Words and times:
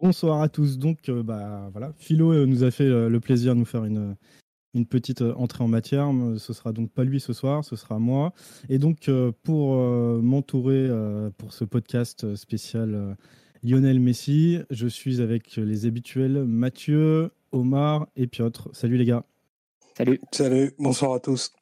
Bonsoir 0.00 0.40
à 0.40 0.48
tous. 0.48 0.78
Donc, 0.78 1.10
euh, 1.10 1.22
bah, 1.22 1.68
voilà, 1.72 1.92
Philo 1.98 2.32
euh, 2.32 2.46
nous 2.46 2.64
a 2.64 2.70
fait 2.70 2.84
euh, 2.84 3.10
le 3.10 3.20
plaisir 3.20 3.54
de 3.54 3.60
nous 3.60 3.66
faire 3.66 3.84
une, 3.84 4.16
une 4.72 4.86
petite 4.86 5.20
entrée 5.20 5.62
en 5.62 5.68
matière. 5.68 6.10
Ce 6.38 6.54
sera 6.54 6.72
donc 6.72 6.90
pas 6.90 7.04
lui 7.04 7.20
ce 7.20 7.34
soir, 7.34 7.62
ce 7.66 7.76
sera 7.76 7.98
moi. 7.98 8.32
Et 8.70 8.78
donc, 8.78 9.10
pour 9.42 9.76
m'entourer 10.22 10.88
pour 11.36 11.52
ce 11.52 11.64
podcast 11.64 12.34
spécial 12.36 13.16
Lionel 13.62 14.00
Messi, 14.00 14.60
je 14.70 14.86
suis 14.86 15.20
avec 15.20 15.56
les 15.56 15.86
habituels 15.86 16.44
Mathieu, 16.44 17.30
Omar 17.52 18.06
et 18.16 18.26
Piotr. 18.26 18.68
Salut 18.72 18.96
les 18.96 19.04
gars. 19.04 19.24
Salut. 19.98 20.20
Salut, 20.32 20.72
bonsoir 20.78 21.14
à 21.14 21.20
tous. 21.20 21.52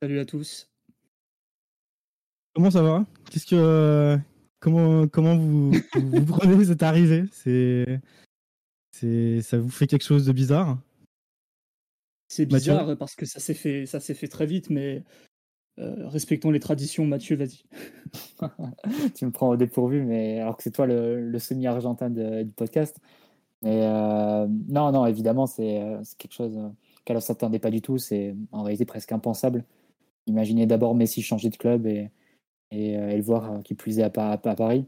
Salut 0.00 0.18
à 0.18 0.24
tous. 0.24 0.68
Comment 2.54 2.70
ça 2.70 2.82
va? 2.82 3.04
Qu'est-ce 3.30 3.46
que 3.46 4.18
comment, 4.66 5.06
comment 5.06 5.36
vous, 5.36 5.70
vous 5.94 6.24
prenez 6.24 6.64
cette 6.64 6.82
arrivée 6.82 7.22
C'est, 7.30 8.00
c'est, 8.90 9.40
ça 9.40 9.58
vous 9.58 9.68
fait 9.68 9.86
quelque 9.86 10.02
chose 10.02 10.26
de 10.26 10.32
bizarre? 10.32 10.76
C'est 12.26 12.46
bizarre 12.46 12.96
parce 12.98 13.14
que 13.14 13.26
ça 13.26 13.38
s'est 13.38 13.54
fait, 13.54 13.86
ça 13.86 14.00
s'est 14.00 14.14
fait 14.14 14.26
très 14.26 14.44
vite, 14.44 14.68
mais 14.68 15.04
euh, 15.78 16.08
respectons 16.08 16.50
les 16.50 16.58
traditions. 16.58 17.06
Mathieu, 17.06 17.36
vas-y. 17.36 17.62
tu 19.14 19.26
me 19.26 19.30
prends 19.30 19.50
au 19.50 19.56
dépourvu, 19.56 20.02
mais 20.02 20.40
alors 20.40 20.56
que 20.56 20.64
c'est 20.64 20.72
toi 20.72 20.86
le, 20.86 21.38
semi-argentin 21.38 22.10
du 22.10 22.50
podcast. 22.50 22.98
Mais 23.62 23.82
euh, 23.84 24.48
non, 24.68 24.90
non, 24.90 25.06
évidemment, 25.06 25.46
c'est, 25.46 25.80
euh, 25.80 26.02
quelque 26.18 26.34
chose 26.34 26.58
qu'elle 27.04 27.16
ne 27.16 27.20
s'attendait 27.20 27.60
pas 27.60 27.70
du 27.70 27.82
tout. 27.82 27.98
C'est 27.98 28.34
en 28.50 28.64
réalité 28.64 28.84
presque 28.84 29.12
impensable. 29.12 29.64
Imaginez 30.26 30.66
d'abord 30.66 30.96
Messi 30.96 31.22
changer 31.22 31.50
de 31.50 31.56
club 31.56 31.86
et, 31.86 32.10
et, 32.76 32.96
euh, 32.96 33.16
le 33.16 33.22
voir 33.22 33.52
euh, 33.52 33.60
qui 33.62 33.74
plus 33.74 33.98
est 33.98 34.02
à, 34.02 34.10
Paris. 34.10 34.86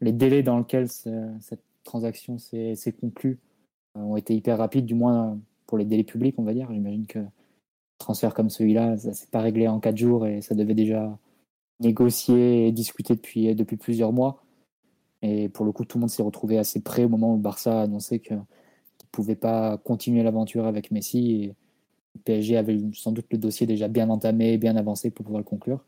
Les 0.00 0.12
délais 0.12 0.42
dans 0.42 0.58
lesquels 0.58 0.88
cette 0.88 1.62
transaction 1.84 2.38
s'est 2.38 2.76
conclue 3.00 3.38
euh, 3.96 4.00
ont 4.00 4.16
été 4.16 4.34
hyper 4.34 4.58
rapides, 4.58 4.86
du 4.86 4.94
moins 4.94 5.38
pour 5.66 5.78
les 5.78 5.84
délais 5.84 6.04
publics, 6.04 6.34
on 6.38 6.44
va 6.44 6.54
dire. 6.54 6.68
J'imagine 6.72 7.06
que 7.06 7.20
transfert 7.98 8.34
comme 8.34 8.50
celui-là, 8.50 8.96
ça 8.98 9.14
s'est 9.14 9.28
pas 9.30 9.40
réglé 9.40 9.68
en 9.68 9.80
quatre 9.80 9.96
jours 9.96 10.26
et 10.26 10.42
ça 10.42 10.54
devait 10.54 10.74
déjà 10.74 11.16
négocier 11.80 12.68
et 12.68 12.72
discuter 12.72 13.14
depuis, 13.14 13.76
plusieurs 13.76 14.12
mois. 14.12 14.42
Et 15.22 15.48
pour 15.48 15.64
le 15.64 15.72
coup, 15.72 15.84
tout 15.84 15.98
le 15.98 16.02
monde 16.02 16.10
s'est 16.10 16.22
retrouvé 16.22 16.58
assez 16.58 16.82
près 16.82 17.04
au 17.04 17.08
moment 17.08 17.32
où 17.32 17.36
le 17.36 17.42
Barça 17.42 17.80
a 17.80 17.82
annoncé 17.84 18.20
qu'il 18.20 18.36
ne 18.36 18.42
pouvait 19.10 19.36
pas 19.36 19.78
continuer 19.78 20.22
l'aventure 20.22 20.66
avec 20.66 20.90
Messi. 20.90 21.44
Et 21.44 21.54
PSG 22.24 22.56
avait 22.58 22.78
sans 22.92 23.12
doute 23.12 23.26
le 23.30 23.38
dossier 23.38 23.66
déjà 23.66 23.88
bien 23.88 24.10
entamé, 24.10 24.58
bien 24.58 24.76
avancé 24.76 25.10
pour 25.10 25.24
pouvoir 25.24 25.40
le 25.40 25.44
conclure 25.44 25.82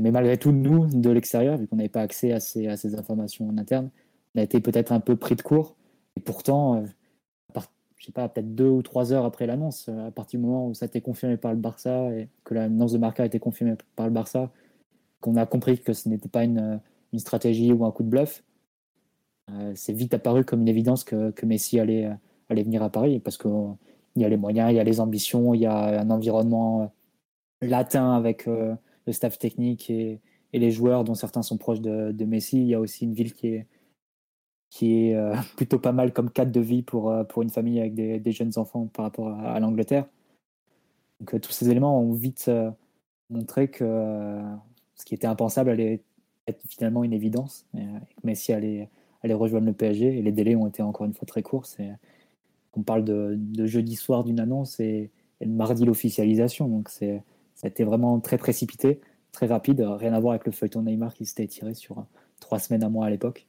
mais 0.00 0.10
malgré 0.10 0.36
tout, 0.36 0.52
nous, 0.52 0.86
de 0.86 1.10
l'extérieur, 1.10 1.56
vu 1.56 1.66
qu'on 1.66 1.76
n'avait 1.76 1.88
pas 1.88 2.02
accès 2.02 2.32
à 2.32 2.40
ces, 2.40 2.94
informations 2.94 3.48
en 3.48 3.58
interne, 3.58 3.90
on 4.34 4.40
a 4.40 4.42
été 4.42 4.60
peut-être 4.60 4.92
un 4.92 5.00
peu 5.00 5.16
pris 5.16 5.36
de 5.36 5.42
court. 5.42 5.76
Et 6.16 6.20
pourtant, 6.20 6.76
euh, 6.76 7.60
je 7.96 8.06
sais 8.06 8.12
pas, 8.12 8.28
peut-être 8.28 8.54
deux 8.54 8.68
ou 8.68 8.82
trois 8.82 9.12
heures 9.12 9.24
après 9.24 9.46
l'annonce, 9.46 9.88
euh, 9.88 10.08
à 10.08 10.10
partir 10.10 10.38
du 10.38 10.46
moment 10.46 10.68
où 10.68 10.74
ça 10.74 10.84
a 10.84 10.88
été 10.88 11.00
confirmé 11.00 11.36
par 11.36 11.52
le 11.52 11.58
Barça 11.58 12.10
et 12.12 12.28
que 12.44 12.54
l'annonce 12.54 12.92
de 12.92 12.98
Marca 12.98 13.22
a 13.22 13.26
été 13.26 13.38
confirmée 13.38 13.74
par 13.96 14.06
le 14.06 14.12
Barça, 14.12 14.50
qu'on 15.20 15.36
a 15.36 15.46
compris 15.46 15.80
que 15.80 15.92
ce 15.92 16.08
n'était 16.08 16.28
pas 16.28 16.44
une, 16.44 16.80
stratégie 17.16 17.72
ou 17.72 17.84
un 17.84 17.92
coup 17.92 18.02
de 18.02 18.08
bluff, 18.08 18.42
euh, 19.50 19.72
c'est 19.76 19.92
vite 19.92 20.14
apparu 20.14 20.44
comme 20.44 20.62
une 20.62 20.68
évidence 20.68 21.04
que, 21.04 21.30
que 21.30 21.46
Messi 21.46 21.78
allait, 21.78 22.10
allait 22.48 22.64
venir 22.64 22.82
à 22.82 22.90
Paris 22.90 23.20
parce 23.20 23.38
qu'il 23.38 23.76
y 24.16 24.24
a 24.24 24.28
les 24.28 24.36
moyens, 24.36 24.72
il 24.72 24.76
y 24.76 24.80
a 24.80 24.84
les 24.84 24.98
ambitions, 24.98 25.54
il 25.54 25.60
y 25.60 25.66
a 25.66 26.00
un 26.00 26.10
environnement 26.10 26.92
latin 27.62 28.14
avec 28.14 28.48
le 29.06 29.12
staff 29.12 29.38
technique 29.38 29.90
et, 29.90 30.20
les 30.52 30.70
joueurs, 30.70 31.02
dont 31.02 31.14
certains 31.14 31.42
sont 31.42 31.58
proches 31.58 31.80
de, 31.80 32.24
Messi. 32.24 32.58
Il 32.58 32.68
y 32.68 32.74
a 32.74 32.80
aussi 32.80 33.04
une 33.04 33.14
ville 33.14 33.32
qui 33.32 33.48
est, 33.48 33.66
qui 34.70 35.08
est 35.08 35.16
euh, 35.16 35.34
plutôt 35.56 35.80
pas 35.80 35.90
mal 35.90 36.12
comme 36.12 36.30
cadre 36.30 36.52
de 36.52 36.60
vie 36.60 36.82
pour, 36.82 37.10
euh, 37.10 37.24
pour 37.24 37.42
une 37.42 37.50
famille 37.50 37.80
avec 37.80 37.94
des, 37.94 38.32
jeunes 38.32 38.52
enfants 38.56 38.86
par 38.86 39.04
rapport 39.04 39.28
à, 39.28 39.58
l'Angleterre. 39.58 40.06
Donc 41.18 41.34
euh, 41.34 41.40
tous 41.40 41.50
ces 41.50 41.70
éléments 41.70 42.00
ont 42.00 42.12
vite 42.12 42.48
montré 43.30 43.68
que 43.68 44.40
ce 44.94 45.04
qui 45.04 45.14
était 45.14 45.26
impensable 45.26 45.70
allait 45.70 46.02
être 46.46 46.60
finalement 46.68 47.02
une 47.02 47.12
évidence. 47.12 47.66
Et, 47.74 47.80
que 47.80 48.26
Messi 48.26 48.52
allait, 48.52 48.88
allait 49.22 49.34
rejoindre 49.34 49.66
le 49.66 49.72
PSG 49.72 50.18
et 50.18 50.22
les 50.22 50.32
délais 50.32 50.54
ont 50.54 50.68
été 50.68 50.82
encore 50.82 51.06
une 51.06 51.14
fois 51.14 51.26
très 51.26 51.42
courts. 51.42 51.66
On 52.76 52.82
parle 52.82 53.04
de, 53.04 53.66
jeudi 53.66 53.96
soir 53.96 54.22
d'une 54.22 54.38
annonce 54.38 54.78
et, 54.78 55.10
et 55.40 55.46
de 55.46 55.52
mardi 55.52 55.84
l'officialisation. 55.84 56.68
Donc 56.68 56.90
c'est 56.90 57.24
ça 57.54 57.66
a 57.66 57.70
été 57.70 57.84
vraiment 57.84 58.20
très 58.20 58.38
précipité, 58.38 59.00
très 59.32 59.46
rapide, 59.46 59.80
rien 59.80 60.12
à 60.12 60.20
voir 60.20 60.32
avec 60.32 60.46
le 60.46 60.52
feuilleton 60.52 60.82
Neymar 60.82 61.14
qui 61.14 61.26
s'était 61.26 61.46
tiré 61.46 61.74
sur 61.74 62.04
trois 62.40 62.58
semaines 62.58 62.84
à 62.84 62.88
mois 62.88 63.06
à 63.06 63.10
l'époque. 63.10 63.46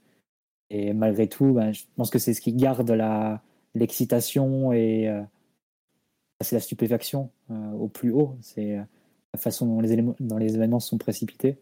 Et 0.69 0.93
malgré 0.93 1.27
tout, 1.27 1.53
ben, 1.53 1.71
je 1.71 1.83
pense 1.95 2.09
que 2.09 2.19
c'est 2.19 2.33
ce 2.33 2.41
qui 2.41 2.53
garde 2.53 2.89
l'excitation 3.75 4.71
et 4.73 5.07
euh, 5.07 5.21
c'est 6.41 6.55
la 6.55 6.59
stupéfaction 6.59 7.29
euh, 7.51 7.71
au 7.73 7.87
plus 7.87 8.11
haut. 8.11 8.37
C'est 8.41 8.77
euh, 8.77 8.83
la 9.33 9.39
façon 9.39 9.67
dont 9.67 9.79
les, 9.79 9.93
éléments, 9.93 10.15
dont 10.19 10.39
événements 10.39 10.79
sont 10.79 10.97
précipités. 10.97 11.57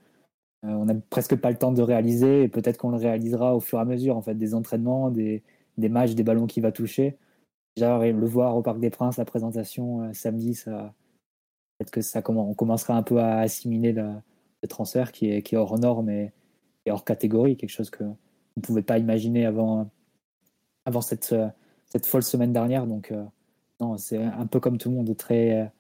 on 0.64 0.86
n'a 0.86 0.96
presque 1.10 1.36
pas 1.36 1.52
le 1.52 1.58
temps 1.58 1.72
de 1.72 1.82
réaliser 1.82 2.44
et 2.44 2.48
peut-être 2.48 2.78
qu'on 2.78 2.92
le 2.92 2.98
réalisera 2.98 3.56
au 3.56 3.60
fur 3.60 3.80
et 3.80 3.82
à 3.82 3.86
mesure 3.86 4.16
en 4.16 4.22
fait, 4.22 4.36
des 4.36 4.54
entraînements, 4.54 5.12
des, 5.12 5.44
des 5.78 5.90
matchs, 5.90 6.14
des 6.14 6.24
ballons 6.24 6.48
qu'il 6.48 6.64
va 6.64 6.72
toucher. 6.72 7.18
Déjà, 7.76 7.98
le 8.00 8.28
voir 8.28 8.56
au 8.56 8.62
Parc 8.62 8.80
des 8.80 8.92
Princes, 8.92 9.18
la 9.18 9.26
présentation 9.26 10.14
samedi, 10.14 10.54
ça, 10.54 10.94
peut-être 11.84 11.92
que 11.92 12.02
ça 12.02 12.22
on 12.30 12.54
commencera 12.54 12.96
un 12.96 13.04
peu 13.04 13.20
à 13.20 13.40
assimiler 13.40 13.92
le, 13.92 14.14
transfert 14.70 15.12
qui 15.12 15.30
est, 15.30 15.54
hors 15.54 15.78
norme 15.78 16.10
et, 16.10 16.32
hors 16.90 17.04
catégorie, 17.04 17.58
quelque 17.58 17.70
chose 17.70 17.90
que 17.90 18.04
on 18.04 18.60
ne 18.60 18.62
pouvait 18.62 18.84
pas 18.84 18.98
imaginer 18.98 19.46
avant, 19.46 19.90
cette, 21.02 21.36
folle 22.06 22.24
semaine 22.24 22.54
dernière. 22.54 22.88
Donc, 22.88 23.12
euh, 23.12 23.24
non, 23.82 23.98
c'est 23.98 24.24
un 24.24 24.46
peu 24.46 24.60
comme 24.60 24.78
tout 24.78 24.90
le 24.90 24.96
monde, 24.96 25.18
très, 25.18 25.72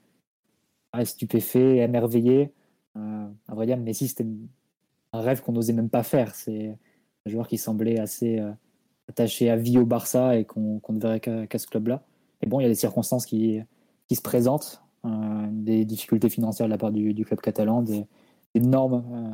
euh, 0.96 1.06
stupéfait, 1.06 1.78
émerveillé. 1.78 2.52
Euh, 2.98 3.28
à 3.48 3.56
vrai 3.56 3.68
dire, 3.68 3.78
Messi, 3.78 4.08
c'était 4.08 4.26
un 5.14 5.22
rêve 5.22 5.42
qu'on 5.42 5.54
n'osait 5.54 5.74
même 5.74 5.90
pas 5.90 6.04
faire. 6.04 6.36
C'est 6.36 6.78
un 7.26 7.30
joueur 7.30 7.48
qui 7.48 7.58
semblait 7.58 8.00
assez 8.00 8.42
attaché 9.08 9.50
à 9.50 9.56
vie 9.56 9.78
au 9.78 9.86
Barça 9.86 10.36
et 10.36 10.46
qu'on 10.46 10.82
ne 10.90 11.00
verrait 11.00 11.20
qu'à 11.20 11.60
ce 11.60 11.68
club-là. 11.68 12.04
Et 12.42 12.48
bon, 12.48 12.60
il 12.60 12.64
y 12.64 12.66
a 12.66 12.70
des 12.70 12.76
circonstances 12.76 13.26
qui 13.26 13.64
se 14.12 14.22
présentent. 14.22 14.83
Euh, 15.06 15.48
des 15.52 15.84
difficultés 15.84 16.30
financières 16.30 16.68
de 16.68 16.72
la 16.72 16.78
part 16.78 16.92
du, 16.92 17.26
club 17.26 17.42
catalan, 17.42 17.82
des, 17.82 18.06
normes 18.56 19.04
euh, 19.12 19.34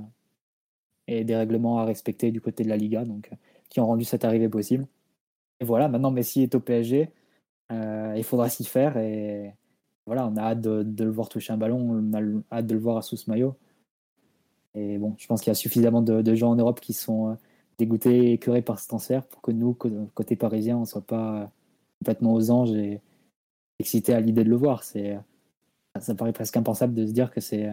et 1.08 1.24
des 1.24 1.36
règlements 1.36 1.78
à 1.78 1.86
respecter 1.86 2.32
du 2.32 2.42
côté 2.42 2.64
de 2.64 2.70
la 2.70 2.78
Liga, 2.78 3.06
donc, 3.06 3.30
euh, 3.32 3.36
qui 3.70 3.80
ont 3.80 3.86
rendu 3.86 4.04
cette 4.04 4.26
arrivée 4.26 4.50
possible. 4.50 4.88
Et 5.60 5.66
voilà, 5.66 5.88
maintenant 5.88 6.10
Messi 6.10 6.42
est 6.42 6.56
au 6.56 6.60
PSG, 6.60 7.12
il 7.72 8.24
faudra 8.24 8.50
s'y 8.50 8.64
faire 8.64 8.98
et 8.98 9.54
voilà, 10.08 10.26
on 10.28 10.36
a 10.38 10.42
hâte 10.42 10.62
de, 10.62 11.04
le 11.04 11.12
voir 11.12 11.30
toucher 11.30 11.54
un 11.54 11.58
ballon, 11.58 11.78
on 11.78 12.14
a 12.14 12.22
hâte 12.52 12.66
de 12.66 12.74
le 12.74 12.80
voir 12.80 13.04
sous 13.04 13.18
ce 13.18 13.30
maillot. 13.30 13.56
Et 14.74 14.98
bon, 14.98 15.14
je 15.20 15.28
pense 15.28 15.42
qu'il 15.42 15.52
y 15.52 15.52
a 15.52 15.56
suffisamment 15.56 16.02
de, 16.02 16.36
gens 16.36 16.50
en 16.52 16.56
Europe 16.56 16.80
qui 16.80 16.94
sont 16.94 17.38
dégoûtés 17.78 18.30
et 18.30 18.34
écœurés 18.34 18.64
par 18.64 18.80
ce 18.80 18.88
transfert 18.88 19.28
pour 19.28 19.42
que 19.42 19.52
nous, 19.52 19.74
côté 19.76 20.36
parisien, 20.36 20.78
on 20.78 20.82
ne 20.82 20.86
soit 20.86 21.06
pas 21.06 21.52
complètement 22.00 22.34
aux 22.34 22.50
anges 22.50 22.72
et 22.72 23.02
excités 23.80 24.14
à 24.14 24.20
l'idée 24.20 24.44
de 24.44 24.50
le 24.50 24.56
voir. 24.56 24.84
C'est 24.84 25.20
ça 26.00 26.16
paraît 26.16 26.34
presque 26.34 26.58
impensable 26.58 26.94
de 26.94 27.06
se 27.06 27.12
dire 27.12 27.32
que 27.32 27.42
c'est 27.42 27.70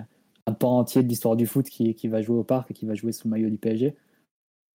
un 0.46 0.52
pan 0.52 0.78
entier 0.78 1.02
de 1.02 1.08
l'histoire 1.08 1.36
du 1.36 1.46
foot 1.46 1.68
qui, 1.68 1.94
qui, 1.94 2.08
va 2.08 2.22
jouer 2.22 2.36
au 2.36 2.44
parc 2.44 2.70
et 2.70 2.74
qui 2.74 2.86
va 2.86 2.94
jouer 2.94 3.12
sous 3.12 3.28
le 3.28 3.32
maillot 3.32 3.50
du 3.50 3.58
PSG. 3.58 3.96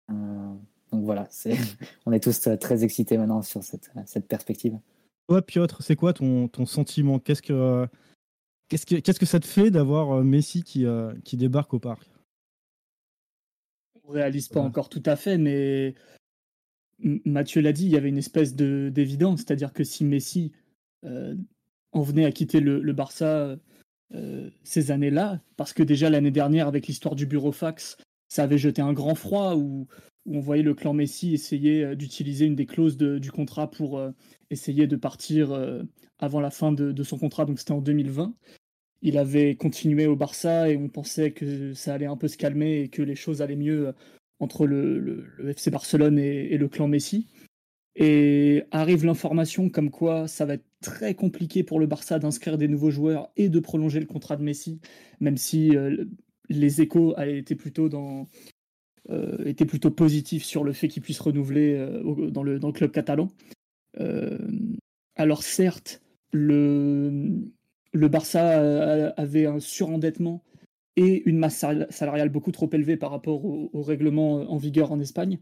Euh, 0.09 0.53
donc 0.91 1.03
voilà, 1.03 1.27
on 2.05 2.11
est 2.11 2.23
tous 2.23 2.49
très 2.59 2.83
excités 2.83 3.17
maintenant 3.17 3.41
sur 3.41 3.63
cette, 3.63 3.91
cette 4.05 4.27
perspective. 4.27 4.77
Toi, 5.27 5.41
Piotr, 5.41 5.81
c'est 5.81 5.95
quoi 5.95 6.13
ton, 6.13 6.47
ton 6.47 6.65
sentiment? 6.65 7.19
Qu'est-ce 7.19 7.41
que 7.41 7.87
Qu'est-ce 8.69 8.85
que, 8.85 8.95
qu'est-ce 8.95 9.19
que 9.19 9.25
ça 9.25 9.39
te 9.39 9.45
fait 9.45 9.71
d'avoir 9.71 10.23
Messi 10.23 10.61
qui, 10.61 10.85
qui 11.23 11.37
débarque 11.37 11.73
au 11.73 11.79
parc? 11.79 12.09
On 14.03 14.11
réalise 14.11 14.49
pas 14.49 14.59
encore 14.59 14.89
tout 14.89 15.03
à 15.05 15.15
fait, 15.15 15.37
mais 15.37 15.95
Mathieu 16.99 17.61
l'a 17.61 17.71
dit, 17.71 17.85
il 17.85 17.91
y 17.91 17.97
avait 17.97 18.09
une 18.09 18.17
espèce 18.17 18.55
de, 18.55 18.89
d'évidence, 18.93 19.39
c'est-à-dire 19.39 19.71
que 19.71 19.83
si 19.83 20.03
Messi 20.03 20.51
en 21.97 22.01
venait 22.01 22.25
à 22.25 22.31
quitter 22.31 22.59
le, 22.59 22.93
Barça 22.93 23.57
ces 24.63 24.91
années-là, 24.91 25.41
parce 25.57 25.73
que 25.73 25.83
déjà 25.83 26.09
l'année 26.09 26.31
dernière, 26.31 26.67
avec 26.67 26.87
l'histoire 26.87 27.15
du 27.15 27.25
bureau 27.25 27.51
fax, 27.51 27.97
ça 28.29 28.43
avait 28.43 28.57
jeté 28.57 28.81
un 28.81 28.93
grand 28.93 29.15
froid 29.15 29.55
où, 29.55 29.87
on 30.29 30.41
voyait 30.41 30.63
le 30.63 30.73
clan 30.73 30.93
Messi 30.93 31.33
essayer 31.33 31.85
euh, 31.85 31.95
d'utiliser 31.95 32.45
une 32.45 32.55
des 32.55 32.65
clauses 32.65 32.97
du 32.97 33.31
contrat 33.31 33.71
pour 33.71 33.97
euh, 33.97 34.11
essayer 34.49 34.85
de 34.85 34.97
partir 34.97 35.53
euh, 35.53 35.83
avant 36.19 36.41
la 36.41 36.49
fin 36.49 36.73
de, 36.73 37.03
son 37.03 37.17
contrat, 37.17 37.45
donc 37.45 37.59
c'était 37.59 37.71
en 37.71 37.79
2020. 37.79 38.35
Il 39.03 39.17
avait 39.17 39.55
continué 39.55 40.05
au 40.05 40.17
Barça 40.17 40.69
et 40.69 40.75
on 40.75 40.89
pensait 40.89 41.31
que 41.31 41.73
ça 41.73 41.93
allait 41.93 42.07
un 42.07 42.17
peu 42.17 42.27
se 42.27 42.35
calmer 42.35 42.81
et 42.81 42.89
que 42.89 43.01
les 43.01 43.15
choses 43.15 43.41
allaient 43.41 43.55
mieux 43.55 43.93
entre 44.39 44.65
le, 44.65 45.27
FC 45.47 45.71
Barcelone 45.71 46.19
et, 46.19 46.57
le 46.57 46.67
clan 46.67 46.87
Messi. 46.87 47.27
Et 47.99 48.63
arrive 48.71 49.05
l'information 49.05 49.69
comme 49.69 49.89
quoi 49.89 50.27
ça 50.27 50.45
va 50.45 50.53
être 50.53 50.65
très 50.81 51.15
compliqué 51.15 51.63
pour 51.63 51.79
le 51.79 51.87
Barça 51.87 52.19
d'inscrire 52.19 52.57
des 52.57 52.67
nouveaux 52.67 52.91
joueurs 52.91 53.31
et 53.35 53.49
de 53.49 53.59
prolonger 53.59 53.99
le 53.99 54.05
contrat 54.05 54.37
de 54.37 54.43
Messi, 54.43 54.79
même 55.19 55.37
si 55.37 55.71
les 56.49 56.81
échos 56.81 57.15
étaient 57.17 57.55
plutôt 57.55 57.89
dans 57.89 58.27
euh, 59.09 59.45
étaient 59.45 59.65
plutôt 59.65 59.89
positifs 59.89 60.43
sur 60.43 60.65
le 60.65 60.73
fait 60.73 60.89
qu'il 60.89 61.01
puisse 61.01 61.21
renouveler 61.21 61.75
euh, 61.75 62.29
dans, 62.29 62.43
le, 62.43 62.57
le 62.57 62.71
club 62.73 62.91
catalan. 62.91 63.29
Euh, 64.01 64.37
alors 65.15 65.43
certes, 65.43 66.01
le, 66.33 67.47
Barça 67.93 69.13
avait 69.15 69.45
un 69.45 69.59
surendettement 69.59 70.43
et 70.97 71.23
une 71.25 71.37
masse 71.37 71.63
salariale 71.89 72.29
beaucoup 72.29 72.51
trop 72.51 72.69
élevée 72.73 72.97
par 72.97 73.11
rapport 73.11 73.45
au, 73.45 73.81
règlement 73.81 74.51
en 74.51 74.57
vigueur 74.57 74.91
en 74.91 74.99
Espagne. 74.99 75.39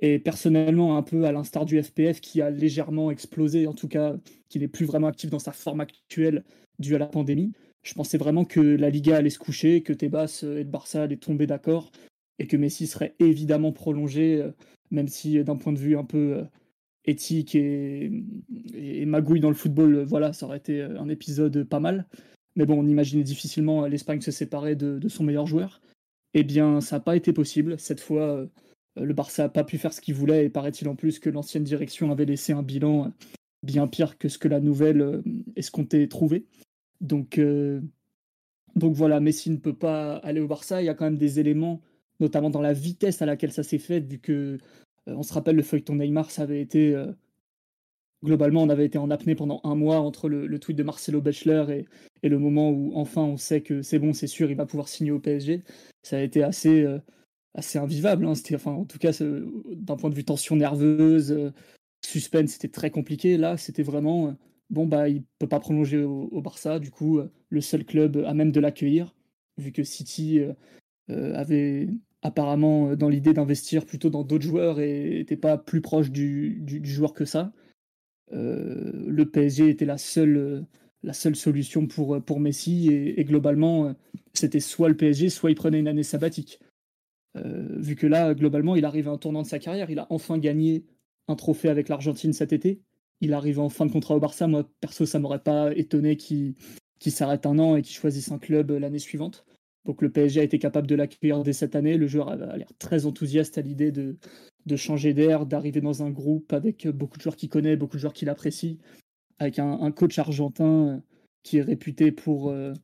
Et 0.00 0.18
personnellement, 0.18 0.96
un 0.96 1.02
peu 1.02 1.24
à 1.24 1.32
l'instar 1.32 1.66
du 1.66 1.80
FPF 1.82 2.20
qui 2.20 2.40
a 2.40 2.50
légèrement 2.50 3.10
explosé, 3.10 3.66
en 3.66 3.74
tout 3.74 3.88
cas 3.88 4.16
qui 4.48 4.58
n'est 4.58 4.68
plus 4.68 4.86
vraiment 4.86 5.06
actif 5.06 5.30
dans 5.30 5.38
sa 5.38 5.52
forme 5.52 5.80
actuelle 5.80 6.44
due 6.78 6.94
à 6.94 6.98
la 6.98 7.06
pandémie, 7.06 7.52
je 7.82 7.94
pensais 7.94 8.18
vraiment 8.18 8.44
que 8.44 8.60
la 8.60 8.90
Liga 8.90 9.16
allait 9.16 9.30
se 9.30 9.38
coucher, 9.38 9.82
que 9.82 9.92
Tebas 9.92 10.40
et 10.42 10.64
le 10.64 10.70
Barça 10.70 11.02
allaient 11.02 11.16
tomber 11.16 11.46
d'accord, 11.46 11.90
et 12.38 12.46
que 12.46 12.56
Messi 12.56 12.86
serait 12.86 13.14
évidemment 13.18 13.72
prolongé, 13.72 14.36
euh, 14.42 14.50
même 14.90 15.08
si 15.08 15.38
euh, 15.38 15.44
d'un 15.44 15.56
point 15.56 15.72
de 15.72 15.78
vue 15.78 15.96
un 15.96 16.04
peu 16.04 16.38
euh, 16.38 16.44
éthique 17.04 17.54
et, 17.54 18.10
magouille 19.06 19.40
dans 19.40 19.48
le 19.48 19.54
football, 19.54 20.04
voilà, 20.04 20.32
ça 20.32 20.46
aurait 20.46 20.58
été 20.58 20.82
un 20.82 21.08
épisode 21.08 21.64
pas 21.64 21.80
mal. 21.80 22.06
Mais 22.56 22.66
bon, 22.66 22.78
on 22.78 22.86
imaginait 22.86 23.22
difficilement 23.22 23.86
l'Espagne 23.86 24.20
se 24.20 24.30
séparer 24.30 24.76
de, 24.76 25.08
son 25.08 25.24
meilleur 25.24 25.46
joueur. 25.46 25.80
Eh 26.34 26.44
bien, 26.44 26.80
ça 26.80 26.96
n'a 26.96 27.00
pas 27.00 27.16
été 27.16 27.32
possible. 27.32 27.78
Cette 27.78 28.00
fois, 28.00 28.46
le 28.96 29.14
Barça 29.14 29.44
n'a 29.44 29.48
pas 29.48 29.64
pu 29.64 29.78
faire 29.78 29.92
ce 29.92 30.00
qu'il 30.00 30.14
voulait, 30.14 30.46
et 30.46 30.50
paraît-il 30.50 30.88
en 30.88 30.96
plus 30.96 31.18
que 31.18 31.30
l'ancienne 31.30 31.64
direction 31.64 32.10
avait 32.10 32.24
laissé 32.24 32.52
un 32.52 32.62
bilan 32.62 33.12
bien 33.62 33.86
pire 33.86 34.18
que 34.18 34.28
ce 34.28 34.38
que 34.38 34.48
la 34.48 34.60
nouvelle 34.60 35.22
escomptait 35.56 36.08
trouver. 36.08 36.46
Donc, 37.00 37.38
euh, 37.38 37.80
donc 38.76 38.94
voilà, 38.94 39.20
Messi 39.20 39.50
ne 39.50 39.56
peut 39.56 39.76
pas 39.76 40.16
aller 40.16 40.40
au 40.40 40.48
Barça. 40.48 40.82
Il 40.82 40.86
y 40.86 40.88
a 40.88 40.94
quand 40.94 41.04
même 41.04 41.18
des 41.18 41.40
éléments, 41.40 41.80
notamment 42.20 42.50
dans 42.50 42.60
la 42.60 42.72
vitesse 42.72 43.22
à 43.22 43.26
laquelle 43.26 43.52
ça 43.52 43.62
s'est 43.62 43.78
fait, 43.78 44.00
vu 44.00 44.18
que 44.18 44.32
euh, 45.08 45.14
on 45.14 45.22
se 45.22 45.32
rappelle 45.32 45.56
le 45.56 45.62
feuilleton 45.62 45.96
Neymar, 45.96 46.30
ça 46.30 46.42
avait 46.42 46.60
été 46.60 46.94
euh, 46.94 47.12
globalement, 48.24 48.62
on 48.62 48.68
avait 48.68 48.86
été 48.86 48.98
en 48.98 49.10
apnée 49.10 49.34
pendant 49.34 49.60
un 49.64 49.74
mois 49.74 50.00
entre 50.00 50.28
le, 50.28 50.58
tweet 50.58 50.76
de 50.76 50.82
Marcelo 50.82 51.20
Bechler 51.20 51.86
et, 52.22 52.28
le 52.28 52.38
moment 52.38 52.70
où 52.70 52.92
enfin 52.94 53.22
on 53.22 53.38
sait 53.38 53.62
que 53.62 53.82
c'est 53.82 53.98
bon, 53.98 54.12
c'est 54.12 54.26
sûr, 54.26 54.50
il 54.50 54.56
va 54.56 54.66
pouvoir 54.66 54.88
signer 54.88 55.10
au 55.10 55.20
PSG. 55.20 55.62
Ça 56.02 56.18
a 56.18 56.20
été 56.20 56.42
assez, 56.42 56.86
assez 57.54 57.78
invivable. 57.78 58.26
Hein. 58.26 58.34
Enfin, 58.54 58.72
en 58.72 58.84
tout 58.84 58.98
cas, 58.98 59.12
d'un 59.20 59.96
point 59.96 60.10
de 60.10 60.14
vue 60.14 60.24
tension 60.24 60.56
nerveuse, 60.56 61.52
suspense, 62.04 62.52
c'était 62.52 62.68
très 62.68 62.90
compliqué. 62.90 63.36
Là, 63.36 63.56
c'était 63.56 63.82
vraiment 63.82 64.36
bon, 64.70 64.86
bah, 64.86 65.08
il 65.08 65.24
peut 65.38 65.48
pas 65.48 65.60
prolonger 65.60 66.02
au, 66.02 66.40
Barça. 66.40 66.78
Du 66.78 66.90
coup, 66.90 67.18
euh, 67.18 67.30
le 67.50 67.60
seul 67.60 67.84
club 67.84 68.24
à 68.26 68.34
même 68.34 68.52
de 68.52 68.60
l'accueillir, 68.60 69.14
vu 69.58 69.72
que 69.72 69.84
City 69.84 70.40
euh, 70.40 70.52
euh, 71.10 71.34
avait 71.34 71.88
apparemment 72.22 72.96
dans 72.96 73.08
l'idée 73.08 73.32
d'investir 73.32 73.86
plutôt 73.86 74.10
dans 74.10 74.24
d'autres 74.24 74.44
joueurs 74.44 74.80
et 74.80 75.18
n'était 75.18 75.36
pas 75.36 75.58
plus 75.58 75.80
proche 75.80 76.10
du, 76.10 76.62
joueur 76.84 77.14
que 77.14 77.24
ça. 77.24 77.52
le 78.30 79.24
PSG 79.24 79.70
était 79.70 79.86
la 79.86 79.96
seule, 79.96 80.66
la 81.02 81.14
seule 81.14 81.34
solution 81.34 81.86
pour, 81.86 82.22
pour 82.22 82.38
Messi 82.38 82.88
et, 82.92 83.24
globalement, 83.24 83.94
c'était 84.34 84.60
soit 84.60 84.90
le 84.90 84.96
PSG, 84.98 85.30
soit 85.30 85.50
il 85.50 85.54
prenait 85.54 85.80
une 85.80 85.88
année 85.88 86.02
sabbatique. 86.02 86.60
Vu 87.34 87.96
que 87.96 88.06
là, 88.06 88.34
globalement, 88.34 88.76
il 88.76 88.84
arrive 88.84 89.08
à 89.08 89.12
un 89.12 89.18
tournant 89.18 89.42
de 89.42 89.46
sa 89.46 89.58
carrière. 89.58 89.90
Il 89.90 89.98
a 89.98 90.06
enfin 90.10 90.38
gagné 90.38 90.84
un 91.28 91.36
trophée 91.36 91.68
avec 91.68 91.88
l'Argentine 91.88 92.32
cet 92.32 92.52
été 92.52 92.80
il 93.20 93.34
arrive 93.34 93.60
en 93.60 93.68
fin 93.68 93.86
de 93.86 93.92
contrat 93.92 94.16
au 94.16 94.20
Barça. 94.20 94.46
Moi, 94.46 94.68
perso, 94.80 95.06
ça 95.06 95.18
m'aurait 95.18 95.42
pas 95.42 95.74
étonné 95.76 96.16
qu'il 96.16 96.54
s'arrête 97.06 97.46
un 97.46 97.58
an 97.58 97.76
et 97.76 97.82
qu'il 97.82 97.94
choisisse 97.94 98.32
un 98.32 98.38
club 98.38 98.70
l'année 98.70 98.98
suivante. 98.98 99.44
Donc 99.86 100.02
le 100.02 100.10
PSG 100.10 100.40
a 100.40 100.42
été 100.42 100.58
capable 100.58 100.86
de 100.86 100.94
l'accueillir 100.94 101.42
dès 101.42 101.52
cette 101.52 101.76
année. 101.76 101.96
Le 101.96 102.06
joueur 102.06 102.28
a 102.28 102.56
l'air 102.56 102.70
très 102.78 103.06
enthousiaste 103.06 103.58
à 103.58 103.62
l'idée 103.62 103.92
de, 103.92 104.16
changer 104.76 105.14
d'air, 105.14 105.46
d'arriver 105.46 105.80
dans 105.80 106.02
un 106.02 106.10
groupe 106.10 106.52
avec 106.52 106.86
beaucoup 106.88 107.16
de 107.16 107.22
joueurs 107.22 107.36
qu'il 107.36 107.48
connaît, 107.48 107.76
beaucoup 107.76 107.96
de 107.96 108.00
joueurs 108.00 108.12
qu'il 108.12 108.28
apprécie, 108.28 108.78
avec 109.38 109.58
un, 109.58 109.90
coach 109.90 110.18
argentin 110.18 110.88
euh, 110.88 110.98
qui 111.42 111.58
est 111.58 111.62
réputé 111.62 112.12
pour 112.12 112.50
euh, 112.50 112.74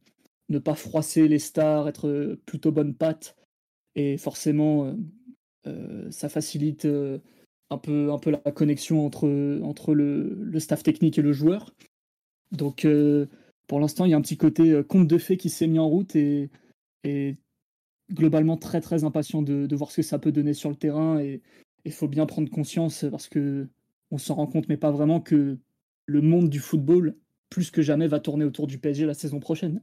ne 0.49 0.59
pas 0.59 0.75
froisser 0.75 1.29
les 1.29 1.39
stars, 1.39 1.89
être 1.89 2.39
plutôt 2.47 2.73
bonne 2.73 2.95
patte. 2.95 3.37
Et 3.97 4.17
forcément, 4.19 4.95
euh, 5.67 6.11
ça 6.11 6.29
facilite 6.29 6.87
un 7.71 7.79
peu, 7.79 8.13
un 8.13 8.19
peu 8.19 8.31
la 8.31 8.39
connexion 8.53 9.05
entre, 9.05 9.61
entre 9.63 9.95
le, 9.95 10.59
staff 10.59 10.83
technique 10.83 11.19
et 11.19 11.23
le 11.23 11.33
joueur. 11.33 11.75
Donc 12.53 12.85
euh, 12.85 13.27
pour 13.67 13.81
l'instant, 13.81 14.05
il 14.05 14.13
y 14.13 14.15
a 14.15 14.17
un 14.17 14.23
petit 14.23 14.37
côté 14.37 14.71
euh, 14.71 14.83
conte 14.83 15.09
de 15.09 15.19
fées 15.19 15.37
qui 15.37 15.51
s'est 15.51 15.67
mis 15.67 15.79
en 15.79 15.89
route 15.89 16.15
et, 16.15 16.51
et 17.05 17.37
globalement 18.13 18.57
très 18.57 18.81
très 18.81 19.05
impatient 19.05 19.43
de, 19.43 19.75
voir 19.75 19.91
ce 19.91 19.97
que 19.97 20.03
ça 20.03 20.19
peut 20.19 20.33
donner 20.33 20.55
sur 20.55 20.71
le 20.71 20.77
terrain. 20.77 21.19
Et 21.21 21.43
il 21.85 21.93
faut 21.93 22.09
bien 22.09 22.27
prendre 22.27 22.51
conscience 22.51 23.05
parce 23.11 23.29
que 23.29 23.69
on 24.13 24.19
s'en 24.19 24.37
rend 24.37 24.47
compte, 24.47 24.69
mais 24.69 24.77
pas 24.77 24.93
vraiment, 24.93 25.21
que 25.21 25.59
le 26.07 26.21
monde 26.21 26.49
du 26.49 26.61
football, 26.61 27.17
plus 27.51 27.73
que 27.73 27.83
jamais, 27.83 28.07
va 28.07 28.21
tourner 28.21 28.45
autour 28.45 28.69
du 28.69 28.79
PSG 28.79 29.05
la 29.05 29.15
saison 29.15 29.41
prochaine. 29.41 29.83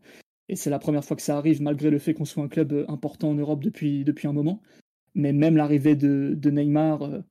Et 0.49 0.55
c'est 0.55 0.69
la 0.69 0.79
première 0.79 1.05
fois 1.05 1.15
que 1.15 1.23
ça 1.23 1.37
arrive, 1.37 1.61
malgré 1.61 1.89
le 1.89 1.99
fait 1.99 2.13
qu'on 2.13 2.25
soit 2.25 2.43
un 2.43 2.49
club 2.49 2.85
important 2.87 3.29
en 3.29 3.35
Europe 3.35 3.63
depuis, 3.63 4.03
depuis 4.03 4.27
un 4.27 4.33
moment. 4.33 4.61
Mais 5.15 5.31
même 5.31 5.57
l'arrivée 5.57 5.95
de, 5.95 6.49
Neymar, 6.49 7.03
euh, 7.03 7.21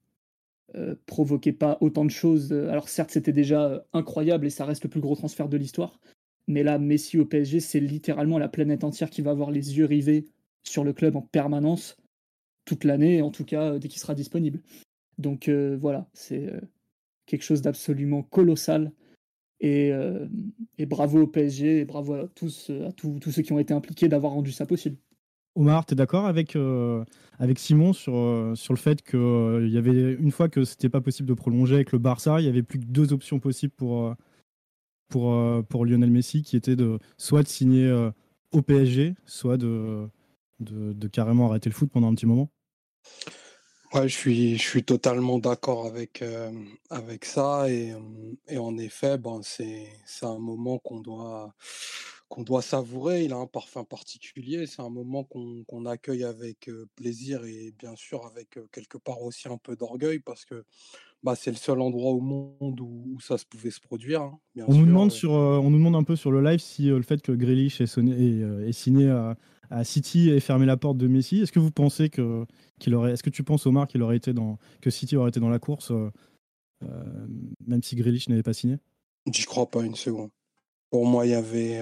euh, 0.75 0.95
provoquait 1.05 1.53
pas 1.53 1.77
autant 1.83 2.05
de 2.05 2.11
choses. 2.11 2.51
Alors 2.53 2.89
certes, 2.89 3.11
c'était 3.11 3.33
déjà 3.33 3.67
euh, 3.67 3.81
incroyable 3.93 4.47
et 4.47 4.51
ça 4.51 4.65
reste 4.65 4.85
le 4.85 4.89
plus 4.89 5.03
gros 5.03 5.15
transfert 5.15 5.49
de 5.51 5.59
l'histoire. 5.59 6.01
Mais 6.49 6.63
là, 6.63 6.79
Messi 6.79 7.19
au 7.19 7.27
PSG, 7.27 7.61
c'est 7.61 7.81
littéralement 7.81 8.39
la 8.39 8.49
planète 8.49 8.83
entière 8.83 9.11
qui 9.11 9.21
va 9.21 9.33
avoir 9.33 9.51
les 9.51 9.77
yeux 9.77 9.85
rivés 9.85 10.29
sur 10.63 10.83
le 10.83 10.95
club 10.95 11.15
en 11.17 11.21
permanence 11.21 11.99
toute 12.65 12.85
l'année, 12.85 13.21
en 13.21 13.31
tout 13.31 13.45
cas 13.45 13.73
euh, 13.73 13.79
dès 13.79 13.89
qu'il 13.89 14.01
sera 14.01 14.15
disponible. 14.15 14.63
Donc 15.19 15.49
voilà, 15.51 16.09
c'est 16.15 16.51
quelque 17.27 17.43
chose 17.43 17.61
d'absolument 17.61 18.23
colossal. 18.23 18.93
Et, 19.63 19.93
bravo 20.87 21.23
au 21.23 21.27
PSG 21.27 21.81
et 21.81 21.85
bravo 21.85 22.15
à 22.15 22.29
tous, 22.35 22.71
à 22.71 22.93
tous 22.93 23.31
ceux 23.31 23.43
qui 23.43 23.53
ont 23.53 23.59
été 23.59 23.73
impliqués 23.73 24.09
d'avoir 24.09 24.33
rendu 24.33 24.53
ça 24.53 24.67
possible. 24.67 24.97
Omar, 25.55 25.85
tu 25.85 25.93
es 25.93 25.97
d'accord 25.97 26.27
avec, 26.27 26.57
euh, 26.57 27.05
avec 27.39 27.59
Simon 27.59 27.93
sur, 27.93 28.17
euh, 28.17 28.55
sur 28.55 28.73
le 28.73 28.79
fait 28.79 29.03
qu'il 29.03 29.19
euh, 29.19 29.69
y 29.69 29.77
avait 29.77 30.15
une 30.15 30.31
fois 30.31 30.49
que 30.49 30.65
c'était 30.65 30.89
pas 30.89 31.01
possible 31.01 31.29
de 31.29 31.35
prolonger 31.35 31.75
avec 31.75 31.93
le 31.93 31.99
Barça, 31.99 32.41
il 32.41 32.47
y 32.47 32.49
avait 32.49 32.63
plus 32.63 32.79
que 32.81 32.87
deux 32.87 33.13
options 33.13 33.39
possibles 33.39 33.75
pour, 33.77 34.15
pour, 35.09 35.65
pour 35.67 35.85
Lionel 35.85 36.11
Messi, 36.11 36.43
qui 36.43 36.57
étaient 36.57 36.77
de 36.77 36.99
soit 37.19 37.43
de 37.43 37.49
signer 37.49 38.11
au 38.53 38.63
PSG, 38.63 39.15
soit 39.27 39.59
de, 39.59 40.09
de, 40.61 41.09
carrément 41.09 41.51
arrêter 41.51 41.69
le 41.69 41.75
foot 41.75 41.91
pendant 41.93 42.11
un 42.11 42.15
petit 42.15 42.27
moment? 42.27 42.49
Ouais, 43.95 44.09
je 44.09 44.17
suis, 44.17 44.57
je 44.57 44.63
suis 44.63 44.85
totalement 44.85 45.39
d'accord 45.39 45.87
avec, 45.87 46.25
avec 46.89 47.25
ça. 47.25 47.71
Et, 47.71 47.95
et, 48.49 48.59
en 48.59 48.79
effet, 48.79 49.19
ben, 49.19 49.41
c'est 49.43 49.87
un 50.23 50.39
moment 50.39 50.79
qu'on 50.79 51.01
doit 51.01 51.55
qu'on 52.29 52.43
doit 52.43 52.63
savourer. 52.63 53.25
Il 53.25 53.35
a 53.35 53.37
un 53.37 53.47
parfum 53.47 53.85
particulier. 53.85 54.67
C'est 54.67 54.81
un 54.81 54.89
moment 54.89 55.25
qu'on 55.25 55.85
accueille 55.85 56.25
avec 56.25 56.71
plaisir 56.97 57.45
et 57.45 57.75
bien 57.79 57.95
sûr 57.95 58.25
avec 58.25 58.59
quelque 58.73 58.97
part 58.97 59.21
aussi 59.23 59.49
un 59.49 59.59
peu 59.59 59.77
d'orgueil 59.77 60.21
parce 60.21 60.47
que 60.47 60.65
bah, 61.23 61.35
c'est 61.37 61.51
le 61.51 61.57
seul 61.57 61.81
endroit 61.81 62.13
au 62.13 62.21
monde 62.21 62.81
où, 62.81 63.19
ça 63.21 63.39
se 63.39 63.45
pouvait 63.45 63.71
se 63.71 63.81
produire. 63.81 64.23
Hein, 64.23 64.39
on, 64.67 64.75
nous 64.75 64.87
demande 64.87 65.13
sur, 65.13 65.33
on 65.33 65.71
nous 65.71 65.79
demande 65.79 65.95
un 65.95 66.03
peu 66.03 66.17
sur 66.17 66.33
le 66.33 66.43
live 66.43 66.59
si 66.59 66.87
le 66.87 67.03
fait 67.03 67.21
que 67.23 67.33
Grealish 67.33 67.81
est, 67.81 67.99
est, 67.99 68.73
signé 68.73 69.09
à, 69.11 69.37
City 69.85 70.31
et 70.31 70.41
fermé 70.41 70.67
la 70.67 70.77
porte 70.77 70.99
de 70.99 71.07
Messi, 71.09 71.41
est-ce 71.41 71.53
que 71.53 71.59
vous 71.59 71.71
pensez 71.71 72.11
que 72.11 72.47
qu'il 72.79 72.95
aurait, 72.95 73.13
est-ce 73.13 73.23
que 73.23 73.31
tu 73.31 73.43
penses 73.43 73.67
Omar 73.67 73.87
qu'il 73.87 74.03
aurait 74.03 74.17
été 74.17 74.33
dans 74.33 74.59
que 74.81 74.91
City 74.91 75.17
aurait 75.17 75.31
été 75.31 75.41
dans 75.41 75.49
la 75.49 75.59
course 75.59 75.93
même 77.67 77.83
si 77.83 77.95
Grealish 77.95 78.29
n'avait 78.29 78.43
pas 78.43 78.53
signé? 78.53 78.79
J'y 79.33 79.45
crois 79.45 79.71
pas 79.71 79.85
une 79.85 79.95
seconde. 79.95 80.31
Pour 80.91 81.07
moi, 81.07 81.27
il 81.27 81.31
y 81.31 81.35
avait 81.35 81.81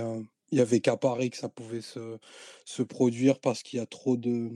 il 0.53 0.59
y 0.59 0.61
avait 0.61 0.81
qu'à 0.81 0.97
Paris 0.97 1.31
que 1.31 1.37
ça 1.37 1.49
pouvait 1.49 1.81
se, 1.81 2.19
se 2.65 2.83
produire 2.83 3.41
parce 3.41 3.63
qu'il 3.63 3.79
y 3.79 3.83
a 3.83 3.87
trop 3.87 4.17
de 4.17 4.51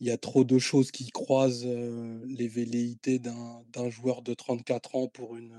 il 0.00 0.06
y 0.06 0.10
a 0.10 0.18
trop 0.18 0.44
de 0.44 0.58
choses 0.58 0.90
qui 0.90 1.10
croisent 1.10 1.66
les 1.66 2.48
velléités 2.48 3.18
d'un 3.18 3.90
joueur 3.90 4.22
de 4.22 4.32
34 4.32 4.94
ans 4.94 5.08
pour, 5.08 5.36
une, 5.36 5.56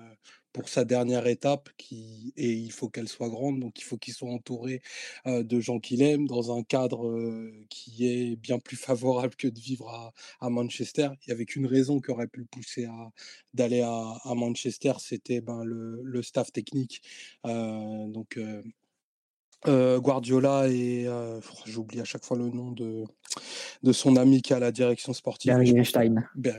pour 0.54 0.70
sa 0.70 0.86
dernière 0.86 1.28
étape 1.28 1.70
qui, 1.78 2.34
et 2.38 2.52
il 2.52 2.72
faut 2.72 2.90
qu'elle 2.90 3.08
soit 3.08 3.30
grande, 3.30 3.60
donc 3.60 3.80
il 3.80 3.84
faut 3.84 3.98
qu'il 3.98 4.14
soit 4.14 4.30
entouré 4.30 4.82
de 5.26 5.60
gens 5.60 5.80
qu'il 5.80 6.02
aime 6.02 6.28
dans 6.28 6.56
un 6.58 6.64
cadre 6.64 7.52
qui 7.70 8.08
est 8.08 8.36
bien 8.36 8.60
plus 8.60 8.78
favorable 8.78 9.36
que 9.36 9.48
de 9.48 9.60
vivre 9.60 9.90
à, 9.90 10.14
à 10.40 10.50
Manchester. 10.50 11.10
Il 11.22 11.30
n'y 11.30 11.34
avait 11.34 11.46
qu'une 11.46 11.66
raison 11.68 12.00
qui 12.00 12.12
aurait 12.12 12.28
pu 12.28 12.42
le 12.42 12.46
pousser 12.46 12.86
à, 12.86 13.12
d'aller 13.54 13.82
à, 13.82 14.18
à, 14.24 14.36
Manchester, 14.36 14.94
c'était 15.00 15.42
ben, 15.42 15.64
le, 15.64 16.02
le, 16.04 16.22
staff 16.24 16.52
technique. 16.52 17.02
donc 17.44 18.38
Guardiola 19.66 20.68
et 20.70 21.08
j'oublie 21.66 22.00
à 22.00 22.06
chaque 22.06 22.24
fois 22.24 22.38
le 22.38 22.50
nom 22.50 22.72
de, 22.72 23.04
de 23.84 23.92
son 23.92 24.16
ami 24.16 24.42
qui 24.42 24.54
a 24.54 24.60
la 24.60 24.72
direction 24.72 25.14
sportive. 25.14 25.54
Bergerstein. 25.54 26.16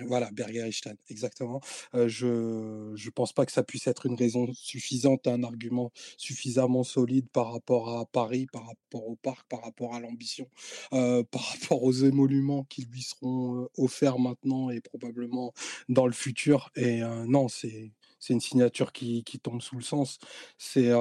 voilà, 0.06 0.30
Bergerstein, 0.32 0.94
exactement. 1.08 1.60
je 1.94 2.26
ne 2.26 3.10
pense 3.10 3.32
pas 3.32 3.46
que 3.46 3.52
ça 3.52 3.62
puisse 3.62 3.86
être 3.86 4.06
une 4.06 4.14
raison 4.14 4.48
suffisante, 4.52 5.26
un 5.26 5.42
argument 5.42 5.92
suffisamment 6.16 6.84
solide 6.84 7.28
par 7.30 7.52
rapport 7.52 7.98
à 7.98 8.06
Paris, 8.06 8.46
par 8.52 8.66
rapport 8.66 9.08
au 9.08 9.16
parc, 9.16 9.46
par 9.48 9.62
rapport 9.62 9.94
à 9.94 10.00
l'ambition, 10.00 10.48
par 10.90 11.42
rapport 11.52 11.82
aux 11.82 11.92
émoluments 11.92 12.64
qui 12.64 12.82
lui 12.90 13.02
seront 13.02 13.68
offerts 13.76 14.18
maintenant 14.18 14.70
et 14.70 14.80
probablement 14.80 15.52
dans 15.88 16.06
le 16.06 16.12
futur. 16.12 16.70
Et 16.76 17.00
non, 17.26 17.48
c'est 17.48 17.92
c'est 18.22 18.34
une 18.34 18.40
signature 18.40 18.92
qui, 18.92 19.24
qui, 19.24 19.40
tombe 19.40 19.62
sous 19.62 19.76
le 19.76 19.82
sens. 19.82 20.18
C'est 20.58 20.92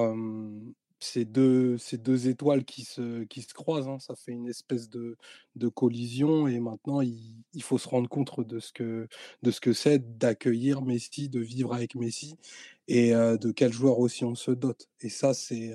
ces 0.99 1.25
deux, 1.25 1.77
ces 1.77 1.97
deux 1.97 2.27
étoiles 2.27 2.65
qui 2.65 2.83
se, 2.83 3.23
qui 3.25 3.41
se 3.41 3.53
croisent. 3.53 3.87
Hein. 3.87 3.99
Ça 3.99 4.15
fait 4.15 4.31
une 4.31 4.47
espèce 4.47 4.89
de, 4.89 5.17
de 5.55 5.67
collision 5.67 6.47
et 6.47 6.59
maintenant 6.59 7.01
il, 7.01 7.43
il, 7.53 7.63
faut 7.63 7.77
se 7.77 7.87
rendre 7.87 8.09
compte 8.09 8.39
de 8.45 8.59
ce 8.59 8.71
que, 8.71 9.07
de 9.43 9.51
ce 9.51 9.73
c'est 9.73 10.17
d'accueillir 10.17 10.81
Messi, 10.81 11.29
de 11.29 11.39
vivre 11.39 11.73
avec 11.73 11.95
Messi 11.95 12.35
et 12.87 13.11
de 13.11 13.51
quel 13.51 13.71
joueur 13.71 13.99
aussi 13.99 14.25
on 14.25 14.35
se 14.35 14.51
dote. 14.51 14.87
Et 15.01 15.09
ça, 15.09 15.33
c'est 15.33 15.73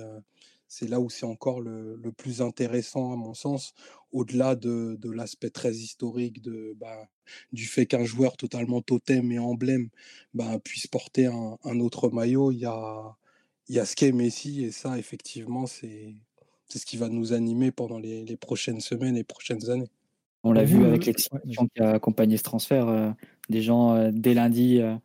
c'est 0.67 0.87
là 0.89 0.99
où 0.99 1.09
c'est 1.09 1.25
encore 1.25 1.61
le, 1.61 1.95
le, 1.95 2.11
plus 2.11 2.41
intéressant 2.41 3.13
à 3.13 3.15
mon 3.15 3.33
sens, 3.33 3.73
au-delà 4.11 4.55
de, 4.55 4.97
de 4.99 5.11
l'aspect 5.11 5.49
très 5.49 5.73
historique 5.73 6.41
de, 6.41 6.73
bah, 6.77 7.07
du 7.53 7.65
fait 7.65 7.85
qu'un 7.85 8.03
joueur 8.03 8.35
totalement 8.37 8.81
totem 8.81 9.31
et 9.31 9.39
emblème 9.39 9.89
bah, 10.33 10.59
puisse 10.63 10.87
porter 10.87 11.27
un, 11.27 11.57
un 11.63 11.79
autre 11.79 12.09
maillot. 12.09 12.51
Il 12.51 12.59
y 12.59 12.65
a 12.65 13.15
il 13.67 13.75
y 13.75 13.79
a 13.79 13.85
ce 13.85 13.95
qu'est 13.95 14.11
Messi 14.11 14.63
et 14.63 14.71
ça, 14.71 14.97
effectivement, 14.97 15.65
c'est 15.65 16.13
ce 16.69 16.85
qui 16.85 16.97
va 16.97 17.09
nous 17.09 17.33
animer 17.33 17.71
pendant 17.71 17.99
les, 17.99 18.23
les 18.23 18.37
prochaines 18.37 18.81
semaines 18.81 19.17
et 19.17 19.23
prochaines 19.23 19.69
années. 19.69 19.89
On 20.43 20.51
l'a 20.51 20.63
vu 20.63 20.85
avec 20.85 21.07
l'excitation 21.07 21.67
qui 21.67 21.81
a 21.81 21.91
accompagné 21.91 22.37
ce 22.37 22.43
transfert. 22.43 22.87
Euh, 22.87 23.09
des 23.49 23.63
gens, 23.63 23.95
euh, 23.95 24.11
dès 24.13 24.35
lundi, 24.35 24.79
euh, 24.79 24.95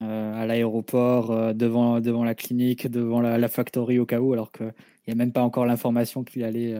à 0.00 0.44
l'aéroport, 0.44 1.54
devant, 1.54 2.00
devant 2.00 2.24
la 2.24 2.34
clinique, 2.34 2.88
devant 2.88 3.20
la, 3.20 3.38
la 3.38 3.48
factory 3.48 4.00
au 4.00 4.06
cas 4.06 4.20
où, 4.20 4.32
alors 4.32 4.50
qu'il 4.50 4.72
n'y 5.06 5.12
a 5.12 5.16
même 5.16 5.32
pas 5.32 5.42
encore 5.42 5.66
l'information 5.66 6.24
qu'il 6.24 6.42
allait, 6.42 6.74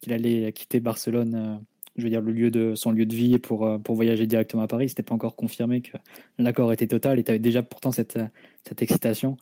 qu'il 0.00 0.12
allait 0.12 0.52
quitter 0.52 0.80
Barcelone, 0.80 1.60
je 1.96 2.02
veux 2.02 2.10
dire, 2.10 2.22
le 2.22 2.32
lieu 2.32 2.50
de, 2.50 2.74
son 2.74 2.90
lieu 2.90 3.04
de 3.04 3.14
vie 3.14 3.38
pour, 3.38 3.68
pour 3.82 3.94
voyager 3.94 4.26
directement 4.26 4.62
à 4.62 4.66
Paris. 4.66 4.88
Ce 4.88 4.92
n'était 4.92 5.02
pas 5.02 5.14
encore 5.14 5.36
confirmé 5.36 5.82
que 5.82 5.96
l'accord 6.38 6.72
était 6.72 6.86
total 6.86 7.18
et 7.18 7.24
tu 7.24 7.30
avais 7.30 7.38
déjà 7.38 7.62
pourtant 7.62 7.92
cette, 7.92 8.18
cette 8.66 8.80
excitation 8.80 9.36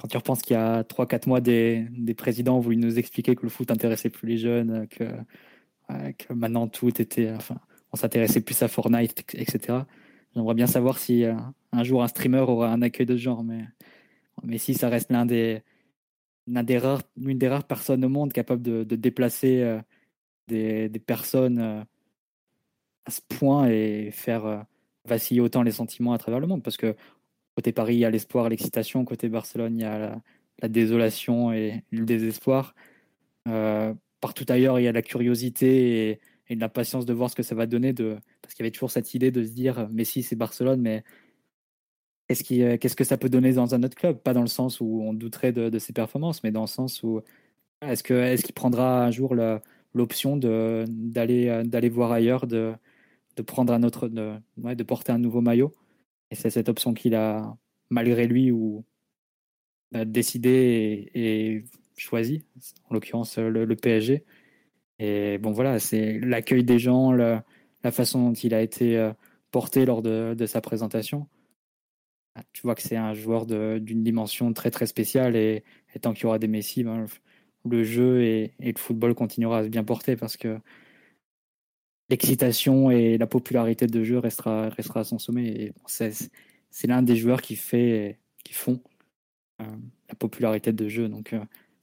quand 0.00 0.08
tu 0.08 0.16
repenses 0.16 0.42
qu'il 0.42 0.54
y 0.54 0.58
a 0.58 0.82
3-4 0.82 1.28
mois, 1.28 1.40
des, 1.40 1.86
des, 1.90 2.14
présidents 2.14 2.56
ont 2.56 2.60
voulu 2.60 2.76
nous 2.76 2.98
expliquer 2.98 3.34
que 3.34 3.42
le 3.42 3.48
foot 3.48 3.70
intéressait 3.70 4.10
plus 4.10 4.28
les 4.28 4.36
jeunes, 4.36 4.86
que, 4.88 5.04
que 5.88 6.32
maintenant 6.32 6.68
tout 6.68 7.00
était. 7.00 7.32
Enfin, 7.32 7.58
on 7.92 7.96
s'intéressait 7.96 8.40
plus 8.40 8.62
à 8.62 8.68
Fortnite, 8.68 9.24
etc. 9.34 9.78
J'aimerais 10.34 10.54
bien 10.54 10.66
savoir 10.66 10.98
si 10.98 11.24
euh, 11.24 11.34
un 11.72 11.82
jour 11.82 12.02
un 12.02 12.08
streamer 12.08 12.40
aura 12.40 12.70
un 12.70 12.82
accueil 12.82 13.06
de 13.06 13.16
ce 13.16 13.22
genre, 13.22 13.42
mais, 13.42 13.64
mais 14.42 14.58
si 14.58 14.74
ça 14.74 14.90
reste 14.90 15.10
l'un 15.10 15.24
des, 15.24 15.62
l'un 16.46 16.62
des 16.62 16.76
rares, 16.76 17.02
l'une 17.16 17.38
des 17.38 17.48
rares 17.48 17.64
personnes 17.64 18.04
au 18.04 18.10
monde 18.10 18.34
capable 18.34 18.60
de, 18.62 18.84
de 18.84 18.96
déplacer 18.96 19.62
euh, 19.62 19.80
des, 20.46 20.90
des, 20.90 20.98
personnes 20.98 21.58
euh, 21.58 21.82
à 23.06 23.10
ce 23.10 23.22
point 23.22 23.68
et 23.70 24.10
faire 24.12 24.66
vaciller 25.06 25.40
autant 25.40 25.62
les 25.62 25.72
sentiments 25.72 26.12
à 26.12 26.18
travers 26.18 26.40
le 26.40 26.46
monde. 26.46 26.62
Parce 26.62 26.76
que 26.76 26.94
Côté 27.56 27.72
Paris, 27.72 27.94
il 27.96 28.00
y 28.00 28.04
a 28.04 28.10
l'espoir, 28.10 28.48
l'excitation. 28.50 29.04
Côté 29.04 29.28
Barcelone, 29.28 29.78
il 29.78 29.82
y 29.82 29.84
a 29.84 30.20
la, 30.60 30.68
désolation 30.68 31.52
et 31.52 31.82
le 31.90 32.04
désespoir. 32.04 32.74
Euh, 33.48 33.94
partout 34.20 34.44
ailleurs, 34.48 34.78
il 34.78 34.84
y 34.84 34.88
a 34.88 34.92
la 34.92 35.02
curiosité 35.02 36.10
et, 36.10 36.20
et, 36.48 36.54
la 36.54 36.68
patience 36.68 37.06
de 37.06 37.14
voir 37.14 37.30
ce 37.30 37.34
que 37.34 37.42
ça 37.42 37.54
va 37.54 37.66
donner. 37.66 37.94
De... 37.94 38.18
Parce 38.42 38.54
qu'il 38.54 38.62
y 38.62 38.66
avait 38.66 38.72
toujours 38.72 38.90
cette 38.90 39.14
idée 39.14 39.30
de 39.30 39.42
se 39.42 39.50
dire, 39.50 39.88
mais 39.90 40.04
si 40.04 40.22
c'est 40.22 40.36
Barcelone, 40.36 40.82
mais 40.82 41.02
qu'est-ce, 42.28 42.76
qu'est-ce 42.76 42.96
que 42.96 43.04
ça 43.04 43.16
peut 43.16 43.28
donner 43.28 43.52
dans 43.52 43.74
un 43.74 43.82
autre 43.82 43.96
club? 43.96 44.18
Pas 44.18 44.34
dans 44.34 44.42
le 44.42 44.46
sens 44.48 44.80
où 44.80 45.00
on 45.02 45.14
douterait 45.14 45.52
de, 45.52 45.78
ses 45.78 45.92
performances, 45.92 46.42
mais 46.42 46.50
dans 46.50 46.62
le 46.62 46.66
sens 46.66 47.02
où 47.02 47.22
est-ce, 47.82 48.02
qu'il 48.02 48.54
prendra 48.54 49.04
un 49.04 49.10
jour 49.10 49.34
l'option 49.94 50.36
de, 50.36 50.84
d'aller, 50.88 51.88
voir 51.88 52.12
ailleurs, 52.12 52.46
de, 52.46 52.74
de 53.36 53.42
de, 53.42 54.74
de 54.74 54.82
porter 54.82 55.12
un 55.12 55.18
nouveau 55.18 55.40
maillot? 55.40 55.72
Et 56.30 56.34
c'est 56.34 56.50
cette 56.50 56.68
option 56.68 56.94
qu'il 56.94 57.14
a, 57.14 57.56
malgré 57.90 58.26
lui, 58.26 58.50
ou 58.50 58.84
décidé 60.04 61.10
et, 61.14 61.64
choisi, 61.96 62.44
en 62.88 62.94
l'occurrence 62.94 63.38
le, 63.38 63.74
PSG. 63.76 64.24
Et 64.98 65.38
bon, 65.38 65.52
voilà, 65.52 65.78
c'est 65.78 66.18
l'accueil 66.20 66.64
des 66.64 66.78
gens, 66.78 67.12
la, 67.12 67.44
façon 67.92 68.30
dont 68.30 68.32
il 68.32 68.52
a 68.52 68.62
été 68.62 68.98
euh, 68.98 69.12
porté 69.52 69.86
lors 69.86 70.02
de, 70.02 70.46
sa 70.46 70.60
présentation. 70.60 71.28
Ah, 72.34 72.42
tu 72.52 72.62
vois 72.62 72.74
que 72.74 72.82
c'est 72.82 72.96
un 72.96 73.14
joueur 73.14 73.46
d'une 73.46 74.02
dimension 74.02 74.52
très 74.52 74.70
très 74.70 74.86
spéciale 74.86 75.36
et, 75.36 75.64
tant 76.00 76.12
qu'il 76.12 76.24
y 76.24 76.26
aura 76.26 76.38
des 76.38 76.48
Messi, 76.48 76.84
ben, 76.84 77.06
le 77.64 77.84
jeu 77.84 78.22
et, 78.22 78.54
et, 78.60 78.72
le 78.72 78.78
football 78.78 79.14
continuera 79.14 79.58
à 79.58 79.64
se 79.64 79.68
bien 79.68 79.84
porter 79.84 80.16
parce 80.16 80.36
que 80.36 80.58
l'excitation 82.08 82.90
et 82.90 83.18
la 83.18 83.26
popularité 83.26 83.86
de 83.86 84.04
jeu 84.04 84.18
restera, 84.18 84.68
restera 84.68 85.00
à 85.00 85.04
son 85.04 85.18
sommet. 85.18 85.72
c'est 85.86 86.86
l'un 86.86 87.02
des 87.02 87.16
joueurs 87.16 87.42
qui, 87.42 87.56
fait, 87.56 88.18
qui 88.44 88.52
font 88.52 88.80
euh, 89.60 89.64
la 90.08 90.14
popularité 90.14 90.72
de 90.72 90.88
jeu. 90.88 91.08
Donc, 91.08 91.32
euh, 91.32 91.40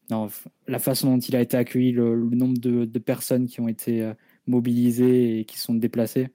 non, 0.09 0.29
la 0.67 0.79
façon 0.79 1.11
dont 1.11 1.19
il 1.19 1.35
a 1.35 1.41
été 1.41 1.57
accueilli, 1.57 1.91
le, 1.91 2.15
nombre 2.15 2.57
de, 2.57 2.85
de, 2.85 2.99
personnes 2.99 3.47
qui 3.47 3.59
ont 3.61 3.67
été 3.67 4.01
euh, 4.01 4.13
mobilisées 4.47 5.39
et 5.39 5.45
qui 5.45 5.57
sont 5.57 5.73
déplacées, 5.73 6.29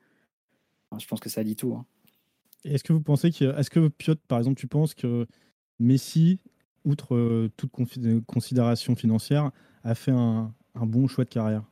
je 0.98 1.06
pense 1.06 1.20
que 1.20 1.28
ça 1.28 1.44
dit 1.44 1.56
tout. 1.56 1.74
Hein. 1.74 1.86
Est-ce 2.64 2.82
que 2.82 2.92
vous 2.92 3.00
pensez 3.00 3.30
que, 3.30 3.56
est-ce 3.58 3.70
que 3.70 3.88
Piotr, 3.88 4.20
par 4.26 4.38
exemple, 4.38 4.58
tu 4.58 4.66
penses 4.66 4.94
que 4.94 5.26
Messi, 5.78 6.40
outre 6.84 7.48
toute 7.56 7.70
considération 8.26 8.96
financière, 8.96 9.50
a 9.84 9.94
fait 9.94 10.10
un, 10.10 10.52
un 10.74 10.86
bon 10.86 11.06
choix 11.06 11.24
de 11.24 11.30
carrière? 11.30 11.64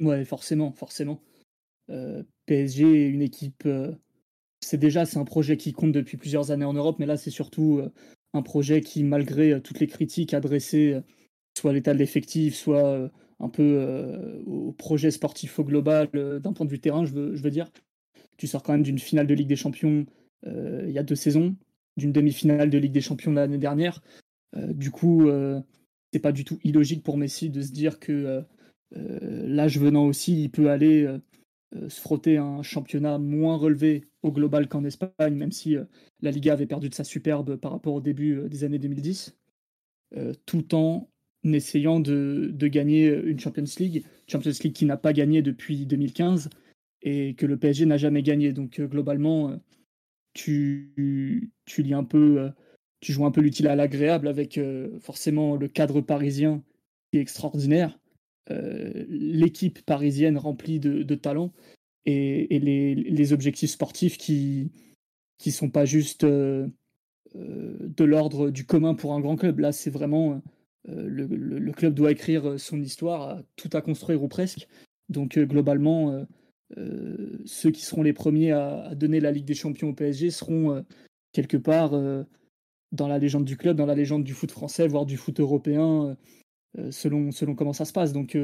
Ouais, 0.00 0.24
forcément, 0.24 0.72
forcément. 0.72 1.20
Euh, 1.90 2.22
PSG 2.46 3.06
une 3.06 3.22
équipe. 3.22 3.64
Euh, 3.66 3.92
c'est 4.60 4.78
déjà 4.78 5.04
c'est 5.04 5.18
un 5.18 5.24
projet 5.24 5.56
qui 5.56 5.72
compte 5.72 5.92
depuis 5.92 6.16
plusieurs 6.16 6.50
années 6.50 6.64
en 6.64 6.72
Europe, 6.72 6.96
mais 6.98 7.06
là 7.06 7.16
c'est 7.16 7.30
surtout 7.30 7.78
euh, 7.78 7.90
un 8.34 8.42
projet 8.42 8.80
qui, 8.80 9.04
malgré 9.04 9.60
toutes 9.60 9.80
les 9.80 9.86
critiques 9.88 10.34
adressées, 10.34 11.00
soit 11.58 11.72
à 11.72 11.74
l'état 11.74 11.92
de 11.92 11.98
l'effectif, 11.98 12.54
soit 12.54 13.10
un 13.40 13.48
peu 13.48 14.42
au 14.46 14.72
projet 14.72 15.10
sportif 15.10 15.58
au 15.58 15.64
global, 15.64 16.08
d'un 16.12 16.52
point 16.52 16.64
de 16.64 16.70
vue 16.70 16.80
terrain, 16.80 17.04
je 17.04 17.12
veux, 17.12 17.34
je 17.34 17.42
veux 17.42 17.50
dire, 17.50 17.68
tu 18.38 18.46
sors 18.46 18.62
quand 18.62 18.72
même 18.72 18.82
d'une 18.82 18.98
finale 18.98 19.26
de 19.26 19.34
Ligue 19.34 19.48
des 19.48 19.56
Champions 19.56 20.06
il 20.46 20.90
y 20.90 20.98
a 20.98 21.02
deux 21.02 21.14
saisons, 21.16 21.56
d'une 21.98 22.12
demi-finale 22.12 22.70
de 22.70 22.78
Ligue 22.78 22.92
des 22.92 23.02
Champions 23.02 23.32
l'année 23.32 23.58
dernière. 23.58 24.02
du 24.56 24.90
coup, 24.90 25.28
c'est 26.12 26.20
pas 26.20 26.32
du 26.32 26.44
tout 26.44 26.58
illogique 26.64 27.02
pour 27.02 27.18
Messi 27.18 27.50
de 27.50 27.60
se 27.60 27.72
dire 27.72 27.98
que 27.98 28.42
l'âge 28.94 29.78
venant 29.78 30.06
aussi, 30.06 30.44
il 30.44 30.50
peut 30.50 30.70
aller 30.70 31.04
euh, 31.04 31.18
euh, 31.76 31.88
se 31.88 32.00
frotter 32.00 32.36
un 32.36 32.62
championnat 32.62 33.18
moins 33.18 33.56
relevé 33.56 34.04
au 34.22 34.32
global 34.32 34.68
qu'en 34.68 34.84
Espagne, 34.84 35.34
même 35.34 35.52
si 35.52 35.76
la 36.20 36.30
Liga 36.30 36.52
avait 36.52 36.66
perdu 36.66 36.88
de 36.88 36.94
sa 36.94 37.04
superbe 37.04 37.56
par 37.56 37.72
rapport 37.72 37.94
au 37.94 38.00
début 38.00 38.48
des 38.48 38.62
années 38.62 38.78
2010, 38.78 39.36
tout 40.46 40.74
en 40.76 41.08
essayant 41.42 41.98
de, 41.98 42.54
gagner 42.68 43.08
une 43.08 43.40
Champions 43.40 43.64
League, 43.80 44.04
Champions 44.28 44.52
League 44.62 44.72
qui 44.72 44.84
n'a 44.84 44.96
pas 44.96 45.12
gagné 45.12 45.42
depuis 45.42 45.86
2015 45.86 46.50
et 47.02 47.34
que 47.34 47.46
le 47.46 47.56
PSG 47.56 47.84
n'a 47.84 47.96
jamais 47.96 48.22
gagné. 48.22 48.52
Donc 48.52 48.80
globalement, 48.80 49.60
tu, 50.34 50.92
lis 51.76 51.94
un 51.94 52.04
peu, 52.04 52.48
tu 53.00 53.12
joues 53.12 53.26
un 53.26 53.32
peu 53.32 53.40
l'utile 53.40 53.66
à 53.66 53.74
l'agréable 53.74 54.28
avec 54.28 54.60
forcément 55.00 55.56
le 55.56 55.66
cadre 55.66 56.00
parisien 56.00 56.62
qui 57.10 57.18
est 57.18 57.22
extraordinaire, 57.22 57.98
euh, 57.98 58.01
l'équipe 58.48 59.84
parisienne 59.84 60.36
remplie 60.36 60.80
de, 60.80 61.02
de 61.02 61.14
talents 61.14 61.52
et, 62.06 62.58
les, 62.58 63.32
objectifs 63.32 63.70
sportifs 63.70 64.18
qui 64.18 64.70
qui 65.38 65.50
sont 65.50 65.70
pas 65.70 65.84
juste 65.84 66.22
euh, 66.24 66.68
euh, 67.34 67.76
de 67.80 68.04
l'ordre 68.04 68.50
du 68.50 68.64
commun 68.64 68.94
pour 68.94 69.12
un 69.12 69.20
grand 69.20 69.36
club. 69.36 69.58
Là, 69.58 69.72
c'est 69.72 69.90
vraiment 69.90 70.40
le, 70.84 71.72
club 71.72 71.94
doit 71.94 72.12
écrire 72.12 72.58
son 72.60 72.80
histoire, 72.80 73.42
tout 73.56 73.70
à 73.72 73.80
construire 73.80 74.22
ou 74.22 74.28
presque. 74.28 74.68
Donc 75.08 75.38
globalement, 75.38 76.26
ceux 77.44 77.70
qui 77.70 77.82
seront 77.82 78.02
les 78.02 78.12
premiers 78.12 78.52
à, 78.52 78.94
donner 78.94 79.20
la 79.20 79.32
Ligue 79.32 79.44
des 79.44 79.54
Champions 79.54 79.90
au 79.90 79.94
PSG 79.94 80.30
seront 80.30 80.84
quelque 81.32 81.56
part 81.56 81.92
dans 82.92 83.08
la 83.08 83.18
légende 83.18 83.44
du 83.44 83.56
club, 83.56 83.76
dans 83.76 83.86
la 83.86 83.94
légende 83.94 84.24
du 84.24 84.32
foot 84.32 84.50
français, 84.50 84.86
voire 84.88 85.06
du 85.06 85.16
foot 85.16 85.40
européen, 85.40 86.16
selon, 86.90 87.32
selon 87.32 87.54
comment 87.54 87.72
ça 87.72 87.84
se 87.84 87.92
passe. 87.92 88.12
Donc 88.12 88.36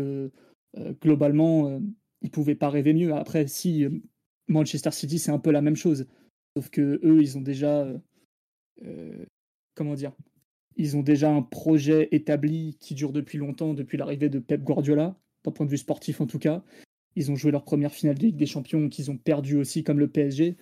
globalement, 1.03 1.79
ils 2.23 2.27
ne 2.27 2.31
pouvaient 2.31 2.55
pas 2.55 2.71
rêver 2.71 2.95
mieux. 2.95 3.15
Après, 3.15 3.47
si 3.47 3.87
Manchester 4.49 4.91
City, 4.91 5.19
c'est 5.19 5.31
un 5.31 5.39
peu 5.39 5.51
la 5.51 5.63
même 5.63 5.77
chose. 5.77 6.07
Sauf 6.57 6.71
que 6.71 7.01
eux, 7.05 7.23
ils 7.23 7.39
ont 7.39 7.43
déjà. 7.43 7.83
Euh, 7.83 7.99
euh, 8.85 9.25
comment 9.75 9.95
dire 9.95 10.13
Ils 10.77 10.97
ont 10.97 11.03
déjà 11.03 11.31
un 11.31 11.43
projet 11.43 12.09
établi 12.11 12.77
qui 12.81 12.95
dure 12.95 13.13
depuis 13.13 13.39
longtemps, 13.39 13.75
depuis 13.75 13.99
l'arrivée 13.99 14.29
de 14.29 14.39
Pep 14.39 14.63
Guardiola, 14.63 15.17
d'un 15.45 15.53
point 15.53 15.67
de 15.67 15.71
vue 15.71 15.79
sportif 15.79 16.21
en 16.21 16.27
tout 16.27 16.39
cas. 16.39 16.65
Ils 17.17 17.31
ont 17.31 17.37
joué 17.37 17.51
leur 17.51 17.65
première 17.65 17.93
finale 17.93 18.17
de 18.17 18.23
Ligue 18.23 18.37
des 18.37 18.47
Champions, 18.47 18.89
qu'ils 18.89 19.11
ont 19.11 19.17
perdu 19.17 19.57
aussi 19.57 19.85
comme 19.85 19.99
le 19.99 20.09
PSG. 20.09 20.57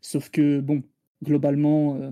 Sauf 0.00 0.30
que, 0.30 0.60
bon, 0.60 0.82
globalement, 1.22 1.96
euh, 1.96 2.10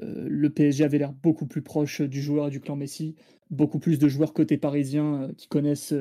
le 0.00 0.50
PSG 0.50 0.84
avait 0.84 0.98
l'air 0.98 1.12
beaucoup 1.12 1.46
plus 1.46 1.62
proche 1.62 2.00
du 2.00 2.20
joueur 2.20 2.48
et 2.48 2.50
du 2.50 2.60
clan 2.60 2.76
Messi. 2.76 3.14
Beaucoup 3.50 3.78
plus 3.78 3.98
de 3.98 4.08
joueurs 4.08 4.32
côté 4.32 4.56
parisien 4.56 5.30
qui 5.36 5.48
connaissent 5.48 5.94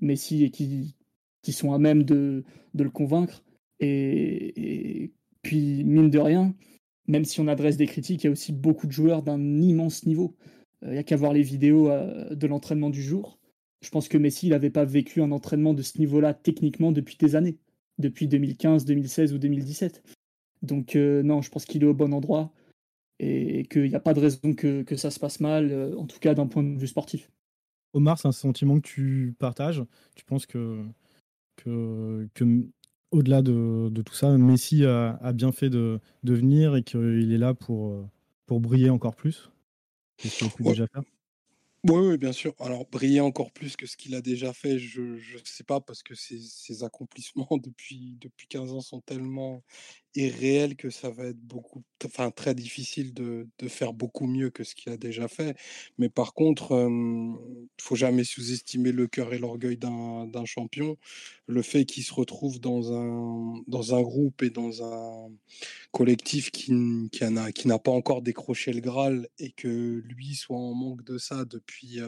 Messi 0.00 0.44
et 0.44 0.50
qui, 0.50 0.96
qui 1.42 1.52
sont 1.52 1.72
à 1.72 1.78
même 1.78 2.02
de, 2.04 2.44
de 2.74 2.84
le 2.84 2.90
convaincre. 2.90 3.42
Et, 3.80 5.12
puis, 5.42 5.84
mine 5.84 6.10
de 6.10 6.18
rien, 6.18 6.54
même 7.06 7.24
si 7.24 7.40
on 7.40 7.48
adresse 7.48 7.76
des 7.76 7.86
critiques, 7.86 8.24
il 8.24 8.26
y 8.26 8.28
a 8.28 8.32
aussi 8.32 8.52
beaucoup 8.52 8.86
de 8.86 8.92
joueurs 8.92 9.22
d'un 9.22 9.40
immense 9.58 10.04
niveau. 10.04 10.36
Euh, 10.84 10.88
il 10.88 10.92
n'y 10.92 10.98
a 10.98 11.02
qu'à 11.02 11.16
voir 11.16 11.32
les 11.32 11.42
vidéos 11.42 11.90
euh, 11.90 12.34
de 12.34 12.46
l'entraînement 12.46 12.90
du 12.90 13.02
jour. 13.02 13.38
Je 13.82 13.88
pense 13.88 14.08
que 14.08 14.18
Messi, 14.18 14.50
n'avait 14.50 14.70
pas 14.70 14.84
vécu 14.84 15.22
un 15.22 15.32
entraînement 15.32 15.72
de 15.72 15.82
ce 15.82 15.98
niveau-là 15.98 16.34
techniquement 16.34 16.92
depuis 16.92 17.16
des 17.16 17.36
années, 17.36 17.58
depuis 17.98 18.28
2015, 18.28 18.84
2016 18.84 19.32
ou 19.32 19.38
2017. 19.38 20.02
Donc 20.62 20.94
euh, 20.94 21.22
non, 21.22 21.40
je 21.40 21.50
pense 21.50 21.64
qu'il 21.64 21.82
est 21.82 21.86
au 21.86 21.94
bon 21.94 22.12
endroit 22.12 22.52
et 23.20 23.66
qu'il 23.66 23.88
n'y 23.88 23.94
a 23.94 24.00
pas 24.00 24.14
de 24.14 24.20
raison 24.20 24.54
que, 24.54 24.82
que 24.82 24.96
ça 24.96 25.10
se 25.10 25.20
passe 25.20 25.40
mal, 25.40 25.94
en 25.96 26.06
tout 26.06 26.18
cas 26.18 26.34
d'un 26.34 26.46
point 26.46 26.62
de 26.62 26.78
vue 26.78 26.86
sportif. 26.86 27.30
Omar, 27.92 28.18
c'est 28.18 28.28
un 28.28 28.32
sentiment 28.32 28.80
que 28.80 28.88
tu 28.88 29.34
partages. 29.38 29.84
Tu 30.14 30.24
penses 30.24 30.46
que, 30.46 30.84
que, 31.56 32.28
que 32.34 32.66
au-delà 33.10 33.42
de, 33.42 33.90
tout 34.04 34.14
ça, 34.14 34.36
Messi 34.38 34.84
a, 34.84 35.32
bien 35.34 35.52
fait 35.52 35.70
de, 35.70 36.00
venir 36.22 36.76
et 36.76 36.82
qu'il 36.82 37.32
est 37.32 37.38
là 37.38 37.54
pour, 37.54 37.92
euh, 37.92 38.06
pour 38.46 38.60
briller 38.60 38.90
encore 38.90 39.16
plus? 39.16 39.50
Qu'est-ce 40.16 40.38
qu'il 40.38 40.66
a 40.66 40.70
déjà 40.70 40.86
faire? 40.86 41.02
Oui, 41.88 42.18
bien 42.18 42.32
sûr. 42.32 42.54
Alors, 42.58 42.86
briller 42.86 43.20
encore 43.20 43.52
plus 43.52 43.74
que 43.74 43.86
ce 43.86 43.96
qu'il 43.96 44.14
a 44.14 44.20
déjà 44.20 44.52
fait, 44.52 44.78
je 44.78 45.00
ne 45.00 45.44
sais 45.44 45.64
pas, 45.64 45.80
parce 45.80 46.02
que 46.02 46.14
ses, 46.14 46.84
accomplissements 46.84 47.48
depuis, 47.62 48.18
depuis 48.20 48.46
15 48.46 48.72
ans 48.72 48.80
sont 48.80 49.00
tellement 49.00 49.62
irréels 50.14 50.76
que 50.76 50.90
ça 50.90 51.10
va 51.10 51.26
être 51.26 51.40
beaucoup, 51.40 51.82
enfin, 52.04 52.30
très 52.30 52.54
difficile 52.54 53.14
de, 53.14 53.46
faire 53.68 53.92
beaucoup 53.92 54.26
mieux 54.26 54.50
que 54.50 54.64
ce 54.64 54.74
qu'il 54.74 54.92
a 54.92 54.96
déjà 54.96 55.28
fait. 55.28 55.56
Mais 55.98 56.08
par 56.08 56.34
contre, 56.34 56.72
il 56.72 57.32
ne 57.32 57.66
faut 57.80 57.96
jamais 57.96 58.24
sous-estimer 58.24 58.92
le 58.92 59.06
cœur 59.06 59.32
et 59.32 59.38
l'orgueil 59.38 59.76
d'un 59.76 60.44
champion. 60.44 60.96
Le 61.46 61.62
fait 61.62 61.84
qu'il 61.84 62.02
se 62.02 62.12
retrouve 62.12 62.60
dans 62.60 62.92
un, 62.92 63.62
dans 63.66 63.94
un 63.94 64.02
groupe 64.02 64.42
et 64.42 64.50
dans 64.50 64.82
un 64.82 65.30
collectif 65.92 66.50
qui, 66.50 66.72
qui 67.12 67.68
n'a 67.68 67.78
pas 67.78 67.90
encore 67.90 68.22
décroché 68.22 68.72
le 68.72 68.80
Graal 68.80 69.28
et 69.38 69.50
que 69.52 70.02
lui 70.04 70.34
soit 70.34 70.56
en 70.56 70.74
manque 70.74 71.04
de 71.04 71.18
ça 71.18 71.44
depuis, 71.44 72.00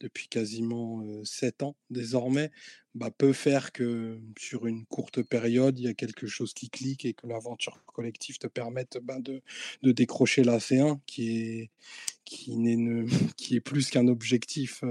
depuis 0.00 0.28
quasiment 0.28 1.02
sept 1.24 1.62
ans 1.62 1.76
désormais, 1.90 2.50
bah, 2.94 3.10
peut 3.10 3.32
faire 3.32 3.72
que 3.72 4.20
sur 4.38 4.66
une 4.66 4.84
courte 4.86 5.22
période, 5.22 5.78
il 5.78 5.84
y 5.84 5.88
a 5.88 5.94
quelque 5.94 6.26
chose 6.26 6.52
qui 6.52 6.68
clique 6.68 7.04
et 7.04 7.14
que 7.14 7.26
l'aventure 7.26 7.82
collective 7.86 8.38
te 8.38 8.46
permette 8.46 8.98
ben, 9.02 9.20
de, 9.20 9.42
de, 9.82 9.92
décrocher 9.92 10.44
la 10.44 10.58
C1 10.58 10.98
qui 11.06 11.38
est, 11.38 11.70
qui, 12.24 12.56
n'est 12.56 13.06
qui 13.36 13.56
est 13.56 13.60
plus 13.60 13.90
qu'un 13.90 14.08
objectif 14.08 14.84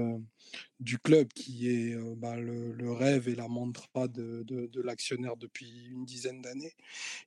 du 0.80 0.98
club 0.98 1.28
qui 1.32 1.68
est 1.68 1.94
euh, 1.94 2.14
bah, 2.16 2.36
le, 2.36 2.92
rêve 2.92 3.28
et 3.28 3.34
la 3.34 3.48
mantra 3.48 4.08
de, 4.08 4.44
l'actionnaire 4.82 5.36
depuis 5.36 5.86
une 5.90 6.04
dizaine 6.04 6.42
d'années 6.42 6.74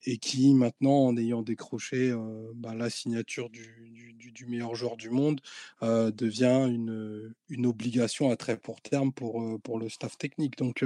et 0.05 0.17
qui 0.17 0.53
maintenant, 0.53 1.07
en 1.07 1.17
ayant 1.17 1.41
décroché 1.41 2.11
euh, 2.11 2.51
bah, 2.55 2.75
la 2.75 2.89
signature 2.89 3.49
du, 3.49 4.45
meilleur 4.47 4.75
joueur 4.75 4.97
du 4.97 5.09
monde, 5.09 5.41
euh, 5.81 6.11
devient 6.11 6.69
une, 6.69 7.65
obligation 7.65 8.29
à 8.29 8.35
très 8.35 8.57
court 8.57 8.81
terme 8.81 9.11
pour, 9.11 9.79
le 9.79 9.89
staff 9.89 10.17
technique. 10.17 10.57
Donc, 10.57 10.83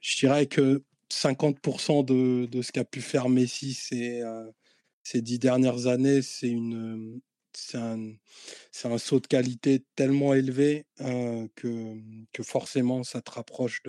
je 0.00 0.16
dirais 0.16 0.46
que 0.46 0.82
50% 1.10 2.04
de, 2.04 2.62
ce 2.62 2.72
qu'a 2.72 2.84
pu 2.84 3.00
faire 3.00 3.28
Messi 3.28 3.74
ces 3.74 5.22
dix 5.22 5.38
dernières 5.38 5.86
années, 5.86 6.22
c'est 6.22 6.48
une, 6.48 7.20
c'est 7.56 7.78
un, 7.78 8.98
saut 8.98 9.20
de 9.20 9.26
qualité 9.26 9.84
tellement 9.96 10.34
élevé 10.34 10.86
que, 10.98 12.42
forcément 12.42 13.04
ça 13.04 13.20
te 13.22 13.30
rapproche 13.30 13.82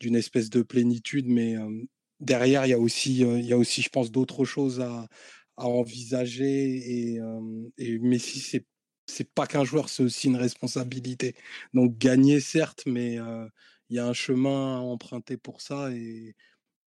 d'une 0.00 0.16
espèce 0.16 0.50
de 0.50 0.62
plénitude. 0.62 1.26
Mais 1.28 1.56
derrière, 2.20 2.66
il 2.66 2.70
y, 2.70 2.72
a 2.74 2.78
aussi, 2.78 3.18
il 3.20 3.44
y 3.46 3.52
a 3.52 3.58
aussi, 3.58 3.82
je 3.82 3.90
pense, 3.90 4.10
d'autres 4.10 4.44
choses 4.44 4.80
à, 4.80 5.08
envisager. 5.56 7.14
Et, 7.14 7.20
et 7.78 7.98
Messi, 7.98 8.40
c'est 8.40 8.66
c'est 9.06 9.30
pas 9.34 9.46
qu'un 9.46 9.64
joueur, 9.64 9.90
c'est 9.90 10.02
aussi 10.02 10.28
une 10.28 10.36
responsabilité. 10.36 11.34
Donc 11.74 11.98
gagner, 11.98 12.40
certes, 12.40 12.84
mais 12.86 13.16
il 13.90 13.96
y 13.96 13.98
a 13.98 14.06
un 14.06 14.14
chemin 14.14 14.78
à 14.78 14.80
emprunter 14.80 15.36
pour 15.36 15.60
ça. 15.60 15.90
et 15.92 16.34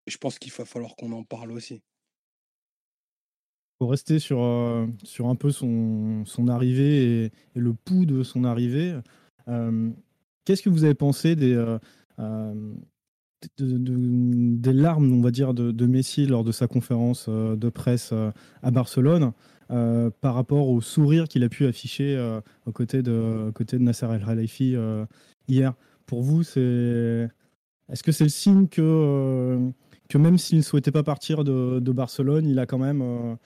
je 0.07 0.17
pense 0.17 0.39
qu'il 0.39 0.51
va 0.53 0.65
falloir 0.65 0.95
qu'on 0.95 1.12
en 1.12 1.23
parle 1.23 1.51
aussi. 1.51 1.83
Pour 3.79 3.91
rester 3.91 4.17
sur, 4.17 4.41
euh, 4.41 4.87
sur 5.03 5.27
un 5.27 5.35
peu 5.35 5.51
son, 5.51 6.25
son 6.25 6.47
arrivée 6.47 7.25
et, 7.25 7.31
le 7.53 7.73
pouls 7.73 8.07
de 8.07 8.23
son 8.23 8.43
arrivée, 8.43 8.95
euh, 9.47 9.89
qu'est-ce 10.45 10.63
que 10.63 10.69
vous 10.69 10.83
avez 10.83 10.95
pensé 10.95 11.35
des, 11.35 11.53
euh, 12.19 12.75
des 13.59 14.73
larmes, 14.73 15.13
on 15.13 15.21
va 15.21 15.29
dire, 15.29 15.53
de, 15.53 15.85
Messi 15.85 16.25
lors 16.25 16.43
de 16.43 16.51
sa 16.51 16.67
conférence 16.67 17.29
de 17.29 17.69
presse 17.69 18.13
à 18.63 18.71
Barcelone 18.71 19.33
par 19.67 20.33
rapport 20.33 20.69
au 20.69 20.81
sourire 20.81 21.27
qu'il 21.27 21.43
a 21.43 21.49
pu 21.49 21.67
afficher 21.67 22.39
aux 22.65 22.71
côtés 22.71 23.03
de, 23.03 23.51
côté 23.53 23.77
de 23.77 23.83
Nasser 23.83 24.07
El 24.11 24.25
Khalifi 24.25 24.75
hier? 25.47 25.75
Pour 26.07 26.23
vous, 26.23 26.41
c'est 26.41 27.29
est-ce 27.89 28.01
que 28.01 28.11
c'est 28.11 28.23
le 28.23 28.29
signe 28.31 28.67
que, 28.67 29.59
que 30.09 30.17
même 30.17 30.39
s'il 30.39 30.57
ne 30.57 30.63
souhaitait 30.63 30.91
pas 30.91 31.03
partir 31.03 31.43
de, 31.43 31.91
Barcelone, 31.91 32.47
il 32.47 32.57
a 32.57 32.65
quand 32.65 32.79
même 32.79 33.37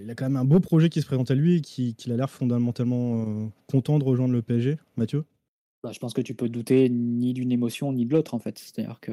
il 0.00 0.10
a 0.10 0.14
quand 0.14 0.24
même 0.24 0.36
un 0.36 0.44
beau 0.44 0.60
projet 0.60 0.88
qui 0.88 1.00
se 1.00 1.06
présente 1.06 1.30
à 1.30 1.34
lui 1.34 1.56
et 1.56 1.60
qui, 1.60 1.94
a 2.06 2.16
l'air 2.16 2.30
fondamentalement 2.30 3.22
euh, 3.22 3.46
content 3.70 3.98
de 3.98 4.04
rejoindre 4.04 4.34
le 4.34 4.42
PSG. 4.42 4.76
Mathieu? 4.96 5.24
Bah, 5.82 5.92
Je 5.92 5.98
pense 5.98 6.14
que 6.14 6.20
tu 6.20 6.34
peux 6.34 6.48
douter 6.48 6.88
ni 6.88 7.32
d'une 7.32 7.52
émotion 7.52 7.92
ni 7.92 8.06
de 8.06 8.12
l'autre 8.12 8.34
en 8.34 8.38
fait. 8.38 8.58
C'est-à-dire 8.58 9.00
que, 9.00 9.12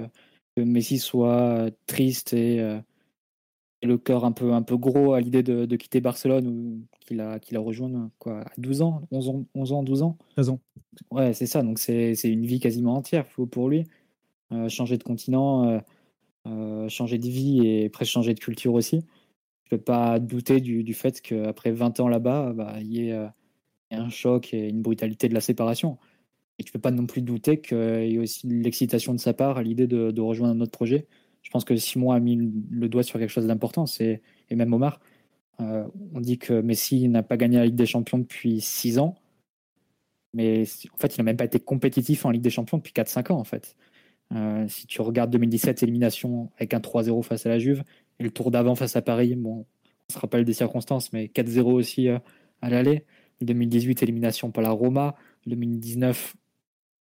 Messi 0.58 0.98
soit 0.98 1.70
triste 1.86 2.34
et, 2.34 2.80
le 3.84 3.98
cœur 4.00 4.26
un 4.26 4.32
peu, 4.32 4.54
un 4.54 4.64
peu 4.64 4.76
gros 4.76 5.14
à 5.14 5.22
l'idée 5.22 5.44
de, 5.44 5.76
quitter 5.76 6.02
Barcelone 6.02 6.48
ou 6.48 6.88
qu'il 7.00 7.22
a, 7.22 7.40
qu'il 7.40 7.56
a 7.58 7.60
rejoint 7.60 8.10
quoi, 8.18 8.42
à 8.42 8.52
12 8.58 8.82
ans, 8.82 9.02
11 9.12 9.30
ans, 9.30 9.46
11 9.54 9.72
ans, 9.72 9.84
12 9.84 10.02
ans 10.02 10.18
13 10.36 10.50
ans. 10.50 10.60
Ouais, 11.12 11.34
c'est 11.34 11.46
ça. 11.46 11.62
Donc 11.62 11.78
c'est, 11.78 12.14
une 12.24 12.46
vie 12.46 12.60
quasiment 12.60 12.96
entière 12.96 13.28
pour 13.28 13.70
lui. 13.70 13.86
Euh, 14.52 14.68
changer 14.68 14.98
de 14.98 15.04
continent, 15.04 15.80
changer 16.90 17.20
de 17.20 17.28
vie 17.28 17.68
et 17.68 17.90
presque 17.90 18.12
changer 18.12 18.34
de 18.34 18.40
culture 18.40 18.74
aussi 18.74 19.04
je 19.68 19.76
peux 19.76 19.82
pas 19.82 20.18
douter 20.20 20.62
du, 20.62 20.94
fait 20.94 21.20
qu'après 21.20 21.72
20 21.72 22.00
ans 22.00 22.08
là-bas, 22.08 22.54
bah, 22.54 22.76
il 22.80 22.94
y, 22.94 23.10
ait 23.10 23.28
un 23.92 24.10
choc 24.10 24.54
et 24.54 24.70
une 24.70 24.82
brutalité 24.82 25.28
de 25.28 25.34
la 25.34 25.42
séparation. 25.42 25.98
Et 26.58 26.64
tu 26.64 26.72
peux 26.72 26.80
pas 26.80 26.92
non 26.92 27.06
plus 27.06 27.22
douter 27.22 27.60
qu'il 27.60 27.78
y 27.78 28.16
ait 28.16 28.18
aussi 28.18 28.48
l'excitation 28.48 29.14
de 29.14 29.20
sa 29.20 29.34
part 29.34 29.58
à 29.58 29.64
l'idée 29.64 29.86
de, 29.86 30.22
rejoindre 30.22 30.54
un 30.56 30.62
autre 30.62 30.72
projet. 30.72 31.06
Je 31.42 31.52
pense 31.52 31.66
que 31.66 31.76
Simon 31.76 32.12
a 32.12 32.20
mis 32.22 32.50
le 32.72 32.88
doigt 32.88 33.04
sur 33.04 33.20
quelque 33.20 33.30
chose 33.30 33.46
d'important, 33.46 33.84
et 34.00 34.22
même 34.56 34.74
Omar. 34.74 35.02
Euh, 35.60 35.86
on 36.14 36.22
dit 36.22 36.38
que 36.38 36.62
Messi 36.62 37.10
n'a 37.10 37.24
pas 37.24 37.36
gagné 37.36 37.58
la 37.58 37.66
Ligue 37.66 37.76
des 37.76 37.86
Champions 37.86 38.20
depuis 38.20 38.62
6 38.62 39.00
ans, 39.00 39.16
mais 40.34 40.64
en 40.94 40.98
fait, 40.98 41.18
il 41.18 41.20
n'a 41.20 41.24
même 41.24 41.38
pas 41.38 41.46
été 41.46 41.60
compétitif 41.60 42.26
en 42.26 42.32
Ligue 42.32 42.42
des 42.42 42.50
Champions 42.50 42.78
depuis 42.78 42.94
4-5 42.94 43.34
ans. 43.34 43.40
En 43.40 43.44
fait. 43.44 43.76
Euh, 44.34 44.66
si 44.68 44.88
tu 44.88 45.02
regardes 45.02 45.30
2017, 45.32 45.84
élimination 45.84 46.52
avec 46.58 46.74
un 46.74 46.80
3-0 46.80 47.22
face 47.24 47.46
à 47.46 47.50
la 47.50 47.60
Juve, 47.60 47.84
et 48.20 48.24
le 48.24 48.32
tour 48.32 48.52
d'avant 48.52 48.76
face 48.76 48.96
à 48.96 49.02
Paris, 49.02 49.36
bon, 49.36 49.66
on 50.10 50.14
se 50.14 50.20
rappelle 50.20 50.46
des 50.46 50.54
circonstances, 50.54 51.14
mais 51.14 51.26
4-0 51.28 51.62
aussi 51.74 52.10
euh, 52.10 52.20
à 52.62 52.70
l'aller. 52.70 53.06
2018, 53.42 54.04
élimination 54.04 54.52
par 54.52 54.64
la 54.64 54.72
Roma. 54.72 55.16
2019, 55.46 56.36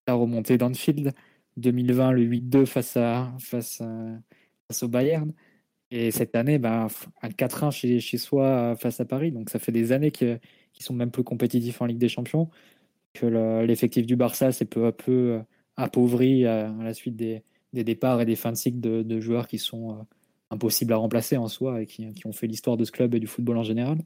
la 0.07 0.15
remontée 0.15 0.59
d'Anfield. 0.59 1.13
2020, 1.57 2.13
le 2.13 2.23
8-2 2.25 2.67
face, 2.67 2.97
à, 2.97 3.33
face, 3.39 3.83
face 4.69 4.83
au 4.83 4.89
Bayern. 4.89 5.33
Et 5.91 6.11
cette 6.11 6.35
année, 6.35 6.59
ben, 6.59 6.89
un 7.23 7.29
4-1 7.29 7.71
chez, 8.01 8.19
soi 8.19 8.77
face 8.77 9.01
à 9.01 9.05
Paris. 9.05 9.33
Donc 9.33 9.51
ça 9.51 9.59
fait 9.59 9.73
des 9.73 9.93
années 9.93 10.11
qu'ils 10.11 10.41
sont 10.81 10.95
même 10.95 11.11
plus 11.11 11.25
compétitifs 11.25 11.81
en 11.81 11.87
Ligue 11.87 11.99
des 11.99 12.09
Champions. 12.09 12.51
que 13.15 13.27
l'effectif 13.65 14.07
du 14.07 14.17
Barça 14.17 14.53
s'est 14.53 14.67
peu 14.67 14.87
à 14.87 14.93
peu 14.93 15.41
appauvri 15.77 16.47
à, 16.47 16.71
la 16.81 16.95
suite 16.95 17.17
des, 17.17 17.43
départs 17.73 18.21
et 18.21 18.27
des 18.27 18.37
fins 18.37 18.53
de 18.53 18.57
cycle 18.57 18.81
de, 18.81 19.21
joueurs 19.21 19.49
qui 19.49 19.59
sont 19.59 20.07
impossibles 20.51 20.93
à 20.93 20.97
remplacer 20.97 21.37
en 21.37 21.49
soi 21.49 21.83
et 21.83 21.87
qui, 21.87 22.07
ont 22.25 22.33
fait 22.33 22.47
l'histoire 22.47 22.77
de 22.77 22.85
ce 22.85 22.93
club 22.93 23.15
et 23.15 23.21
du 23.21 23.27
football 23.27 23.59
en 23.59 23.63
général. 23.63 23.99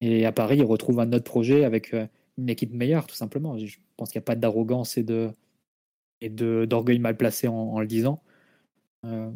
Et 0.00 0.26
à 0.26 0.32
Paris, 0.32 0.56
il 0.58 0.64
retrouve 0.64 1.00
un 1.00 1.12
autre 1.12 1.24
projet 1.24 1.64
avec 1.64 1.94
une 2.38 2.48
équipe 2.48 2.72
meilleure, 2.72 3.06
tout 3.06 3.14
simplement. 3.14 3.56
Je 3.58 3.78
pense 3.96 4.10
qu'il 4.10 4.18
n'y 4.18 4.24
a 4.24 4.26
pas 4.26 4.36
d'arrogance 4.36 4.98
et 4.98 5.02
de 5.02 5.30
et 6.22 6.30
d'orgueil 6.30 7.00
mal 7.00 7.16
placé 7.16 7.48
en, 7.48 7.80
le 7.80 7.86
disant. 7.86 8.22
Euh, 9.04 9.30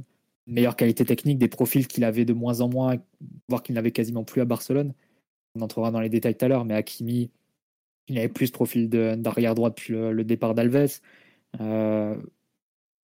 meilleure 0.46 0.76
qualité 0.76 1.04
technique, 1.04 1.38
des 1.38 1.48
profils 1.48 1.86
qu'il 1.88 2.04
avait 2.04 2.24
de 2.24 2.32
moins 2.32 2.60
en 2.60 2.68
moins, 2.68 2.96
voire 3.48 3.62
qu'il 3.62 3.74
n'avait 3.74 3.90
quasiment 3.90 4.22
plus 4.22 4.40
à 4.40 4.44
Barcelone. 4.44 4.94
On 5.56 5.62
entrera 5.62 5.90
dans 5.90 6.00
les 6.00 6.08
détails 6.08 6.36
tout 6.36 6.44
à 6.44 6.48
l'heure, 6.48 6.64
mais 6.64 6.74
Hakimi, 6.74 7.30
il 8.08 8.18
avait 8.18 8.28
plus 8.28 8.48
de 8.48 8.52
profil 8.52 8.88
d'arrière 8.88 9.56
droit 9.56 9.70
depuis 9.70 9.94
le, 9.94 10.24
départ 10.24 10.54
d'Alves. 10.54 11.00
Euh, 11.60 12.16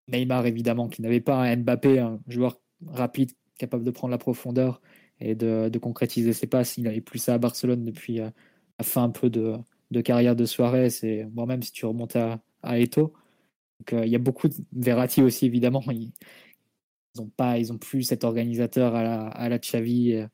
Neymar, 0.09 0.47
évidemment, 0.47 0.89
qui 0.89 1.03
n'avait 1.03 1.21
pas 1.21 1.55
Mbappé, 1.57 1.99
un 1.99 2.21
joueur 2.29 2.61
rapide, 2.89 3.33
capable 3.59 3.85
de 3.85 3.91
prendre 3.91 4.11
la 4.11 4.19
profondeur 4.19 4.81
et 5.21 5.35
de, 5.35 5.79
concrétiser 5.79 6.33
ses 6.33 6.47
passes. 6.47 6.79
Il 6.79 6.85
n'avait 6.85 7.01
plus 7.01 7.19
ça 7.19 7.35
à 7.35 7.39
Barcelone 7.39 7.85
depuis 7.85 8.21
euh, 8.21 8.31
la 8.79 8.85
fin 8.85 9.05
un 9.05 9.11
peu 9.11 9.31
de, 9.31 9.57
carrière 10.03 10.37
de 10.37 10.45
Suarez, 10.45 10.89
et 11.03 11.25
moi-même 11.27 11.63
si 11.63 11.73
tu 11.73 11.87
remontes 11.87 12.17
à, 12.17 12.41
à 12.63 12.79
Eto. 12.79 13.13
Euh, 13.93 14.07
il 14.07 14.13
y 14.13 14.17
a 14.17 14.19
beaucoup 14.19 14.49
de 14.49 14.55
Verratti 14.73 15.23
aussi, 15.23 15.47
évidemment. 15.47 15.83
Ils 15.91 16.13
n'ont 17.17 17.29
pas, 17.29 17.59
ils 17.59 17.79
plus 17.79 18.05
cet 18.05 18.25
organisateur 18.25 18.95
à 18.95 19.03
la, 19.03 19.27
à 19.29 19.49
la 19.49 19.59
Xavi 19.59 20.25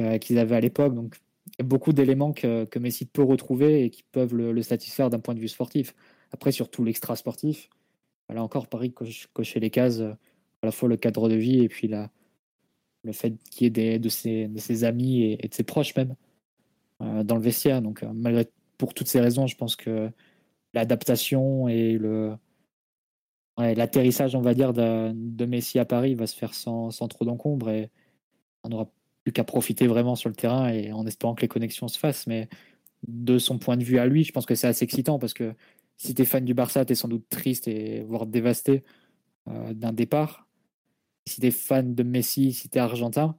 euh, 0.00 0.18
qu'ils 0.18 0.38
avaient 0.38 0.56
à 0.56 0.60
l'époque. 0.60 0.94
Donc, 0.94 1.16
il 1.46 1.62
y 1.62 1.62
a 1.62 1.64
beaucoup 1.64 1.92
d'éléments 1.92 2.32
que, 2.32 2.64
que, 2.64 2.78
Messi 2.78 3.06
peut 3.06 3.22
retrouver 3.22 3.84
et 3.84 3.90
qui 3.90 4.04
peuvent 4.12 4.34
le, 4.34 4.62
satisfaire 4.62 5.10
d'un 5.10 5.18
point 5.18 5.34
de 5.34 5.40
vue 5.40 5.48
sportif. 5.48 5.94
Après, 6.32 6.52
surtout 6.52 6.84
l'extra 6.84 7.16
sportif, 7.16 7.68
là 8.28 8.42
encore, 8.42 8.68
Paris 8.68 8.92
coche, 8.92 9.28
cocher 9.32 9.58
les 9.58 9.70
cases, 9.70 9.98
euh, 10.00 10.12
à 10.62 10.66
la 10.66 10.72
fois 10.72 10.88
le 10.88 10.96
cadre 10.96 11.28
de 11.28 11.34
vie 11.34 11.60
et 11.60 11.68
puis 11.68 11.88
le 11.88 13.12
fait 13.12 13.34
qu'il 13.50 13.64
y 13.64 13.66
ait 13.66 13.70
des, 13.70 13.98
de, 13.98 14.08
ses, 14.08 14.48
de 14.48 14.58
ses 14.58 14.84
amis 14.84 15.22
et, 15.22 15.48
de 15.48 15.54
ses 15.54 15.64
proches 15.64 15.94
même 15.96 16.14
dans 17.00 17.36
le 17.36 17.40
vestiaire. 17.40 17.80
Donc, 17.80 18.02
malgré 18.02 18.46
pour 18.76 18.92
toutes 18.94 19.08
ces 19.08 19.20
raisons, 19.20 19.46
je 19.46 19.56
pense 19.56 19.74
que 19.74 20.10
l'adaptation 20.74 21.68
et 21.68 21.92
le, 21.92 22.34
l'atterrissage, 23.60 24.34
on 24.34 24.40
va 24.40 24.54
dire, 24.54 24.72
de, 24.72 25.44
Messi 25.44 25.78
à 25.78 25.84
Paris 25.84 26.14
va 26.14 26.26
se 26.26 26.36
faire 26.36 26.54
sans, 26.54 26.90
trop 26.90 27.24
d'encombre 27.24 27.70
et 27.70 27.90
on 28.64 28.68
n'aura 28.68 28.90
plus 29.24 29.32
qu'à 29.32 29.44
profiter 29.44 29.86
vraiment 29.86 30.16
sur 30.16 30.28
le 30.28 30.34
terrain 30.34 30.68
et 30.68 30.92
en 30.92 31.06
espérant 31.06 31.34
que 31.34 31.42
les 31.42 31.48
connexions 31.48 31.88
se 31.88 31.98
fassent. 31.98 32.26
Mais 32.26 32.48
de 33.06 33.38
son 33.38 33.58
point 33.58 33.76
de 33.76 33.84
vue 33.84 33.98
à 33.98 34.06
lui, 34.06 34.24
je 34.24 34.32
pense 34.32 34.46
que 34.46 34.54
c'est 34.54 34.66
assez 34.66 34.84
excitant 34.84 35.18
parce 35.18 35.34
que 35.34 35.54
si 35.96 36.14
tu 36.14 36.22
es 36.22 36.24
fan 36.24 36.44
du 36.44 36.54
Barça, 36.54 36.84
tu 36.84 36.92
es 36.92 36.94
sans 36.94 37.08
doute 37.08 37.28
triste 37.28 37.68
et 37.68 38.02
voire 38.02 38.26
dévasté 38.26 38.84
euh, 39.48 39.74
d'un 39.74 39.92
départ. 39.92 40.48
Si 41.26 41.40
tu 41.40 41.46
es 41.46 41.50
fan 41.50 41.94
de 41.94 42.02
Messi, 42.02 42.52
si 42.52 42.68
tu 42.68 42.78
es 42.78 42.80
argentin, 42.80 43.36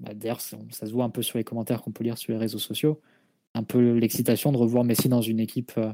bah, 0.00 0.14
d'ailleurs, 0.14 0.40
ça, 0.40 0.58
se 0.70 0.92
voit 0.92 1.04
un 1.04 1.10
peu 1.10 1.22
sur 1.22 1.38
les 1.38 1.44
commentaires 1.44 1.82
qu'on 1.82 1.92
peut 1.92 2.04
lire 2.04 2.18
sur 2.18 2.32
les 2.32 2.38
réseaux 2.38 2.58
sociaux, 2.58 3.00
un 3.54 3.62
peu 3.64 3.92
l'excitation 3.94 4.52
de 4.52 4.56
revoir 4.56 4.84
Messi 4.84 5.08
dans 5.08 5.22
une 5.22 5.40
équipe. 5.40 5.72
Euh, 5.76 5.92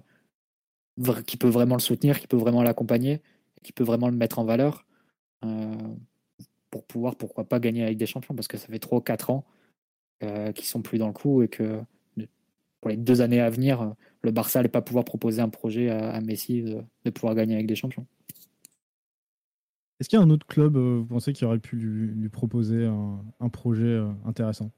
qui 1.27 1.37
peut 1.37 1.49
vraiment 1.49 1.77
le 1.77 1.81
soutenir, 1.81 2.21
qui 2.21 2.27
peut 2.27 2.37
vraiment 2.37 2.63
l'accompagner, 2.63 3.23
qui 3.63 3.73
peut 3.73 3.85
vraiment 3.85 4.09
le 4.09 4.17
mettre 4.17 4.39
en 4.39 4.45
valeur 4.45 4.87
euh, 5.45 5.75
pour 6.71 6.85
pouvoir, 6.85 7.17
pourquoi 7.17 7.45
pas, 7.45 7.59
gagner 7.59 7.83
avec 7.83 7.97
des 7.97 8.07
champions 8.07 8.35
parce 8.35 8.49
que 8.49 8.57
ça 8.57 8.67
fait 8.67 8.79
3 8.79 8.99
ou 8.99 9.01
4 9.01 9.31
ans 9.31 9.45
euh, 10.23 10.53
qu'ils 10.53 10.67
sont 10.67 10.83
plus 10.83 10.99
dans 10.99 11.07
le 11.07 11.13
coup 11.13 11.43
et 11.43 11.49
que 11.49 11.81
pour 12.81 12.91
les 12.91 12.97
deux 12.97 13.21
années 13.21 13.41
à 13.41 13.51
venir, 13.51 13.95
le 14.23 14.31
Barça 14.31 14.59
n'allait 14.59 14.71
pas 14.71 14.81
pouvoir 14.81 15.05
proposer 15.05 15.43
un 15.43 15.51
projet 15.51 15.91
à, 15.91 16.21
Messi 16.21 16.63
de, 16.63 17.11
pouvoir 17.11 17.35
gagner 17.35 17.55
avec 17.55 17.67
des 17.67 17.75
champions. 17.75 18.07
Est-ce 20.01 20.09
qu'il 20.09 20.19
y 20.19 20.23
a 20.23 20.25
un 20.25 20.31
autre 20.31 20.47
club, 20.47 20.77
euh, 20.77 20.99
vous 21.01 21.07
pensez, 21.07 21.33
qui 21.33 21.45
aurait 21.45 21.59
pu 21.59 21.77
lui, 21.77 22.29
proposer 22.29 22.87
un, 22.87 23.49
projet 23.51 24.03
intéressant? 24.25 24.71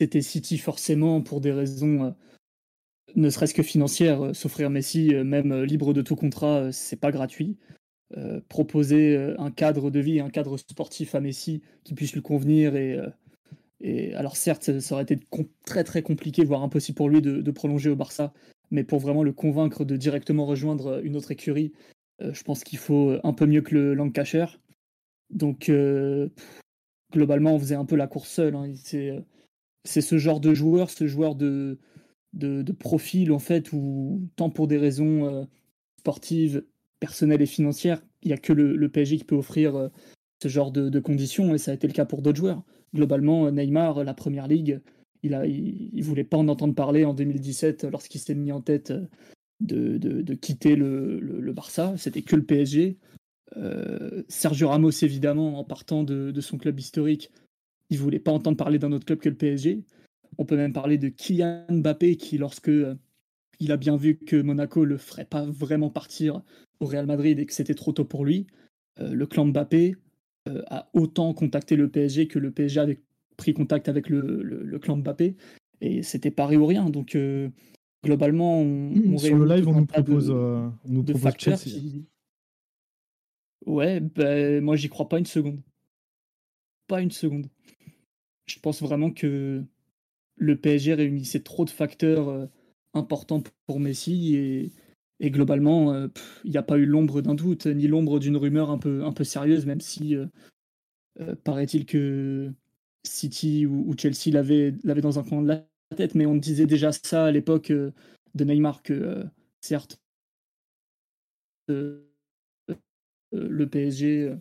C'était 0.00 0.22
City 0.22 0.58
forcément 0.58 1.20
pour 1.20 1.40
des 1.40 1.52
raisons 1.52 2.14
ne 3.16 3.30
serait-ce 3.30 3.54
que 3.54 3.62
financière, 3.62 4.24
euh, 4.26 4.34
s'offrir 4.34 4.70
Messi, 4.70 5.14
euh, 5.14 5.24
même 5.24 5.52
euh, 5.52 5.66
libre 5.66 5.92
de 5.92 6.02
tout 6.02 6.16
contrat, 6.16 6.72
c'est 6.72 7.00
pas 7.00 7.10
gratuit. 7.10 7.56
proposer 8.48 9.16
un 9.38 9.52
cadre 9.52 9.88
de 9.88 10.00
vie, 10.00 10.18
un 10.18 10.30
cadre 10.30 10.56
sportif 10.56 11.14
à 11.14 11.20
Messi 11.20 11.62
qui 11.84 11.94
puisse 11.94 12.12
lui 12.12 12.22
convenir 12.22 12.74
et, 12.74 12.98
et 13.80 14.12
alors 14.14 14.36
certes, 14.36 14.80
ça, 14.80 14.94
aurait 14.94 15.04
été 15.04 15.16
très 15.64 15.84
très 15.84 16.02
compliqué, 16.02 16.44
voire 16.44 16.64
impossible 16.64 16.96
pour 16.96 17.08
lui 17.08 17.22
de, 17.22 17.50
prolonger 17.52 17.88
au 17.88 17.94
Barça, 17.94 18.32
mais 18.72 18.82
pour 18.82 18.98
vraiment 18.98 19.22
le 19.22 19.32
convaincre 19.32 19.84
de 19.84 19.96
directement 19.96 20.44
rejoindre 20.44 21.00
une 21.04 21.14
autre 21.14 21.30
écurie, 21.30 21.72
je 22.20 22.42
pense 22.42 22.64
qu'il 22.64 22.78
faut 22.78 23.16
un 23.24 23.32
peu 23.32 23.46
mieux 23.46 23.62
que 23.62 23.74
le 23.74 23.94
Lancashire. 23.94 24.60
Donc 25.30 25.70
globalement, 27.12 27.54
on 27.54 27.58
faisait 27.58 27.74
un 27.74 27.84
peu 27.84 27.96
la 27.96 28.06
course 28.06 28.28
seule. 28.28 28.54
Hein. 28.54 28.72
C'est 29.84 30.00
ce 30.00 30.18
genre 30.18 30.40
de 30.40 30.54
joueur, 30.54 30.90
ce 30.90 31.06
joueur 31.06 31.34
de, 31.34 31.78
profil 32.78 33.32
en 33.32 33.38
fait 33.38 33.72
où 33.72 34.28
tant 34.36 34.50
pour 34.50 34.68
des 34.68 34.78
raisons 34.78 35.26
euh, 35.26 35.44
sportives, 35.98 36.64
personnelles 37.00 37.42
et 37.42 37.46
financières, 37.46 38.02
il 38.22 38.28
n'y 38.28 38.34
a 38.34 38.38
que 38.38 38.52
le, 38.52 38.88
PSG 38.88 39.18
qui 39.18 39.24
peut 39.24 39.36
offrir 39.36 39.76
euh, 39.76 39.88
ce 40.42 40.48
genre 40.48 40.70
de, 40.70 41.00
conditions 41.00 41.54
et 41.54 41.58
ça 41.58 41.70
a 41.70 41.74
été 41.74 41.86
le 41.86 41.92
cas 41.92 42.04
pour 42.04 42.22
d'autres 42.22 42.38
joueurs. 42.38 42.62
Globalement, 42.94 43.50
Neymar, 43.50 44.04
la 44.04 44.14
première 44.14 44.48
ligue, 44.48 44.80
il 45.22 45.32
il, 45.92 46.02
voulait 46.02 46.24
pas 46.24 46.38
en 46.38 46.48
entendre 46.48 46.74
parler 46.74 47.04
en 47.04 47.14
2017 47.14 47.84
lorsqu'il 47.84 48.20
s'est 48.20 48.34
mis 48.34 48.52
en 48.52 48.60
tête 48.60 48.92
euh, 49.72 49.98
de, 49.98 50.34
quitter 50.34 50.76
le, 50.76 51.52
Barça. 51.52 51.94
C'était 51.96 52.22
que 52.22 52.36
le 52.36 52.44
PSG. 52.44 52.98
Sergio 54.28 54.68
Ramos, 54.68 54.90
évidemment, 55.02 55.58
en 55.58 55.64
partant 55.64 56.04
de, 56.04 56.30
de, 56.30 56.40
son 56.40 56.56
club 56.56 56.78
historique, 56.78 57.30
il 57.90 57.98
voulait 57.98 58.20
pas 58.20 58.32
entendre 58.32 58.56
parler 58.56 58.78
d'un 58.78 58.92
autre 58.92 59.04
club 59.04 59.18
que 59.18 59.28
le 59.28 59.34
PSG. 59.34 59.82
On 60.38 60.44
peut 60.44 60.56
même 60.56 60.72
parler 60.72 60.96
de 60.96 61.08
Kylian 61.08 61.66
Mbappé 61.68 62.16
qui, 62.16 62.38
lorsque 62.38 62.68
euh, 62.68 62.94
il 63.58 63.72
a 63.72 63.76
bien 63.76 63.96
vu 63.96 64.16
que 64.16 64.40
Monaco 64.40 64.84
le 64.84 64.96
ferait 64.96 65.24
pas 65.24 65.44
vraiment 65.44 65.90
partir 65.90 66.42
au 66.78 66.86
Real 66.86 67.06
Madrid 67.06 67.38
et 67.38 67.46
que 67.46 67.52
c'était 67.52 67.74
trop 67.74 67.92
tôt 67.92 68.04
pour 68.04 68.24
lui, 68.24 68.46
euh, 69.00 69.12
le 69.12 69.26
clan 69.26 69.46
Mbappé 69.46 69.96
euh, 70.48 70.62
a 70.68 70.88
autant 70.94 71.34
contacté 71.34 71.76
le 71.76 71.90
PSG 71.90 72.28
que 72.28 72.38
le 72.38 72.52
PSG 72.52 72.80
avait 72.80 73.00
pris 73.36 73.52
contact 73.52 73.88
avec 73.88 74.08
le, 74.08 74.78
clan 74.80 74.96
Mbappé 74.98 75.36
et 75.80 76.02
c'était 76.02 76.30
pas 76.30 76.50
ou 76.50 76.66
rien. 76.66 76.88
Donc 76.90 77.16
globalement, 78.02 78.60
on, 78.60 79.18
sur 79.18 79.36
le 79.36 79.46
live, 79.54 79.68
on 79.68 79.74
nous 79.74 79.86
propose, 79.86 80.28
de, 80.28 80.70
nous 80.86 81.02
Ouais, 83.66 84.00
ben, 84.00 84.62
moi 84.62 84.76
j'y 84.76 84.88
crois 84.88 85.08
pas 85.08 85.18
une 85.18 85.26
seconde. 85.26 85.60
Pas 86.86 87.02
une 87.02 87.10
seconde. 87.10 87.46
Je 88.46 88.58
pense 88.58 88.82
vraiment 88.82 89.10
que 89.10 89.62
le 90.36 90.56
PSG 90.56 90.94
réunissait 90.94 91.40
trop 91.40 91.64
de 91.64 91.70
facteurs 91.70 92.28
euh, 92.28 92.46
importants 92.94 93.42
pour 93.66 93.78
Messi 93.78 94.72
et, 95.20 95.30
globalement, 95.30 95.92
euh, 95.92 96.08
il 96.44 96.50
n'y 96.50 96.56
a 96.56 96.62
pas 96.62 96.78
eu 96.78 96.86
l'ombre 96.86 97.20
d'un 97.20 97.34
doute, 97.34 97.66
ni 97.66 97.86
l'ombre 97.86 98.18
d'une 98.18 98.38
rumeur 98.38 98.70
un 98.70 98.78
peu, 98.78 99.04
un 99.04 99.12
peu 99.12 99.22
sérieuse, 99.22 99.66
même 99.66 99.82
si 99.82 100.16
euh, 100.16 100.26
paraît-il 101.44 101.84
que 101.84 102.50
City 103.04 103.66
ou, 103.66 103.94
Chelsea 103.98 104.32
l'avaient 104.32 104.72
dans 105.02 105.18
un 105.18 105.22
coin 105.22 105.42
de 105.42 105.48
la 105.48 105.69
tête, 105.96 106.14
mais 106.14 106.26
on 106.26 106.36
disait 106.36 106.66
déjà 106.66 106.92
ça 106.92 107.26
à 107.26 107.30
l'époque 107.30 107.70
de 107.70 107.92
Neymar 108.44 108.82
que 108.82 109.24
certes 109.60 110.00
le 111.68 112.04
PSG 113.66 114.34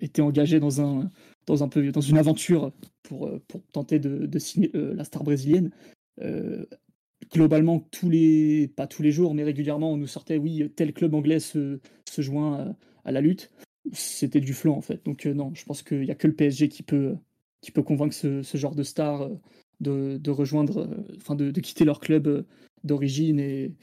était 0.00 0.22
engagé 0.22 0.60
dans 0.60 0.80
un, 0.80 1.10
dans, 1.48 1.62
un 1.62 1.68
peu, 1.68 1.90
dans 1.90 2.00
une 2.00 2.18
aventure 2.18 2.72
pour, 3.02 3.26
euh, 3.26 3.42
pour 3.48 3.62
tenter 3.72 3.98
de, 3.98 4.38
signer 4.38 4.70
euh, 4.74 4.94
la 4.94 5.04
star 5.04 5.24
brésilienne. 5.24 5.70
Euh, 6.20 6.64
globalement, 7.32 7.80
tous 7.80 8.10
les, 8.10 8.68
pas 8.68 8.86
tous 8.86 9.02
les 9.02 9.10
jours, 9.10 9.34
mais 9.34 9.42
régulièrement, 9.42 9.92
on 9.92 9.96
nous 9.96 10.06
sortait, 10.06 10.36
oui, 10.36 10.70
tel 10.76 10.92
club 10.92 11.14
anglais 11.14 11.40
se, 11.40 11.80
se 12.08 12.22
joint 12.22 12.76
à, 13.04 13.12
la 13.12 13.20
lutte. 13.20 13.50
C'était 13.92 14.40
du 14.40 14.52
flanc, 14.52 14.76
en 14.76 14.82
fait. 14.82 15.04
Donc, 15.04 15.26
non, 15.26 15.52
je 15.54 15.64
pense 15.64 15.82
qu'il 15.82 16.02
n'y 16.02 16.10
a 16.10 16.14
que 16.14 16.26
le 16.26 16.34
PSG 16.34 16.68
qui 16.68 16.82
peut, 16.82 17.16
qui 17.60 17.72
peut 17.72 17.82
convaincre 17.82 18.14
ce 18.14 18.56
genre 18.56 18.74
de 18.74 18.82
star 18.82 19.28
de, 19.80 20.30
rejoindre, 20.30 20.88
enfin, 21.16 21.34
de, 21.34 21.50
quitter 21.60 21.84
leur 21.84 22.00
club 22.00 22.44
d'origine. 22.84 23.40
Et, 23.40 23.74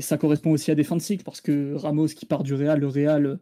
ça 0.00 0.16
correspond 0.16 0.52
aussi 0.52 0.70
à 0.70 0.74
des 0.74 0.84
fins 0.84 0.96
de 0.96 1.02
cycle, 1.02 1.24
parce 1.24 1.40
que 1.40 1.74
Ramos 1.74 2.06
qui 2.06 2.24
part 2.24 2.44
du 2.44 2.54
Real, 2.54 2.78
le 2.78 2.86
Real 2.86 3.40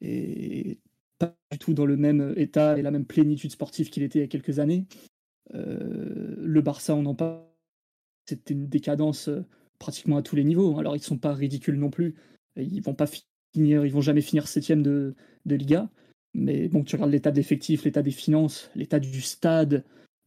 est 0.00 0.78
pas 1.18 1.36
du 1.52 1.58
tout 1.58 1.74
dans 1.74 1.84
le 1.84 1.96
même 1.96 2.32
état 2.36 2.78
et 2.78 2.82
la 2.82 2.90
même 2.90 3.04
plénitude 3.04 3.50
sportive 3.50 3.90
qu'il 3.90 4.02
était 4.02 4.20
il 4.20 4.22
y 4.22 4.24
a 4.24 4.28
quelques 4.28 4.58
années. 4.58 4.86
Euh, 5.54 6.34
le 6.38 6.60
Barça, 6.60 6.94
on 6.94 7.06
en 7.06 7.14
parle, 7.14 7.42
c'était 8.26 8.54
une 8.54 8.68
décadence 8.68 9.28
euh, 9.28 9.44
pratiquement 9.78 10.16
à 10.16 10.22
tous 10.22 10.36
les 10.36 10.44
niveaux. 10.44 10.78
Alors 10.78 10.96
ils 10.96 11.00
ne 11.00 11.04
sont 11.04 11.18
pas 11.18 11.34
ridicules 11.34 11.78
non 11.78 11.90
plus. 11.90 12.14
Ils 12.56 12.82
vont 12.82 12.94
pas 12.94 13.06
finir, 13.54 13.84
ils 13.84 13.92
vont 13.92 14.00
jamais 14.00 14.20
finir 14.20 14.48
septième 14.48 14.82
de, 14.82 15.14
de 15.46 15.54
Liga. 15.54 15.90
Mais 16.34 16.68
bon, 16.68 16.84
tu 16.84 16.96
regardes 16.96 17.12
l'état 17.12 17.30
d'effectifs, 17.30 17.84
l'état 17.84 18.02
des 18.02 18.10
finances, 18.10 18.70
l'état 18.74 19.00
du 19.00 19.20
stade, 19.20 19.74
euh, 19.74 19.80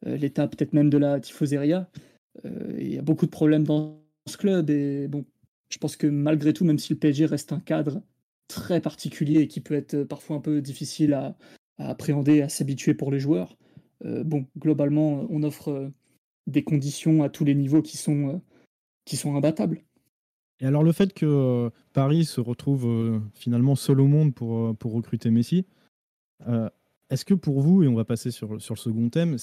l'état 0.06 0.48
peut-être 0.48 0.74
même 0.74 0.90
de 0.90 0.98
la 0.98 1.20
tifoseria. 1.20 1.90
il 2.44 2.94
y 2.94 2.98
a 2.98 3.02
beaucoup 3.02 3.26
de 3.26 3.32
problèmes 3.32 3.64
dans 3.64 4.02
ce 4.28 4.38
club 4.38 4.70
et 4.70 5.08
bon, 5.08 5.26
je 5.70 5.78
pense 5.78 5.96
que 5.96 6.08
malgré 6.08 6.54
tout, 6.54 6.66
même 6.66 6.80
si 6.80 6.94
le 6.94 7.00
PSG 7.00 7.26
reste 7.26 7.54
un 7.54 7.60
cadre 7.60 8.02
très 8.48 8.82
particulier 8.82 9.42
et 9.42 9.48
qui 9.48 9.62
peut 9.62 9.76
être 9.76 10.04
parfois 10.04 10.38
un 10.38 10.42
peu 10.42 10.62
difficile 10.62 11.14
à, 11.14 11.36
appréhender, 11.78 12.42
à 12.42 12.50
s'habituer 12.50 12.94
pour 12.94 13.12
les 13.12 13.20
joueurs, 13.20 13.58
bon, 14.04 14.46
globalement, 14.58 15.26
on 15.30 15.44
offre 15.44 15.92
des 16.48 16.64
conditions 16.64 17.24
à 17.24 17.30
tous 17.30 17.46
les 17.46 17.56
niveaux 17.56 17.82
qui 17.82 17.98
sont, 17.98 18.42
qui 19.06 19.16
sont 19.16 19.36
imbattables. 19.36 19.82
Et 20.60 20.66
alors 20.66 20.84
le 20.84 20.92
fait 20.92 21.14
que 21.14 21.72
Paris 21.94 22.26
se 22.26 22.42
retrouve 22.42 23.22
finalement 23.34 23.76
seul 23.76 24.00
au 24.00 24.08
monde 24.08 24.34
pour, 24.34 24.76
pour 24.78 24.94
recruter 24.94 25.32
Messi, 25.32 25.66
est-ce 27.10 27.26
que 27.26 27.34
pour 27.34 27.62
vous, 27.62 27.84
et 27.84 27.88
on 27.88 27.96
va 27.96 28.06
passer 28.06 28.32
sur, 28.32 28.62
sur 28.62 28.76
le 28.76 28.80
second 28.80 29.10
thème, 29.10 29.38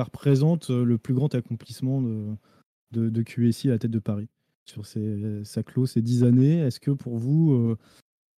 ça 0.00 0.04
représente 0.04 0.70
le 0.70 0.96
plus 0.96 1.12
grand 1.12 1.34
accomplissement 1.34 2.00
de, 2.00 2.38
de, 2.92 3.22
QSI 3.22 3.68
à 3.68 3.72
la 3.72 3.78
tête 3.78 3.90
de 3.90 3.98
Paris. 3.98 4.28
Sur 4.64 4.86
ses, 4.86 5.44
sa 5.44 5.62
close 5.62 5.90
ces 5.90 6.00
dix 6.00 6.24
années. 6.24 6.58
Est-ce 6.58 6.80
que 6.80 6.90
pour 6.90 7.18
vous, 7.18 7.76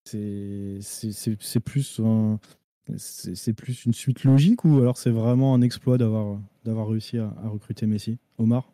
c'est 0.04 0.80
plus, 1.64 2.00
plus 3.56 3.84
une 3.84 3.92
suite 3.92 4.24
logique 4.24 4.64
ou 4.64 4.80
alors 4.80 4.96
c'est 4.96 5.12
vraiment 5.12 5.54
un 5.54 5.62
exploit 5.62 5.98
d'avoir 5.98 6.88
réussi 6.88 7.18
à, 7.18 7.32
à 7.44 7.48
recruter 7.48 7.86
Messi? 7.86 8.18
Omar? 8.38 8.72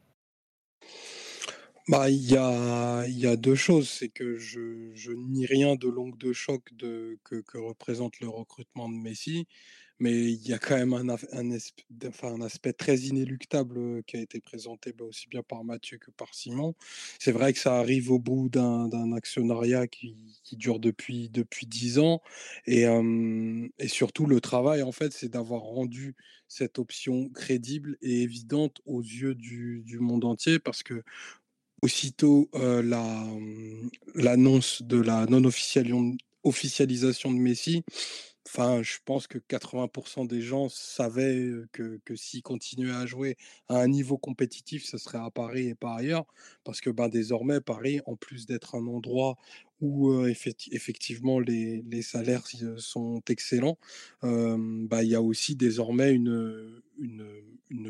Bah, 1.88 2.08
il 2.08 2.24
y 2.30 2.38
a, 2.38 3.06
y 3.06 3.26
a 3.26 3.36
deux 3.36 3.54
choses. 3.54 3.90
C'est 3.90 4.08
que 4.08 4.38
je, 4.38 4.94
je 4.94 5.12
nie 5.12 5.44
rien 5.44 5.76
de 5.76 5.88
l'ongle 5.88 6.16
de 6.16 6.32
choc 6.32 6.62
de, 6.72 7.18
que, 7.22 7.42
que 7.42 7.58
représente 7.58 8.20
le 8.20 8.28
recrutement 8.28 8.88
de 8.88 8.94
Messi, 8.94 9.46
mais 10.00 10.32
il 10.32 10.46
y 10.46 10.52
a 10.52 10.58
quand 10.58 10.76
même 10.76 10.92
un, 10.92 11.08
un, 11.08 11.58
enfin, 12.06 12.34
un 12.34 12.40
aspect 12.42 12.72
très 12.72 12.98
inéluctable 12.98 14.02
qui 14.04 14.16
a 14.16 14.20
été 14.20 14.40
présenté 14.40 14.92
bah, 14.92 15.04
aussi 15.04 15.28
bien 15.28 15.42
par 15.42 15.64
Mathieu 15.64 15.98
que 15.98 16.10
par 16.10 16.34
Simon. 16.34 16.74
C'est 17.18 17.32
vrai 17.32 17.52
que 17.52 17.58
ça 17.58 17.78
arrive 17.78 18.12
au 18.12 18.18
bout 18.18 18.48
d'un 18.48 19.12
actionnariat 19.12 19.86
qui, 19.86 20.40
qui, 20.44 20.56
dure 20.56 20.78
depuis 20.78 21.28
depuis 21.30 21.66
dix 21.66 21.98
ans, 21.98 22.22
et, 22.66 22.84
et 23.78 23.88
surtout 23.88 24.26
le 24.26 24.40
travail 24.40 24.82
en 24.82 24.92
fait, 24.92 25.12
c'est 25.12 25.28
d'avoir 25.28 25.62
rendu 25.62 26.14
cette 26.48 26.78
option 26.78 27.28
crédible 27.28 27.96
et 28.00 28.22
évidente 28.22 28.80
aux 28.86 29.02
yeux 29.02 29.34
du, 29.34 29.82
du 29.84 29.98
monde 29.98 30.24
entier, 30.24 30.58
parce 30.58 30.82
que 30.82 31.02
aussitôt 31.82 32.48
la, 32.54 33.26
l'annonce 34.14 34.82
de 34.82 35.00
la 35.00 35.26
non-officialisation 35.26 37.32
de 37.32 37.38
Messi, 37.38 37.84
enfin, 38.48 38.82
je 38.82 38.96
pense 39.04 39.26
que 39.26 39.38
80% 39.38 40.24
des 40.24 40.40
gens 40.40 40.68
savaient 40.70 41.50
que, 41.72 42.00
que 42.04 42.16
s'il 42.16 42.42
continuait 42.42 42.94
à 42.94 43.04
jouer 43.04 43.36
à 43.68 43.76
un 43.76 43.88
niveau 43.88 44.16
compétitif, 44.16 44.86
ce 44.86 44.96
serait 44.96 45.18
à 45.18 45.30
Paris 45.30 45.68
et 45.68 45.74
pas 45.74 45.96
ailleurs. 45.96 46.24
Parce 46.64 46.80
que 46.80 46.88
ben, 46.90 47.08
désormais, 47.08 47.60
Paris, 47.60 48.00
en 48.06 48.16
plus 48.16 48.46
d'être 48.46 48.74
un 48.74 48.86
endroit 48.86 49.36
où 49.80 50.26
effectivement 50.26 51.38
les, 51.38 52.02
salaires 52.02 52.44
sont 52.78 53.22
excellents, 53.28 53.78
bah, 54.22 55.02
il 55.02 55.08
y 55.08 55.14
a 55.14 55.22
aussi 55.22 55.56
désormais 55.56 56.12
une, 56.12 56.82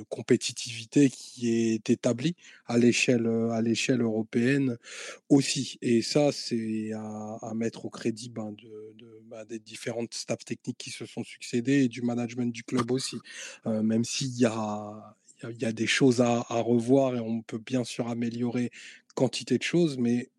compétitivité 0.08 1.08
qui 1.08 1.50
est 1.50 1.88
établie 1.88 2.34
à 2.66 2.78
l'échelle 2.78 3.26
européenne 4.00 4.76
aussi. 5.28 5.78
Et 5.82 6.02
ça, 6.02 6.30
c'est 6.32 6.92
à, 6.92 7.52
mettre 7.54 7.86
au 7.86 7.90
crédit 7.90 8.28
ben, 8.28 8.54
ben, 9.24 9.44
des 9.44 9.58
différentes 9.58 10.14
staffs 10.14 10.44
techniques 10.44 10.78
qui 10.78 10.90
se 10.90 11.06
sont 11.06 11.24
succédés 11.24 11.84
et 11.84 11.88
du 11.88 12.02
management 12.02 12.52
du 12.52 12.64
club 12.64 12.90
aussi. 12.90 13.16
même 13.64 14.04
s'il 14.04 14.36
y 14.38 14.44
a 14.44 15.16
des 15.72 15.86
choses 15.86 16.20
à, 16.20 16.42
revoir 16.50 17.16
et 17.16 17.20
on 17.20 17.40
peut 17.42 17.58
bien 17.58 17.84
sûr 17.84 18.08
améliorer 18.08 18.70
quantité 19.18 19.58
de 19.58 19.64
choses, 19.64 19.98
mais 19.98 20.30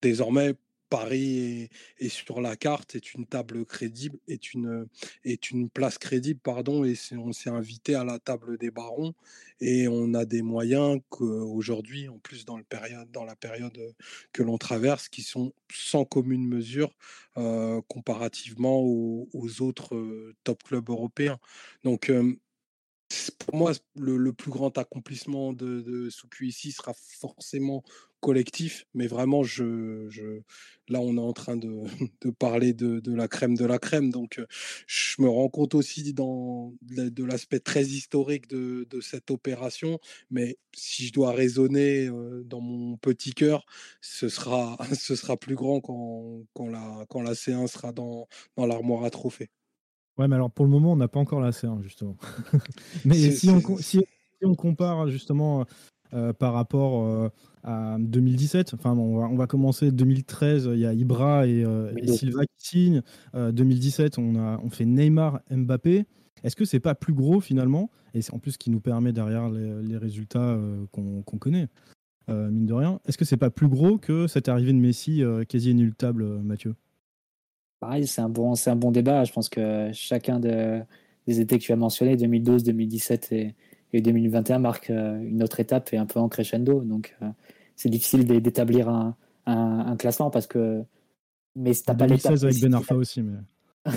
désormais, 0.00 0.54
Paris 0.90 1.70
est, 1.98 2.08
sur 2.08 2.40
la 2.40 2.56
carte, 2.56 2.94
est 2.94 3.14
une 3.14 3.26
table 3.26 3.64
crédible, 3.64 4.18
est 4.28 4.54
une, 4.54 4.86
est 5.24 5.50
une 5.50 5.68
place 5.68 5.98
crédible, 5.98 6.40
pardon, 6.40 6.84
et 6.84 6.94
on 7.12 7.32
s'est 7.32 7.50
invité 7.50 7.94
à 7.94 8.04
la 8.04 8.18
table 8.18 8.58
des 8.58 8.70
barons 8.70 9.14
et 9.60 9.88
on 9.88 10.14
a 10.14 10.24
des 10.24 10.42
moyens 10.42 11.00
qu'aujourd'hui, 11.08 12.08
en 12.08 12.18
plus 12.18 12.44
dans, 12.44 12.56
le 12.56 12.64
période, 12.64 13.10
dans 13.10 13.24
la 13.24 13.36
période 13.36 13.78
que 14.32 14.42
l'on 14.42 14.58
traverse, 14.58 15.08
qui 15.08 15.22
sont 15.22 15.52
sans 15.72 16.04
commune 16.04 16.46
mesure 16.46 16.94
euh, 17.36 17.80
comparativement 17.88 18.80
aux, 18.80 19.62
autres 19.62 19.94
top 20.42 20.62
clubs 20.64 20.88
européens. 20.88 21.38
Donc, 21.84 22.10
pour 23.38 23.54
moi, 23.54 23.72
le, 23.96 24.32
plus 24.32 24.50
grand 24.50 24.76
accomplissement 24.78 25.52
de, 25.52 25.80
de 25.80 26.10
ici 26.40 26.72
sera 26.72 26.92
forcément 26.94 27.84
collectif, 28.24 28.86
mais 28.94 29.06
vraiment, 29.06 29.42
je, 29.42 30.08
je, 30.08 30.40
là, 30.88 30.98
on 31.00 31.16
est 31.18 31.20
en 31.20 31.34
train 31.34 31.58
de, 31.58 31.82
de 32.22 32.30
parler 32.30 32.72
de, 32.72 33.00
de, 33.00 33.14
la 33.14 33.28
crème 33.28 33.54
de 33.54 33.66
la 33.66 33.78
crème. 33.78 34.10
Donc, 34.10 34.40
je 34.86 35.20
me 35.20 35.28
rends 35.28 35.50
compte 35.50 35.74
aussi 35.74 36.14
dans, 36.14 36.72
de 36.80 37.24
l'aspect 37.24 37.60
très 37.60 37.84
historique 37.84 38.48
de, 38.48 38.86
cette 39.02 39.30
opération. 39.30 39.98
Mais 40.30 40.56
si 40.74 41.06
je 41.06 41.12
dois 41.12 41.32
raisonner 41.32 42.08
dans 42.46 42.62
mon 42.62 42.96
petit 42.96 43.34
cœur, 43.34 43.66
ce 44.00 44.30
sera, 44.30 44.78
ce 44.98 45.16
sera 45.16 45.36
plus 45.36 45.54
grand 45.54 45.82
quand, 45.82 46.46
quand, 46.54 46.68
la, 46.68 47.04
quand 47.10 47.20
la 47.20 47.34
C1 47.34 47.66
sera 47.66 47.92
dans, 47.92 48.26
dans 48.56 48.64
l'armoire 48.64 49.04
à 49.04 49.10
trophées. 49.10 49.50
Ouais, 50.16 50.28
mais 50.28 50.36
alors 50.36 50.50
pour 50.50 50.64
le 50.64 50.70
moment, 50.70 50.92
on 50.92 50.96
n'a 50.96 51.08
pas 51.08 51.20
encore 51.20 51.40
la 51.40 51.50
C1, 51.50 51.82
justement. 51.82 52.16
mais 53.04 53.32
si 53.32 53.50
on, 53.50 53.76
si, 53.76 54.00
on, 54.42 54.54
compare 54.54 55.08
justement 55.08 55.66
euh, 56.12 56.32
par 56.32 56.52
rapport 56.52 57.04
euh, 57.06 57.28
à 57.64 57.96
2017, 57.98 58.74
enfin, 58.74 58.92
on, 58.92 59.16
va, 59.16 59.26
on 59.26 59.36
va 59.36 59.46
commencer 59.46 59.90
2013, 59.90 60.70
il 60.72 60.80
y 60.80 60.86
a 60.86 60.92
Ibra 60.92 61.46
et, 61.46 61.64
euh, 61.64 61.92
Silva 62.06 62.44
qui 62.44 62.68
signent. 62.68 63.02
2017, 63.34 64.18
on, 64.18 64.36
a, 64.36 64.60
on 64.62 64.70
fait 64.70 64.84
Neymar, 64.84 65.40
Mbappé. 65.50 66.04
Est-ce 66.44 66.56
que 66.56 66.64
c'est 66.64 66.80
pas 66.80 66.94
plus 66.94 67.14
gros 67.14 67.40
finalement? 67.40 67.90
Et 68.12 68.22
c'est 68.22 68.34
en 68.34 68.38
plus 68.38 68.52
ce 68.52 68.58
qui 68.58 68.70
nous 68.70 68.80
permet 68.80 69.12
derrière 69.12 69.48
les, 69.48 69.96
résultats 69.96 70.58
qu'on 70.92 71.22
connaît, 71.38 71.68
mine 72.28 72.66
de 72.66 72.74
rien. 72.74 73.00
Est-ce 73.06 73.18
que 73.18 73.24
c'est 73.24 73.38
pas 73.38 73.50
plus 73.50 73.68
gros 73.68 73.98
que 73.98 74.26
cette 74.26 74.48
arrivée 74.48 74.72
de 74.72 74.78
Messi 74.78 75.22
quasi 75.48 75.70
inéluctable, 75.70 76.24
Mathieu? 76.42 76.74
Pareil, 77.80 78.06
c'est 78.06 78.20
un, 78.20 78.28
bon, 78.28 78.54
un 78.66 78.76
bon 78.76 78.92
débat. 78.92 79.24
Je 79.24 79.32
pense 79.32 79.48
que 79.48 79.90
chacun 79.92 80.38
des 80.38 81.40
étés 81.40 81.58
que 81.58 81.64
tu 81.64 81.72
as 81.72 81.76
mentionnés, 81.76 82.16
2012, 82.16 82.62
2017 82.62 83.32
et, 83.32 83.54
2021, 84.02 84.58
marque 84.58 84.90
euh, 84.90 85.20
une 85.20 85.42
autre 85.42 85.60
étape 85.60 85.92
et 85.92 85.96
un 85.96 86.06
peu 86.06 86.20
en 86.20 86.28
crescendo. 86.28 86.82
Donc, 86.82 87.16
euh, 87.22 87.26
c'est 87.76 87.88
difficile 87.88 88.26
d'établir 88.26 88.88
un, 88.88 89.96
classement 89.98 90.30
parce 90.30 90.46
que. 90.46 90.82
Mais 91.56 91.72
t'as 91.74 91.94
pas 91.94 92.06
l'étape. 92.06 92.32
avec 92.42 92.60
Ben 92.60 92.74
Arfa 92.74 92.96
aussi. 92.96 93.22
Mais... 93.22 93.38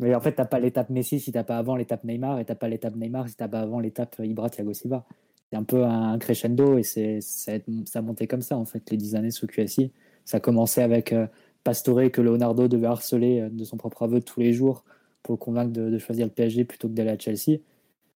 mais 0.00 0.14
en 0.14 0.20
fait, 0.20 0.32
t'as 0.32 0.44
pas 0.44 0.58
l'étape 0.58 0.90
Messi 0.90 1.20
si 1.20 1.32
t'as 1.32 1.44
pas 1.44 1.56
avant 1.56 1.76
l'étape 1.76 2.04
Neymar 2.04 2.40
et 2.40 2.44
t'as 2.44 2.54
pas 2.54 2.68
l'étape 2.68 2.96
Neymar 2.96 3.28
si 3.28 3.36
t'as 3.36 3.48
pas 3.48 3.60
avant 3.60 3.80
l'étape 3.80 4.16
Ibra 4.22 4.50
Thiago 4.50 4.72
Silva. 4.72 5.04
C'est 5.50 5.58
un 5.58 5.64
peu 5.64 5.84
un 5.84 6.18
crescendo 6.18 6.78
et 6.78 6.82
c'est 6.82 7.20
ça, 7.20 7.52
a 7.52 8.00
monté 8.00 8.26
comme 8.26 8.40
ça 8.40 8.56
en 8.56 8.64
fait 8.64 8.90
les 8.90 8.96
dix 8.96 9.14
années 9.14 9.30
sous 9.30 9.46
QSI. 9.46 9.92
Ça 10.24 10.38
a 10.38 10.40
commencé 10.40 10.80
avec 10.80 11.12
euh, 11.12 11.26
Pastore 11.62 12.10
que 12.10 12.20
Leonardo 12.20 12.68
devait 12.68 12.86
harceler 12.86 13.40
euh, 13.40 13.48
de 13.50 13.64
son 13.64 13.76
propre 13.76 14.02
aveu 14.02 14.20
tous 14.20 14.40
les 14.40 14.52
jours 14.52 14.82
pour 15.22 15.34
le 15.34 15.38
convaincre 15.38 15.72
de, 15.72 15.98
choisir 15.98 16.26
le 16.26 16.32
PSG 16.32 16.64
plutôt 16.64 16.88
que 16.88 16.94
d'aller 16.94 17.10
à 17.10 17.18
Chelsea, 17.18 17.60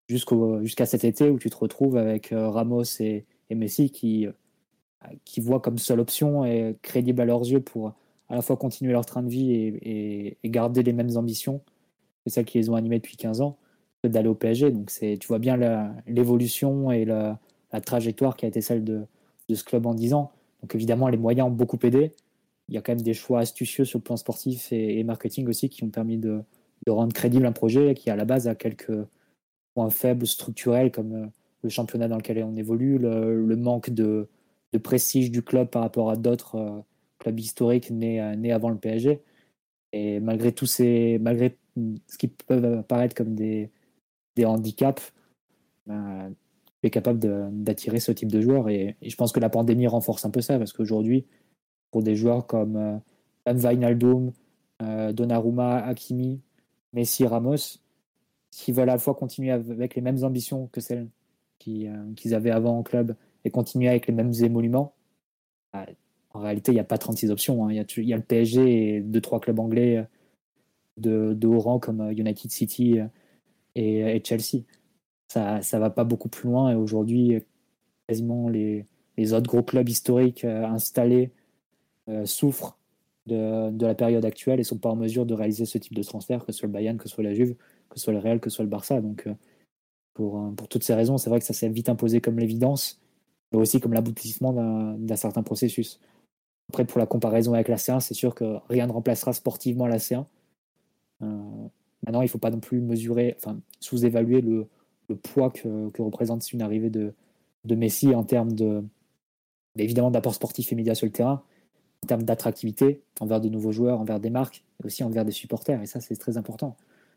jusqu'à 0.08 0.86
cet 0.86 1.04
été 1.04 1.30
où 1.30 1.38
tu 1.38 1.50
te 1.50 1.56
retrouves 1.56 1.96
avec 1.96 2.32
euh, 2.32 2.48
Ramos 2.50 2.82
et, 3.00 3.24
Messi 3.50 3.90
qui, 3.90 4.26
euh, 4.26 4.32
qui 5.24 5.40
voient 5.40 5.60
comme 5.60 5.78
seule 5.78 6.00
option 6.00 6.44
et 6.44 6.76
crédible 6.82 7.20
à 7.20 7.24
leurs 7.24 7.42
yeux 7.42 7.60
pour 7.60 7.92
à 8.28 8.34
la 8.34 8.42
fois 8.42 8.56
continuer 8.56 8.92
leur 8.92 9.06
train 9.06 9.22
de 9.22 9.28
vie 9.28 9.52
et, 9.52 10.38
garder 10.44 10.82
les 10.82 10.92
mêmes 10.92 11.16
ambitions 11.16 11.60
que 12.24 12.30
celles 12.30 12.46
qui 12.46 12.58
les 12.58 12.70
ont 12.70 12.74
animées 12.74 12.96
depuis 12.96 13.16
15 13.16 13.42
ans, 13.42 13.58
d'aller 14.02 14.28
au 14.28 14.34
PSG. 14.34 14.70
Donc 14.70 14.90
tu 14.90 15.26
vois 15.28 15.38
bien 15.38 15.94
l'évolution 16.06 16.90
et 16.90 17.04
la, 17.04 17.38
trajectoire 17.84 18.36
qui 18.36 18.44
a 18.44 18.48
été 18.48 18.60
celle 18.60 18.82
de, 18.82 19.02
de 19.48 19.54
ce 19.54 19.62
club 19.62 19.86
en 19.86 19.94
10 19.94 20.14
ans. 20.14 20.30
Donc 20.62 20.74
évidemment, 20.74 21.08
les 21.08 21.18
moyens 21.18 21.48
ont 21.48 21.52
beaucoup 21.52 21.78
aidé 21.82 22.12
il 22.68 22.74
y 22.74 22.78
a 22.78 22.80
quand 22.80 22.92
même 22.92 23.02
des 23.02 23.14
choix 23.14 23.40
astucieux 23.40 23.84
sur 23.84 23.98
le 23.98 24.04
plan 24.04 24.16
sportif 24.16 24.72
et, 24.72 25.02
marketing 25.04 25.48
aussi 25.48 25.68
qui 25.68 25.84
ont 25.84 25.90
permis 25.90 26.18
de, 26.18 26.42
rendre 26.86 27.14
crédible 27.14 27.46
un 27.46 27.52
projet 27.52 27.94
qui 27.94 28.10
à 28.10 28.16
la 28.16 28.26
base 28.26 28.46
a 28.46 28.54
quelques 28.54 28.92
points 29.74 29.90
faibles 29.90 30.26
structurels 30.26 30.90
comme 30.90 31.12
euh, 31.12 31.26
le 31.62 31.68
championnat 31.68 32.08
dans 32.08 32.16
lequel 32.16 32.42
on 32.44 32.56
évolue, 32.56 32.98
le, 32.98 33.56
manque 33.56 33.90
de, 33.90 34.28
prestige 34.82 35.30
du 35.30 35.42
club 35.42 35.68
par 35.68 35.82
rapport 35.82 36.10
à 36.10 36.16
d'autres 36.16 36.56
euh, 36.56 36.80
clubs 37.18 37.38
historiques 37.38 37.90
nés, 37.90 38.20
euh, 38.20 38.54
avant 38.54 38.70
le 38.70 38.78
PSG. 38.78 39.20
Et 39.92 40.20
malgré 40.20 40.52
tous 40.52 40.66
ces, 40.66 41.18
malgré 41.20 41.56
ce 42.08 42.18
qui 42.18 42.28
peut 42.28 42.78
apparaître 42.78 43.14
comme 43.14 43.34
des, 43.34 43.70
handicaps, 44.44 45.12
ben, 45.86 46.34
est 46.82 46.90
capable 46.90 47.18
d'attirer 47.62 48.00
ce 48.00 48.12
type 48.12 48.30
de 48.30 48.40
joueurs. 48.40 48.68
Et, 48.68 48.96
je 49.00 49.16
pense 49.16 49.32
que 49.32 49.40
la 49.40 49.48
pandémie 49.48 49.86
renforce 49.86 50.24
un 50.24 50.30
peu 50.30 50.40
ça, 50.40 50.58
parce 50.58 50.72
qu'aujourd'hui, 50.72 51.24
pour 51.90 52.02
des 52.02 52.16
joueurs 52.16 52.46
comme 52.46 53.00
Van 53.46 54.32
euh, 54.82 55.12
Donnarumma, 55.12 55.76
Hakimi, 55.76 56.40
Messi, 56.92 57.26
Ramos, 57.26 57.78
qui 58.54 58.70
veulent 58.72 58.88
à 58.88 58.92
la 58.92 58.98
fois 58.98 59.14
continuer 59.14 59.50
avec 59.50 59.96
les 59.96 60.02
mêmes 60.02 60.22
ambitions 60.22 60.68
que 60.68 60.80
celles 60.80 61.08
euh, 61.68 62.12
qu'ils 62.14 62.34
avaient 62.34 62.50
avant 62.50 62.78
en 62.78 62.82
club 62.82 63.16
et 63.44 63.50
continuer 63.50 63.88
avec 63.88 64.06
les 64.06 64.12
mêmes 64.12 64.32
émoluments, 64.42 64.94
bah, 65.72 65.86
en 66.32 66.40
réalité, 66.40 66.70
il 66.70 66.74
n'y 66.74 66.80
a 66.80 66.84
pas 66.84 66.98
36 66.98 67.30
options. 67.30 67.66
Hein. 67.66 67.72
Il, 67.72 67.76
y 67.76 68.12
a, 68.12 68.16
le 68.16 68.22
PSG 68.22 68.96
et 68.96 69.00
deux, 69.00 69.20
trois 69.20 69.40
clubs 69.40 69.58
anglais 69.58 70.06
de, 70.98 71.34
de 71.34 71.46
haut 71.48 71.58
rang 71.58 71.78
comme 71.78 72.10
United 72.12 72.50
City 72.50 72.98
et, 73.74 74.22
Chelsea. 74.24 74.64
Ça 75.28 75.58
ne 75.58 75.78
va 75.78 75.90
pas 75.90 76.04
beaucoup 76.04 76.28
plus 76.28 76.48
loin 76.48 76.70
et 76.70 76.74
aujourd'hui, 76.74 77.42
quasiment 78.06 78.48
les, 78.48 78.86
autres 79.32 79.48
gros 79.48 79.62
clubs 79.62 79.88
historiques 79.88 80.44
installés 80.44 81.32
souffrent 82.24 82.78
de, 83.26 83.84
la 83.84 83.94
période 83.94 84.24
actuelle 84.24 84.60
et 84.60 84.64
sont 84.64 84.78
pas 84.78 84.90
en 84.90 84.96
mesure 84.96 85.26
de 85.26 85.34
réaliser 85.34 85.66
ce 85.66 85.78
type 85.78 85.94
de 85.94 86.02
transfert, 86.02 86.44
que 86.44 86.52
ce 86.52 86.58
soit 86.58 86.66
le 86.66 86.72
Bayern, 86.72 86.98
que 86.98 87.08
ce 87.08 87.14
soit 87.14 87.24
la 87.24 87.34
Juve, 87.34 87.56
que 87.94 88.00
ce 88.00 88.04
soit 88.04 88.12
le 88.12 88.18
Real, 88.18 88.40
que 88.40 88.50
ce 88.50 88.56
soit 88.56 88.64
le 88.64 88.70
Barça. 88.70 89.00
Donc, 89.00 89.26
euh, 89.26 89.34
pour, 90.14 90.38
euh, 90.38 90.50
pour 90.50 90.68
toutes 90.68 90.82
ces 90.82 90.94
raisons, 90.94 91.16
c'est 91.16 91.30
vrai 91.30 91.38
que 91.38 91.46
ça 91.46 91.54
s'est 91.54 91.68
vite 91.68 91.88
imposé 91.88 92.20
comme 92.20 92.38
l'évidence, 92.38 93.00
mais 93.52 93.58
aussi 93.58 93.80
comme 93.80 93.92
l'aboutissement 93.92 94.52
d'un 94.98 95.16
certain 95.16 95.42
processus. 95.42 96.00
Après, 96.70 96.84
pour 96.84 96.98
la 96.98 97.06
comparaison 97.06 97.54
avec 97.54 97.68
la 97.68 97.76
C1, 97.76 98.00
c'est 98.00 98.14
sûr 98.14 98.34
que 98.34 98.56
rien 98.68 98.86
ne 98.86 98.92
remplacera 98.92 99.32
sportivement 99.32 99.86
la 99.86 99.98
C1. 99.98 100.24
Euh, 101.22 101.26
maintenant, 102.04 102.20
il 102.20 102.24
ne 102.24 102.30
faut 102.30 102.38
pas 102.38 102.50
non 102.50 102.60
plus 102.60 102.80
mesurer, 102.80 103.34
enfin, 103.36 103.60
sous-évaluer 103.80 104.40
le, 104.40 104.66
poids 105.22 105.50
que, 105.50 105.90
représente 106.02 106.52
une 106.52 106.62
arrivée 106.62 106.90
de, 106.90 107.14
Messi 107.64 108.14
en 108.14 108.24
termes 108.24 108.52
de, 108.52 108.82
évidemment 109.76 110.10
d'apport 110.10 110.34
sportif 110.34 110.72
immédiat 110.72 110.94
sur 110.94 111.06
le 111.06 111.12
terrain, 111.12 111.42
en 112.02 112.06
termes 112.06 112.22
d'attractivité 112.24 113.02
envers 113.20 113.40
de 113.40 113.48
nouveaux 113.48 113.72
joueurs, 113.72 114.00
envers 114.00 114.18
des 114.18 114.30
marques, 114.30 114.64
et 114.82 114.86
aussi 114.86 115.04
envers 115.04 115.24
des 115.24 115.32
supporters. 115.32 115.80
Et 115.80 115.86
ça, 115.86 116.00
c'est 116.00 116.16
très 116.16 116.36
important. 116.36 116.76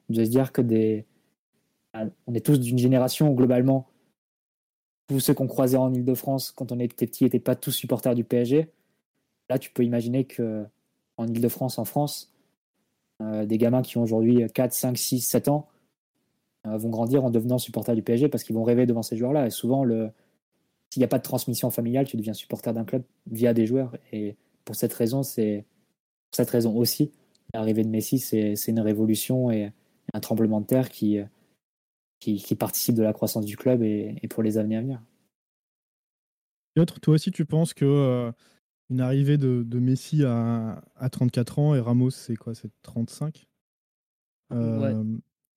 De 0.10 0.24
se 0.24 0.30
dire 0.30 0.52
que 0.52 0.62
des... 0.62 1.06
on 1.94 2.34
est 2.34 2.46
tous 2.46 2.60
d'une 2.60 2.78
génération 2.78 3.30
où, 3.30 3.36
globalement, 3.36 3.88
tous 5.08 5.20
ceux 5.20 5.34
qu'on 5.34 5.48
croisait 5.48 5.78
en 5.78 5.94
Ile-de-France 5.94 6.52
quand 6.52 6.72
on 6.72 6.80
était 6.80 7.08
petit 7.08 7.24
n'étaient 7.24 7.40
pas 7.40 7.56
tous 7.56 7.72
supporters 7.72 8.16
du 8.16 8.24
PSG. 8.24 8.70
Là, 9.50 9.58
tu 9.58 9.72
peux 9.72 9.84
imaginer 9.84 10.26
que 10.26 10.66
en 11.18 11.28
Ile-de-France, 11.28 11.80
en 11.80 11.86
France, 11.86 12.34
euh, 13.22 13.46
des 13.46 13.58
gamins 13.58 13.82
qui 13.82 13.98
ont 13.98 14.04
aujourd'hui 14.04 14.46
4, 14.54 14.74
5, 14.74 14.98
6, 14.98 15.22
7 15.22 15.48
ans 15.48 15.68
euh, 16.68 16.78
vont 16.78 16.90
grandir 16.90 17.26
en 17.26 17.32
devenant 17.32 17.58
supporters 17.58 17.96
du 17.96 18.04
PSG 18.04 18.30
parce 18.30 18.44
qu'ils 18.44 18.56
vont 18.56 18.64
rêver 18.64 18.86
devant 18.86 19.02
ces 19.02 19.18
joueurs-là. 19.18 19.48
Et 19.48 19.50
souvent, 19.50 19.86
s'il 20.90 21.00
n'y 21.00 21.06
a 21.06 21.08
pas 21.08 21.18
de 21.18 21.24
transmission 21.24 21.70
familiale, 21.70 22.06
tu 22.06 22.18
deviens 22.18 22.34
supporter 22.34 22.74
d'un 22.74 22.84
club 22.84 23.04
via 23.32 23.54
des 23.54 23.66
joueurs. 23.66 23.96
Et 24.12 24.36
pour 24.66 24.76
cette 24.76 24.94
raison, 24.94 25.24
c'est 25.24 25.66
pour 26.30 26.36
cette 26.36 26.50
raison 26.50 26.76
aussi, 26.76 27.12
l'arrivée 27.54 27.84
de 27.84 27.90
Messi, 27.90 28.20
c'est 28.20 28.68
une 28.68 28.82
révolution 28.82 29.50
et 29.50 29.72
un 30.14 30.20
tremblement 30.20 30.62
de 30.62 30.66
terre 30.66 30.90
qui, 30.90 31.20
qui, 32.20 32.56
participe 32.56 32.96
de 32.96 33.04
la 33.04 33.14
croissance 33.14 33.46
du 33.46 33.58
club 33.58 33.82
et, 33.84 34.20
pour 34.30 34.44
les 34.44 34.58
années 34.58 34.78
à 34.78 34.82
venir. 34.82 35.02
Piotr, 36.74 37.00
toi 37.00 37.16
aussi, 37.16 37.32
tu 37.32 37.46
penses 37.46 37.74
que 37.74 37.86
euh, 37.86 38.32
une 38.90 39.02
arrivée 39.02 39.38
de, 39.38 39.80
Messi 39.80 40.24
à, 40.24 40.84
à, 40.96 41.10
34 41.10 41.60
ans 41.60 41.76
et 41.76 41.80
Ramos, 41.80 42.12
c'est 42.12 42.36
quoi 42.36 42.56
C'est 42.56 42.72
35 42.84 43.48
euh, 44.54 45.04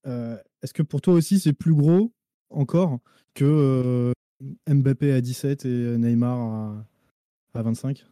euh, 0.06 0.36
Est-ce 0.62 0.74
que 0.74 0.82
pour 0.82 1.00
toi 1.00 1.14
aussi, 1.14 1.38
c'est 1.38 1.52
plus 1.52 1.74
gros 1.74 2.12
encore 2.50 2.98
que 3.34 4.12
Mbappé 4.68 5.12
à 5.12 5.20
17 5.20 5.64
et 5.66 5.98
Neymar 5.98 6.38
à, 6.38 6.86
à 7.54 7.62
25 7.62 8.06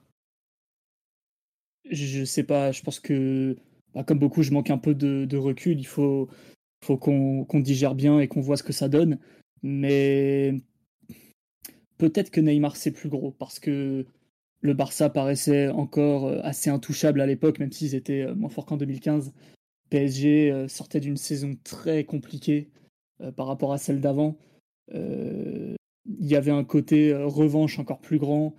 je 1.91 2.25
sais 2.25 2.43
pas, 2.43 2.73
je 2.73 2.83
pense 2.83 3.01
que, 3.01 3.57
bah, 3.95 4.05
comme 4.05 4.19
beaucoup, 4.19 4.43
je 4.43 4.53
manque 4.53 4.71
un 4.71 4.79
peu 4.79 4.95
de, 4.95 5.37
recul. 5.37 5.79
Il 5.79 5.87
faut, 5.87 6.29
qu'on 6.87 7.61
digère 7.61 7.95
bien 7.95 8.21
et 8.21 8.29
qu'on 8.29 8.41
voit 8.41 8.57
ce 8.57 8.63
que 8.63 8.73
ça 8.73 8.89
donne. 8.89 9.19
Mais 9.63 10.55
peut-être 11.99 12.31
que 12.31 12.41
Neymar, 12.41 12.77
c'est 12.77 12.93
plus 12.93 13.09
gros 13.09 13.33
parce 13.33 13.59
que 13.59 14.07
le 14.61 14.75
Barça 14.75 15.09
paraissait 15.09 15.69
encore 15.69 16.27
euh, 16.27 16.41
assez 16.43 16.71
intouchable 16.71 17.21
à 17.21 17.27
l'époque, 17.27 17.59
même 17.59 17.73
s'ils 17.73 17.95
étaient 17.95 18.23
euh, 18.23 18.35
moins 18.35 18.51
forts 18.51 18.67
qu'en 18.67 18.77
2015. 18.77 19.33
PSG 19.91 20.51
euh, 20.51 20.69
sortait 20.69 21.01
d'une 21.01 21.17
saison 21.17 21.57
très 21.65 22.05
compliquée 22.05 22.71
par 23.35 23.49
rapport 23.49 23.73
à 23.73 23.79
celle 23.79 24.01
d'avant. 24.01 24.39
Il 24.95 25.77
y 26.21 26.37
avait 26.37 26.53
un 26.53 26.63
côté 26.63 27.13
revanche 27.13 27.81
encore 27.81 27.99
plus 27.99 28.19
grand. 28.19 28.55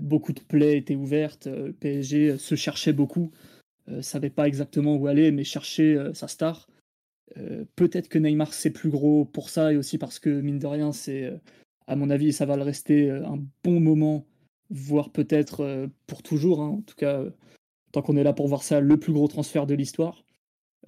Beaucoup 0.00 0.32
de 0.32 0.40
plaies 0.40 0.76
étaient 0.76 0.96
ouvertes. 0.96 1.48
PSG 1.78 2.36
se 2.36 2.56
cherchait 2.56 2.92
beaucoup, 2.92 3.30
savait 4.00 4.30
pas 4.30 4.46
exactement 4.48 4.96
où 4.96 5.06
aller, 5.06 5.30
mais 5.32 5.44
cherchait 5.44 5.96
sa 6.14 6.28
star. 6.28 6.68
Peut-être 7.76 8.08
que 8.08 8.18
Neymar 8.18 8.52
c'est 8.52 8.70
plus 8.70 8.90
gros 8.90 9.24
pour 9.24 9.48
ça 9.48 9.72
et 9.72 9.76
aussi 9.76 9.98
parce 9.98 10.18
que 10.18 10.28
mine 10.28 10.58
de 10.58 10.66
rien 10.66 10.92
c'est 10.92 11.32
à 11.86 11.96
mon 11.96 12.10
avis 12.10 12.32
ça 12.32 12.44
va 12.44 12.56
le 12.56 12.62
rester 12.62 13.10
un 13.10 13.38
bon 13.64 13.80
moment 13.80 14.26
voire 14.68 15.10
peut-être 15.10 15.88
pour 16.06 16.22
toujours 16.22 16.60
hein. 16.60 16.68
en 16.68 16.82
tout 16.82 16.94
cas 16.94 17.24
tant 17.92 18.02
qu'on 18.02 18.18
est 18.18 18.22
là 18.22 18.34
pour 18.34 18.48
voir 18.48 18.62
ça 18.62 18.80
le 18.80 18.98
plus 18.98 19.14
gros 19.14 19.28
transfert 19.28 19.66
de 19.66 19.72
l'histoire 19.72 20.26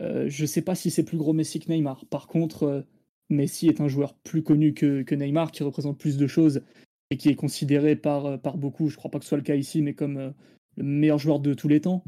euh, 0.00 0.28
je 0.28 0.44
sais 0.44 0.62
pas 0.62 0.74
si 0.74 0.90
c'est 0.90 1.04
plus 1.04 1.16
gros 1.16 1.32
Messi 1.32 1.60
que 1.60 1.72
Neymar 1.72 2.04
par 2.06 2.26
contre 2.26 2.84
Messi 3.30 3.68
est 3.68 3.80
un 3.80 3.88
joueur 3.88 4.14
plus 4.14 4.42
connu 4.42 4.74
que, 4.74 5.02
que, 5.02 5.14
Neymar 5.14 5.52
qui 5.52 5.62
représente 5.62 5.98
plus 5.98 6.16
de 6.16 6.26
choses 6.26 6.62
et 7.10 7.16
qui 7.16 7.28
est 7.28 7.34
considéré 7.36 7.96
par, 7.96 8.26
euh, 8.26 8.36
par 8.36 8.56
beaucoup, 8.56 8.88
je 8.88 8.96
crois 8.96 9.10
pas 9.10 9.18
que 9.18 9.24
ce 9.24 9.30
soit 9.30 9.38
le 9.38 9.44
cas 9.44 9.54
ici, 9.54 9.82
mais 9.82 9.94
comme 9.94 10.16
euh, 10.16 10.30
le 10.76 10.84
meilleur 10.84 11.18
joueur 11.18 11.40
de 11.40 11.54
tous 11.54 11.68
les 11.68 11.80
temps. 11.80 12.04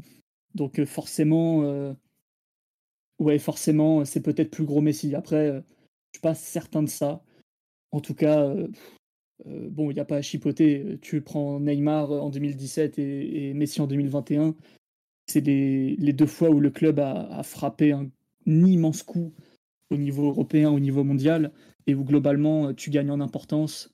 Donc 0.57 0.79
euh, 0.79 0.85
forcément, 0.85 1.95
ouais, 3.19 3.39
forcément, 3.39 4.03
c'est 4.03 4.21
peut-être 4.21 4.51
plus 4.51 4.65
gros 4.65 4.81
Messi. 4.81 5.15
Après, 5.15 5.47
je 5.47 6.17
suis 6.17 6.21
pas 6.21 6.35
certain 6.35 6.83
de 6.83 6.89
ça. 6.89 7.23
En 7.91 8.01
tout 8.01 8.15
cas, 8.15 8.53
bon, 9.45 9.91
il 9.91 9.93
n'y 9.93 9.99
a 9.99 10.05
pas 10.05 10.17
à 10.17 10.21
chipoter. 10.21 10.97
Tu 11.01 11.21
prends 11.21 11.59
Neymar 11.59 12.11
en 12.11 12.29
2017 12.29 12.99
et, 12.99 13.53
Messi 13.53 13.81
en 13.81 13.87
2021. 13.87 14.55
C'est 15.27 15.41
les, 15.41 16.13
deux 16.13 16.25
fois 16.25 16.49
où 16.49 16.59
le 16.59 16.71
club 16.71 16.99
a, 16.99 17.43
frappé 17.43 17.91
un, 17.91 18.09
immense 18.45 19.03
coup 19.03 19.33
au 19.91 19.97
niveau 19.97 20.27
européen, 20.27 20.69
au 20.71 20.79
niveau 20.79 21.03
mondial, 21.03 21.51
et 21.85 21.95
où 21.95 22.03
globalement 22.03 22.73
tu 22.73 22.89
gagnes 22.89 23.11
en 23.11 23.21
importance, 23.21 23.93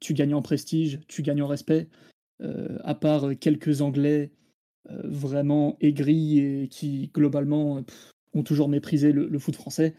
tu 0.00 0.14
gagnes 0.14 0.34
en 0.34 0.42
prestige, 0.42 0.98
tu 1.06 1.22
gagnes 1.22 1.42
en 1.42 1.46
respect. 1.46 1.88
Euh, 2.42 2.78
à 2.84 2.94
part 2.94 3.28
quelques 3.38 3.82
Anglais 3.82 4.30
euh, 4.32 4.39
vraiment 5.04 5.76
aigris 5.80 6.38
et 6.38 6.68
qui 6.68 7.10
globalement 7.14 7.82
ont 8.34 8.42
toujours 8.42 8.68
méprisé 8.68 9.12
le, 9.12 9.38
foot 9.38 9.56
français, 9.56 9.94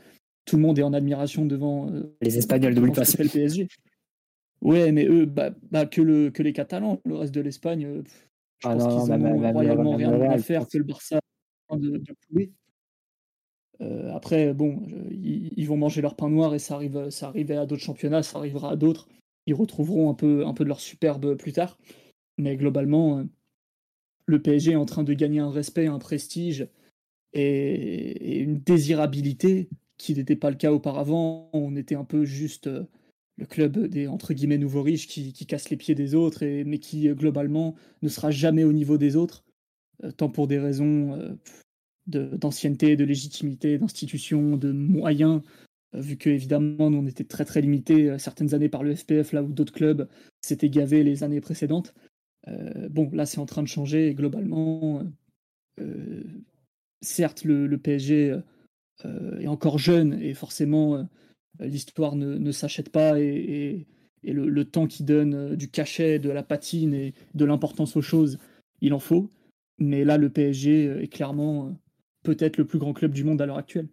tout 0.45 0.56
le 0.56 0.62
monde 0.62 0.80
est 0.80 0.84
en 0.84 0.93
admiration 0.93 1.45
devant 1.45 1.91
euh, 1.91 2.15
les 2.21 2.38
Espagnols 2.38 2.75
de 2.75 2.82
le 2.82 2.91
PSG. 2.91 3.67
Ouais, 4.62 4.91
mais 4.91 5.06
eux, 5.06 5.25
bah, 5.25 5.51
bah, 5.71 5.86
que, 5.86 6.01
le, 6.01 6.30
que 6.30 6.43
les 6.43 6.54
Catalans, 6.54 7.01
le 7.06 7.15
reste 7.15 7.34
de 7.34 7.41
l'Espagne, 7.41 8.04
je 8.60 8.67
ah 8.67 8.75
pense 8.75 8.84
qu'ils 8.84 9.13
ont 9.13 9.51
royalement 9.51 9.95
rien 9.95 10.12
à 10.30 10.38
faire 10.38 10.67
que 10.67 10.77
le 10.77 10.84
Barça 10.84 11.19
de, 11.71 11.97
de 11.97 12.51
après, 14.13 14.54
bon, 14.54 14.86
ils, 15.10 15.65
vont 15.65 15.77
manger 15.77 16.01
leur 16.01 16.15
pain 16.15 16.30
noir 16.30 16.54
et 16.54 16.60
ça 16.60 16.75
arrive, 16.75 17.10
ça 17.10 17.30
arrivait 17.30 17.56
à 17.56 17.65
d'autres 17.65 17.82
championnats, 17.82 18.21
ça 18.21 18.38
arrivera 18.38 18.71
à 18.71 18.75
d'autres. 18.75 19.08
Ils 19.47 19.56
retrouveront 19.56 20.12
un 20.12 20.13
peu, 20.13 20.45
un 20.45 20.54
peu 20.54 20.63
de 20.63 20.69
leur 20.69 20.80
superbe 20.80 21.36
plus 21.36 21.54
tard. 21.54 21.80
Mais 22.38 22.56
globalement, 22.58 23.19
euh, 23.19 23.23
le 24.31 24.41
PSG 24.41 24.71
est 24.71 24.75
en 24.75 24.85
train 24.85 25.03
de 25.03 25.13
gagner 25.13 25.39
un 25.39 25.51
respect, 25.51 25.87
un 25.87 25.99
prestige 25.99 26.67
et, 27.33 28.39
une 28.39 28.59
désirabilité 28.59 29.69
qui 29.97 30.15
n'était 30.15 30.35
pas 30.35 30.49
le 30.49 30.55
cas 30.55 30.71
auparavant. 30.71 31.49
On 31.53 31.75
était 31.75 31.95
un 31.95 32.03
peu 32.03 32.25
juste 32.25 32.67
euh, 32.67 32.83
le 33.37 33.45
club 33.45 33.87
des 33.87 34.07
entre 34.07 34.33
guillemets 34.33 34.57
nouveaux 34.57 34.81
riches 34.81 35.07
qui, 35.07 35.33
casse 35.45 35.69
les 35.69 35.77
pieds 35.77 35.95
des 35.95 36.15
autres, 36.15 36.45
mais 36.45 36.79
qui 36.79 37.09
euh, 37.09 37.13
globalement 37.13 37.75
ne 38.01 38.09
sera 38.09 38.31
jamais 38.31 38.63
au 38.63 38.73
niveau 38.73 38.97
des 38.97 39.15
autres, 39.15 39.43
tant 40.17 40.29
pour 40.29 40.47
des 40.47 40.59
raisons 40.59 41.37
d'ancienneté, 42.07 42.95
de, 42.95 43.03
légitimité, 43.03 43.77
d'institution, 43.77 44.57
de 44.57 44.71
moyens, 44.71 45.41
vu 45.93 46.17
que 46.17 46.29
évidemment 46.29 46.89
nous 46.89 46.99
on 46.99 47.07
était 47.07 47.23
très 47.23 47.45
très 47.45 47.61
limité 47.61 48.09
euh, 48.09 48.17
certaines 48.17 48.53
années 48.53 48.69
par 48.69 48.84
le 48.84 48.95
FPF 48.95 49.34
là 49.34 49.43
où 49.43 49.51
d'autres 49.51 49.73
clubs 49.73 50.07
s'étaient 50.41 50.69
gavés 50.69 51.03
les 51.03 51.23
années 51.23 51.41
précédentes. 51.41 51.93
Euh, 52.47 52.89
bon 52.89 53.09
là 53.13 53.25
c'est 53.25 53.39
en 53.39 53.45
train 53.45 53.61
de 53.61 53.67
changer 53.67 54.07
et 54.07 54.15
globalement 54.15 55.03
euh, 55.79 56.23
certes 57.01 57.43
le, 57.43 57.77
PSG 57.77 58.39
est 59.03 59.47
encore 59.47 59.77
jeune 59.77 60.13
et 60.21 60.33
forcément 60.33 61.07
l'histoire 61.59 62.15
ne, 62.15 62.51
s'achète 62.51 62.89
pas 62.89 63.19
et, 63.19 63.87
le, 64.23 64.49
le, 64.49 64.65
temps 64.65 64.87
qui 64.87 65.03
donne 65.03 65.55
du 65.55 65.69
cachet, 65.69 66.19
de 66.19 66.29
la 66.29 66.43
patine 66.43 66.93
et 66.93 67.13
de 67.33 67.45
l'importance 67.45 67.95
aux 67.95 68.03
choses, 68.03 68.37
il 68.81 68.93
en 68.93 68.99
faut. 68.99 69.31
Mais 69.79 70.03
là 70.03 70.17
le 70.17 70.29
PSG 70.29 71.03
est 71.03 71.07
clairement 71.07 71.75
peut-être 72.23 72.57
le 72.57 72.65
plus 72.65 72.79
grand 72.79 72.93
club 72.93 73.11
du 73.11 73.23
monde 73.23 73.41
à 73.41 73.45
l'heure 73.45 73.57
actuelle. 73.57 73.87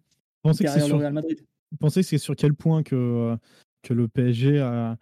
Derrière 0.45 0.89
le 0.89 0.95
Real 0.95 1.13
Madrid. 1.13 1.39
Vous 1.73 1.79
pensez 1.79 2.01
que 2.01 2.07
c'est 2.07 2.19
sur 2.19 2.37
quel 2.37 2.55
point 2.55 2.83
que, 2.83 2.95
euh, 2.95 3.37
que 3.83 3.93
le 3.95 4.09
PSG 4.09 4.59
a, 4.59 4.97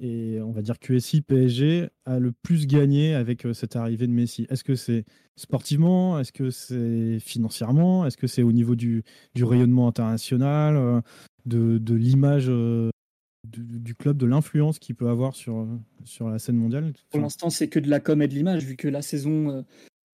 et 0.00 0.40
on 0.40 0.52
va 0.52 0.62
dire 0.62 0.78
QSI 0.78 1.20
PSG 1.20 1.88
a 2.06 2.18
le 2.18 2.32
plus 2.32 2.66
gagné 2.66 3.14
avec 3.14 3.44
euh, 3.44 3.52
cette 3.52 3.76
arrivée 3.76 4.06
de 4.06 4.12
Messi 4.12 4.46
Est-ce 4.50 4.64
que 4.64 4.74
c'est 4.74 5.04
sportivement? 5.36 6.18
Est-ce 6.18 6.32
que 6.32 6.50
c'est 6.50 7.18
financièrement? 7.20 8.06
Est-ce 8.06 8.16
que 8.16 8.26
c'est 8.26 8.42
au 8.42 8.52
niveau 8.52 8.74
du, 8.74 9.04
du 9.34 9.44
rayonnement 9.44 9.88
international 9.88 10.76
euh, 10.76 11.00
de, 11.46 11.78
de 11.78 11.94
l'image 11.94 12.50
du, 13.44 13.94
club, 13.94 14.16
de 14.16 14.26
l'influence 14.26 14.78
qu'il 14.78 14.94
peut 14.94 15.08
avoir 15.08 15.34
sur, 15.34 15.66
sur 16.04 16.28
la 16.28 16.38
scène 16.38 16.56
mondiale? 16.56 16.92
Pour 17.10 17.20
l'instant, 17.20 17.50
c'est 17.50 17.68
que 17.68 17.78
de 17.78 17.88
la 17.88 18.00
com 18.00 18.22
et 18.22 18.28
de 18.28 18.34
l'image, 18.34 18.64
vu 18.64 18.76
que 18.76 18.88
la 18.88 19.02
saison, 19.02 19.50
euh, 19.50 19.62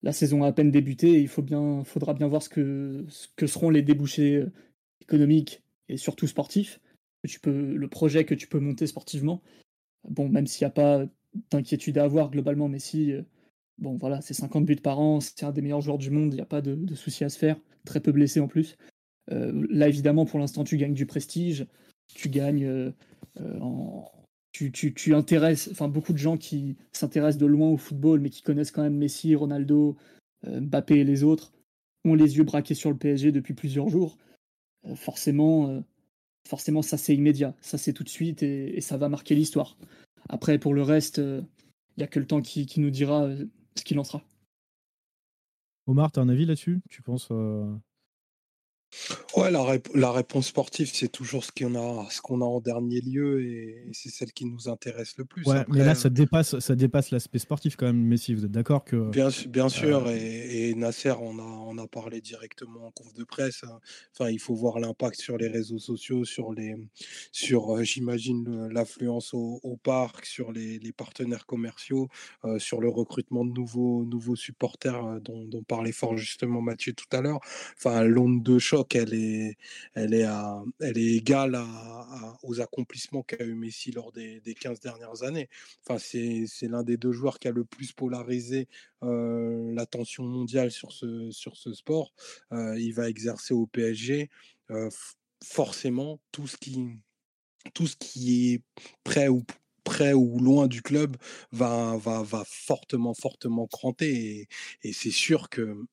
la 0.02 0.12
saison 0.12 0.42
a 0.44 0.48
à 0.48 0.52
peine 0.52 0.70
débuté. 0.70 1.20
Il 1.20 1.28
faut 1.28 1.42
bien, 1.42 1.84
faudra 1.84 2.14
bien 2.14 2.28
voir 2.28 2.42
ce 2.42 2.48
que, 2.48 3.04
ce 3.08 3.28
que 3.36 3.46
seront 3.46 3.70
les 3.70 3.82
débouchés 3.82 4.36
euh, 4.36 4.52
économiques 5.00 5.62
et 5.88 5.96
surtout 5.96 6.26
sportifs. 6.26 6.80
Que 7.22 7.28
tu 7.28 7.40
peux, 7.40 7.74
le 7.74 7.88
projet 7.88 8.24
que 8.24 8.34
tu 8.34 8.46
peux 8.46 8.60
monter 8.60 8.86
sportivement. 8.86 9.42
Bon, 10.04 10.28
même 10.28 10.46
s'il 10.46 10.64
n'y 10.64 10.68
a 10.68 10.70
pas 10.70 11.04
d'inquiétude 11.50 11.98
à 11.98 12.04
avoir 12.04 12.30
globalement, 12.30 12.68
mais 12.68 12.78
si, 12.78 13.12
euh, 13.12 13.22
bon 13.78 13.96
voilà, 13.96 14.20
c'est 14.20 14.34
50 14.34 14.64
buts 14.64 14.76
par 14.76 14.98
an, 15.00 15.20
c'est 15.20 15.44
un 15.44 15.52
des 15.52 15.62
meilleurs 15.62 15.80
joueurs 15.80 15.98
du 15.98 16.10
monde, 16.10 16.32
il 16.32 16.36
n'y 16.36 16.42
a 16.42 16.46
pas 16.46 16.62
de, 16.62 16.74
de 16.74 16.94
soucis 16.94 17.24
à 17.24 17.28
se 17.28 17.38
faire. 17.38 17.56
Très 17.84 18.00
peu 18.00 18.12
blessé 18.12 18.40
en 18.40 18.48
plus. 18.48 18.76
là, 19.30 19.88
évidemment, 19.88 20.24
pour 20.26 20.38
l'instant, 20.38 20.64
tu 20.64 20.76
gagnes 20.76 20.94
du 20.94 21.06
prestige 21.06 21.66
tu 22.14 22.28
gagnes 22.28 22.64
euh, 22.64 22.90
euh, 23.40 23.60
en, 23.60 24.10
tu, 24.52 24.72
tu, 24.72 24.94
tu, 24.94 25.14
intéresses, 25.14 25.68
enfin 25.70 25.88
beaucoup 25.88 26.12
de 26.12 26.18
gens 26.18 26.36
qui 26.36 26.76
s'intéressent 26.92 27.40
de 27.40 27.46
loin 27.46 27.68
au 27.68 27.76
football, 27.76 28.20
mais 28.20 28.30
qui 28.30 28.42
connaissent 28.42 28.70
quand 28.70 28.82
même 28.82 28.96
Messi, 28.96 29.34
Ronaldo, 29.34 29.96
euh, 30.46 30.60
Mbappé 30.60 30.96
et 30.96 31.04
les 31.04 31.22
autres, 31.22 31.52
ont 32.04 32.14
les 32.14 32.36
yeux 32.36 32.44
braqués 32.44 32.74
sur 32.74 32.90
le 32.90 32.96
PSG 32.96 33.32
depuis 33.32 33.54
plusieurs 33.54 33.88
jours. 33.88 34.18
forcément, 34.94 35.82
forcément, 36.48 36.80
ça 36.80 36.96
c'est 36.96 37.14
immédiat, 37.14 37.54
ça 37.60 37.76
c'est 37.76 37.92
tout 37.92 38.04
de 38.04 38.08
suite 38.08 38.42
et, 38.42 38.80
ça 38.80 38.96
va 38.96 39.08
marquer 39.08 39.34
l'histoire. 39.34 39.76
Après, 40.30 40.58
pour 40.58 40.72
le 40.72 40.82
reste, 40.82 41.18
il 41.18 41.44
n'y 41.98 42.04
a 42.04 42.06
que 42.06 42.18
le 42.18 42.26
temps 42.26 42.40
qui, 42.40 42.80
nous 42.80 42.90
dira 42.90 43.28
ce 43.76 43.84
qu'il 43.84 43.98
en 43.98 44.04
sera. 44.04 44.22
Omar, 45.86 46.10
tu 46.10 46.20
as 46.20 46.22
un 46.22 46.28
avis 46.28 46.46
là-dessus? 46.46 46.80
Tu 46.88 47.02
penses 47.02 47.30
Ouais, 49.36 49.50
la, 49.50 49.64
la 49.94 50.10
réponse 50.10 50.46
sportive, 50.46 50.90
c'est 50.92 51.08
toujours 51.08 51.44
ce 51.44 51.52
qu'on 51.52 51.74
a, 51.74 52.10
ce 52.10 52.20
qu'on 52.20 52.40
a 52.40 52.44
en 52.44 52.60
dernier 52.60 53.00
lieu 53.00 53.42
et, 53.42 53.86
c'est 53.92 54.08
celle 54.08 54.32
qui 54.32 54.46
nous 54.46 54.68
intéresse 54.68 55.14
le 55.18 55.24
plus. 55.24 55.44
Ouais, 55.44 55.64
mais 55.68 55.84
là, 55.84 55.94
ça 55.94 56.08
dépasse, 56.08 56.58
ça 56.58 56.74
dépasse 56.74 57.10
l'aspect 57.10 57.38
sportif 57.38 57.76
quand 57.76 57.86
même. 57.86 58.02
Messi, 58.02 58.34
vous 58.34 58.44
êtes 58.44 58.50
d'accord 58.50 58.84
que 58.84 59.10
Bien, 59.10 59.28
bien 59.48 59.68
sûr, 59.68 60.06
euh, 60.06 60.14
et, 60.14 60.74
Nasser, 60.74 61.14
on 61.20 61.38
a, 61.38 61.42
on 61.42 61.76
a 61.78 61.86
parlé 61.86 62.20
directement 62.20 62.86
en 62.86 62.90
conf 62.90 63.12
de 63.14 63.24
presse. 63.24 63.62
Hein. 63.64 63.78
Enfin, 64.12 64.30
il 64.30 64.40
faut 64.40 64.54
voir 64.54 64.78
l'impact 64.80 65.20
sur 65.20 65.36
les 65.36 65.48
réseaux 65.48 65.78
sociaux, 65.78 66.24
sur 66.24 66.52
les, 66.52 66.74
sur, 67.30 67.76
euh, 67.76 67.82
j'imagine 67.82 68.68
l'affluence 68.68 69.34
au, 69.34 69.78
parc, 69.82 70.24
sur 70.24 70.50
les, 70.50 70.78
les 70.78 70.92
partenaires 70.92 71.46
commerciaux, 71.46 72.08
euh, 72.44 72.58
sur 72.58 72.80
le 72.80 72.88
recrutement 72.88 73.44
de 73.44 73.52
nouveaux, 73.52 74.04
nouveaux 74.04 74.36
supporters 74.36 75.20
dont, 75.20 75.44
dont 75.44 75.62
parlait 75.62 75.92
fort 75.92 76.16
justement 76.16 76.62
Mathieu 76.62 76.94
tout 76.94 77.16
à 77.16 77.20
l'heure. 77.20 77.40
Enfin, 77.76 78.02
l'onde 78.02 78.42
de 78.42 78.58
choc 78.58 78.77
elle 78.94 79.14
est, 79.14 79.56
elle 79.94 80.14
est, 80.14 80.26
elle 80.80 80.98
est 80.98 81.16
égale 81.16 81.58
aux 82.42 82.60
accomplissements 82.60 83.22
qu'a 83.22 83.44
eu 83.44 83.54
Messi 83.54 83.92
lors 83.92 84.12
des, 84.12 84.40
des 84.40 84.54
15 84.54 84.80
dernières 84.80 85.22
années. 85.22 85.48
Enfin, 85.84 85.98
c'est, 85.98 86.46
l'un 86.68 86.82
des 86.82 86.96
deux 86.96 87.12
joueurs 87.12 87.38
qui 87.38 87.48
a 87.48 87.52
le 87.52 87.64
plus 87.64 87.92
polarisé 87.92 88.68
euh, 89.02 89.72
l'attention 89.74 90.24
mondiale 90.24 90.70
sur 90.70 90.92
ce, 90.92 91.30
sur 91.30 91.56
ce 91.56 91.72
sport. 91.72 92.12
Euh, 92.52 92.78
il 92.78 92.92
va 92.92 93.08
exercer 93.08 93.54
au 93.54 93.66
PSG. 93.66 94.30
Euh, 94.70 94.90
forcément, 95.44 96.20
tout 96.32 96.46
ce 96.46 96.56
qui, 96.56 96.98
tout 97.74 97.86
ce 97.86 97.96
qui 97.96 98.52
est 98.52 98.62
prêt 99.04 99.28
ou 99.28 99.44
près 99.84 100.12
ou 100.12 100.38
loin 100.38 100.66
du 100.66 100.82
club 100.82 101.16
va, 101.52 101.96
va, 101.96 102.22
va 102.22 102.44
fortement, 102.46 103.14
fortement 103.14 103.66
cranter. 103.66 104.48
et 104.82 104.92
c'est 104.92 105.10
sûr 105.10 105.48
que 105.48 105.86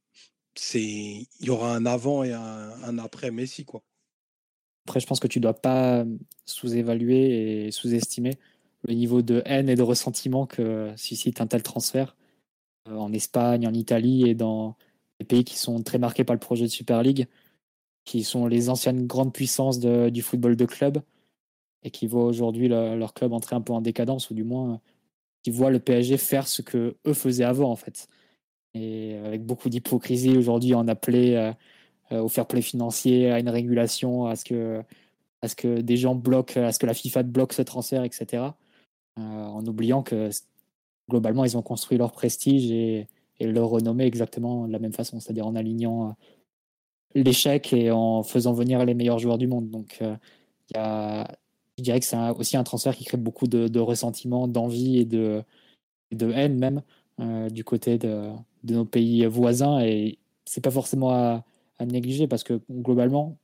il 0.74 1.28
y 1.42 1.50
aura 1.50 1.76
un 1.76 1.86
avant 1.86 2.24
et 2.24 2.34
un, 2.34 2.98
après 3.00 3.32
Messi 3.32 3.66
quoi. 3.66 3.82
Après, 4.86 5.00
je 5.00 5.08
pense 5.08 5.20
que 5.20 5.28
tu 5.28 5.40
dois 5.40 5.56
pas 5.56 6.06
sous-évaluer 6.46 7.66
et 7.66 7.72
sous-estimer 7.72 8.38
le 8.88 8.94
niveau 8.94 9.24
de 9.24 9.42
haine 9.46 9.68
et 9.68 9.76
de 9.76 9.82
ressentiment 9.82 10.46
que 10.46 10.94
suscite 10.96 11.42
un 11.42 11.48
tel 11.48 11.64
transfert 11.64 12.16
euh, 12.88 12.96
en 12.96 13.12
Espagne, 13.12 13.68
en 13.68 13.74
Italie 13.74 14.30
et 14.30 14.36
dans 14.36 14.78
les 15.20 15.26
pays 15.26 15.44
qui 15.44 15.58
sont 15.58 15.82
très 15.82 15.98
marqués 15.98 16.24
par 16.24 16.36
le 16.36 16.40
projet 16.40 16.66
de 16.66 16.70
Super 16.70 17.02
League, 17.02 17.28
qui 18.04 18.24
sont 18.24 18.46
les 18.46 18.70
anciennes 18.70 19.08
grandes 19.08 19.34
puissances 19.34 19.80
du 19.80 20.22
football 20.22 20.56
de 20.56 20.66
club 20.66 21.02
et 21.82 21.90
qui 21.90 22.06
voient 22.06 22.26
aujourd'hui 22.26 22.68
leur 22.68 23.14
club 23.14 23.34
entrer 23.34 23.56
un 23.56 23.62
peu 23.62 23.74
en 23.74 23.82
décadence 23.82 24.30
ou 24.30 24.36
du 24.36 24.44
moins 24.44 24.82
qui 25.44 25.52
voient 25.52 25.72
le 25.72 25.80
PSG 25.80 26.18
faire 26.18 26.48
ce 26.48 26.62
que 26.62 26.96
eux 27.08 27.14
faisaient 27.14 27.44
avant 27.44 27.72
en 27.72 27.76
fait 27.76 28.08
et 28.76 29.18
avec 29.26 29.44
beaucoup 29.44 29.70
d'hypocrisie 29.70 30.38
aujourd'hui 30.38 30.76
en 30.76 30.88
appelé 30.88 31.34
euh, 31.36 31.54
euh, 32.12 32.22
au 32.22 32.28
fair 32.28 32.46
play 32.46 32.62
financier, 32.62 33.32
à 33.32 33.40
une 33.40 33.50
régulation, 33.50 34.28
à 34.28 34.36
ce 34.36 34.44
que, 34.44 34.84
à 35.42 35.48
ce 35.48 35.56
que 35.56 35.82
des 35.82 35.98
gens 35.98 36.14
bloquent, 36.14 36.60
à 36.62 36.72
ce 36.72 36.80
que 36.80 36.86
la 36.86 36.94
FIFA 36.94 37.24
bloque 37.24 37.54
ce 37.54 37.62
transfert, 37.62 38.04
etc. 38.04 38.44
Euh, 39.18 39.22
en 39.22 39.66
oubliant 39.66 40.04
que 40.04 40.30
globalement, 41.10 41.46
ils 41.46 41.58
ont 41.58 41.62
construit 41.62 41.98
leur 41.98 42.12
prestige 42.12 42.70
et, 42.72 43.08
leur 43.40 43.68
renommée 43.68 44.06
exactement 44.06 44.66
de 44.66 44.72
la 44.72 44.80
même 44.80 44.94
façon, 44.94 45.20
c'est-à-dire 45.20 45.46
en 45.46 45.56
alignant 45.56 46.16
l'échec 47.16 47.74
et 47.74 47.92
en 47.92 48.24
faisant 48.24 48.54
venir 48.54 48.86
les 48.86 48.94
meilleurs 48.94 49.20
joueurs 49.20 49.38
du 49.38 49.46
monde. 49.46 49.70
Donc, 49.70 50.02
je 50.74 51.84
dirais 51.84 52.00
que 52.00 52.06
c'est 52.06 52.30
aussi 52.30 52.56
un 52.56 52.64
transfert 52.64 52.96
qui 52.96 53.04
crée 53.04 53.18
beaucoup 53.18 53.48
de, 53.48 53.68
de 53.68 53.80
ressentiment, 53.82 54.48
d'envie 54.48 55.00
et 55.00 55.06
de, 55.06 55.44
de 56.14 56.32
haine 56.32 56.58
même 56.58 56.82
du 57.52 57.66
côté 57.66 57.98
de, 57.98 58.32
de 58.66 58.74
nos 58.74 58.86
pays 58.86 59.26
voisins 59.26 59.80
et 59.80 60.18
c'est 60.44 60.62
pas 60.62 60.72
forcément 60.72 61.12
à, 61.12 61.44
négliger 61.86 62.28
parce 62.28 62.44
que 62.44 62.62
globalement, 62.72 63.38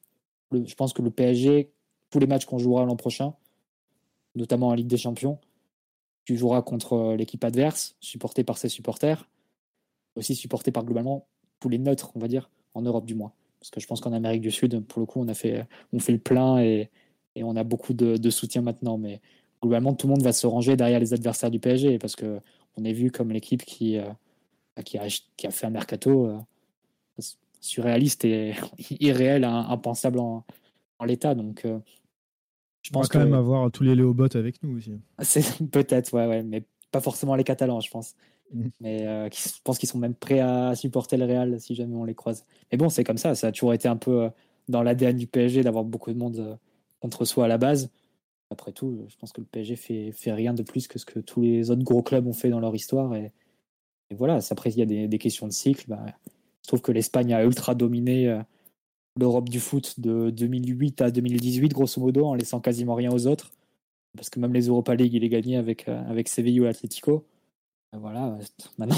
je 0.52 0.74
pense 0.76 0.94
que 0.94 1.02
le 1.02 1.12
PSG, 1.12 1.70
tous 2.10 2.20
les 2.20 2.28
matchs 2.28 2.46
qu'on 2.46 2.58
jouera 2.58 2.86
l'an 2.86 2.96
prochain, 2.96 3.34
notamment 4.36 4.70
en 4.70 4.74
Ligue 4.74 4.88
des 4.88 4.98
Champions, 4.98 5.38
tu 6.24 6.38
joueras 6.38 6.62
contre 6.62 7.16
l'équipe 7.18 7.44
adverse, 7.44 7.96
supporté 8.00 8.44
par 8.44 8.58
ses 8.58 8.70
supporters, 8.70 9.28
aussi 10.16 10.34
supporté 10.34 10.72
par 10.72 10.86
globalement 10.86 11.28
tous 11.60 11.68
les 11.68 11.78
neutres, 11.78 12.12
on 12.16 12.20
va 12.20 12.30
dire, 12.30 12.50
en 12.74 12.82
Europe 12.82 13.06
du 13.06 13.16
moins. 13.16 13.34
Parce 13.60 13.70
que 13.70 13.82
je 13.82 13.88
pense 13.88 14.00
qu'en 14.00 14.14
Amérique 14.14 14.42
du 14.42 14.52
Sud, 14.52 14.80
pour 14.86 15.02
le 15.02 15.06
coup, 15.06 15.20
on 15.20 15.28
a 15.28 15.34
fait, 15.34 15.66
le 15.92 16.18
plein 16.18 16.60
et, 16.60 16.90
on 17.36 17.56
a 17.56 17.64
beaucoup 17.64 17.94
de, 17.94 18.18
de, 18.18 18.30
soutien 18.30 18.62
maintenant. 18.62 18.98
Mais 18.98 19.22
globalement, 19.62 19.94
tout 19.94 20.08
le 20.08 20.12
monde 20.14 20.24
va 20.24 20.32
se 20.32 20.48
ranger 20.48 20.78
derrière 20.78 21.00
les 21.00 21.14
adversaires 21.14 21.52
du 21.52 21.60
PSG 21.60 22.00
parce 22.00 22.16
que 22.16 22.40
on 22.78 22.86
est 22.86 22.94
vu 22.94 23.12
comme 23.12 23.32
l'équipe 23.32 23.64
qui, 23.64 23.98
euh, 23.98 24.10
qui 24.84 24.98
a, 24.98 25.08
qui 25.38 25.48
a 25.48 25.52
fait 25.52 25.68
un 25.68 25.72
mercato 25.72 26.28
euh, 26.28 26.40
surréaliste 27.60 28.26
et 28.26 28.54
irréel, 29.00 29.44
impensable 29.44 30.20
en, 30.20 30.46
en 31.00 31.06
l'état. 31.06 31.36
Donc, 31.36 31.66
euh, 31.66 31.80
je 32.82 32.90
pense 32.90 33.08
On 33.08 33.20
va 33.20 33.20
quand 33.20 33.26
même 33.30 33.38
avoir 33.38 33.72
tous 33.72 33.84
les 33.84 33.96
Léobots 33.96 34.36
avec 34.36 34.62
nous 34.64 34.78
aussi. 34.78 35.00
C'est 35.20 35.64
peut-être, 35.70 36.14
ouais, 36.14 36.28
ouais, 36.28 36.44
mais 36.44 36.64
pas 36.92 37.02
forcément 37.02 37.36
les 37.36 37.44
Catalans, 37.44 37.80
je 37.80 37.92
pense. 37.92 38.16
Mm. 38.54 38.68
Mais 38.80 39.08
euh, 39.08 39.30
je 39.32 39.62
pense 39.64 39.78
qu'ils 39.78 39.90
sont 39.90 40.00
même 40.00 40.16
prêts 40.16 40.40
à 40.40 40.76
supporter 40.76 41.18
le 41.18 41.26
Real 41.26 41.60
si 41.60 41.76
jamais 41.76 41.96
on 41.96 42.06
les 42.06 42.16
croise. 42.16 42.46
Mais 42.72 42.78
bon, 42.78 42.90
c'est 42.90 43.04
comme 43.04 43.18
ça. 43.18 43.36
Ça 43.36 43.48
a 43.48 43.52
toujours 43.52 43.74
été 43.74 43.88
un 43.88 43.98
peu 43.98 44.30
dans 44.68 44.84
l'ADN 44.84 45.18
du 45.18 45.28
PSG 45.28 45.62
d'avoir 45.64 45.84
beaucoup 45.84 46.12
de 46.12 46.18
monde 46.18 46.58
contre 47.00 47.26
soi 47.26 47.46
à 47.46 47.48
la 47.48 47.58
base. 47.58 47.90
Après 48.50 48.74
tout, 48.74 49.06
je 49.08 49.16
pense 49.16 49.32
que 49.32 49.40
le 49.40 49.48
PSG 49.48 49.76
fait, 49.78 50.12
fait 50.12 50.34
rien 50.34 50.54
de 50.54 50.62
plus 50.62 50.88
que 50.88 51.00
ce 51.00 51.06
que 51.06 51.20
tous 51.20 51.42
les 51.42 51.72
autres 51.72 51.84
gros 51.84 52.04
clubs 52.04 52.28
ont 52.28 52.34
fait 52.34 52.50
dans 52.50 52.60
leur 52.60 52.76
histoire. 52.76 53.16
Et, 53.16 53.32
et 54.12 54.16
voilà, 54.16 54.40
après, 54.50 54.72
il 54.72 54.78
y 54.78 54.82
a 54.82 55.08
des, 55.08 55.18
questions 55.18 55.48
de 55.48 55.54
cycle. 55.54 55.86
Bah, 55.88 56.06
je 56.62 56.68
trouve 56.68 56.82
que 56.82 56.92
l'Espagne 56.92 57.34
a 57.34 57.44
ultra 57.44 57.76
dominé 57.76 58.28
euh, 58.28 58.42
l'Europe 59.18 59.48
du 59.48 59.62
foot 59.62 60.00
de 60.00 60.30
2008 60.30 61.02
à 61.02 61.12
2018, 61.12 61.70
grosso 61.74 62.02
modo, 62.02 62.26
en 62.26 62.34
laissant 62.36 62.60
quasiment 62.60 62.94
rien 62.94 63.12
aux 63.12 63.26
autres. 63.26 63.52
Parce 64.16 64.30
que 64.30 64.40
même 64.40 64.54
les 64.54 64.68
Europa 64.68 64.94
League, 64.94 65.14
il 65.14 65.24
est 65.24 65.30
gagné 65.30 65.56
avec, 65.56 65.88
euh, 65.88 66.04
avec 66.10 66.28
Sevilla 66.28 66.66
et 66.66 66.70
Atlético 66.70 67.26
voilà, 67.94 68.38
maintenant 68.78 68.96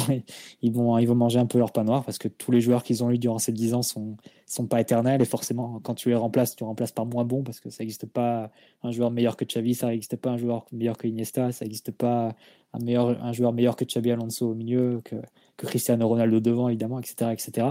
ils 0.61 0.71
vont, 0.71 0.97
ils 0.99 1.07
vont 1.07 1.15
manger 1.15 1.39
un 1.39 1.47
peu 1.47 1.57
leur 1.57 1.71
pain 1.71 1.83
noir 1.83 2.05
parce 2.05 2.19
que 2.19 2.27
tous 2.27 2.51
les 2.51 2.61
joueurs 2.61 2.83
qu'ils 2.83 3.03
ont 3.03 3.09
eu 3.09 3.17
durant 3.17 3.39
ces 3.39 3.51
10 3.51 3.73
ans 3.73 3.81
sont, 3.81 4.17
sont 4.45 4.67
pas 4.67 4.81
éternels 4.81 5.21
et 5.21 5.25
forcément 5.25 5.79
quand 5.83 5.95
tu 5.95 6.09
les 6.09 6.15
remplaces, 6.15 6.55
tu 6.55 6.63
remplaces 6.63 6.91
par 6.91 7.05
moins 7.05 7.25
bon 7.25 7.43
parce 7.43 7.59
que 7.59 7.71
ça 7.71 7.83
n'existe 7.83 8.05
pas 8.05 8.51
un 8.83 8.91
joueur 8.91 9.09
meilleur 9.09 9.35
que 9.35 9.45
Xavi, 9.45 9.73
ça 9.73 9.87
n'existe 9.87 10.15
pas 10.17 10.31
un 10.31 10.37
joueur 10.37 10.65
meilleur 10.71 10.97
que 10.97 11.07
Iniesta, 11.07 11.51
ça 11.51 11.65
n'existe 11.65 11.91
pas 11.91 12.35
un, 12.73 12.79
meilleur, 12.79 13.23
un 13.23 13.33
joueur 13.33 13.51
meilleur 13.51 13.75
que 13.75 13.85
Xabi 13.85 14.11
Alonso 14.11 14.51
au 14.51 14.55
milieu, 14.55 15.01
que, 15.03 15.15
Cristiano 15.57 16.07
Ronaldo 16.07 16.39
devant 16.39 16.67
évidemment, 16.69 16.99
etc. 16.99 17.31
etc. 17.31 17.67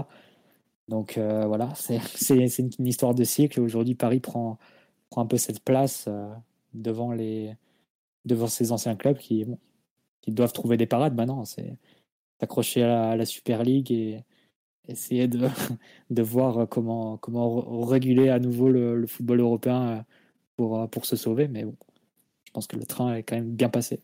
Donc 0.89 1.17
euh, 1.17 1.45
voilà, 1.47 1.71
c'est 1.75 1.99
une, 2.31 2.69
une, 2.79 2.87
histoire 2.87 3.13
de 3.15 3.23
cycle. 3.23 3.61
Aujourd'hui, 3.61 3.95
Paris 3.95 4.19
prend, 4.19 4.57
prend 5.09 5.21
un 5.21 5.25
peu 5.25 5.37
cette 5.37 5.61
place 5.61 6.05
euh, 6.07 6.27
devant, 6.73 7.11
les, 7.11 7.55
devant 8.25 8.47
ces 8.47 8.71
anciens 8.71 8.95
clubs 8.95 9.17
qui, 9.17 9.45
bon, 9.45 9.57
qu'ils 10.23 10.33
doivent 10.33 10.53
trouver 10.53 10.77
des 10.77 10.87
parades 10.87 11.15
maintenant. 11.15 11.45
C'est 11.45 11.77
s'accrocher 12.39 12.83
à, 12.83 13.15
la 13.15 13.25
Super 13.25 13.63
League 13.63 13.91
et 13.91 14.23
essayer 14.87 15.27
de, 15.27 15.47
de 16.09 16.21
voir 16.21 16.67
comment, 16.67 17.17
comment 17.17 17.85
réguler 17.85 18.29
à 18.29 18.39
nouveau 18.39 18.69
le, 18.69 19.05
football 19.07 19.39
européen 19.39 19.81
euh, 19.81 20.01
pour, 20.57 20.79
euh, 20.79 20.87
pour 20.87 21.05
se 21.05 21.15
sauver. 21.15 21.47
Mais 21.47 21.63
bon, 21.65 21.75
je 22.45 22.51
pense 22.51 22.67
que 22.67 22.77
le 22.77 22.85
train 22.85 23.15
est 23.15 23.23
quand 23.23 23.35
même 23.35 23.51
bien 23.51 23.69
passé. 23.69 24.01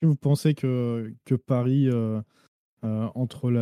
Vous 0.00 0.16
pensez 0.16 0.54
que, 0.54 1.12
que 1.24 1.36
Paris, 1.36 1.88
euh, 1.88 2.20
entre 2.82 3.52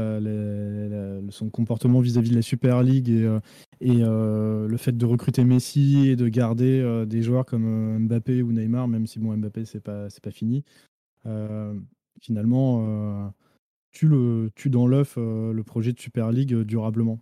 son 1.28 1.50
comportement 1.50 2.00
vis-à-vis 2.00 2.30
de 2.30 2.36
la 2.36 2.40
Super 2.40 2.82
League 2.82 3.10
et, 3.10 3.38
et 3.82 3.98
le 3.98 4.76
fait 4.78 4.96
de 4.96 5.04
recruter 5.04 5.44
Messi 5.44 6.08
et 6.08 6.16
de 6.16 6.26
garder 6.28 7.04
des 7.06 7.20
joueurs 7.20 7.44
comme 7.44 8.06
Mbappé 8.06 8.40
ou 8.40 8.52
Neymar, 8.52 8.88
même 8.88 9.06
si 9.06 9.18
bon 9.18 9.36
Mbappé 9.36 9.66
c'est 9.66 9.80
pas 9.80 10.08
pas 10.22 10.30
fini. 10.30 10.64
Finalement, 12.20 13.32
tu 13.92 14.08
le 14.08 14.50
tu 14.54 14.70
dans 14.70 14.86
l'œuf 14.86 15.16
le 15.16 15.62
projet 15.62 15.92
de 15.92 16.00
Super 16.00 16.30
League 16.30 16.54
durablement. 16.62 17.20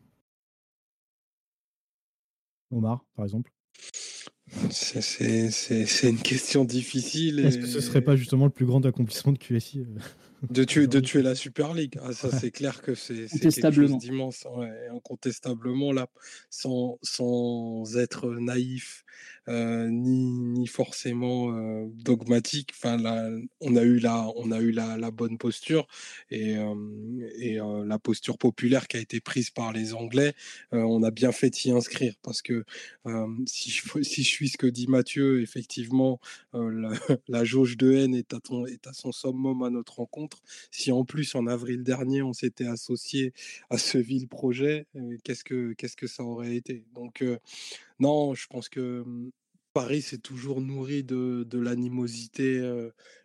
Omar, 2.71 3.05
par 3.15 3.25
exemple. 3.25 3.53
C'est 4.71 6.09
une 6.09 6.19
question 6.19 6.65
difficile. 6.65 7.41
Est-ce 7.41 7.59
que 7.59 7.67
ce 7.67 7.81
serait 7.81 8.01
pas 8.01 8.17
justement 8.17 8.47
le 8.47 8.51
plus 8.51 8.67
grand 8.67 8.85
accomplissement 8.87 9.33
de 9.33 9.39
QSI 9.39 9.85
de 10.51 10.65
tuer, 10.65 10.87
de 10.87 11.01
tuer 11.01 11.23
la 11.23 11.35
Super 11.35 11.75
League. 11.75 11.99
Ah, 12.03 12.13
ça, 12.13 12.31
c'est 12.31 12.51
clair 12.51 12.81
que 12.81 12.95
c'est 12.95 13.27
quelque 13.27 13.71
chose 13.71 13.99
d'immense. 13.99 14.47
incontestablement, 14.91 15.93
là, 15.93 16.09
sans, 16.51 16.99
sans 17.03 17.97
être 17.97 18.31
naïf 18.31 19.05
euh, 19.49 19.89
ni, 19.91 20.67
forcément 20.67 21.53
euh, 21.53 21.87
dogmatique. 21.95 22.73
Enfin, 22.77 22.99
on 23.61 23.77
a 23.77 23.83
eu 23.83 23.99
la, 23.99 25.11
bonne 25.11 25.39
posture 25.39 25.87
et, 26.31 26.57
euh, 26.57 27.85
la 27.87 27.99
posture 27.99 28.37
populaire 28.37 28.89
qui 28.89 28.99
a 28.99 29.01
été 29.01 29.21
prise 29.21 29.51
par 29.51 29.73
les 29.73 29.95
Anglais. 29.95 30.35
on 30.73 31.03
a 31.03 31.11
bien 31.11 31.33
fait 31.33 31.51
d'y 31.51 31.71
inscrire 31.71 32.15
parce 32.23 32.43
que 32.43 32.65
si 33.47 33.71
je, 33.71 34.03
suis 34.03 34.51
ce 34.51 34.59
que 34.59 34.67
dit 34.67 34.87
Mathieu, 34.87 35.41
effectivement, 35.41 36.21
la, 37.29 37.45
jauge 37.45 37.77
de 37.77 37.93
haine 37.93 38.15
est 38.15 38.35
à, 38.35 38.93
son 38.93 39.13
summum 39.13 39.63
à 39.63 39.71
notre 39.71 39.97
rencontre. 39.97 40.43
Si 40.71 40.93
en 40.93 41.05
plus 41.05 41.35
en 41.35 41.47
avril 41.47 41.83
dernier 41.83 42.23
on 42.23 42.33
s'était 42.33 42.67
associé 42.67 43.33
à 43.71 43.79
ce 43.79 43.99
vil 43.99 44.29
projet, 44.29 44.87
qu'est-ce 45.25 45.45
que 45.97 46.07
ça 46.07 46.23
aurait 46.23 46.57
été? 46.57 46.85
Non, 48.01 48.35
je 48.35 48.47
pense 48.49 48.69
que 48.69 49.03
mmh, 49.07 49.31
Paris 49.73 50.03
s'est 50.03 50.19
toujours 50.19 50.61
nourri 50.61 51.05
de, 51.05 51.47
l'animosité 51.59 52.61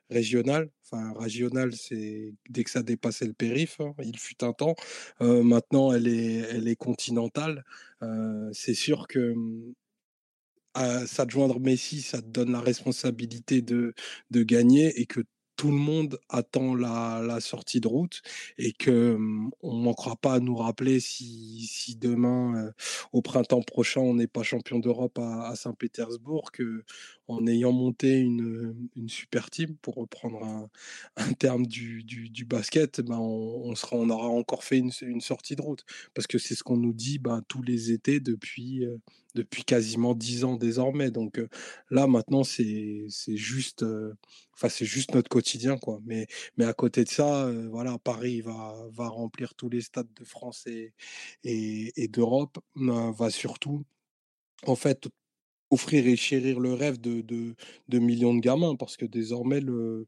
régionale. 0.09 0.69
Enfin, 0.83 1.13
régionale, 1.19 1.73
c'est 1.73 2.33
dès 2.49 2.63
que 2.63 2.69
ça 2.69 2.83
dépassait 2.83 3.25
le 3.25 3.33
périph', 3.33 3.79
hein, 3.79 3.93
il 4.03 4.19
fut 4.19 4.43
un 4.43 4.53
temps. 4.53 4.75
maintenant, 5.19 5.91
elle 5.93 6.07
est, 6.07 6.35
elle 6.51 6.67
est 6.67 6.75
continentale. 6.75 7.63
c'est 8.53 8.73
sûr 8.75 9.07
que 9.07 9.33
mmh, 9.33 9.73
ça 11.07 11.25
te 11.25 11.31
joindre 11.31 11.59
Messi, 11.59 12.01
ça 12.01 12.21
te 12.21 12.27
donne 12.27 12.51
la 12.51 12.61
responsabilité 12.61 13.61
de, 13.61 13.93
de 14.31 14.43
gagner 14.43 14.99
et 14.99 15.05
que 15.05 15.21
tout 15.55 15.69
le 15.69 15.77
monde 15.77 16.19
attend 16.29 16.75
la, 16.75 17.39
sortie 17.39 17.79
de 17.79 17.87
route 17.87 18.21
et 18.57 18.73
que 18.73 19.15
mmh, 19.15 19.51
on 19.61 19.73
manquera 19.73 20.15
pas 20.15 20.35
à 20.35 20.39
nous 20.39 20.55
rappeler 20.55 20.99
si, 20.99 21.67
si 21.67 21.95
demain, 21.95 22.55
euh, 22.55 22.71
au 23.11 23.21
printemps 23.21 23.61
prochain, 23.61 24.01
on 24.01 24.15
n'est 24.15 24.27
pas 24.27 24.43
champion 24.43 24.79
d'Europe 24.79 25.19
à, 25.19 25.55
Saint-Pétersbourg, 25.55 26.51
que 26.51 26.83
en 27.27 27.47
ayant 27.47 27.71
monté 27.71 28.19
une, 28.19 28.75
super 29.07 29.49
team, 29.49 29.75
pour 29.81 29.95
reprendre 29.95 30.69
un, 31.17 31.33
terme 31.33 31.65
du, 31.65 32.45
basket, 32.45 33.01
ben 33.01 33.17
on, 33.17 33.75
sera, 33.75 33.95
on 33.95 34.09
aura 34.09 34.27
encore 34.27 34.63
fait 34.63 34.77
une, 34.77 34.91
une 35.01 35.21
sortie 35.21 35.55
de 35.55 35.61
route. 35.61 35.85
Parce 36.13 36.27
que 36.27 36.37
c'est 36.37 36.55
ce 36.55 36.63
qu'on 36.63 36.77
nous 36.77 36.93
dit 36.93 37.19
ben, 37.19 37.41
tous 37.47 37.61
les 37.61 37.91
étés 37.91 38.19
depuis, 38.19 38.85
euh, 38.85 38.97
depuis 39.35 39.63
quasiment 39.63 40.13
dix 40.13 40.43
ans 40.43 40.55
désormais. 40.55 41.11
Donc 41.11 41.41
là, 41.89 42.07
maintenant, 42.07 42.43
c'est 42.43 43.07
juste, 43.27 43.85
juste 44.81 45.13
notre 45.13 45.29
quotidien, 45.29 45.77
quoi. 45.77 45.99
Mais, 46.05 46.27
mais 46.57 46.65
à 46.65 46.73
côté 46.73 47.03
de 47.03 47.09
ça, 47.09 47.51
voilà, 47.69 47.97
Paris 47.99 48.41
va, 48.41 48.75
va 48.91 49.07
remplir 49.09 49.55
tous 49.55 49.69
les 49.69 49.81
stades 49.81 50.13
de 50.15 50.23
France 50.25 50.65
et, 50.67 50.93
et, 51.43 52.07
d'Europe, 52.07 52.59
va 52.75 53.29
surtout, 53.29 53.85
en 54.65 54.75
fait, 54.75 55.07
offrir 55.71 56.07
et 56.07 56.15
chérir 56.15 56.59
le 56.59 56.73
rêve 56.73 56.99
de, 57.01 57.21
de, 57.21 57.55
de 57.89 57.99
millions 57.99 58.35
de 58.35 58.41
gamins, 58.41 58.75
parce 58.75 58.97
que 58.97 59.05
désormais, 59.05 59.59
le, 59.59 60.07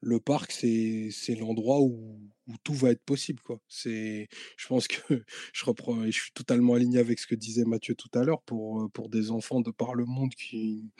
le 0.00 0.20
parc, 0.20 0.52
c'est 0.52 1.34
l'endroit 1.38 1.80
où, 1.80 2.20
où, 2.46 2.54
tout 2.64 2.74
va 2.74 2.90
être 2.90 3.02
possible. 3.02 3.42
Quoi. 3.42 3.60
Je 3.68 4.26
pense 4.68 4.88
que 4.88 4.96
je 5.52 5.64
reprends 5.64 6.04
et 6.04 6.12
je 6.12 6.20
suis 6.20 6.32
totalement 6.32 6.74
aligné 6.74 6.98
avec 6.98 7.18
ce 7.18 7.26
que 7.26 7.34
disait 7.34 7.64
Mathieu 7.64 7.94
tout 7.94 8.10
à 8.14 8.24
l'heure 8.24 8.42
pour, 8.42 8.90
pour 8.92 9.08
des 9.08 9.30
enfants 9.30 9.60
de 9.60 9.70
par 9.70 9.94
le 9.94 10.04
monde 10.04 10.34
qui, 10.34 10.90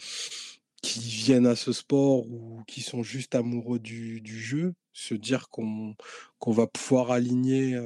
qui 0.82 1.00
viennent 1.00 1.46
à 1.46 1.56
ce 1.56 1.72
sport 1.72 2.26
ou 2.30 2.62
qui 2.66 2.80
sont 2.80 3.02
juste 3.02 3.34
amoureux 3.34 3.78
du, 3.78 4.20
du 4.20 4.38
jeu, 4.40 4.74
se 4.92 5.14
dire 5.14 5.48
qu'on 5.48 5.94
va 6.46 6.66
pouvoir 6.66 7.10
aligner 7.10 7.78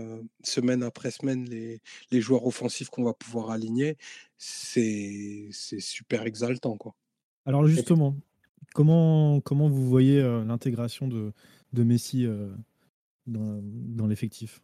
semaine 0.43 0.83
après 0.83 1.11
semaine 1.11 1.45
les, 1.49 1.81
les 2.11 2.21
joueurs 2.21 2.47
offensifs 2.47 2.89
qu'on 2.89 3.05
va 3.05 3.15
pouvoir 3.15 3.51
aligner, 3.51 3.97
c'est 4.39 5.49
super 5.53 6.27
exaltant. 6.27 6.77
Quoi. 6.77 6.95
Alors 7.45 7.67
justement, 7.67 8.17
Comment, 8.75 9.41
comment 9.41 9.69
vous 9.69 9.87
voyez 9.87 10.21
euh, 10.21 10.45
l'intégration 10.45 11.09
de, 11.09 11.33
de 11.73 11.85
Messi 11.85 12.27
euh, 12.27 12.49
dans, 13.27 13.61
dans 13.63 14.07
l'effectif? 14.07 14.63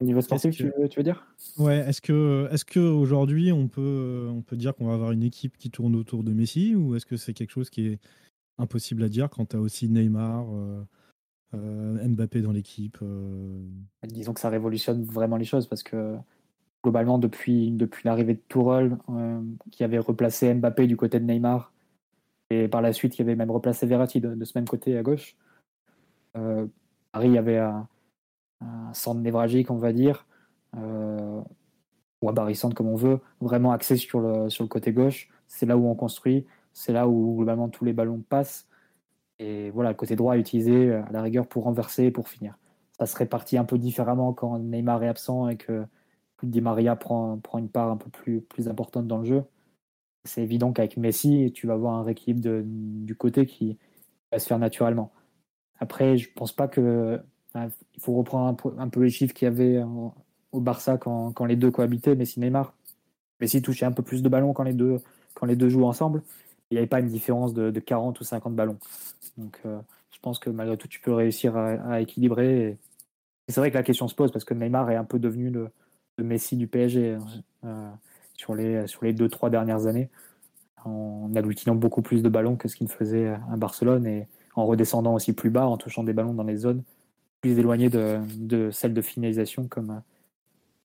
Au 0.00 0.04
niveau 0.04 0.20
sportif, 0.20 0.54
tu, 0.54 0.64
veux, 0.64 0.88
tu, 0.88 1.00
veux, 1.00 1.04
dire? 1.04 1.26
Ouais, 1.58 1.78
est-ce 1.78 2.00
que 2.00 2.48
est-ce 2.52 2.64
on 3.52 3.68
peut, 3.68 4.28
on 4.30 4.42
peut 4.42 4.56
dire 4.56 4.74
qu'on 4.76 4.86
va 4.86 4.94
avoir 4.94 5.10
une 5.10 5.24
équipe 5.24 5.56
qui 5.56 5.70
tourne 5.70 5.96
autour 5.96 6.22
de 6.22 6.32
Messi 6.32 6.76
ou 6.76 6.94
est-ce 6.94 7.04
que 7.04 7.16
c'est 7.16 7.34
quelque 7.34 7.50
chose 7.50 7.68
qui 7.68 7.88
est 7.88 7.98
impossible 8.58 9.02
à 9.02 9.08
dire 9.08 9.28
quand 9.28 9.46
tu 9.46 9.56
as 9.56 9.60
aussi 9.60 9.88
Neymar, 9.88 10.46
euh, 11.54 12.08
Mbappé 12.08 12.42
dans 12.42 12.52
l'équipe 12.52 12.98
Disons 14.04 14.34
que 14.34 14.40
ça 14.40 14.50
révolutionne 14.50 15.04
vraiment 15.04 15.36
les 15.36 15.44
choses 15.44 15.66
parce 15.66 15.82
que 15.82 16.16
globalement, 16.84 17.18
depuis, 17.18 17.72
depuis 17.72 18.02
l'arrivée 18.04 18.34
de 18.34 18.42
Tourelle, 18.48 18.96
qui 19.72 19.82
avait 19.82 19.98
replacé 19.98 20.54
Mbappé 20.54 20.86
du 20.86 20.96
côté 20.96 21.18
de 21.18 21.24
Neymar, 21.24 21.72
et 22.50 22.68
par 22.68 22.80
la 22.80 22.92
suite, 22.92 23.16
il 23.16 23.18
y 23.20 23.22
avait 23.22 23.36
même 23.36 23.50
replacé 23.50 23.86
Verratti 23.86 24.20
de, 24.20 24.44
ce 24.44 24.52
même 24.56 24.68
côté 24.68 24.96
à 24.96 25.02
gauche. 25.02 25.36
Euh, 26.36 26.66
Paris 27.12 27.36
avait 27.36 27.58
un, 27.58 27.88
centre 28.92 29.20
névralgique, 29.20 29.70
on 29.70 29.76
va 29.76 29.92
dire, 29.92 30.26
euh, 30.76 31.40
ou 32.22 32.28
abarissante 32.28 32.74
comme 32.74 32.88
on 32.88 32.96
veut, 32.96 33.20
vraiment 33.40 33.70
axé 33.70 33.96
sur 33.96 34.20
le, 34.20 34.50
sur 34.50 34.64
le 34.64 34.68
côté 34.68 34.92
gauche. 34.92 35.28
C'est 35.46 35.66
là 35.66 35.76
où 35.76 35.86
on 35.86 35.94
construit, 35.94 36.46
c'est 36.72 36.92
là 36.92 37.06
où 37.08 37.36
globalement 37.36 37.68
tous 37.68 37.84
les 37.84 37.92
ballons 37.92 38.22
passent. 38.28 38.66
Et 39.38 39.70
voilà, 39.70 39.90
le 39.90 39.96
côté 39.96 40.16
droit 40.16 40.36
est 40.36 40.40
utilisé 40.40 40.92
à 40.92 41.08
la 41.12 41.22
rigueur 41.22 41.46
pour 41.46 41.64
renverser 41.64 42.10
pour 42.10 42.28
finir. 42.28 42.58
Ça 42.98 43.06
se 43.06 43.16
répartit 43.16 43.56
un 43.56 43.64
peu 43.64 43.78
différemment 43.78 44.32
quand 44.32 44.58
Neymar 44.58 45.04
est 45.04 45.08
absent 45.08 45.48
et 45.48 45.56
que 45.56 45.84
Di 46.42 46.60
Maria 46.60 46.96
prend, 46.96 47.38
prend 47.38 47.58
une 47.58 47.68
part 47.68 47.90
un 47.90 47.96
peu 47.96 48.10
plus, 48.10 48.40
plus 48.40 48.68
importante 48.68 49.06
dans 49.06 49.18
le 49.18 49.24
jeu 49.24 49.44
c'est 50.24 50.42
évident 50.42 50.72
qu'avec 50.72 50.96
Messi, 50.96 51.52
tu 51.54 51.66
vas 51.66 51.74
avoir 51.74 51.94
un 51.94 52.02
rééquilibre 52.02 52.62
du 52.64 53.14
côté 53.16 53.46
qui 53.46 53.78
va 54.32 54.38
se 54.38 54.46
faire 54.46 54.58
naturellement. 54.58 55.12
Après, 55.80 56.16
je 56.18 56.30
pense 56.32 56.52
pas 56.52 56.68
que. 56.68 57.20
il 57.54 58.00
faut 58.00 58.14
reprendre 58.14 58.74
un, 58.78 58.88
peu 58.88 59.02
les 59.02 59.10
chiffres 59.10 59.34
qu'il 59.34 59.46
y 59.46 59.48
avait 59.50 59.82
au 60.52 60.60
Barça 60.60 60.98
quand, 60.98 61.44
les 61.44 61.56
deux 61.56 61.70
cohabitaient, 61.70 62.14
Messi-Neymar. 62.14 62.74
Messi 63.40 63.62
touchait 63.62 63.86
un 63.86 63.92
peu 63.92 64.02
plus 64.02 64.22
de 64.22 64.28
ballons 64.28 64.52
quand 64.52 64.64
les 64.64 64.72
deux, 64.72 64.98
quand 65.34 65.46
les 65.46 65.56
deux 65.56 65.68
jouent 65.68 65.86
ensemble. 65.86 66.22
Il 66.70 66.74
n'y 66.74 66.78
avait 66.78 66.86
pas 66.86 67.00
une 67.00 67.08
différence 67.08 67.54
de, 67.54 67.70
40 67.78 68.20
ou 68.20 68.24
50 68.24 68.54
ballons. 68.54 68.78
Donc, 69.36 69.60
euh, 69.64 69.80
je 70.10 70.18
pense 70.20 70.38
que 70.38 70.50
malgré 70.50 70.76
tout, 70.76 70.88
tu 70.88 71.00
peux 71.00 71.12
réussir 71.12 71.56
à, 71.56 72.00
équilibrer. 72.00 72.76
C'est 73.48 73.60
vrai 73.60 73.70
que 73.70 73.76
la 73.76 73.82
question 73.82 74.08
se 74.08 74.14
pose 74.14 74.32
parce 74.32 74.44
que 74.44 74.54
Neymar 74.54 74.90
est 74.90 74.96
un 74.96 75.04
peu 75.04 75.18
devenu 75.18 75.50
le, 75.50 75.70
Messi 76.18 76.56
du 76.56 76.66
PSG. 76.66 77.16
Euh, 77.64 77.90
sur 78.38 78.54
les, 78.54 78.86
sur 78.86 79.04
les 79.04 79.12
deux, 79.12 79.28
trois 79.28 79.50
dernières 79.50 79.86
années, 79.86 80.08
en 80.84 81.30
agglutinant 81.34 81.74
beaucoup 81.74 82.00
plus 82.00 82.22
de 82.22 82.28
ballons 82.30 82.56
que 82.56 82.68
ce 82.68 82.76
qu'il 82.76 82.88
faisait 82.88 83.28
à 83.28 83.56
Barcelone 83.56 84.06
et 84.06 84.26
en 84.54 84.64
redescendant 84.64 85.14
aussi 85.14 85.34
plus 85.34 85.50
bas, 85.50 85.66
en 85.66 85.76
touchant 85.76 86.04
des 86.04 86.14
ballons 86.14 86.32
dans 86.32 86.44
les 86.44 86.56
zones 86.56 86.82
plus 87.40 87.58
éloignées 87.58 87.90
de, 87.90 88.70
celles 88.72 88.94
de 88.94 89.02
finalisation, 89.02 89.68
comme 89.68 90.02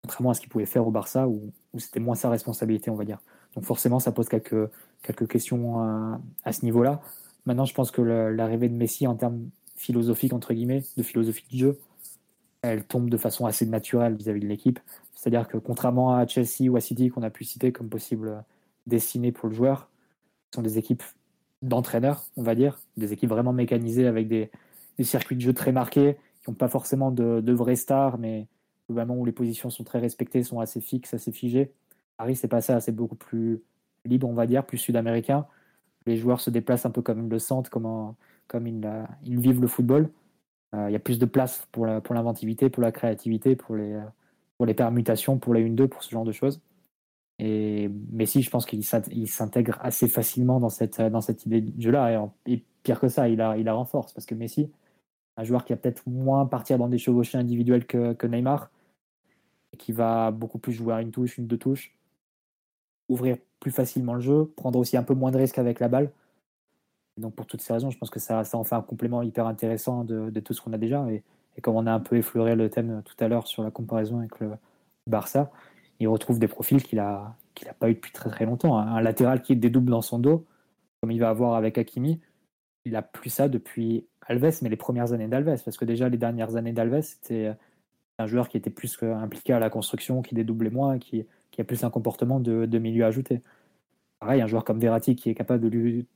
contrairement 0.03 0.31
à 0.31 0.33
ce 0.33 0.41
qu'il 0.41 0.49
pouvait 0.49 0.65
faire 0.65 0.85
au 0.85 0.91
Barça, 0.91 1.27
où, 1.27 1.51
où 1.73 1.79
c'était 1.79 1.99
moins 1.99 2.15
sa 2.15 2.29
responsabilité, 2.29 2.91
on 2.91 2.95
va 2.95 3.05
dire. 3.05 3.19
Donc 3.55 3.65
forcément, 3.65 3.99
ça 3.99 4.11
pose 4.11 4.27
quelques, 4.29 4.69
quelques 5.01 5.27
questions 5.27 5.79
à, 5.79 6.19
à 6.43 6.53
ce 6.53 6.65
niveau-là. 6.65 7.01
Maintenant, 7.45 7.65
je 7.65 7.73
pense 7.73 7.91
que 7.91 8.01
l'arrivée 8.01 8.69
de 8.69 8.75
Messi 8.75 9.07
en 9.07 9.15
termes 9.15 9.49
philosophiques, 9.75 10.33
entre 10.33 10.53
guillemets, 10.53 10.83
de 10.97 11.03
philosophie 11.03 11.45
de 11.51 11.57
jeu, 11.57 11.79
elle 12.61 12.83
tombe 12.83 13.09
de 13.09 13.17
façon 13.17 13.45
assez 13.45 13.65
naturelle 13.65 14.15
vis-à-vis 14.15 14.39
de 14.39 14.47
l'équipe. 14.47 14.79
C'est-à-dire 15.23 15.47
que 15.47 15.55
contrairement 15.55 16.15
à 16.15 16.27
Chelsea 16.27 16.69
ou 16.69 16.75
à 16.75 16.81
City 16.81 17.07
qu'on 17.07 17.23
a 17.23 17.29
pu 17.29 17.45
citer 17.45 17.71
comme 17.71 17.87
possible 17.87 18.43
destinée 18.87 19.31
pour 19.31 19.47
le 19.47 19.55
joueur, 19.55 19.89
ce 20.51 20.57
sont 20.57 20.61
des 20.61 20.77
équipes 20.77 21.03
d'entraîneurs, 21.61 22.25
on 22.35 22.43
va 22.43 22.55
dire, 22.55 22.77
des 22.97 23.13
équipes 23.13 23.29
vraiment 23.29 23.53
mécanisées 23.53 24.05
avec 24.05 24.27
des, 24.27 24.51
circuits 24.99 25.37
de 25.37 25.41
jeu 25.41 25.53
très 25.53 25.71
marqués, 25.71 26.17
qui 26.43 26.49
n'ont 26.49 26.55
pas 26.55 26.67
forcément 26.67 27.09
de, 27.09 27.53
vraies 27.53 27.77
stars, 27.77 28.17
mais 28.17 28.47
globalement 28.89 29.15
où 29.15 29.23
les 29.23 29.31
positions 29.31 29.69
sont 29.69 29.85
très 29.85 29.99
respectées, 29.99 30.43
sont 30.43 30.59
assez 30.59 30.81
fixes, 30.81 31.13
assez 31.13 31.31
figées. 31.31 31.71
Paris, 32.17 32.35
c'est 32.35 32.49
pas 32.49 32.59
ça, 32.59 32.81
c'est 32.81 32.91
beaucoup 32.91 33.15
plus 33.15 33.61
libre, 34.03 34.27
on 34.27 34.33
va 34.33 34.45
dire, 34.45 34.65
plus 34.65 34.77
sud-américain. 34.77 35.47
Les 36.05 36.17
joueurs 36.17 36.41
se 36.41 36.49
déplacent 36.49 36.85
un 36.85 36.91
peu 36.91 37.01
comme 37.01 37.27
ils 37.27 37.29
le 37.29 37.39
sentent, 37.39 37.69
comme, 37.69 38.13
comme 38.47 38.67
ils, 38.67 39.39
vivent 39.39 39.61
le 39.61 39.67
football. 39.67 40.09
il 40.73 40.91
y 40.91 40.97
a 40.97 40.99
plus 40.99 41.17
de 41.17 41.25
place 41.25 41.65
pour 41.71 41.85
l'inventivité, 41.85 42.69
pour 42.69 42.83
la 42.83 42.91
créativité, 42.91 43.55
pour 43.55 43.77
les, 43.77 43.97
pour 44.63 44.67
les 44.67 44.73
permutations, 44.73 45.39
pour 45.39 45.53
les 45.53 45.69
1-2, 45.69 45.89
pour 45.89 46.05
ce 46.05 46.09
genre 46.09 46.23
de 46.23 46.31
choses. 46.31 46.61
Et 47.37 47.89
Messi, 48.13 48.41
je 48.41 48.49
pense 48.49 48.65
qu'il 48.65 48.85
s'intègre 48.85 49.77
assez 49.81 50.07
facilement 50.07 50.61
dans 50.61 50.69
cette, 50.69 51.01
dans 51.01 51.19
cette 51.19 51.45
idée 51.45 51.59
de 51.59 51.81
jeu-là. 51.81 52.31
Et, 52.45 52.63
pire 52.81 53.01
que 53.01 53.09
ça, 53.09 53.27
il 53.27 53.39
la, 53.39 53.57
il 53.57 53.69
renforce. 53.69 54.13
Parce 54.13 54.25
que 54.25 54.35
Messi, 54.35 54.71
un 55.35 55.43
joueur 55.43 55.65
qui 55.65 55.73
va 55.73 55.77
peut-être 55.77 56.07
moins 56.07 56.45
partir 56.45 56.77
dans 56.77 56.87
des 56.87 56.97
chevauchés 56.97 57.37
individuels 57.37 57.85
que, 57.85 58.25
Neymar, 58.25 58.71
et 59.73 59.77
qui 59.77 59.91
va 59.91 60.31
beaucoup 60.31 60.59
plus 60.59 60.71
jouer 60.71 60.93
à 60.93 61.01
une 61.01 61.11
touche, 61.11 61.37
une 61.37 61.47
deux 61.47 61.57
touches, 61.57 61.93
ouvrir 63.09 63.35
plus 63.59 63.71
facilement 63.71 64.13
le 64.13 64.21
jeu, 64.21 64.45
prendre 64.55 64.79
aussi 64.79 64.95
un 64.95 65.03
peu 65.03 65.13
moins 65.13 65.31
de 65.31 65.39
risques 65.39 65.59
avec 65.59 65.81
la 65.81 65.89
balle. 65.89 66.09
donc 67.17 67.35
pour 67.35 67.47
toutes 67.47 67.59
ces 67.59 67.73
raisons, 67.73 67.89
je 67.89 67.97
pense 67.97 68.09
que 68.09 68.21
ça, 68.21 68.45
ça 68.45 68.57
en 68.57 68.63
fait 68.63 68.75
un 68.75 68.81
complément 68.81 69.23
hyper 69.23 69.45
intéressant 69.45 70.05
de, 70.05 70.29
de 70.29 70.39
tout 70.39 70.53
ce 70.53 70.61
qu'on 70.61 70.71
a 70.71 70.77
déjà. 70.77 71.05
Et, 71.57 71.61
comme 71.61 71.75
on 71.75 71.85
a 71.87 71.91
un 71.91 71.99
peu 71.99 72.17
effleuré 72.17 72.55
le 72.55 72.69
thème 72.69 73.01
tout 73.05 73.15
à 73.23 73.27
l'heure 73.27 73.47
sur 73.47 73.63
la 73.63 73.71
comparaison 73.71 74.19
avec 74.19 74.39
le 74.39 74.51
Barça, 75.07 75.51
il 75.99 76.07
retrouve 76.07 76.39
des 76.39 76.47
profils 76.47 76.81
qu'il 76.81 76.97
n'a 76.97 77.35
qu'il 77.53 77.67
a 77.69 77.73
pas 77.73 77.89
eu 77.89 77.93
depuis 77.93 78.11
très 78.11 78.29
très 78.29 78.45
longtemps. 78.45 78.77
Un 78.77 79.01
latéral 79.01 79.41
qui 79.41 79.55
dédouble 79.55 79.91
dans 79.91 80.01
son 80.01 80.17
dos, 80.17 80.45
comme 81.01 81.11
il 81.11 81.19
va 81.19 81.29
avoir 81.29 81.53
avec 81.53 81.77
Hakimi, 81.77 82.19
il 82.85 82.95
a 82.95 83.01
plus 83.01 83.29
ça 83.29 83.47
depuis 83.47 84.07
Alves, 84.27 84.59
mais 84.61 84.69
les 84.69 84.75
premières 84.75 85.13
années 85.13 85.27
d'Alves, 85.27 85.61
parce 85.63 85.77
que 85.77 85.85
déjà 85.85 86.09
les 86.09 86.17
dernières 86.17 86.55
années 86.55 86.73
d'Alves, 86.73 87.01
c'était 87.01 87.53
un 88.19 88.27
joueur 88.27 88.49
qui 88.49 88.57
était 88.57 88.69
plus 88.69 88.97
impliqué 89.03 89.53
à 89.53 89.59
la 89.59 89.69
construction, 89.69 90.21
qui 90.21 90.35
dédoublait 90.35 90.69
moins, 90.69 90.99
qui, 90.99 91.25
a 91.57 91.63
plus 91.63 91.83
un 91.83 91.89
comportement 91.89 92.39
de, 92.39 92.65
de, 92.65 92.79
milieu 92.79 93.05
ajouté. 93.05 93.41
Pareil, 94.19 94.41
un 94.41 94.47
joueur 94.47 94.63
comme 94.63 94.79
Verratti 94.79 95.15
qui 95.15 95.29
est 95.29 95.35
capable 95.35 95.63
de 95.63 95.69
lui, 95.69 96.07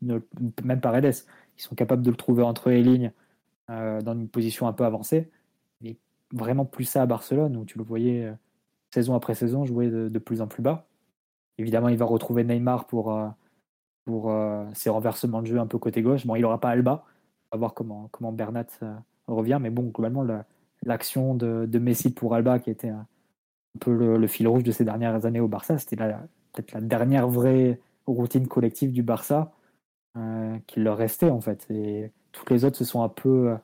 même 0.63 0.81
Paredes, 0.81 1.13
qui 1.55 1.63
sont 1.63 1.75
capables 1.75 2.01
de 2.01 2.09
le 2.09 2.17
trouver 2.17 2.43
entre 2.43 2.69
les 2.69 2.81
lignes 2.81 3.11
euh, 3.69 4.01
dans 4.01 4.13
une 4.13 4.29
position 4.29 4.67
un 4.67 4.73
peu 4.73 4.85
avancée. 4.85 5.29
Mais 5.81 5.97
vraiment 6.33 6.65
plus 6.65 6.85
ça 6.85 7.01
à 7.01 7.05
Barcelone, 7.05 7.55
où 7.57 7.65
tu 7.65 7.77
le 7.77 7.83
voyais 7.83 8.25
euh, 8.25 8.33
saison 8.91 9.15
après 9.15 9.35
saison 9.35 9.65
jouer 9.65 9.89
de, 9.89 10.19
plus 10.19 10.41
en 10.41 10.47
plus 10.47 10.61
bas. 10.61 10.87
Évidemment, 11.57 11.89
il 11.89 11.97
va 11.97 12.05
retrouver 12.05 12.43
Neymar 12.43 12.85
pour, 12.87 13.11
euh, 13.11 13.27
pour 14.05 14.31
ses 14.73 14.89
renversements 14.89 15.41
de 15.41 15.47
jeu 15.47 15.59
un 15.59 15.67
peu 15.67 15.77
côté 15.77 16.01
gauche. 16.01 16.25
Bon, 16.25 16.35
il 16.35 16.41
n'aura 16.41 16.59
pas 16.59 16.69
Alba. 16.69 17.03
On 17.51 17.57
va 17.57 17.59
voir 17.59 17.73
comment, 17.73 18.09
comment 18.11 18.31
Bernat 18.31 18.67
revient. 19.27 19.59
Mais 19.61 19.69
bon, 19.69 19.83
globalement, 19.83 20.25
l'action 20.83 21.35
de, 21.35 21.79
Messi 21.79 22.13
pour 22.13 22.35
Alba, 22.35 22.59
qui 22.59 22.69
était 22.69 22.89
un, 22.89 23.07
peu 23.79 23.91
le, 23.91 24.27
fil 24.27 24.47
rouge 24.47 24.63
de 24.63 24.71
ces 24.71 24.85
dernières 24.85 25.25
années 25.25 25.39
au 25.39 25.47
Barça, 25.47 25.77
c'était 25.77 25.95
peut-être 25.95 26.71
la 26.73 26.81
dernière 26.81 27.27
vraie 27.27 27.79
routine 28.05 28.47
collective 28.47 28.91
du 28.91 29.03
Barça 29.03 29.51
euh, 30.17 30.57
qui 30.65 30.79
leur 30.79 30.97
restait 30.97 31.29
en 31.29 31.41
fait. 31.41 31.67
Toutes 32.37 32.51
les 32.51 32.65
autres 32.65 32.77
se 32.77 32.85
sont 32.85 33.01
un 33.01 33.09
peu 33.09 33.55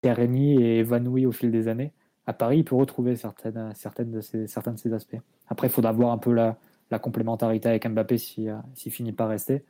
ternies 0.00 0.62
et 0.62 0.78
évanouies 0.78 1.26
au 1.26 1.32
fil 1.32 1.50
des 1.50 1.68
années. 1.68 1.92
À 2.26 2.32
Paris, 2.32 2.58
il 2.58 2.64
peut 2.64 2.76
retrouver 2.76 3.16
certaines, 3.16 3.74
certaines 3.74 4.12
de 4.12 4.20
ces, 4.20 4.46
certains 4.46 4.72
de 4.72 4.78
ces 4.78 4.92
aspects. 4.92 5.16
Après, 5.48 5.66
il 5.66 5.70
faudra 5.70 5.92
voir 5.92 6.12
un 6.12 6.18
peu 6.18 6.32
la, 6.32 6.56
complémentarité 7.00 7.68
avec 7.68 7.86
Mbappé 7.86 8.16
s'il 8.18 8.56
si, 8.74 8.90
finit 8.90 9.12
par 9.12 9.28
rester. 9.28 9.64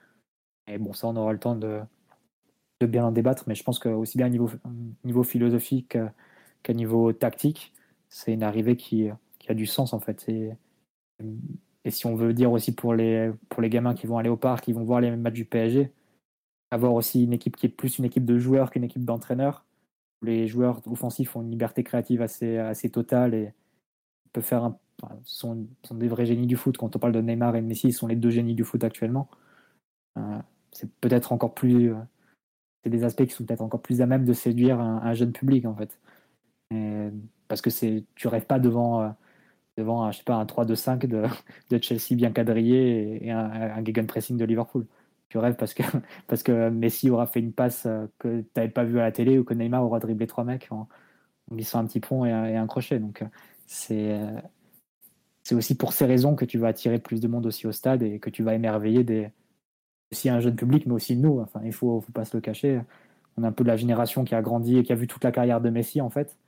Et 0.66 0.78
bon, 0.78 0.93
ça, 0.93 1.07
on 1.07 1.16
aura 1.16 1.32
le 1.32 1.39
temps 1.39 1.57
de, 1.57 1.80
bien 2.82 3.07
en 3.07 3.12
débattre, 3.12 3.45
mais 3.47 3.55
je 3.55 3.64
pense 3.64 3.78
que 3.78 3.89
aussi 3.89 4.18
bien 4.18 4.26
à 4.26 4.28
niveau, 4.28 5.22
philosophique 5.22 5.97
qu'à 6.62 6.74
niveau 6.74 7.12
tactique, 7.12 7.72
c'est 8.09 8.32
une 8.32 8.43
arrivée 8.43 8.76
qui, 8.76 9.09
a 9.49 9.55
du 9.55 9.66
sens 9.66 9.95
en 9.95 10.01
fait. 10.01 10.28
Et, 10.28 10.53
et, 11.84 11.91
si 11.91 12.07
on 12.07 12.14
veut 12.14 12.34
dire 12.34 12.53
aussi 12.53 12.74
pour 12.74 12.93
les, 12.93 13.32
pour 13.49 13.62
les 13.62 13.70
gamins 13.70 13.95
qui 13.95 14.07
vont 14.07 14.18
aller 14.18 14.28
au 14.28 14.36
parc, 14.36 14.64
qui 14.64 14.72
vont 14.72 14.84
voir 14.84 15.01
les 15.01 15.11
matchs 15.16 15.34
du 15.34 15.47
PSG, 15.47 15.91
avoir 16.70 16.92
aussi 16.94 17.24
une 17.24 17.32
équipe 17.32 17.56
qui 17.56 17.66
est 17.66 17.70
plus 17.70 17.98
une 17.98 18.04
équipe 18.04 18.24
de 18.24 18.38
joueurs 18.38 18.70
qu'une 18.70 18.84
équipe 18.84 19.04
d'entraîneurs. 19.04 19.64
Les 20.22 20.46
joueurs 20.46 20.82
offensifs 20.86 21.36
ont 21.36 21.42
une 21.42 21.50
liberté 21.50 21.84
créative 21.84 22.22
assez, 22.22 22.90
totale 22.90 23.34
et 23.34 23.52
peuvent 24.32 24.44
faire 24.44 24.64
un, 24.64 24.78
sont, 25.24 25.66
des 25.90 26.08
vrais 26.08 26.26
génies 26.26 26.46
du 26.46 26.56
foot. 26.56 26.76
Quand 26.76 26.94
on 26.96 26.98
parle 26.98 27.12
de 27.12 27.20
Neymar 27.20 27.56
et 27.56 27.62
de 27.62 27.66
Messi, 27.66 27.88
ils 27.88 27.92
sont 27.92 28.06
les 28.06 28.16
deux 28.16 28.30
génies 28.30 28.54
du 28.54 28.64
foot 28.64 28.82
actuellement. 28.84 29.28
Euh, 30.18 30.38
c'est 30.72 30.90
peut-être 31.00 31.32
encore 31.32 31.54
plus. 31.54 31.92
Euh, 31.92 31.96
c'est 32.84 32.90
des 32.90 33.04
aspects 33.04 33.24
qui 33.24 33.32
sont 33.32 33.44
peut-être 33.44 33.62
encore 33.62 33.82
plus 33.82 34.02
à 34.02 34.06
même 34.06 34.24
de 34.24 34.32
séduire 34.32 34.80
un, 34.80 35.02
un 35.02 35.14
jeune 35.14 35.32
public 35.32 35.66
en 35.66 35.74
fait. 35.74 35.98
Parce 37.48 37.62
que 37.62 37.70
c'est, 37.70 38.04
tu 38.14 38.28
rêves 38.28 38.46
pas 38.46 38.58
devant, 38.58 39.02
euh, 39.02 39.08
devant 39.76 40.04
un 40.04 40.10
3-2-5 40.10 41.06
de, 41.70 41.78
Chelsea 41.80 42.14
bien 42.14 42.30
quadrillé 42.30 43.26
et, 43.26 43.30
un, 43.30 43.84
un 43.84 44.04
pressing 44.04 44.36
de 44.36 44.44
Liverpool. 44.44 44.86
Tu 45.29 45.39
rêves 45.39 45.57
parce 45.57 45.74
que, 45.74 45.83
parce 46.26 46.43
que 46.43 46.70
Messi 46.70 47.11
aura 47.11 47.26
fait 47.26 47.41
une 47.41 47.53
passe 47.53 47.87
euh, 47.87 48.07
que 48.18 48.41
tu 48.41 48.49
n'avais 48.57 48.70
pas 48.70 48.85
vue 48.85 48.99
à 49.01 49.03
la 49.03 49.12
télé 49.12 49.39
ou 49.39 49.45
que 49.45 49.55
Neymar 49.55 49.85
aura 49.85 49.99
dribblé 49.99 50.26
trois 50.26 50.45
mecs 50.45 50.68
en, 50.70 50.89
glissant 51.53 51.81
un 51.81 51.87
petit 51.87 52.01
pont 52.01 52.24
et, 52.24 52.33
un 52.33 52.66
crochet. 52.66 52.99
Donc, 52.99 53.22
euh, 53.22 53.26
c'est, 53.66 54.18
c'est 55.43 55.55
aussi 55.55 55.76
pour 55.76 55.93
ces 55.93 56.07
raisons 56.07 56.35
que 56.37 56.45
tu 56.45 56.59
vas 56.59 56.68
attirer 56.68 56.99
plus 56.99 57.20
de 57.20 57.29
monde 57.29 57.47
aussi 57.47 57.66
au 57.66 57.72
stade 57.72 58.03
et 58.03 58.18
que 58.18 58.31
tu 58.31 58.43
vas 58.43 58.55
émerveiller 58.55 59.05
des, 59.05 59.31
aussi 60.12 60.29
un 60.29 60.41
jeune 60.41 60.57
public, 60.57 60.87
mais 60.87 60.95
aussi 60.95 61.16
nous. 61.16 61.41
Enfin, 61.41 61.61
il 61.64 61.72
faut, 61.72 62.01
faut 62.01 62.12
pas 62.12 62.24
se 62.24 62.37
le 62.37 62.41
cacher. 62.41 62.81
On 63.37 63.45
est 63.45 63.47
un 63.47 63.53
peu 63.53 63.64
de 63.64 63.68
la 63.68 63.76
génération 63.76 64.24
qui 64.24 64.35
a 64.35 64.43
grandi 64.43 64.79
et 64.79 64.83
qui 64.83 64.93
a 64.93 64.97
vu 64.97 65.07
toute 65.07 65.24
la 65.24 65.33
carrière 65.33 65.61
de 65.61 65.70
Messi, 65.70 66.01
en 66.01 66.11
fait. 66.11 66.39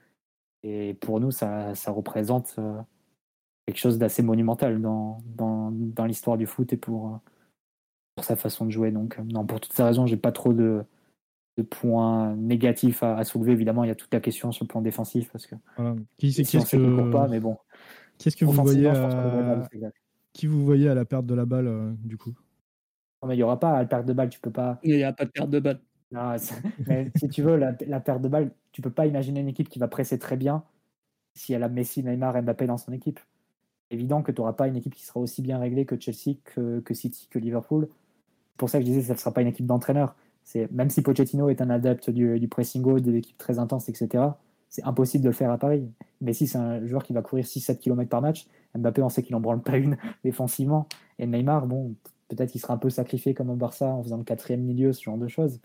Et 0.63 0.95
pour 0.95 1.21
nous, 1.21 1.31
ça, 1.31 1.75
ça 1.75 1.91
représente 1.91 2.57
euh, 2.59 2.81
quelque 3.67 3.79
chose 3.79 3.99
d'assez 3.99 4.23
monumental 4.23 4.81
dans, 4.81 5.23
dans, 5.37 5.71
dans 5.73 6.05
l'histoire 6.05 6.37
du 6.37 6.47
foot 6.47 6.73
et 6.73 6.77
pour, 6.77 7.09
euh, 7.09 7.19
pour 8.15 8.25
sa 8.25 8.37
façon 8.37 8.67
de 8.67 8.71
jouer. 8.71 8.91
Donc, 8.91 9.19
euh, 9.19 9.23
non, 9.23 9.47
pour 9.47 9.61
toutes 9.61 9.73
ces 9.73 9.83
raisons, 9.83 10.07
j'ai 10.07 10.17
pas 10.17 10.33
trop 10.33 10.53
de, 10.53 10.85
de 11.57 11.63
points 11.63 12.35
négatifs 12.37 13.03
à, 13.03 13.23
soulever. 13.25 13.53
Évidemment, 13.53 13.85
il 13.85 13.89
y 13.89 13.93
a 13.93 13.97
toute 13.97 14.13
la 14.13 14.21
question 14.21 14.53
sur 14.53 14.65
le 14.65 14.69
plan 14.69 14.83
défensif 14.83 15.31
parce 15.31 15.47
que 15.47 15.55
voilà. 15.77 15.97
qui, 16.19 16.33
c'est, 16.33 16.45
ce 16.45 16.77
que... 16.77 17.11
pas, 17.11 17.29
mais 17.29 17.41
bon. 17.41 17.57
Qu'est-ce 18.19 18.37
que 18.37 18.45
vous 18.45 18.53
voyez 18.53 18.89
à... 18.89 19.69
Qui 20.33 20.47
vous 20.47 20.65
voyez 20.65 20.89
à 20.89 20.95
la 20.95 21.05
perte 21.05 21.27
de 21.27 21.35
la 21.35 21.45
balle 21.45 21.97
du 22.05 22.17
coup? 22.17 22.35
Non, 23.23 23.29
mais 23.29 23.35
il 23.35 23.39
n'y 23.39 23.43
aura 23.43 23.59
pas 23.59 23.73
à 23.73 23.79
la 23.81 23.87
perte 23.87 24.07
de 24.07 24.13
balle, 24.13 24.31
tu 24.31 24.41
peux 24.41 24.51
pas. 24.51 24.79
Il 24.83 24.97
n'y 24.97 25.03
a 25.03 25.13
pas 25.13 25.25
de 25.25 25.31
perte 25.31 25.51
de 25.51 25.61
balle. 25.61 25.81
Non, 26.13 26.35
mais 26.87 27.11
si 27.17 27.29
tu 27.29 27.43
veux, 27.43 27.57
la, 27.57 28.01
perte 28.01 28.23
de 28.23 28.29
balle, 28.29 28.53
tu 28.73 28.83
peux 28.83 28.91
pas 28.91 29.07
imaginer 29.07 29.41
une 29.41 29.49
équipe 29.49 29.69
qui 29.69 29.79
va 29.79 29.89
presser 29.89 30.19
très 30.19 30.37
bien 30.37 30.65
si 31.35 31.53
elle 31.53 31.63
a 31.63 31.69
Messi, 31.69 32.03
Neymar, 32.03 32.43
Mbappé 32.43 32.67
dans 32.67 32.79
son 32.79 32.93
équipe. 32.93 33.21
Évident 33.91 34.23
que 34.23 34.33
tu 34.33 34.41
n'auras 34.41 34.53
pas 34.53 34.69
une 34.69 34.77
équipe 34.77 34.95
qui 34.95 35.05
sera 35.05 35.21
aussi 35.21 35.43
bien 35.43 35.59
réglée 35.59 35.85
que 35.85 35.99
Chelsea, 35.99 36.37
que, 36.45 36.81
que 36.81 36.95
City, 36.95 37.29
que 37.31 37.39
Liverpool. 37.39 37.89
C'est 38.61 38.65
pour 38.67 38.69
ça 38.69 38.79
que 38.79 38.85
je 38.85 38.91
disais 38.91 39.01
que 39.01 39.07
ça 39.07 39.15
ne 39.15 39.19
sera 39.19 39.33
pas 39.33 39.41
une 39.41 39.49
équipe 39.49 39.65
d'entraîneurs. 39.65 40.15
Même 40.71 40.91
si 40.91 41.01
Pochettino 41.01 41.49
est 41.49 41.63
un 41.63 41.71
adepte 41.71 42.11
du, 42.11 42.39
du 42.39 42.47
pressing 42.47 42.85
haut, 42.85 43.01
de 43.01 43.11
l'équipe 43.11 43.39
très 43.39 43.59
intense, 43.59 43.89
etc., 43.89 44.23
c'est 44.69 44.85
impossible 44.85 45.25
de 45.25 45.31
le 45.31 45.35
faire 45.35 45.51
à 45.51 45.57
Paris. 45.57 45.91
Messi, 46.21 46.47
c'est 46.47 46.59
un 46.59 46.87
joueur 46.87 47.03
qui 47.03 47.15
va 47.15 47.23
courir 47.23 47.47
6-7 47.47 47.79
km 47.79 48.11
par 48.11 48.21
match. 48.21 48.47
Mbappé, 48.77 49.01
on 49.01 49.09
sait 49.09 49.23
qu'il 49.23 49.35
n'en 49.35 49.41
branle 49.41 49.63
pas 49.63 49.79
une 49.79 49.97
défensivement. 50.25 50.89
Et 51.19 51.27
Neymar, 51.27 51.67
bon, 51.67 51.95
peut-être 52.29 52.51
qu'il 52.51 52.61
sera 52.61 52.75
un 52.75 52.77
peu 52.77 52.91
sacrifié 52.91 53.33
comme 53.33 53.49
au 53.49 53.57
Barça 53.57 53.87
en 53.87 54.03
faisant 54.03 54.19
le 54.19 54.25
quatrième 54.25 54.61
milieu, 54.61 54.93
ce 54.93 55.03
genre 55.03 55.17
de 55.17 55.27
choses. 55.27 55.59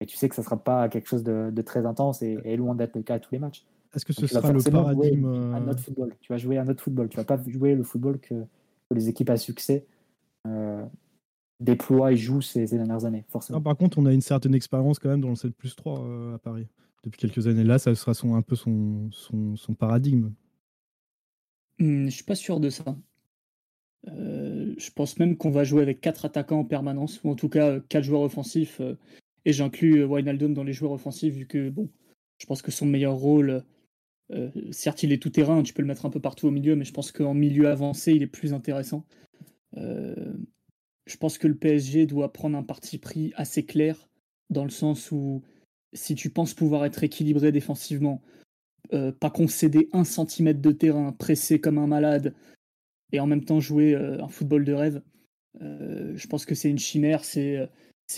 Et 0.00 0.06
tu 0.06 0.16
sais 0.16 0.30
que 0.30 0.34
ça 0.34 0.40
ne 0.40 0.46
sera 0.46 0.56
pas 0.56 0.88
quelque 0.88 1.06
chose 1.06 1.24
de, 1.24 1.62
très 1.62 1.84
intense 1.84 2.22
et, 2.22 2.56
loin 2.56 2.74
d'être 2.74 2.96
le 2.96 3.02
cas 3.02 3.16
à 3.16 3.20
tous 3.20 3.32
les 3.32 3.40
matchs. 3.40 3.66
Est-ce 3.94 4.06
que 4.06 4.14
ce 4.14 4.26
sera 4.26 4.52
le 4.52 4.62
paradigme 4.62 5.26
un 5.26 5.68
autre 5.68 5.80
football 5.80 6.14
Tu 6.22 6.32
vas 6.32 6.38
jouer 6.38 6.56
un 6.56 6.66
autre 6.66 6.82
football. 6.82 7.10
Tu 7.10 7.18
vas 7.18 7.24
pas 7.24 7.38
jouer 7.46 7.74
le 7.74 7.82
football 7.82 8.18
que, 8.18 8.34
les 8.90 9.10
équipes 9.10 9.28
à 9.28 9.36
succès 9.36 9.84
euh, 10.46 10.82
déploient 11.60 12.12
et 12.12 12.16
jouent 12.16 12.40
ces, 12.40 12.66
dernières 12.66 13.04
années, 13.04 13.24
forcément. 13.28 13.60
par 13.60 13.76
contre, 13.76 13.98
on 13.98 14.06
a 14.06 14.12
une 14.12 14.20
certaine 14.20 14.54
expérience 14.54 14.98
quand 14.98 15.08
même 15.08 15.20
dans 15.20 15.30
le 15.30 15.34
7 15.34 15.54
plus 15.54 15.74
3 15.74 16.00
euh, 16.00 16.34
à 16.34 16.38
Paris. 16.38 16.66
Depuis 17.04 17.18
quelques 17.18 17.46
années 17.46 17.64
là, 17.64 17.78
ça 17.78 17.94
sera 17.94 18.14
son, 18.14 18.34
un 18.34 18.42
peu 18.42 18.56
son, 18.56 19.10
son, 19.10 19.74
paradigme. 19.74 20.32
Je 21.78 21.84
hmm, 21.84 22.04
je 22.06 22.10
suis 22.10 22.24
pas 22.24 22.34
sûr 22.34 22.60
de 22.60 22.70
ça. 22.70 22.96
Euh, 24.08 24.74
je 24.78 24.90
pense 24.90 25.18
même 25.18 25.36
qu'on 25.36 25.50
va 25.50 25.64
jouer 25.64 25.82
avec 25.82 26.00
quatre 26.00 26.24
attaquants 26.24 26.60
en 26.60 26.64
permanence, 26.64 27.20
ou 27.24 27.30
en 27.30 27.34
tout 27.34 27.48
cas 27.48 27.80
quatre 27.80 28.04
joueurs 28.04 28.22
offensifs 28.22 28.80
et 29.48 29.52
j'inclus 29.52 30.02
euh, 30.02 30.06
Wijnaldum 30.06 30.52
dans 30.52 30.62
les 30.62 30.74
joueurs 30.74 30.92
offensifs, 30.92 31.34
vu 31.34 31.46
que, 31.46 31.70
bon, 31.70 31.88
je 32.38 32.44
pense 32.44 32.60
que 32.60 32.70
son 32.70 32.84
meilleur 32.84 33.14
rôle, 33.14 33.64
euh, 34.30 34.50
certes, 34.70 35.02
il 35.02 35.12
est 35.12 35.22
tout 35.22 35.30
terrain, 35.30 35.62
tu 35.62 35.72
peux 35.72 35.80
le 35.80 35.88
mettre 35.88 36.04
un 36.04 36.10
peu 36.10 36.20
partout 36.20 36.48
au 36.48 36.50
milieu, 36.50 36.76
mais 36.76 36.84
je 36.84 36.92
pense 36.92 37.12
qu'en 37.12 37.32
milieu 37.32 37.68
avancé, 37.68 38.12
il 38.12 38.22
est 38.22 38.26
plus 38.26 38.52
intéressant. 38.52 39.06
Euh, 41.08 41.12
je 41.12 41.16
pense 41.16 41.38
que 41.38 41.48
le 41.48 41.54
PSG 41.54 42.06
doit 42.06 42.32
prendre 42.32 42.56
un 42.56 42.62
parti 42.62 42.98
pris 42.98 43.32
assez 43.36 43.64
clair, 43.64 44.08
dans 44.50 44.64
le 44.64 44.70
sens 44.70 45.10
où 45.10 45.42
si 45.94 46.14
tu 46.14 46.30
penses 46.30 46.54
pouvoir 46.54 46.84
être 46.84 47.02
équilibré 47.02 47.50
défensivement, 47.52 48.22
pas 49.20 49.30
concéder 49.30 49.88
un 49.92 50.04
centimètre 50.04 50.60
de 50.60 50.72
terrain, 50.72 51.12
presser 51.12 51.60
comme 51.60 51.78
un 51.78 51.86
malade, 51.86 52.34
et 53.12 53.20
en 53.20 53.26
même 53.26 53.44
temps 53.44 53.60
jouer 53.60 53.94
un 53.94 54.28
football 54.28 54.64
de 54.64 54.72
rêve, 54.72 55.02
je 55.60 56.26
pense 56.26 56.44
que 56.44 56.54
c'est 56.54 56.70
une 56.70 56.78
chimère, 56.78 57.24
c'est 57.24 57.68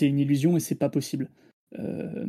une 0.01 0.19
illusion 0.19 0.57
et 0.57 0.59
c'est 0.59 0.75
pas 0.75 0.89
possible. 0.89 1.29
Euh, 1.79 2.25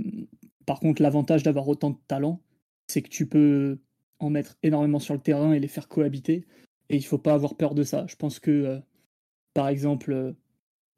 par 0.67 0.81
contre, 0.81 1.03
l'avantage 1.03 1.43
d'avoir 1.43 1.69
autant 1.69 1.91
de 1.91 1.99
talent, 2.09 2.41
c'est 2.87 3.03
que 3.03 3.09
tu 3.09 3.27
peux 3.27 3.79
en 4.19 4.31
mettre 4.31 4.57
énormément 4.63 5.01
sur 5.01 5.15
le 5.15 5.21
terrain 5.21 5.53
et 5.53 5.61
les 5.61 5.69
faire 5.69 5.89
cohabiter. 5.89 6.47
Et 6.89 6.97
il 6.97 7.05
faut 7.05 7.19
pas 7.19 7.35
avoir 7.35 7.57
peur 7.57 7.75
de 7.75 7.83
ça. 7.83 8.07
Je 8.09 8.17
pense 8.17 8.39
que, 8.39 8.51
euh, 8.51 8.79
par 9.55 9.69
exemple, 9.69 10.13
euh, 10.13 10.33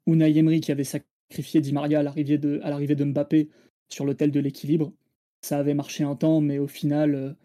Unai 0.07 0.37
Emery 0.37 0.61
qui 0.61 0.71
avait 0.71 0.83
sacrifié 0.83 1.61
Di 1.61 1.73
Maria 1.73 1.99
à 1.99 2.03
l'arrivée 2.03 2.37
de, 2.37 3.05
Mbappé 3.05 3.49
sur 3.89 4.05
l'hôtel 4.05 4.31
de 4.31 4.39
l'équilibre, 4.39 4.93
ça 5.41 5.59
avait 5.59 5.73
marché 5.73 6.03
un 6.03 6.15
temps, 6.15 6.41
mais 6.41 6.59
au 6.59 6.67
final, 6.67 7.35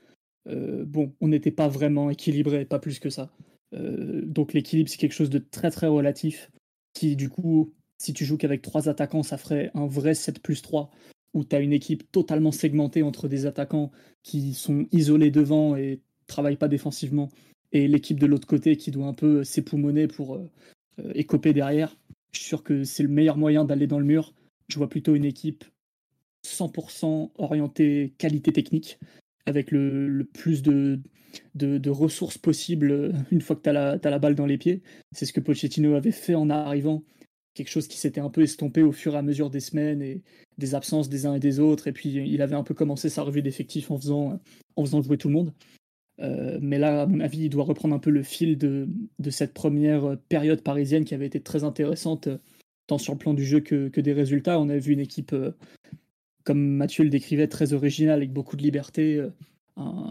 bon, 0.46 1.14
on 1.20 1.28
n'était 1.28 1.50
pas 1.50 1.68
vraiment 1.68 2.10
équilibré, 2.10 2.64
pas 2.64 2.78
plus 2.78 2.98
que 2.98 3.10
ça. 3.10 3.30
donc 3.72 4.52
l'équilibre, 4.52 4.88
c'est 4.88 4.96
quelque 4.96 5.12
chose 5.12 5.30
de 5.30 5.38
très 5.38 5.70
très 5.70 5.86
relatif, 5.86 6.50
qui 6.94 7.16
du 7.16 7.28
coup, 7.28 7.72
si 7.98 8.14
tu 8.14 8.24
joues 8.24 8.38
qu'avec 8.38 8.62
trois 8.62 8.88
attaquants, 8.88 9.22
ça 9.22 9.36
ferait 9.36 9.70
un 9.74 9.86
vrai 9.86 10.14
7 10.14 10.40
plus 10.40 10.62
3, 10.62 10.90
où 11.34 11.44
tu 11.44 11.54
as 11.54 11.60
une 11.60 11.72
équipe 11.72 12.10
totalement 12.10 12.50
segmentée 12.50 13.02
entre 13.02 13.28
des 13.28 13.46
attaquants 13.46 13.90
qui 14.22 14.54
sont 14.54 14.86
isolés 14.90 15.30
devant 15.30 15.76
et 15.76 16.00
travaillent 16.26 16.56
pas 16.56 16.68
défensivement, 16.68 17.28
et 17.72 17.88
l'équipe 17.88 18.18
de 18.18 18.26
l'autre 18.26 18.46
côté 18.46 18.76
qui 18.76 18.90
doit 18.90 19.06
un 19.06 19.14
peu 19.14 19.44
s'époumoner 19.44 20.08
pour 20.08 20.36
euh, 20.36 20.50
euh, 21.00 21.12
écoper 21.14 21.52
derrière. 21.52 21.96
Je 22.32 22.38
suis 22.38 22.48
sûr 22.48 22.62
que 22.62 22.84
c'est 22.84 23.02
le 23.02 23.08
meilleur 23.08 23.36
moyen 23.36 23.64
d'aller 23.64 23.86
dans 23.86 23.98
le 23.98 24.04
mur. 24.04 24.34
Je 24.68 24.76
vois 24.76 24.88
plutôt 24.88 25.14
une 25.14 25.24
équipe 25.24 25.64
100% 26.46 27.30
orientée 27.36 28.14
qualité 28.18 28.52
technique, 28.52 28.98
avec 29.46 29.70
le, 29.70 30.26
plus 30.32 30.62
de, 30.62 31.00
ressources 31.88 32.38
possibles 32.38 32.90
euh, 32.90 33.12
une 33.30 33.40
fois 33.40 33.56
que 33.56 33.62
tu 33.62 33.70
as, 33.70 34.10
la 34.10 34.18
balle 34.18 34.34
dans 34.34 34.46
les 34.46 34.58
pieds. 34.58 34.82
C'est 35.12 35.26
ce 35.26 35.32
que 35.32 35.40
Pochettino 35.40 35.94
avait 35.94 36.12
fait 36.12 36.34
en 36.34 36.48
arrivant, 36.50 37.02
quelque 37.54 37.68
chose 37.68 37.88
qui 37.88 37.98
s'était 37.98 38.20
un 38.20 38.30
peu 38.30 38.42
estompé 38.42 38.82
au 38.82 38.92
fur 38.92 39.14
et 39.14 39.18
à 39.18 39.22
mesure 39.22 39.50
des 39.50 39.60
semaines 39.60 40.02
et 40.02 40.22
des 40.58 40.74
absences 40.74 41.08
des 41.08 41.26
uns 41.26 41.34
et 41.34 41.40
des 41.40 41.60
autres. 41.60 41.88
Et 41.88 41.92
puis 41.92 42.10
il 42.10 42.42
avait 42.42 42.56
un 42.56 42.62
peu 42.62 42.74
commencé 42.74 43.08
sa 43.08 43.22
revue 43.22 43.42
d'effectifs 43.42 43.90
en 43.90 43.98
faisant 43.98 44.40
jouer 45.02 45.18
tout 45.18 45.28
le 45.28 45.34
monde. 45.34 45.52
Euh, 46.20 46.58
mais 46.60 46.78
là, 46.78 47.02
à 47.02 47.06
mon 47.06 47.20
avis, 47.20 47.44
il 47.44 47.50
doit 47.50 47.64
reprendre 47.64 47.94
un 47.94 47.98
peu 47.98 48.10
le 48.10 48.22
fil 48.22 48.58
de, 48.58 48.88
cette 49.30 49.54
première 49.54 50.18
période 50.28 50.62
parisienne 50.62 51.04
qui 51.04 51.14
avait 51.14 51.26
été 51.26 51.40
très 51.40 51.64
intéressante, 51.64 52.28
tant 52.86 52.98
sur 52.98 53.14
le 53.14 53.18
plan 53.18 53.34
du 53.34 53.44
jeu 53.44 53.60
que, 53.60 54.00
des 54.00 54.12
résultats. 54.12 54.60
On 54.60 54.68
a 54.68 54.76
vu 54.78 54.92
une 54.92 55.00
équipe, 55.00 55.32
euh, 55.32 55.52
comme 56.44 56.60
Mathieu 56.60 57.04
le 57.04 57.10
décrivait, 57.10 57.48
très 57.48 57.72
originale, 57.72 58.18
avec 58.18 58.32
beaucoup 58.32 58.56
de 58.56 58.62
liberté. 58.62 59.16
Euh, 59.16 59.30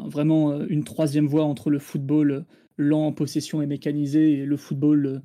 vraiment 0.07 0.60
une 0.66 0.84
troisième 0.84 1.28
voie 1.28 1.43
entre 1.43 1.70
le 1.70 1.78
football 1.78 2.45
lent 2.78 3.07
en 3.07 3.12
possession 3.12 3.62
et 3.62 3.68
mécanisé 3.68 4.39
et 4.39 4.45
le 4.45 4.57
football 4.57 5.22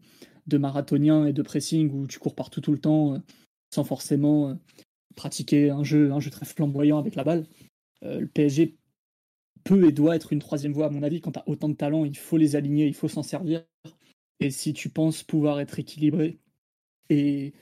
de 0.46 0.58
marathonien 0.58 1.24
et 1.24 1.32
de 1.32 1.40
pressing 1.40 1.90
où 1.90 2.06
tu 2.06 2.18
cours 2.18 2.34
partout 2.34 2.60
tout 2.60 2.72
le 2.72 2.78
temps 2.78 3.22
sans 3.70 3.84
forcément 3.84 4.58
pratiquer 5.16 5.70
un 5.70 5.82
jeu, 5.82 6.12
un 6.12 6.20
jeu 6.20 6.30
très 6.30 6.44
flamboyant 6.44 6.98
avec 6.98 7.14
la 7.14 7.24
balle. 7.24 7.46
le 8.02 8.26
PSG 8.26 8.76
peut 9.64 9.88
et 9.88 9.92
doit 9.92 10.14
être 10.14 10.32
une 10.32 10.38
troisième 10.38 10.72
voie, 10.72 10.86
à 10.86 10.90
mon 10.90 11.02
avis. 11.02 11.20
Quand 11.20 11.32
tu 11.32 11.38
as 11.38 11.48
autant 11.48 11.68
de 11.68 11.74
talents, 11.74 12.04
il 12.04 12.16
faut 12.16 12.36
les 12.36 12.54
aligner, 12.54 12.86
il 12.86 12.94
faut 12.94 13.08
s'en 13.08 13.22
servir. 13.22 13.64
Et 14.40 14.50
si 14.50 14.72
tu 14.72 14.90
penses 14.90 15.22
pouvoir 15.22 15.60
être 15.60 15.78
équilibré 15.78 16.38
et, 17.08 17.52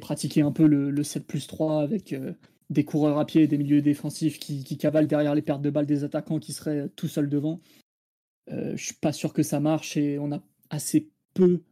pratiquer 0.00 0.42
un 0.42 0.52
peu 0.52 0.66
le, 0.66 1.02
7 1.02 1.26
plus 1.26 1.46
3 1.46 1.82
avec 1.82 2.12
euh, 2.12 2.32
des 2.70 2.84
coureurs 2.84 3.18
à 3.18 3.26
pied 3.26 3.42
et 3.42 3.46
des 3.46 3.58
milieux 3.58 3.82
défensifs 3.82 4.38
qui, 4.38 4.64
cavalent 4.78 5.08
derrière 5.08 5.34
les 5.34 5.42
pertes 5.42 5.62
de 5.62 5.70
balles 5.70 5.86
des 5.86 6.04
attaquants 6.04 6.38
qui 6.38 6.52
seraient 6.52 6.88
tout 6.96 7.08
seuls 7.08 7.28
devant, 7.28 7.60
euh, 8.50 8.76
je 8.76 8.84
suis 8.84 8.94
pas 8.94 9.12
sûr 9.12 9.32
que 9.32 9.42
ça 9.42 9.60
marche 9.60 9.96
et 9.96 10.18
on 10.18 10.32
a 10.32 10.42
assez 10.70 11.10
peu 11.34 11.62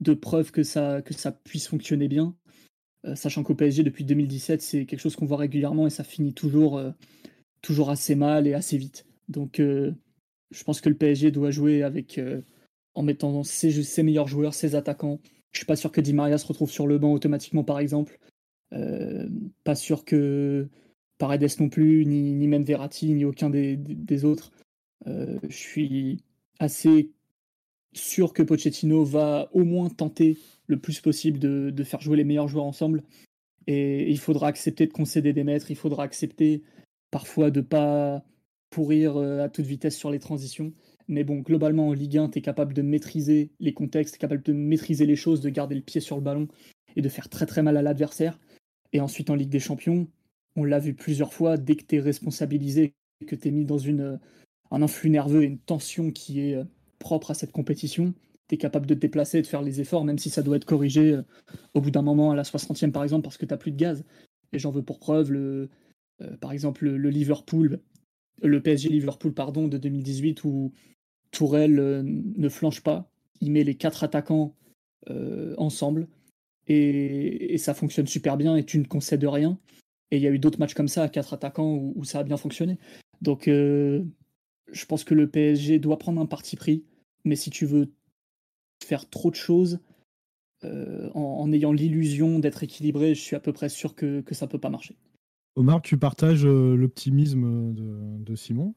de 0.00 0.14
preuves 0.14 0.50
que 0.50 0.64
ça, 0.64 1.00
que 1.02 1.14
ça 1.14 1.32
puisse 1.32 1.68
fonctionner 1.68 2.08
bien. 2.08 2.36
Euh, 3.06 3.14
sachant 3.14 3.42
qu'au 3.42 3.54
PSG, 3.54 3.84
depuis 3.84 4.04
2017, 4.04 4.60
c'est 4.60 4.86
quelque 4.86 5.00
chose 5.00 5.16
qu'on 5.16 5.26
voit 5.26 5.38
régulièrement 5.38 5.86
et 5.86 5.90
ça 5.90 6.04
finit 6.04 6.34
toujours, 6.34 6.82
toujours 7.62 7.90
assez 7.90 8.16
mal 8.16 8.46
et 8.46 8.54
assez 8.54 8.76
vite. 8.76 9.06
Donc, 9.28 9.60
euh, 9.60 9.92
je 10.50 10.64
pense 10.64 10.80
que 10.80 10.88
le 10.88 10.96
PSG 10.96 11.30
doit 11.30 11.50
jouer 11.50 11.82
avec 11.82 12.18
euh, 12.18 12.42
en 12.94 13.02
mettant 13.02 13.42
ses, 13.42 14.02
meilleurs 14.02 14.28
joueurs, 14.28 14.54
ses 14.54 14.74
attaquants. 14.74 15.20
Je 15.52 15.58
suis 15.58 15.66
pas 15.66 15.76
sûr 15.76 15.92
que 15.92 16.00
Di 16.00 16.12
Maria 16.12 16.38
se 16.38 16.46
retrouve 16.46 16.70
sur 16.70 16.86
le 16.86 16.98
banc 16.98 17.12
automatiquement, 17.12 17.64
par 17.64 17.78
exemple. 17.78 18.18
Euh, 18.72 19.28
pas 19.62 19.74
sûr 19.74 20.04
que 20.04 20.68
Paredes 21.18 21.60
non 21.60 21.68
plus, 21.68 22.04
ni, 22.06 22.32
ni 22.32 22.48
même 22.48 22.64
Verratti, 22.64 23.12
ni 23.12 23.24
aucun 23.24 23.50
des, 23.50 23.76
des 23.76 24.24
autres. 24.24 24.52
je 25.06 25.38
suis 25.50 26.24
assez 26.58 27.10
sûr 27.92 28.32
que 28.32 28.42
Pochettino 28.42 29.04
va 29.04 29.48
au 29.52 29.64
moins 29.64 29.88
tenter 29.88 30.38
le 30.66 30.78
plus 30.78 31.00
possible 31.00 31.38
de, 31.38 31.70
de 31.70 31.84
faire 31.84 32.00
jouer 32.00 32.16
les 32.16 32.24
meilleurs 32.24 32.48
joueurs 32.48 32.64
ensemble. 32.64 33.04
Et 33.66 34.10
il 34.10 34.18
faudra 34.18 34.48
accepter 34.48 34.86
de 34.86 34.92
concéder 34.92 35.32
des 35.32 35.44
mètres, 35.44 35.70
il 35.70 35.76
faudra 35.76 36.02
accepter 36.02 36.62
parfois 37.10 37.50
de 37.50 37.60
pas 37.60 38.24
pourrir 38.74 39.16
euh, 39.16 39.44
à 39.44 39.48
toute 39.48 39.66
vitesse 39.66 39.96
sur 39.96 40.10
les 40.10 40.18
transitions. 40.18 40.72
Mais 41.06 41.22
bon, 41.22 41.38
globalement, 41.38 41.88
en 41.88 41.92
Ligue 41.92 42.18
1, 42.18 42.30
tu 42.30 42.40
es 42.40 42.42
capable 42.42 42.74
de 42.74 42.82
maîtriser 42.82 43.52
les 43.60 43.72
contextes, 43.72 44.18
capable 44.18 44.42
de 44.42 44.52
maîtriser 44.52 45.06
les 45.06 45.14
choses, 45.14 45.40
de 45.40 45.48
garder 45.48 45.76
le 45.76 45.80
pied 45.80 46.00
sur 46.00 46.16
le 46.16 46.22
ballon 46.22 46.48
et 46.96 47.02
de 47.02 47.08
faire 47.08 47.28
très 47.28 47.46
très 47.46 47.62
mal 47.62 47.76
à 47.76 47.82
l'adversaire. 47.82 48.40
Et 48.92 49.00
ensuite, 49.00 49.30
en 49.30 49.36
Ligue 49.36 49.50
des 49.50 49.60
Champions, 49.60 50.08
on 50.56 50.64
l'a 50.64 50.80
vu 50.80 50.92
plusieurs 50.92 51.32
fois, 51.32 51.56
dès 51.56 51.76
que 51.76 51.84
tu 51.84 51.96
es 51.96 52.00
responsabilisé, 52.00 52.94
que 53.28 53.36
tu 53.36 53.48
es 53.48 53.50
mis 53.52 53.64
dans 53.64 53.78
une, 53.78 54.18
un 54.72 54.82
influx 54.82 55.10
nerveux 55.10 55.44
et 55.44 55.46
une 55.46 55.58
tension 55.58 56.10
qui 56.10 56.40
est 56.40 56.56
euh, 56.56 56.64
propre 56.98 57.30
à 57.30 57.34
cette 57.34 57.52
compétition, 57.52 58.12
tu 58.48 58.56
es 58.56 58.58
capable 58.58 58.86
de 58.86 58.94
te 58.94 59.00
déplacer, 59.00 59.40
de 59.40 59.46
faire 59.46 59.62
les 59.62 59.80
efforts, 59.80 60.04
même 60.04 60.18
si 60.18 60.30
ça 60.30 60.42
doit 60.42 60.56
être 60.56 60.64
corrigé 60.64 61.12
euh, 61.12 61.22
au 61.74 61.80
bout 61.80 61.92
d'un 61.92 62.02
moment, 62.02 62.32
à 62.32 62.34
la 62.34 62.42
60e 62.42 62.90
par 62.90 63.04
exemple, 63.04 63.22
parce 63.22 63.38
que 63.38 63.46
tu 63.46 63.56
plus 63.56 63.70
de 63.70 63.76
gaz. 63.76 64.04
Et 64.52 64.58
j'en 64.58 64.72
veux 64.72 64.82
pour 64.82 64.98
preuve, 64.98 65.30
le, 65.30 65.68
par 66.40 66.52
exemple, 66.52 66.88
le 66.88 67.10
Liverpool 67.10 67.80
le 68.42 68.60
PSG 68.60 68.88
Liverpool 68.88 69.32
pardon 69.32 69.68
de 69.68 69.78
2018 69.78 70.44
où 70.44 70.72
Tourelle 71.30 71.78
euh, 71.78 72.02
ne 72.04 72.48
flanche 72.48 72.80
pas, 72.80 73.10
il 73.40 73.52
met 73.52 73.64
les 73.64 73.74
quatre 73.74 74.04
attaquants 74.04 74.54
euh, 75.10 75.54
ensemble 75.58 76.08
et, 76.66 77.58
ça 77.58 77.74
fonctionne 77.74 78.06
super 78.06 78.36
bien 78.36 78.56
et 78.56 78.64
tu 78.64 78.78
ne 78.78 78.84
concèdes 78.84 79.24
rien. 79.24 79.58
Et 80.10 80.16
il 80.16 80.22
y 80.22 80.26
a 80.26 80.30
eu 80.30 80.38
d'autres 80.38 80.58
matchs 80.58 80.74
comme 80.74 80.88
ça 80.88 81.02
à 81.02 81.08
quatre 81.08 81.34
attaquants 81.34 81.74
où, 81.74 82.04
ça 82.04 82.20
a 82.20 82.24
bien 82.24 82.36
fonctionné. 82.36 82.78
Donc 83.20 83.48
euh, 83.48 84.04
je 84.70 84.84
pense 84.86 85.04
que 85.04 85.14
le 85.14 85.28
PSG 85.28 85.78
doit 85.78 85.98
prendre 85.98 86.20
un 86.20 86.26
parti 86.26 86.56
pris, 86.56 86.84
mais 87.24 87.36
si 87.36 87.50
tu 87.50 87.66
veux 87.66 87.92
faire 88.84 89.08
trop 89.08 89.30
de 89.30 89.36
choses 89.36 89.80
en, 91.14 91.52
ayant 91.52 91.72
l'illusion 91.72 92.38
d'être 92.38 92.62
équilibré, 92.62 93.14
je 93.14 93.20
suis 93.20 93.36
à 93.36 93.40
peu 93.40 93.52
près 93.52 93.68
sûr 93.68 93.94
que, 93.94 94.24
ça 94.32 94.46
peut 94.46 94.58
pas 94.58 94.70
marcher. 94.70 94.96
Omar, 95.56 95.80
tu 95.82 95.96
partages 95.96 96.44
euh, 96.44 96.74
l'optimisme 96.74 97.72
de, 97.74 98.34
Simon? 98.34 98.74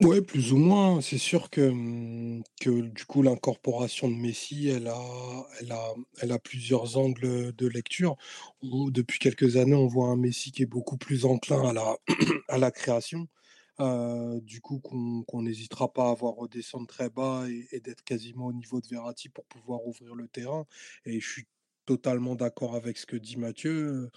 Oui, 0.00 0.20
plus 0.20 0.52
ou 0.52 0.56
moins. 0.56 1.00
C'est 1.00 1.18
sûr 1.18 1.50
que, 1.50 1.68
hum, 1.68 2.44
que 2.60 2.82
du 2.82 3.04
coup, 3.04 3.22
l'incorporation 3.22 4.08
de 4.08 4.14
Messi, 4.14 4.68
elle 4.68 4.86
a, 4.86 5.46
elle, 5.60 5.72
a, 5.72 5.94
elle 6.20 6.30
a 6.30 6.38
plusieurs 6.38 6.96
angles 6.96 7.52
de 7.52 7.66
lecture. 7.66 8.16
depuis 8.62 9.18
quelques 9.18 9.56
années, 9.56 9.74
on 9.74 9.88
voit 9.88 10.06
un 10.06 10.16
Messi 10.16 10.52
qui 10.52 10.62
est 10.62 10.66
beaucoup 10.66 10.96
plus 10.96 11.24
enclin 11.24 11.68
à 11.68 11.72
la, 11.72 11.96
à 12.48 12.58
la 12.58 12.70
création. 12.70 13.26
Euh, 13.80 14.40
du 14.42 14.60
coup, 14.60 14.80
qu'on 14.80 15.42
n'hésitera 15.42 15.92
pas 15.92 16.10
à 16.10 16.14
voir 16.14 16.34
redescendre 16.34 16.86
très 16.86 17.10
bas 17.10 17.46
et, 17.48 17.66
et 17.72 17.80
d'être 17.80 18.02
quasiment 18.02 18.46
au 18.46 18.52
niveau 18.52 18.80
de 18.80 18.86
Verratti 18.88 19.28
pour 19.28 19.44
pouvoir 19.46 19.84
ouvrir 19.86 20.14
le 20.14 20.28
terrain. 20.28 20.66
Et 21.04 21.20
je 21.20 21.28
suis 21.28 21.46
totalement 21.88 22.34
d'accord 22.34 22.76
avec 22.76 22.98
ce 22.98 23.06
que 23.06 23.16
dit 23.16 23.38
Mathieu. 23.38 24.10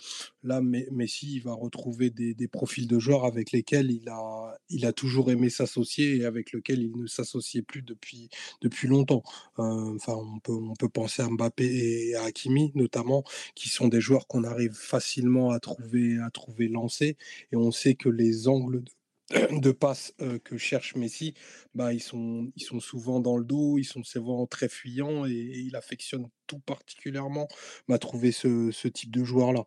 Là, 0.43 0.59
Messi 0.59 1.39
va 1.39 1.53
retrouver 1.53 2.09
des, 2.09 2.47
profils 2.49 2.85
de 2.85 2.99
joueurs 2.99 3.23
avec 3.23 3.53
lesquels 3.53 3.91
il 3.91 4.09
a, 4.09 4.57
il 4.69 4.91
toujours 4.91 5.31
aimé 5.31 5.49
s'associer 5.49 6.17
et 6.17 6.25
avec 6.25 6.51
lesquels 6.51 6.81
il 6.81 6.91
ne 6.97 7.07
s'associait 7.07 7.61
plus 7.61 7.81
depuis, 7.81 8.29
depuis 8.61 8.89
longtemps. 8.89 9.23
Enfin, 9.55 10.15
on 10.15 10.39
peut, 10.39 10.51
on 10.51 10.73
peut 10.75 10.89
penser 10.89 11.21
à 11.21 11.29
Mbappé 11.29 11.63
et 12.09 12.15
à 12.15 12.23
Hakimi, 12.23 12.73
notamment, 12.75 13.23
qui 13.55 13.69
sont 13.69 13.87
des 13.87 14.01
joueurs 14.01 14.27
qu'on 14.27 14.43
arrive 14.43 14.73
facilement 14.73 15.51
à 15.51 15.61
trouver, 15.61 16.19
à 16.19 16.29
trouver 16.29 16.67
lancés. 16.67 17.15
Et 17.53 17.55
on 17.55 17.71
sait 17.71 17.95
que 17.95 18.09
les 18.09 18.49
angles 18.49 18.83
de 18.83 18.91
de 19.51 19.71
passes 19.71 20.13
que 20.43 20.57
cherche 20.57 20.95
Messi, 20.95 21.33
bah, 21.73 21.93
ils, 21.93 22.01
sont, 22.01 22.51
ils 22.55 22.63
sont 22.63 22.79
souvent 22.79 23.19
dans 23.19 23.37
le 23.37 23.45
dos, 23.45 23.77
ils 23.77 23.85
sont 23.85 24.03
souvent 24.03 24.45
très 24.47 24.69
fuyants 24.69 25.25
et, 25.25 25.31
il 25.31 25.75
affectionne 25.75 26.27
tout 26.47 26.59
particulièrement 26.59 27.47
à 27.89 27.97
trouver 27.97 28.31
ce, 28.31 28.87
type 28.87 29.11
de 29.11 29.23
joueur-là. 29.23 29.63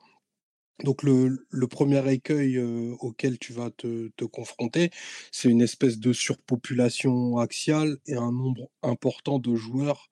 Donc 0.83 1.03
le, 1.03 1.67
premier 1.69 2.12
écueil 2.12 2.59
auquel 2.59 3.39
tu 3.39 3.53
vas 3.53 3.71
te, 3.71 4.25
confronter, 4.25 4.91
c'est 5.31 5.49
une 5.49 5.62
espèce 5.62 5.99
de 5.99 6.12
surpopulation 6.12 7.39
axiale 7.39 7.97
et 8.07 8.17
un 8.17 8.33
nombre 8.33 8.71
important 8.83 9.39
de 9.39 9.55
joueurs 9.55 10.11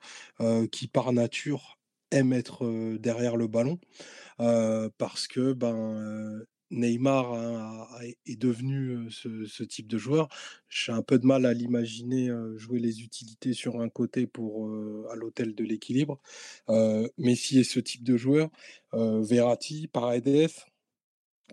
qui 0.71 0.89
par 0.89 1.13
nature 1.13 1.79
aiment 2.11 2.33
être 2.33 2.97
derrière 2.99 3.37
le 3.37 3.49
ballon 3.49 3.79
parce 4.39 5.27
que 5.27 5.53
ben 5.53 6.45
Neymar 6.73 7.99
est 8.27 8.41
devenu 8.41 9.11
ce, 9.11 9.63
type 9.63 9.87
de 9.87 9.99
joueur. 9.99 10.29
J'ai 10.69 10.93
un 10.93 11.03
peu 11.03 11.19
de 11.19 11.27
mal 11.27 11.47
à 11.47 11.53
l'imaginer 11.53 12.31
jouer 12.57 12.81
les 12.81 13.03
utilités 13.03 13.53
sur 13.53 13.81
un 13.81 13.89
côté 13.89 14.27
pour 14.27 14.71
à 15.11 15.15
l'hôtel 15.15 15.55
de 15.55 15.65
l'équilibre. 15.65 16.21
Messi 17.19 17.61
est 17.61 17.65
ce 17.65 17.81
type 17.81 18.03
de 18.03 18.17
joueur. 18.17 18.51
Verratti, 18.93 19.87
Paredes, 19.87 20.51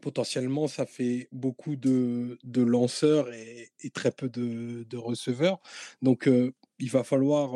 potentiellement, 0.02 0.68
ça 0.68 0.86
fait 0.86 1.28
beaucoup 1.32 1.76
de, 1.76 2.38
lanceurs 2.56 3.32
et, 3.34 3.90
très 3.94 4.12
peu 4.12 4.30
de, 4.30 4.98
receveurs. 4.98 5.60
Donc, 6.02 6.30
il 6.80 6.90
va 6.90 7.04
falloir 7.04 7.56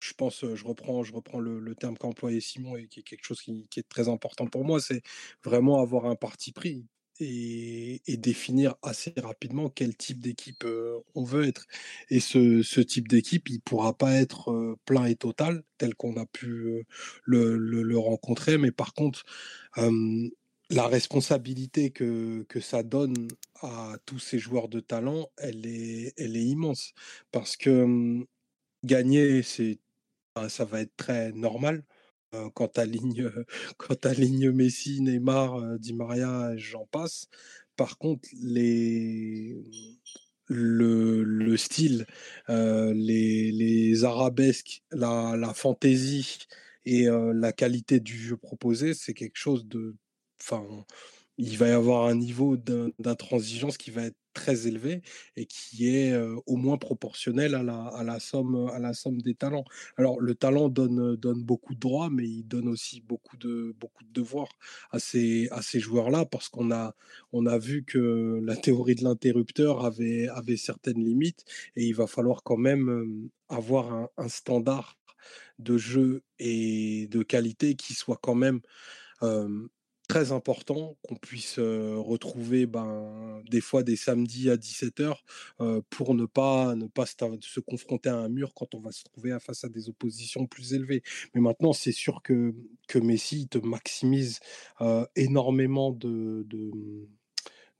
je 0.00 0.14
pense, 0.14 0.44
je 0.54 0.64
reprends, 0.64 1.04
je 1.04 1.12
reprends 1.12 1.40
le, 1.40 1.74
terme 1.74 1.96
qu'a 1.96 2.08
employé 2.08 2.40
Simon 2.40 2.76
et 2.76 2.88
qui 2.88 3.00
est 3.00 3.02
quelque 3.02 3.24
chose 3.24 3.40
qui, 3.40 3.66
est 3.76 3.88
très 3.88 4.08
important 4.08 4.46
pour 4.46 4.64
moi, 4.64 4.80
c'est 4.80 5.02
vraiment 5.44 5.80
avoir 5.80 6.06
un 6.06 6.16
parti 6.16 6.52
pris 6.52 6.86
et, 7.20 8.00
définir 8.16 8.74
assez 8.82 9.12
rapidement 9.18 9.68
quel 9.68 9.96
type 9.96 10.20
d'équipe 10.20 10.64
on 11.14 11.24
veut 11.24 11.46
être. 11.46 11.66
Et 12.08 12.20
ce, 12.20 12.80
type 12.80 13.08
d'équipe, 13.08 13.48
il 13.48 13.56
ne 13.56 13.60
pourra 13.60 13.96
pas 13.96 14.14
être 14.14 14.76
plein 14.84 15.04
et 15.04 15.16
total 15.16 15.62
tel 15.78 15.94
qu'on 15.94 16.16
a 16.16 16.26
pu 16.26 16.84
le, 17.24 17.98
rencontrer, 17.98 18.58
mais 18.58 18.72
par 18.72 18.94
contre, 18.94 19.24
la 19.76 20.86
responsabilité 20.86 21.90
que, 21.90 22.44
que 22.48 22.60
ça 22.60 22.82
donne 22.82 23.28
à 23.60 23.96
tous 24.06 24.18
ces 24.18 24.38
joueurs 24.38 24.68
de 24.68 24.80
talent, 24.80 25.28
elle 25.36 25.66
est, 25.66 26.14
elle 26.16 26.36
est 26.36 26.44
immense. 26.44 26.92
Parce 27.32 27.56
que 27.56 28.24
gagner, 28.84 29.42
c'est 29.42 29.78
ça 30.48 30.64
va 30.64 30.80
être 30.80 30.96
très 30.96 31.32
normal. 31.32 31.84
quand 32.54 32.68
tu 32.74 32.80
alignes, 32.80 33.30
quand 33.78 34.06
Messi, 34.52 35.00
Neymar, 35.00 35.78
Di 35.78 35.92
Maria, 35.94 36.56
j'en 36.56 36.86
passe. 36.86 37.26
Par 37.76 37.98
contre, 37.98 38.28
les, 38.40 39.56
le, 40.46 41.22
le 41.24 41.56
style, 41.56 42.06
les, 42.48 44.04
arabesques, 44.04 44.82
la, 44.90 45.36
la 45.36 45.54
fantaisie 45.54 46.38
et 46.84 47.06
la 47.06 47.52
qualité 47.52 48.00
du 48.00 48.16
jeu 48.18 48.36
proposé, 48.36 48.94
c'est 48.94 49.14
quelque 49.14 49.38
chose 49.38 49.66
de. 49.66 49.96
Enfin, 50.40 50.66
il 51.38 51.56
va 51.58 51.68
y 51.68 51.72
avoir 51.72 52.06
un 52.06 52.14
niveau 52.14 52.56
d'intransigeance 52.56 53.78
qui 53.78 53.90
va 53.90 54.04
être 54.04 54.16
très 54.32 54.66
élevé 54.66 55.02
et 55.36 55.46
qui 55.46 55.88
est 55.88 56.16
au 56.46 56.56
moins 56.56 56.78
proportionnel 56.78 57.54
à 57.54 57.62
la, 57.62 57.80
à 57.88 58.04
la, 58.04 58.20
somme, 58.20 58.68
à 58.72 58.78
la 58.78 58.94
somme 58.94 59.20
des 59.20 59.34
talents. 59.34 59.64
Alors 59.96 60.20
le 60.20 60.34
talent 60.34 60.68
donne, 60.68 61.16
donne 61.16 61.42
beaucoup 61.42 61.74
de 61.74 61.80
droits, 61.80 62.10
mais 62.10 62.28
il 62.28 62.44
donne 62.44 62.68
aussi 62.68 63.00
beaucoup 63.00 63.36
de, 63.36 63.74
beaucoup 63.78 64.04
de 64.04 64.12
devoirs 64.12 64.52
à 64.90 64.98
ces, 64.98 65.48
à 65.50 65.62
ces 65.62 65.80
joueurs-là 65.80 66.24
parce 66.26 66.48
qu'on 66.48 66.70
a, 66.70 66.94
on 67.32 67.46
a 67.46 67.58
vu 67.58 67.84
que 67.84 68.40
la 68.42 68.56
théorie 68.56 68.94
de 68.94 69.04
l'interrupteur 69.04 69.84
avait, 69.84 70.28
avait 70.28 70.56
certaines 70.56 71.02
limites 71.02 71.44
et 71.76 71.84
il 71.84 71.94
va 71.94 72.06
falloir 72.06 72.42
quand 72.42 72.56
même 72.56 73.28
avoir 73.48 73.92
un, 73.92 74.08
un 74.16 74.28
standard 74.28 74.98
de 75.58 75.76
jeu 75.76 76.22
et 76.38 77.06
de 77.10 77.22
qualité 77.22 77.74
qui 77.74 77.94
soit 77.94 78.18
quand 78.20 78.34
même 78.34 78.60
très 80.10 80.32
important 80.32 80.96
qu'on 81.02 81.14
puisse 81.14 81.58
retrouver 81.58 82.66
ben, 82.66 83.42
des 83.48 83.60
fois 83.60 83.82
des 83.82 83.96
samedis 83.96 84.50
à 84.50 84.56
17h 84.56 85.14
pour 85.88 86.14
ne 86.14 86.26
pas, 86.26 86.74
ne 86.74 86.86
pas 86.86 87.06
se 87.06 87.60
confronter 87.60 88.08
à 88.08 88.16
un 88.16 88.28
mur 88.28 88.52
quand 88.54 88.74
on 88.74 88.80
va 88.80 88.92
se 88.92 89.04
trouver 89.04 89.36
face 89.40 89.64
à 89.64 89.68
des 89.68 89.88
oppositions 89.88 90.46
plus 90.46 90.74
élevées. 90.74 91.02
Mais 91.34 91.40
maintenant, 91.40 91.72
c'est 91.72 91.92
sûr 91.92 92.22
que, 92.22 92.54
que 92.88 92.98
Messi 92.98 93.48
te 93.48 93.58
maximise 93.58 94.40
énormément 95.14 95.92
de, 95.92 96.44
de 96.48 97.08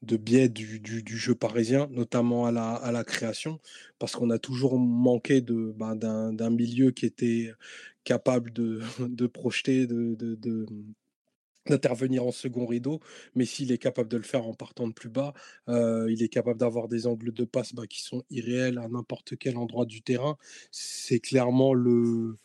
de 0.03 0.16
biais 0.16 0.49
du, 0.49 0.81
du, 0.81 1.16
jeu 1.16 1.35
parisien, 1.35 1.89
notamment 1.91 2.47
à 2.47 2.53
la, 2.53 2.72
à 2.72 2.91
la 2.91 3.05
création, 3.05 3.61
parce 3.99 4.12
qu'on 4.16 4.31
a 4.31 4.39
toujours 4.39 4.78
manqué 4.78 5.41
de, 5.41 5.74
ben, 5.76 5.95
d'un, 5.97 6.51
milieu 6.51 6.91
qui 6.91 7.07
était 7.07 7.53
capable 8.05 8.53
de, 8.53 8.81
de 8.99 9.26
projeter, 9.26 9.87
de, 9.87 10.14
de, 10.14 10.66
d'intervenir 11.67 12.25
en 12.25 12.33
second 12.33 12.67
rideau, 12.67 13.01
mais 13.35 13.45
s'il 13.45 13.73
est 13.73 13.79
capable 13.79 14.09
de 14.09 14.17
le 14.17 14.23
faire 14.23 14.47
en 14.47 14.55
partant 14.55 14.89
de 14.89 14.93
plus 14.93 15.11
bas, 15.11 15.35
il 15.69 16.23
est 16.23 16.29
capable 16.29 16.59
d'avoir 16.59 16.89
des 16.89 17.07
angles 17.07 17.33
de 17.33 17.45
passe 17.45 17.75
bah, 17.75 17.87
qui 17.87 18.03
sont 18.03 18.23
irréels 18.31 18.79
à 18.79 18.89
n'importe 18.89 19.37
quel 19.37 19.57
endroit 19.57 19.87
du 19.87 20.03
terrain. 20.03 20.37
C'est 20.71 21.21
clairement 21.21 21.75
le, 21.75 22.39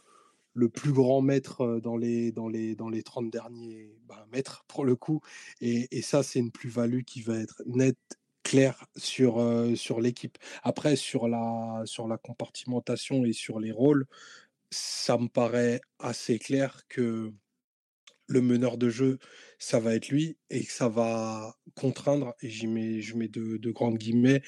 le 0.55 0.69
plus 0.69 0.93
grand 0.93 1.21
maître 1.21 1.79
dans 1.83 1.97
les, 1.97 2.31
dans 2.31 2.47
les, 2.47 2.75
dans 2.75 2.89
les 2.89 3.03
30 3.03 3.29
derniers 3.29 3.93
bah, 4.07 4.25
mètres, 4.31 4.63
pour 4.67 4.85
le 4.85 4.95
coup. 4.95 5.21
Et, 5.61 6.01
ça, 6.01 6.23
c'est 6.23 6.39
une 6.39 6.51
plus-value 6.51 7.01
qui 7.01 7.21
va 7.21 7.37
être 7.37 7.61
nette 7.67 7.97
claire 8.43 8.85
sur, 8.95 9.43
sur 9.75 9.99
l'équipe. 10.01 10.37
Après, 10.63 10.95
sur 10.95 11.27
la, 11.27 11.81
sur 11.85 12.07
la 12.07 12.17
compartimentation 12.17 13.25
et 13.25 13.33
sur 13.33 13.59
les 13.59 13.71
rôles, 13.71 14.05
ça 14.71 15.17
me 15.17 15.27
paraît 15.27 15.81
assez 15.99 16.39
clair 16.39 16.87
que 16.87 17.33
le 18.27 18.41
meneur 18.41 18.77
de 18.77 18.89
jeu, 18.89 19.19
ça 19.59 19.79
va 19.79 19.95
être 19.95 20.09
lui 20.09 20.37
et 20.49 20.63
ça 20.63 20.89
va 20.89 21.55
contraindre, 21.75 22.33
et 22.41 22.49
j'y 22.49 22.67
mets, 22.67 23.01
je 23.01 23.15
mets 23.15 23.27
de, 23.27 23.71
grandes 23.71 23.97
guillemets, 23.97 24.41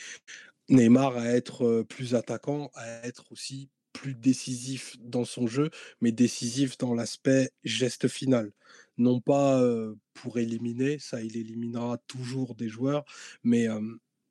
Neymar 0.69 1.17
à 1.17 1.27
être 1.27 1.83
plus 1.83 2.15
attaquant, 2.15 2.71
à 2.75 3.07
être 3.07 3.31
aussi 3.31 3.69
plus 3.93 4.15
décisif 4.15 4.95
dans 4.99 5.25
son 5.25 5.47
jeu, 5.47 5.69
mais 6.01 6.11
décisif 6.11 6.77
dans 6.77 6.93
l'aspect 6.93 7.51
geste 7.63 8.07
final. 8.07 8.51
Non 8.97 9.21
pas 9.21 9.63
pour 10.13 10.37
éliminer, 10.39 10.99
ça 10.99 11.21
il 11.21 11.37
éliminera 11.37 11.97
toujours 12.07 12.55
des 12.55 12.69
joueurs, 12.69 13.05
mais 13.43 13.67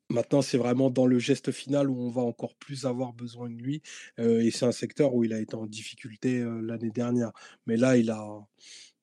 Maintenant, 0.09 0.41
c'est 0.41 0.57
vraiment 0.57 0.89
dans 0.89 1.05
le 1.05 1.19
geste 1.19 1.51
final 1.51 1.89
où 1.89 1.99
on 1.99 2.09
va 2.09 2.21
encore 2.21 2.55
plus 2.55 2.85
avoir 2.85 3.11
besoin 3.11 3.49
de 3.49 3.55
lui. 3.55 3.81
et 4.17 4.51
c'est 4.51 4.65
un 4.65 4.71
secteur 4.71 5.13
où 5.13 5.25
il 5.25 5.33
a 5.33 5.39
été 5.39 5.55
en 5.55 5.65
difficulté 5.65 6.45
l'année 6.61 6.91
dernière. 6.91 7.33
Mais 7.65 7.75
là, 7.75 7.97
il 7.97 8.09
a, 8.09 8.39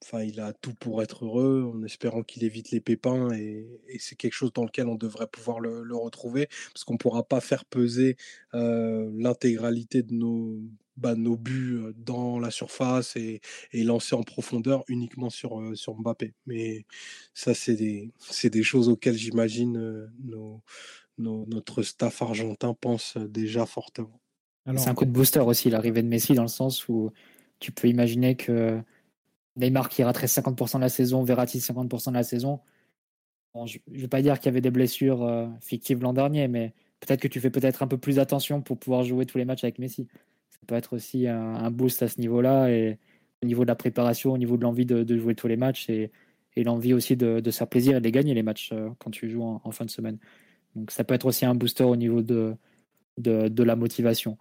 Enfin, 0.04 0.22
il 0.22 0.38
a 0.38 0.52
tout 0.52 0.74
pour 0.74 1.02
être 1.02 1.24
heureux, 1.24 1.72
en 1.74 1.82
espérant 1.82 2.22
qu'il 2.22 2.44
évite 2.44 2.70
les 2.72 2.80
pépins. 2.80 3.32
Et, 3.32 3.66
c'est 3.98 4.16
quelque 4.16 4.34
chose 4.34 4.52
dans 4.52 4.64
lequel 4.64 4.86
on 4.86 4.96
devrait 4.96 5.26
pouvoir 5.26 5.60
le, 5.60 5.96
retrouver, 5.96 6.48
parce 6.74 6.84
qu'on 6.84 6.94
ne 6.94 6.98
pourra 6.98 7.22
pas 7.22 7.40
faire 7.40 7.64
peser 7.64 8.18
l'intégralité 8.52 10.02
de 10.02 10.12
nos, 10.12 10.60
bah, 10.98 11.14
nos 11.14 11.38
buts 11.38 11.80
dans 11.96 12.38
la 12.38 12.50
surface 12.50 13.16
et, 13.16 13.40
lancer 13.72 14.14
en 14.14 14.22
profondeur 14.22 14.84
uniquement 14.88 15.30
sur, 15.30 15.62
sur 15.74 15.94
Mbappé. 15.94 16.34
Mais 16.46 16.84
ça, 17.32 17.54
c'est 17.54 17.74
des, 17.74 18.12
des 18.44 18.62
choses 18.62 18.90
auxquelles 18.90 19.16
j'imagine 19.16 20.10
notre 21.16 21.82
staff 21.82 22.20
argentin 22.20 22.74
pense 22.78 23.16
déjà 23.16 23.64
fortement. 23.64 24.20
C'est 24.66 24.88
un 24.88 24.94
coup 24.94 25.06
de 25.06 25.10
booster 25.10 25.40
aussi, 25.40 25.70
l'arrivée 25.70 26.02
de 26.02 26.08
Messi, 26.08 26.34
dans 26.34 26.42
le 26.42 26.48
sens 26.48 26.88
où 26.90 27.10
tu 27.58 27.72
peux 27.72 27.88
imaginer 27.88 28.34
que 28.34 28.82
Neymar 29.56 29.88
qui 29.88 30.02
raterait 30.02 30.26
50% 30.26 30.76
de 30.76 30.80
la 30.80 30.88
saison, 30.88 31.22
Verratti 31.22 31.58
50% 31.58 32.10
de 32.10 32.14
la 32.14 32.24
saison. 32.24 32.60
je 33.66 33.78
ne 33.88 34.00
vais 34.00 34.08
pas 34.08 34.22
dire 34.22 34.38
qu'il 34.38 34.46
y 34.46 34.48
avait 34.48 34.60
des 34.60 34.70
blessures 34.70 35.22
euh, 35.22 35.46
fictives 35.60 36.02
l'an 36.02 36.12
dernier, 36.12 36.48
mais 36.48 36.74
peut-être 37.00 37.20
que 37.20 37.28
tu 37.28 37.40
fais 37.40 37.50
peut-être 37.50 37.82
un 37.82 37.86
peu 37.86 37.98
plus 37.98 38.18
attention 38.18 38.62
pour 38.62 38.78
pouvoir 38.78 39.04
jouer 39.04 39.26
tous 39.26 39.38
les 39.38 39.44
matchs 39.44 39.64
avec 39.64 39.78
Messi. 39.78 40.08
Ça 40.50 40.58
peut 40.66 40.74
être 40.74 40.94
aussi 40.94 41.28
un, 41.28 41.70
boost 41.70 42.02
à 42.02 42.08
ce 42.08 42.20
niveau-là, 42.20 42.70
et 42.70 42.98
au 43.42 43.46
niveau 43.46 43.62
de 43.62 43.68
la 43.68 43.76
préparation, 43.76 44.32
au 44.32 44.38
niveau 44.38 44.56
de 44.56 44.62
l'envie 44.62 44.86
de, 44.86 45.16
jouer 45.16 45.34
tous 45.34 45.48
les 45.48 45.56
matchs, 45.56 45.88
et, 45.90 46.10
l'envie 46.56 46.94
aussi 46.94 47.16
de, 47.16 47.42
se 47.44 47.58
faire 47.58 47.68
plaisir 47.68 47.96
et 47.96 48.00
de 48.00 48.08
gagner 48.08 48.34
les 48.34 48.42
matchs 48.42 48.70
euh, 48.72 48.88
quand 48.98 49.10
tu 49.10 49.28
joues 49.28 49.42
en, 49.42 49.70
fin 49.70 49.84
de 49.84 49.90
semaine. 49.90 50.18
Donc 50.74 50.90
ça 50.90 51.04
peut 51.04 51.14
être 51.14 51.26
aussi 51.26 51.44
un 51.44 51.54
booster 51.54 51.84
au 51.84 51.96
niveau 51.96 52.22
de, 52.22 52.56
de, 53.18 53.62
la 53.62 53.76
motivation. 53.76 54.38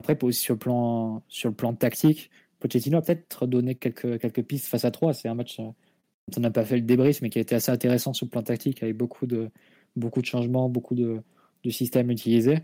Après, 0.00 0.16
sur 0.32 0.54
le 0.54 0.58
plan, 0.58 1.22
sur 1.28 1.50
le 1.50 1.54
plan 1.54 1.74
tactique, 1.74 2.30
Pochettino 2.64 2.96
a 2.96 3.02
peut-être 3.02 3.46
donné 3.46 3.74
quelques, 3.74 4.18
quelques 4.18 4.42
pistes 4.42 4.68
face 4.68 4.86
à 4.86 4.90
3. 4.90 5.12
C'est 5.12 5.28
un 5.28 5.34
match 5.34 5.60
euh, 5.60 5.64
dont 5.64 6.38
on 6.38 6.40
n'a 6.40 6.50
pas 6.50 6.64
fait 6.64 6.76
le 6.76 6.80
débrief, 6.80 7.20
mais 7.20 7.28
qui 7.28 7.36
a 7.36 7.42
été 7.42 7.54
assez 7.54 7.70
intéressant 7.70 8.14
sur 8.14 8.24
le 8.24 8.30
plan 8.30 8.42
tactique, 8.42 8.82
avec 8.82 8.96
beaucoup 8.96 9.26
de, 9.26 9.50
beaucoup 9.96 10.22
de 10.22 10.26
changements, 10.26 10.70
beaucoup 10.70 10.94
de, 10.94 11.20
de 11.62 11.70
systèmes 11.70 12.10
utilisés. 12.10 12.60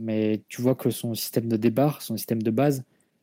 Mais 0.00 0.42
tu 0.48 0.60
vois 0.60 0.74
que 0.74 0.90
son 0.90 1.14
système 1.14 1.48
de 1.48 1.56
débarre, 1.56 2.02
son 2.02 2.16
système 2.16 2.42
de 2.42 2.50
base, 2.50 2.82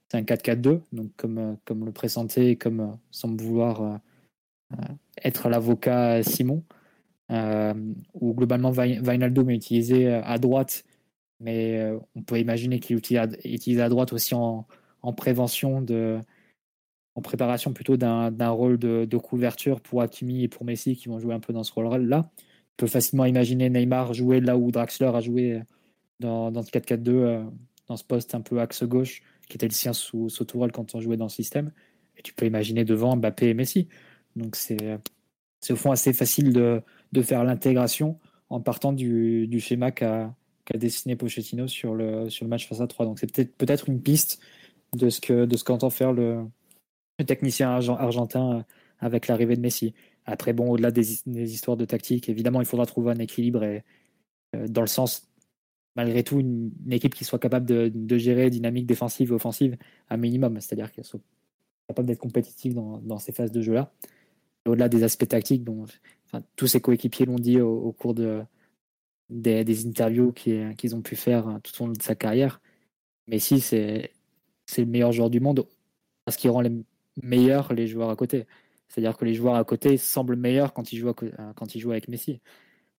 c'est 0.10 0.18
un 0.18 0.22
4-4-2, 0.22 0.80
donc 0.94 1.12
comme, 1.18 1.38
euh, 1.38 1.54
comme 1.66 1.84
le 1.84 1.92
présentait, 1.92 2.56
comme 2.56 2.80
euh, 2.80 2.94
semble 3.12 3.42
vouloir 3.42 4.00
être 5.22 5.50
l'avocat 5.50 6.24
Simon, 6.24 6.64
où 7.30 8.34
globalement 8.34 8.72
Vinaldo 8.72 9.48
est 9.50 9.56
utilisé 9.56 10.08
à 10.08 10.38
droite, 10.38 10.86
mais 11.40 11.92
on 12.16 12.24
peut 12.24 12.40
imaginer 12.40 12.80
qu'il 12.80 13.00
est 13.16 13.80
à 13.80 13.90
droite 13.90 14.12
aussi 14.12 14.34
en, 14.34 14.66
en 15.06 15.14
prévention 15.14 15.82
de 15.82 16.20
en 17.16 17.22
préparation 17.22 17.72
plutôt 17.72 17.96
d'un 17.96 18.50
rôle 18.50 18.78
de, 18.78 19.18
couverture 19.18 19.80
pour 19.80 20.02
Hakimi 20.02 20.44
et 20.44 20.48
pour 20.50 20.66
Messi 20.66 20.98
qui 20.98 21.08
vont 21.08 21.18
jouer 21.18 21.34
un 21.34 21.40
peu 21.40 21.54
dans 21.54 21.64
ce 21.64 21.72
rôle-là. 21.72 22.24
On 22.26 22.76
peut 22.76 22.88
facilement 22.88 23.24
imaginer 23.24 23.70
Neymar 23.70 24.14
jouer 24.14 24.42
là 24.42 24.58
où 24.58 24.70
Draxler 24.70 25.08
a 25.08 25.22
joué 25.22 25.62
dans, 26.20 26.52
dans 26.52 26.62
ce 26.62 26.72
4-4-2, 26.72 27.10
euh, 27.10 27.44
dans 27.88 27.96
ce 27.96 28.04
poste 28.04 28.36
un 28.36 28.42
peu 28.42 28.60
axe 28.60 28.84
gauche, 28.84 29.22
qui 29.48 29.56
était 29.56 29.68
le 29.68 29.74
sien 29.74 29.94
sous, 29.94 30.28
sous 30.28 30.46
quand 30.46 30.94
on 30.94 31.00
jouait 31.00 31.16
dans 31.16 31.26
le 31.26 31.30
système. 31.30 31.72
Et 32.18 32.22
tu 32.22 32.34
peux 32.34 32.46
imaginer 32.46 32.84
devant 32.84 33.16
Mbappé 33.16 33.48
et 33.48 33.54
Messi. 33.54 33.88
Donc 34.36 34.58
c'est 34.58 35.00
au 35.70 35.76
fond 35.78 35.92
assez 35.92 36.12
facile 36.12 36.52
de, 36.52 36.82
de 37.14 37.22
faire 37.22 37.46
l'intégration 37.46 38.20
en 38.50 38.60
partant 38.60 38.92
du, 38.92 39.58
schéma 39.62 39.92
qu'a 39.92 40.36
dessiné 40.74 41.16
Pochettino 41.16 41.68
sur 41.68 41.96
le, 41.96 42.30
sur 42.30 42.44
le 42.44 42.50
match 42.50 42.68
face 42.68 42.82
à 42.82 42.88
3. 42.88 43.06
Donc 43.06 43.20
c'est 43.20 43.32
peut-être 43.32 43.56
peut, 43.56 43.66
-être, 43.66 43.88
une 43.88 44.02
piste 44.02 44.42
de 44.96 45.10
ce 45.10 45.22
que 45.22 45.46
de 45.46 45.58
ce 45.58 45.64
qu'entend 45.64 45.90
faire 45.90 46.14
le, 46.14 46.46
technicien 47.26 47.70
argentin 47.70 48.58
euh, 48.60 48.64
avec 49.00 49.28
l'arrivée 49.28 49.56
de 49.56 49.62
Messi. 49.62 49.94
Après, 50.26 50.54
bon, 50.54 50.72
au-delà 50.72 50.92
des, 50.92 51.24
histoires 51.28 51.78
de 51.78 51.86
tactique, 51.86 52.30
évidemment, 52.30 52.62
il 52.62 52.68
faudra 52.68 52.86
trouver 52.86 53.12
un 53.12 53.20
équilibre 53.20 53.64
et, 53.64 53.84
euh, 54.56 54.68
dans 54.68 54.82
le 54.82 54.88
sens 54.88 55.30
malgré 55.96 56.24
tout 56.24 56.40
une, 56.40 56.72
équipe 56.92 57.16
qui 57.16 57.24
soit 57.24 57.40
capable 57.40 57.66
de, 57.66 58.18
gérer 58.18 58.50
dynamique 58.50 58.86
défensive 58.86 59.32
et 59.32 59.34
offensive 59.36 59.78
un 60.10 60.18
minimum, 60.18 60.60
c'est-à-dire 60.60 60.92
qu'elle 60.92 61.06
soit 61.06 61.22
capable 61.88 62.08
d'être 62.08 62.20
compétitive 62.20 62.74
dans, 62.74 63.18
ces 63.20 63.32
phases 63.32 63.52
de 63.52 63.62
jeu-là. 63.62 63.94
Au-delà 64.68 64.90
des 64.90 65.04
aspects 65.04 65.28
tactiques, 65.28 65.64
tous 66.58 66.68
ses 66.68 66.82
coéquipiers 66.82 67.26
l'ont 67.26 67.40
dit 67.40 67.62
au, 67.62 67.94
cours 67.94 68.14
de, 68.14 68.44
des, 69.30 69.88
interviews 69.88 70.34
qu'ils 70.34 70.96
ont 70.96 71.02
pu 71.02 71.16
faire 71.16 71.60
tout 71.64 71.84
au 71.84 71.88
long 71.88 71.94
de 71.94 72.02
sa 72.02 72.16
carrière, 72.16 72.60
Messi, 73.28 73.60
c'est 73.60 74.12
le 74.82 74.88
meilleur 74.88 75.12
joueur 75.12 75.30
du 75.30 75.40
monde 75.40 75.66
parce 76.26 76.38
qu'il 76.38 76.50
rend 76.50 76.62
les 76.62 76.72
meilleurs 77.22 77.74
les 77.74 77.88
joueurs 77.88 78.10
à 78.10 78.16
côté. 78.16 78.46
C'est-à-dire 78.88 79.18
que 79.18 79.26
les 79.26 79.34
joueurs 79.34 79.56
à 79.56 79.64
côté 79.64 79.98
semblent 79.98 80.36
meilleurs 80.36 80.74
quand 80.74 80.92
ils 80.92 80.98
jouent, 80.98 81.14
quand 81.14 81.76
ils 81.76 81.80
jouent 81.80 81.92
avec 81.92 82.08
Messi 82.08 82.40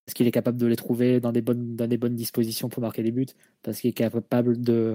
parce 0.06 0.14
qu'il 0.14 0.26
est 0.28 0.32
capable 0.32 0.56
de 0.56 0.66
les 0.66 0.76
trouver 0.76 1.20
dans 1.20 1.32
des 1.32 1.42
bonnes, 1.42 2.14
dispositions 2.14 2.68
pour 2.68 2.80
marquer 2.80 3.02
des 3.02 3.10
buts, 3.10 3.26
parce 3.62 3.80
qu'il 3.80 3.90
est 3.90 3.92
capable 3.92 4.60
de, 4.60 4.94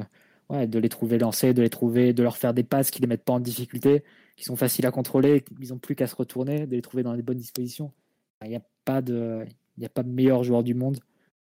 de 0.49 0.79
les 0.79 0.89
trouver 0.89 1.17
lancés, 1.17 1.53
de 1.53 1.61
les 1.61 1.69
trouver, 1.69 2.13
de 2.13 2.23
leur 2.23 2.37
faire 2.37 2.53
des 2.53 2.63
passes 2.63 2.91
qui 2.91 3.01
les 3.01 3.07
mettent 3.07 3.25
pas 3.25 3.33
en 3.33 3.41
difficulté, 3.41 4.03
qui 4.37 4.45
sont 4.45 4.55
faciles 4.55 4.85
à 4.85 4.91
contrôler, 4.91 5.43
ils 5.59 5.73
ont 5.73 5.79
plus 5.79 5.95
qu'à 5.95 6.07
se 6.07 6.15
retourner, 6.15 6.65
de 6.65 6.75
les 6.77 6.81
trouver 6.81 7.03
dans 7.03 7.13
des 7.13 7.21
bonnes 7.21 7.37
dispositions. 7.37 7.91
Il 8.41 8.49
n'y 8.49 8.55
a 8.55 8.63
pas 8.85 9.01
de, 9.01 9.45
il 9.77 9.85
a 9.85 9.89
pas 9.89 10.03
de 10.03 10.09
meilleur 10.09 10.45
joueur 10.45 10.63
du 10.63 10.75
monde 10.75 10.97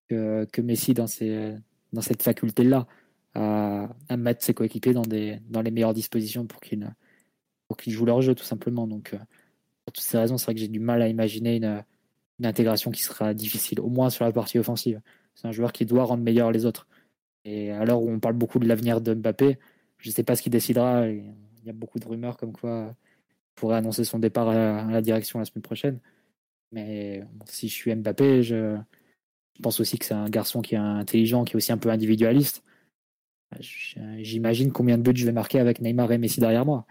que, 0.08 0.62
Messi 0.62 0.94
dans 0.94 1.08
cette 1.08 2.24
faculté-là 2.24 2.88
à, 3.36 3.90
mettre 4.18 4.44
ses 4.44 4.54
coéquipiers 4.54 4.94
dans, 4.94 5.04
les 5.04 5.72
meilleures 5.72 5.94
dispositions 5.94 6.46
pour 6.46 6.60
qu'ils 6.62 7.94
jouent 7.94 8.06
leur 8.06 8.22
jeu 8.22 8.36
tout 8.36 8.44
simplement. 8.44 8.88
Donc, 8.88 9.14
euh, 9.14 9.18
pour 9.86 9.94
toutes 9.94 10.04
ces 10.04 10.18
raisons, 10.18 10.38
c'est 10.38 10.46
vrai 10.46 10.56
que 10.56 10.60
j'ai 10.60 10.68
du 10.68 10.80
mal 10.80 11.02
à 11.02 11.08
imaginer 11.08 11.58
une, 11.58 11.84
une 12.40 12.46
intégration 12.46 12.92
qui 12.92 13.02
sera 13.02 13.34
difficile, 13.34 13.80
au 13.80 13.90
moins 13.90 14.10
sur 14.10 14.26
la 14.26 14.32
partie 14.32 14.60
offensive. 14.60 15.02
C'est 15.36 15.48
un 15.48 15.52
joueur 15.52 15.72
qui 15.72 15.86
doit 15.86 16.04
rendre 16.04 16.24
meilleur 16.24 16.52
les 16.52 16.66
autres. 16.66 16.88
Et 17.46 17.72
à 17.72 17.86
l'heure 17.86 18.02
où 18.02 18.10
on 18.10 18.20
parle 18.20 18.36
beaucoup 18.36 18.60
de 18.60 18.68
l'avenir 18.68 19.02
de 19.02 19.14
Mbappé, 19.14 19.58
je 19.98 20.10
ne 20.10 20.14
sais 20.14 20.24
pas 20.24 20.36
ce 20.36 20.42
qu'il 20.42 20.52
décidera. 20.52 21.08
Il 21.08 21.34
y 21.66 21.70
a 21.70 21.74
beaucoup 21.74 22.00
de 22.00 22.08
rumeurs 22.08 22.38
comme 22.38 22.54
quoi 22.54 22.96
il 22.96 23.54
pourrait 23.56 23.78
annoncer 23.78 24.04
son 24.04 24.20
départ 24.20 24.50
à 24.50 24.86
la 24.86 25.02
direction 25.02 25.40
la 25.40 25.46
semaine 25.46 25.62
prochaine. 25.62 26.00
Mais 26.72 27.24
si 27.46 27.68
je 27.68 27.74
suis 27.74 27.94
Mbappé, 27.94 28.44
je, 28.44 28.78
pense 29.62 29.80
aussi 29.80 29.98
que 29.98 30.06
c'est 30.06 30.14
un 30.14 30.30
garçon 30.30 30.62
qui 30.62 30.76
est 30.76 30.78
intelligent, 30.78 31.44
qui 31.44 31.54
est 31.54 31.58
aussi 31.58 31.72
un 31.72 31.78
peu 31.78 31.90
individualiste. 31.90 32.64
J'imagine 33.60 34.72
combien 34.72 34.98
de 34.98 35.04
buts 35.04 35.18
je 35.18 35.26
vais 35.26 35.32
marquer 35.32 35.60
avec 35.60 35.82
Neymar 35.82 36.12
et 36.12 36.18
Messi 36.18 36.40
derrière 36.40 36.66
moi. 36.66 36.86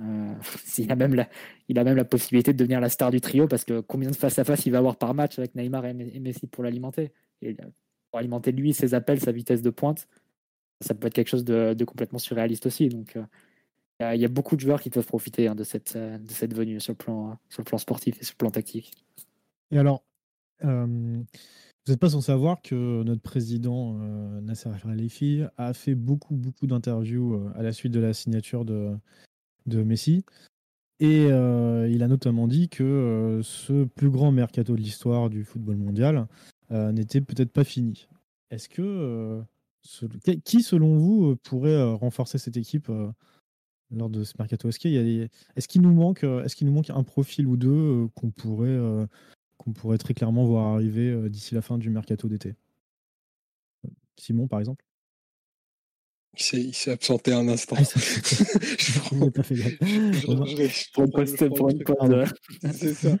Euh, 0.00 0.34
il, 0.78 0.90
a 0.92 0.96
même 0.96 1.14
la, 1.14 2.04
possibilité 2.04 2.52
de 2.52 2.58
devenir 2.58 2.80
la 2.80 2.88
star 2.88 3.10
du 3.10 3.20
trio 3.20 3.48
parce 3.48 3.64
que 3.64 3.80
combien 3.80 4.10
de 4.10 4.16
face 4.16 4.38
à 4.38 4.44
face 4.44 4.64
il 4.66 4.70
va 4.70 4.78
avoir 4.78 4.96
par 4.96 5.14
match 5.14 5.38
avec 5.38 5.54
Neymar 5.54 5.86
et 5.86 5.94
Messi 5.94 6.46
pour 6.46 6.62
l'alimenter? 6.62 7.12
Euh, 7.44 7.52
pour 8.10 8.18
alimenter 8.18 8.52
lui 8.52 8.72
ses 8.72 8.94
appels, 8.94 9.20
sa 9.20 9.32
vitesse 9.32 9.60
de 9.60 9.70
pointe, 9.70 10.08
ça 10.80 10.94
peut 10.94 11.08
être 11.08 11.14
quelque 11.14 11.28
chose 11.28 11.44
de, 11.44 11.84
complètement 11.84 12.18
surréaliste 12.18 12.66
aussi. 12.66 12.88
Donc 12.88 13.16
euh, 13.16 14.14
il 14.14 14.20
y 14.20 14.24
a 14.24 14.28
beaucoup 14.28 14.54
de 14.54 14.60
joueurs 14.60 14.80
qui 14.80 14.90
peuvent 14.90 15.06
profiter 15.06 15.48
hein, 15.48 15.56
de, 15.56 15.64
cette, 15.64 15.96
venue 16.54 16.80
sur 16.80 16.94
le 16.94 17.64
plan 17.64 17.78
sportif 17.78 18.16
et 18.20 18.24
sur 18.24 18.34
le 18.34 18.38
plan 18.38 18.50
tactique. 18.50 18.92
Et 19.72 19.78
alors, 19.78 20.04
vous 21.88 21.94
n'êtes 21.94 22.00
pas 22.00 22.10
sans 22.10 22.20
savoir 22.20 22.60
que 22.60 23.02
notre 23.02 23.22
président 23.22 23.94
Nasser 24.42 24.68
Al-Khelaifi 24.68 25.44
a 25.56 25.72
fait 25.72 25.94
beaucoup, 25.94 26.34
beaucoup 26.34 26.66
d'interviews 26.66 27.50
à 27.54 27.62
la 27.62 27.72
suite 27.72 27.92
de 27.92 27.98
la 27.98 28.12
signature 28.12 28.66
de, 28.66 28.98
Messi. 29.66 30.22
Et 31.00 31.28
euh, 31.30 31.88
il 31.90 32.02
a 32.02 32.08
notamment 32.08 32.46
dit 32.46 32.68
que 32.68 32.82
euh, 32.82 33.42
ce 33.42 33.84
plus 33.84 34.10
grand 34.10 34.32
mercato 34.32 34.76
de 34.76 34.80
l'histoire 34.82 35.30
du 35.30 35.44
football 35.44 35.76
mondial 35.76 36.26
euh, 36.72 36.92
n'était 36.92 37.22
peut-être 37.22 37.52
pas 37.52 37.64
fini. 37.64 38.06
Est-ce 38.50 38.68
que 38.68 39.42
qui, 40.44 40.62
selon 40.62 40.98
vous, 40.98 41.36
pourrait 41.36 41.82
renforcer 41.94 42.36
cette 42.36 42.58
équipe 42.58 42.92
lors 43.90 44.10
de 44.10 44.24
ce 44.24 44.34
mercato? 44.38 44.68
Est-ce 44.68 44.78
qu'il 44.78 44.94
est 44.94 45.76
nous 45.76 45.94
manque, 45.94 46.22
est-ce 46.24 46.54
qu'il 46.54 46.66
nous 46.66 46.74
manque 46.74 46.90
un 46.90 47.02
profil 47.02 47.46
ou 47.46 47.56
deux 47.56 48.08
qu'on 48.14 48.30
pourrait 48.30 48.78
qu'on 49.58 49.72
pourrait 49.72 49.98
très 49.98 50.14
clairement 50.14 50.46
voir 50.46 50.74
arriver 50.74 51.28
d'ici 51.28 51.54
la 51.54 51.62
fin 51.62 51.78
du 51.78 51.90
mercato 51.90 52.28
d'été. 52.28 52.54
Simon, 54.16 54.48
par 54.48 54.60
exemple. 54.60 54.84
Il 56.52 56.74
s'est 56.74 56.90
absenté 56.92 57.32
un 57.32 57.48
instant. 57.48 57.76
je 57.80 59.30
pas 59.30 59.42
fait 59.42 59.56
Pour 61.48 61.68
une 61.70 62.24
C'est 62.72 62.94
ça. 62.94 63.16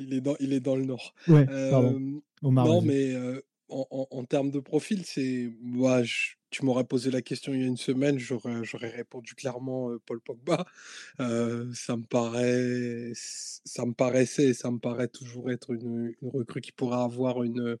Il 0.00 0.12
est, 0.12 0.20
dans, 0.20 0.34
il 0.40 0.52
est 0.52 0.60
dans 0.60 0.74
le 0.74 0.84
nord. 0.84 1.14
Ouais, 1.28 1.46
euh, 1.48 1.98
non, 2.42 2.82
mais 2.82 3.14
euh, 3.14 3.40
en, 3.68 4.24
termes 4.24 4.50
de 4.50 4.60
profil, 4.60 5.04
c'est. 5.04 5.50
Moi, 5.60 6.02
tu 6.50 6.64
m'aurais 6.64 6.84
posé 6.84 7.10
la 7.10 7.22
question 7.22 7.52
il 7.52 7.60
y 7.60 7.64
a 7.64 7.66
une 7.66 7.76
semaine, 7.76 8.18
j'aurais, 8.18 8.62
répondu 8.88 9.34
clairement 9.34 9.90
Paul 10.06 10.20
Pogba. 10.20 10.64
ça 11.18 11.96
me 11.96 12.04
paraît, 12.04 13.12
ça 13.14 13.84
me 13.84 13.92
paraissait, 13.92 14.54
ça 14.54 14.70
me 14.70 14.78
paraît 14.78 15.08
toujours 15.08 15.50
être 15.50 15.72
une, 15.72 16.14
recrue 16.22 16.60
qui 16.60 16.72
pourrait 16.72 17.02
avoir 17.02 17.42
une, 17.42 17.76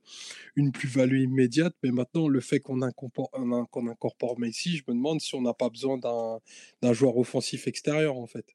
plus-value 0.72 1.22
immédiate. 1.22 1.74
Mais 1.82 1.90
maintenant, 1.90 2.28
le 2.28 2.40
fait 2.40 2.60
qu'on 2.60 2.82
incorpore, 2.82 3.30
qu'on 3.70 3.88
incorpore 3.88 4.38
Messi, 4.38 4.76
je 4.76 4.82
me 4.88 4.94
demande 4.94 5.20
si 5.20 5.34
on 5.34 5.42
n'a 5.42 5.54
pas 5.54 5.70
besoin 5.70 5.98
d'un, 5.98 6.40
d'un 6.82 6.92
joueur 6.92 7.16
offensif 7.16 7.66
extérieur 7.68 8.16
en 8.16 8.26
fait. 8.26 8.46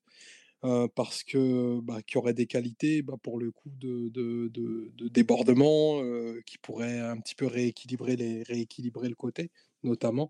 Parce 0.62 1.24
que 1.24 1.80
bah, 1.82 2.02
qui 2.02 2.18
aurait 2.18 2.34
des 2.34 2.46
qualités 2.46 3.02
bah, 3.02 3.16
pour 3.22 3.40
le 3.40 3.52
coup 3.52 3.70
de, 3.70 4.10
de, 4.10 4.48
de, 4.50 5.08
débordement, 5.08 6.02
qui 6.46 6.58
pourrait 6.58 7.00
un 7.00 7.18
petit 7.18 7.36
peu 7.36 7.48
rééquilibrer 7.48 8.16
le 8.18 9.16
côté 9.16 9.52
notamment, 9.84 10.30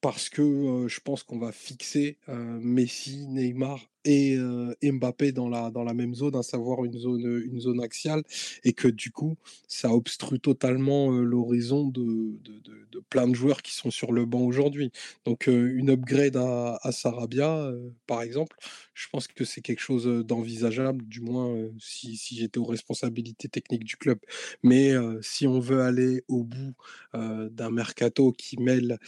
parce 0.00 0.28
que 0.28 0.86
je 0.88 1.00
pense 1.00 1.22
qu'on 1.22 1.38
va 1.38 1.52
fixer 1.52 2.18
Messi, 2.28 3.26
Neymar 3.28 3.91
et 4.04 4.38
Mbappé 4.82 5.32
dans 5.32 5.48
la, 5.48 5.70
dans 5.70 5.84
la 5.84 5.94
même 5.94 6.14
zone, 6.14 6.36
à 6.36 6.42
savoir 6.42 6.84
une 6.84 6.98
zone, 6.98 7.42
une 7.44 7.60
zone 7.60 7.82
axiale, 7.82 8.22
et 8.64 8.72
que 8.72 8.88
du 8.88 9.10
coup, 9.10 9.36
ça 9.68 9.92
obstrue 9.92 10.40
totalement 10.40 11.10
l'horizon 11.10 11.88
de, 11.88 12.38
de, 12.42 13.00
plein 13.08 13.28
de 13.28 13.34
joueurs 13.34 13.62
qui 13.62 13.74
sont 13.74 13.90
sur 13.90 14.12
le 14.12 14.24
banc 14.24 14.40
aujourd'hui. 14.40 14.92
Donc, 15.24 15.46
une 15.46 15.90
upgrade 15.90 16.36
à, 16.36 16.78
à 16.82 16.92
Sarabia, 16.92 17.70
par 18.06 18.22
exemple, 18.22 18.56
je 18.94 19.08
pense 19.10 19.28
que 19.28 19.44
c'est 19.44 19.60
quelque 19.60 19.80
chose 19.80 20.06
d'envisageable, 20.26 21.04
du 21.06 21.20
moins 21.20 21.54
si, 21.78 22.16
si 22.16 22.36
j'étais 22.36 22.58
aux 22.58 22.64
responsabilités 22.64 23.48
techniques 23.48 23.84
du 23.84 23.96
club. 23.96 24.18
Mais 24.62 24.92
si 25.20 25.46
on 25.46 25.60
veut 25.60 25.80
aller 25.80 26.24
au 26.28 26.44
bout 26.44 26.74
d'un 27.14 27.70
mercato 27.70 28.32
qui 28.32 28.58
mêle 28.58 28.98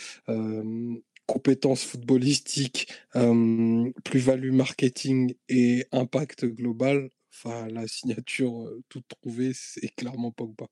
compétences 1.27 1.85
footballistiques, 1.85 2.93
plus-value 3.13 4.53
marketing 4.53 5.35
et 5.49 5.87
impact 5.93 6.45
global, 6.47 7.11
enfin 7.33 7.67
la 7.69 7.87
signature 7.87 8.69
toute 8.89 9.07
trouvée, 9.09 9.53
c'est 9.55 9.89
clairement 9.97 10.31
Pogba. 10.31 10.67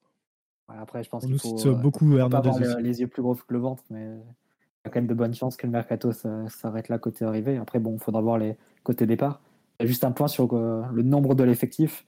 après, 0.68 1.02
je 1.02 1.08
pense 1.08 1.26
qu'il 1.26 1.38
faut 1.38 1.74
beaucoup 1.74 2.16
avoir 2.16 2.58
les 2.80 3.00
yeux 3.00 3.08
plus 3.08 3.22
gros 3.22 3.34
que 3.34 3.42
le 3.48 3.58
ventre, 3.58 3.84
mais 3.90 4.04
il 4.04 4.88
y 4.88 4.88
a 4.88 4.90
quand 4.90 5.00
même 5.00 5.06
de 5.06 5.14
bonnes 5.14 5.34
chances 5.34 5.56
que 5.56 5.66
le 5.66 5.72
mercato 5.72 6.12
s'arrête 6.12 6.88
là 6.88 6.98
côté 6.98 7.24
arrivée. 7.24 7.56
Après, 7.56 7.78
bon, 7.78 7.94
il 7.94 8.00
faudra 8.00 8.20
voir 8.20 8.38
les 8.38 8.56
côtés 8.82 9.06
départ. 9.06 9.40
Il 9.78 9.84
y 9.84 9.86
a 9.86 9.88
juste 9.88 10.04
un 10.04 10.12
point 10.12 10.28
sur 10.28 10.52
le 10.52 11.02
nombre 11.02 11.34
de 11.34 11.44
l'effectif. 11.44 12.04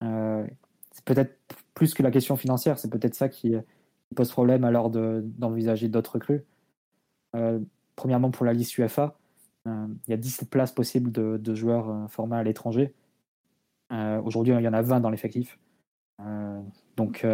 c'est 0.00 1.04
peut-être 1.04 1.38
plus 1.74 1.94
que 1.94 2.02
la 2.02 2.10
question 2.10 2.36
financière, 2.36 2.78
c'est 2.78 2.90
peut-être 2.90 3.14
ça 3.14 3.28
qui, 3.28 3.54
pose 4.14 4.30
problème 4.30 4.64
alors 4.64 4.88
d'envisager 4.88 5.88
d'autres 5.88 6.14
recrues 6.14 6.44
premièrement 7.96 8.30
pour 8.30 8.46
la 8.46 8.52
liste 8.52 8.78
UFA, 8.78 9.16
euh, 9.66 9.86
il 10.06 10.10
y 10.10 10.14
a 10.14 10.16
10 10.16 10.44
places 10.50 10.72
possibles 10.72 11.10
de, 11.10 11.54
joueurs 11.54 11.90
euh, 11.90 12.06
formés 12.08 12.36
à 12.36 12.42
l'étranger. 12.42 12.94
Euh, 13.92 14.20
aujourd'hui, 14.22 14.54
il 14.54 14.62
y 14.62 14.68
en 14.68 14.72
a 14.72 14.82
20 14.82 15.00
dans 15.00 15.10
l'effectif. 15.10 15.58
donc, 16.96 17.26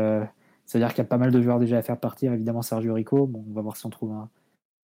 c'est-à-dire 0.65 0.89
qu'il 0.89 0.99
y 0.99 1.07
a 1.07 1.09
pas 1.09 1.19
mal 1.19 1.31
de 1.31 1.41
joueurs 1.41 1.59
déjà 1.59 1.79
à 1.79 1.83
faire 1.83 1.99
partir. 1.99 2.33
Évidemment, 2.33 2.63
Sergio 2.63 2.95
Rico, 2.95 3.27
bon, 3.27 3.45
on 3.49 3.53
va 3.53 3.63
voir 3.63 3.77
si 3.77 3.87
on 3.87 3.91
trouve 3.91 4.15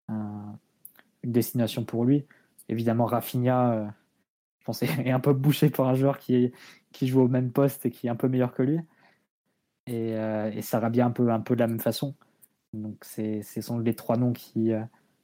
une 0.08 1.32
destination 1.32 1.84
pour 1.84 2.04
lui. 2.04 2.26
Évidemment, 2.68 3.06
Rafinha, 3.06 3.94
je 4.60 4.64
pense, 4.64 4.82
est 4.82 5.10
un 5.10 5.20
peu 5.20 5.32
bouché 5.32 5.70
pour 5.70 5.86
un 5.86 5.94
joueur 5.94 6.18
qui, 6.18 6.52
joue 7.02 7.20
au 7.20 7.28
même 7.28 7.50
poste 7.52 7.86
et 7.86 7.90
qui 7.90 8.06
est 8.06 8.10
un 8.10 8.16
peu 8.16 8.28
meilleur 8.28 8.52
que 8.52 8.62
lui. 8.62 8.80
Et, 9.86 10.10
et 10.10 10.62
Sarabia 10.62 11.06
un 11.06 11.10
peu, 11.10 11.30
un 11.30 11.40
peu 11.40 11.54
de 11.54 11.60
la 11.60 11.66
même 11.66 11.80
façon. 11.80 12.14
Donc, 12.72 13.04
ce 13.04 13.60
sont 13.60 13.78
les 13.78 13.94
trois 13.94 14.16
noms 14.16 14.32
qui, 14.32 14.72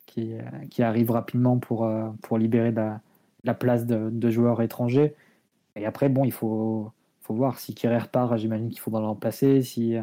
qui, 0.07 0.35
qui 0.71 0.83
arrive 0.83 1.11
rapidement 1.11 1.59
pour, 1.59 1.85
euh, 1.85 2.09
pour 2.23 2.39
libérer 2.39 2.73
la, 2.73 3.55
place 3.55 3.87
de, 3.87 4.31
joueurs 4.31 4.63
étrangers. 4.63 5.15
Et 5.77 5.87
après, 5.87 6.09
bon, 6.09 6.25
il 6.25 6.33
faut, 6.33 6.93
faut 7.21 7.35
voir 7.35 7.59
si 7.59 7.75
Kieré 7.75 7.99
repart, 7.99 8.37
j'imagine 8.37 8.69
qu'il 8.69 8.81
faudra 8.81 9.01
le 9.01 9.07
remplacer. 9.07 9.63
Si, 9.63 9.97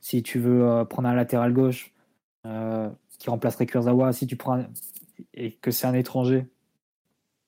si 0.00 0.22
tu 0.22 0.38
veux 0.38 0.66
euh, 0.66 0.84
prendre 0.84 1.08
un 1.08 1.14
latéral 1.14 1.52
gauche 1.52 1.92
euh, 2.46 2.88
qui 3.18 3.30
remplacerait 3.30 3.66
Kurzawa, 3.66 4.12
si 4.12 4.26
tu 4.26 4.36
prends 4.36 4.64
et 5.34 5.52
que 5.52 5.70
c'est 5.70 5.86
un 5.86 5.94
étranger, 5.94 6.46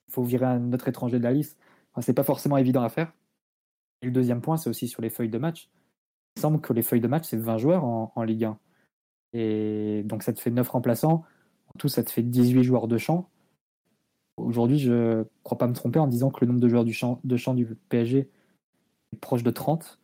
il 0.09 0.13
faut 0.13 0.25
virer 0.25 0.47
un 0.47 0.73
autre 0.73 0.89
étranger 0.89 1.19
de 1.19 1.25
la 1.25 1.33
liste. 1.33 1.59
Enfin, 1.93 2.03
c'est 2.03 2.15
pas 2.15 2.25
forcément 2.25 2.57
évident 2.57 2.83
à 2.83 2.89
faire. 2.89 3.13
Et 4.03 4.07
le 4.07 4.13
deuxième 4.13 4.41
point, 4.41 4.57
c'est 4.57 4.71
aussi 4.71 4.89
sur 4.89 5.03
les 5.03 5.11
feuilles 5.11 5.29
de 5.29 5.39
match. 5.39 5.69
il 6.37 6.41
semble 6.41 6.61
que 6.61 6.73
les 6.73 6.83
feuilles 6.83 7.01
de 7.01 7.09
match, 7.09 7.25
c'est 7.29 7.37
20 7.37 7.59
joueurs 7.59 7.85
en, 7.85 8.23
Ligue 8.23 8.45
1. 8.45 8.59
Et 9.33 10.03
donc 10.05 10.23
ça 10.23 10.33
te 10.33 10.41
fait 10.41 10.51
9 10.51 10.69
remplaçants. 10.69 11.25
En 11.75 11.79
tout, 11.79 11.89
ça 11.89 12.03
te 12.03 12.11
fait 12.11 12.23
18 12.23 12.65
joueurs 12.65 12.89
de 12.89 12.99
champ. 12.99 13.29
Aujourd'hui, 14.37 14.79
je 14.79 14.93
ne 14.93 15.25
crois 15.43 15.59
pas 15.59 15.67
me 15.67 15.75
tromper 15.75 15.99
en 15.99 16.07
disant 16.07 16.31
que 16.31 16.45
le 16.45 16.49
nombre 16.49 16.61
de 16.61 16.69
joueurs 16.69 16.85
de 16.85 17.37
champ 17.37 17.55
du 17.55 17.67
PSG 17.89 18.29
est 19.13 19.17
proche 19.21 19.43
de 19.43 19.51
30. 19.51 19.99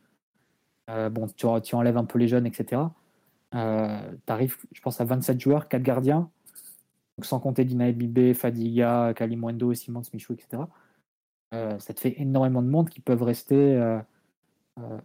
Euh, 0.90 1.10
bon, 1.10 1.26
tu, 1.26 1.46
enlèves 1.74 1.96
un 1.96 2.04
peu 2.04 2.18
les 2.18 2.28
jeunes, 2.28 2.46
etc. 2.46 2.82
Euh, 3.54 4.12
tu 4.26 4.32
arrives, 4.32 4.56
je 4.72 4.80
pense, 4.80 5.00
à 5.00 5.04
27 5.04 5.40
joueurs, 5.40 5.68
4 5.68 5.82
gardiens, 5.82 6.30
sans 7.22 7.40
compter 7.40 7.64
Dina 7.64 7.90
Bibé, 7.92 8.34
Fadiga, 8.34 9.12
Kalimwendo, 9.14 9.74
Simon 9.74 10.02
Michou, 10.12 10.34
etc. 10.34 10.62
Euh, 11.54 11.78
ça 11.78 11.94
te 11.94 12.00
fait 12.00 12.20
énormément 12.20 12.62
de 12.62 12.68
monde 12.68 12.88
qui 12.88 13.00
peuvent 13.00 13.22
rester 13.22 14.00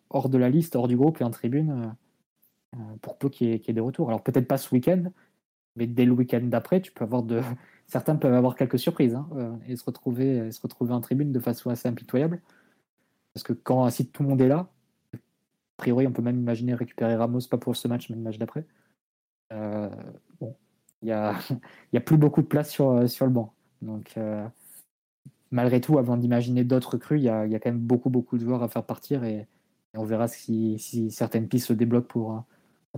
hors 0.10 0.30
de 0.30 0.38
la 0.38 0.50
liste, 0.50 0.76
hors 0.76 0.88
du 0.88 0.98
groupe 0.98 1.22
et 1.22 1.24
en 1.24 1.32
tribune 1.32 1.96
pour 3.02 3.18
peu 3.18 3.30
qu'il 3.30 3.48
y, 3.48 3.54
ait 3.54 3.74
des 3.74 3.82
retours. 3.82 4.08
Alors 4.10 4.24
peut-être 4.24 4.48
pas 4.48 4.58
ce 4.58 4.74
week-end, 4.74 5.12
mais 5.76 5.88
dès 5.88 6.06
le 6.06 6.12
week-end 6.12 6.42
d'après, 6.44 6.82
tu 6.82 6.92
peux 6.92 7.04
avoir 7.04 7.24
de. 7.24 7.42
Certains 7.88 8.16
peuvent 8.16 8.34
avoir 8.34 8.56
quelques 8.56 8.80
surprises 8.80 9.16
hein, 9.16 9.60
et 9.68 9.76
se 9.76 9.84
retrouver, 9.84 10.50
se 10.52 10.62
retrouver 10.62 10.94
en 10.94 11.02
tribune 11.02 11.34
de 11.34 11.40
façon 11.40 11.70
assez 11.70 11.90
impitoyable. 11.90 12.42
Parce 13.34 13.44
que 13.44 13.54
quand 13.54 13.90
si 13.90 14.08
tout 14.08 14.24
le 14.24 14.30
monde 14.30 14.42
est 14.42 14.48
là, 14.48 14.70
a 15.14 15.18
priori, 15.78 16.08
on 16.08 16.14
peut 16.14 16.22
même 16.22 16.40
imaginer 16.40 16.74
récupérer 16.74 17.16
Ramos, 17.16 17.42
pas 17.50 17.58
pour 17.58 17.76
ce 17.76 17.88
match, 17.90 18.10
mais 18.10 18.16
le 18.16 18.22
match 18.22 18.38
d'après. 18.38 18.66
bon, 19.50 20.56
il 21.02 21.06
n'y 21.06 21.12
a, 21.12 21.36
y 21.94 21.98
a 21.98 22.02
plus 22.02 22.18
beaucoup 22.18 22.42
de 22.42 22.48
place 22.48 22.70
sur, 22.70 23.10
sur 23.10 23.26
le 23.26 23.32
banc. 23.32 23.54
Donc, 23.82 24.16
malgré 25.52 25.82
tout, 25.82 25.98
avant 26.00 26.18
d'imaginer 26.18 26.64
d'autres 26.64 26.98
crues, 26.98 27.20
il 27.20 27.24
y 27.24 27.30
a, 27.30 27.48
quand 27.48 27.70
même 27.70 27.80
beaucoup, 27.80 28.10
beaucoup 28.10 28.38
de 28.38 28.44
joueurs 28.44 28.64
à 28.64 28.68
faire 28.68 28.86
partir 28.86 29.24
et, 29.24 29.48
on 29.94 30.06
verra 30.06 30.30
si, 30.30 30.80
certaines 31.12 31.50
pistes 31.50 31.68
se 31.68 31.74
débloquent 31.74 32.08
pour, 32.08 32.46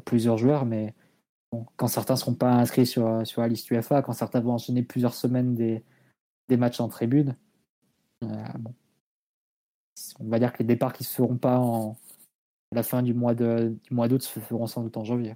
plusieurs 0.02 0.38
joueurs. 0.38 0.66
Mais 0.66 0.94
quand 1.76 1.88
certains 1.88 2.14
ne 2.14 2.20
seront 2.20 2.36
pas 2.36 2.52
inscrits 2.52 2.86
sur, 2.86 3.26
sur 3.26 3.42
la 3.42 3.48
liste 3.48 3.70
UFA, 3.72 4.02
quand 4.02 4.14
certains 4.14 4.40
vont 4.40 4.54
enchaîner 4.54 4.84
plusieurs 4.84 5.14
semaines 5.14 5.56
des, 5.56 5.84
matchs 6.58 6.80
en 6.80 6.88
tribune, 6.88 7.36
euh, 8.24 8.28
on 10.20 10.30
va 10.30 10.40
dire 10.40 10.54
que 10.54 10.60
les 10.60 10.68
départs 10.68 10.94
qui 10.94 11.04
ne 11.04 11.08
se 11.08 11.16
feront 11.16 11.38
pas 11.38 11.58
en, 11.58 11.98
à 12.72 12.76
la 12.76 12.84
fin 12.84 13.02
du 13.02 13.14
mois 13.14 13.34
d'août 13.34 14.22
se 14.22 14.40
feront 14.40 14.68
sans 14.68 14.84
doute 14.84 14.98
en 14.98 15.04
janvier. 15.04 15.36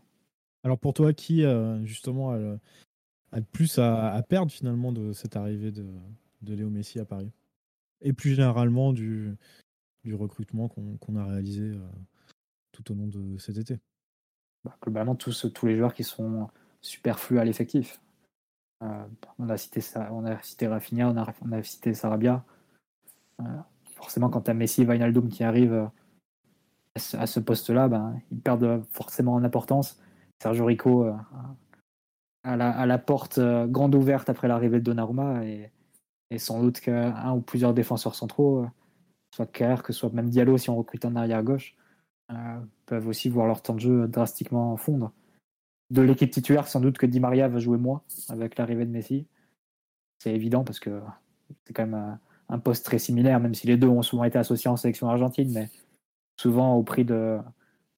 Alors 0.63 0.77
pour 0.77 0.93
toi, 0.93 1.13
qui 1.13 1.43
euh, 1.43 1.83
justement 1.85 2.31
a 2.31 2.37
le, 2.37 3.41
plus 3.51 3.79
à, 3.79 4.21
perdre 4.27 4.51
finalement 4.51 4.91
de 4.91 5.13
cette 5.13 5.35
arrivée 5.35 5.71
de, 5.71 5.85
de 6.41 6.53
Léo 6.53 6.69
Messi 6.69 6.99
à 6.99 7.05
Paris? 7.05 7.31
Et 8.01 8.13
plus 8.13 8.35
généralement 8.35 8.93
du, 8.93 9.35
du 10.03 10.15
recrutement 10.15 10.67
qu'on 10.67 11.15
a 11.15 11.25
réalisé 11.25 11.63
euh, 11.63 11.79
tout 12.71 12.91
au 12.91 12.95
long 12.95 13.07
de 13.07 13.37
cet 13.37 13.57
été. 13.57 13.77
Bah, 14.67 14.77
globalement, 14.81 15.15
tous, 15.15 15.45
les 15.63 15.77
joueurs 15.77 15.93
qui 15.93 16.03
sont 16.03 16.49
superflus 16.81 17.39
à 17.39 17.43
l'effectif. 17.43 18.01
Euh, 18.83 19.03
on 19.39 19.49
a 19.49 19.57
cité 19.57 19.81
on 20.11 20.25
a 20.25 20.39
cité 20.41 20.67
Rafinha, 20.67 21.13
on 21.41 21.51
a, 21.51 21.63
cité 21.63 21.93
Sarabia. 21.93 22.43
Euh, 23.41 23.43
forcément, 23.95 24.29
quand 24.29 24.41
tu 24.41 24.51
as 24.51 24.53
Messi 24.53 24.83
et 24.83 25.29
qui 25.29 25.43
arrivent 25.43 25.89
à 26.95 27.27
ce, 27.27 27.39
poste-là, 27.39 27.87
ben, 27.87 28.19
ils 28.31 28.39
perdent 28.39 28.83
forcément 28.91 29.33
en 29.33 29.43
importance. 29.43 29.99
Sergio 30.41 30.65
Rico 30.65 31.07
à, 32.43 32.55
la, 32.55 32.97
porte 32.97 33.39
grande 33.39 33.95
ouverte 33.95 34.29
après 34.29 34.47
l'arrivée 34.47 34.79
de 34.79 34.83
Donnarumma 34.83 35.43
et, 35.45 35.71
et 36.29 36.37
sans 36.39 36.61
doute 36.61 36.79
qu'un 36.79 37.31
ou 37.33 37.41
plusieurs 37.41 37.73
défenseurs 37.73 38.15
centraux, 38.15 38.63
euh, 38.63 38.67
soit 39.33 39.45
Kerr, 39.47 39.83
que 39.83 39.93
soit 39.93 40.11
même 40.11 40.29
Diallo 40.29 40.57
si 40.57 40.69
on 40.69 40.75
recrute 40.75 41.05
un 41.05 41.15
arrière 41.15 41.43
gauche, 41.43 41.75
euh, 41.75 41.86
peuvent 42.85 43.07
aussi 43.07 43.29
voir 43.29 43.47
leur 43.47 43.61
temps 43.61 43.75
de 43.75 43.79
jeu 43.79 44.07
drastiquement 44.07 44.75
fondre. 44.77 45.11
De 45.89 46.01
l'équipe 46.01 46.29
titulaire, 46.29 46.67
sans 46.67 46.81
doute 46.81 46.97
que 46.97 47.05
Di 47.05 47.19
Maria 47.19 47.47
va 47.47 47.59
jouer 47.59 47.77
moins 47.77 48.01
avec 48.27 48.57
l'arrivée 48.57 48.85
de 48.85 48.91
Messi. 48.91 49.25
C'est 50.19 50.33
évident 50.33 50.63
parce 50.63 50.79
que 50.79 51.01
c'est 51.65 51.73
quand 51.73 51.87
même 51.87 52.19
un, 52.49 52.59
poste 52.59 52.85
très 52.85 52.99
similaire, 52.99 53.39
même 53.39 53.53
si 53.53 53.67
les 53.67 53.77
deux 53.77 53.87
ont 53.87 54.01
souvent 54.01 54.25
été 54.25 54.37
associés 54.37 54.69
en 54.69 54.75
sélection 54.75 55.09
argentine, 55.09 55.51
mais 55.53 55.69
souvent 56.37 56.75
au 56.75 56.83
prix 56.83 57.05
de, 57.05 57.39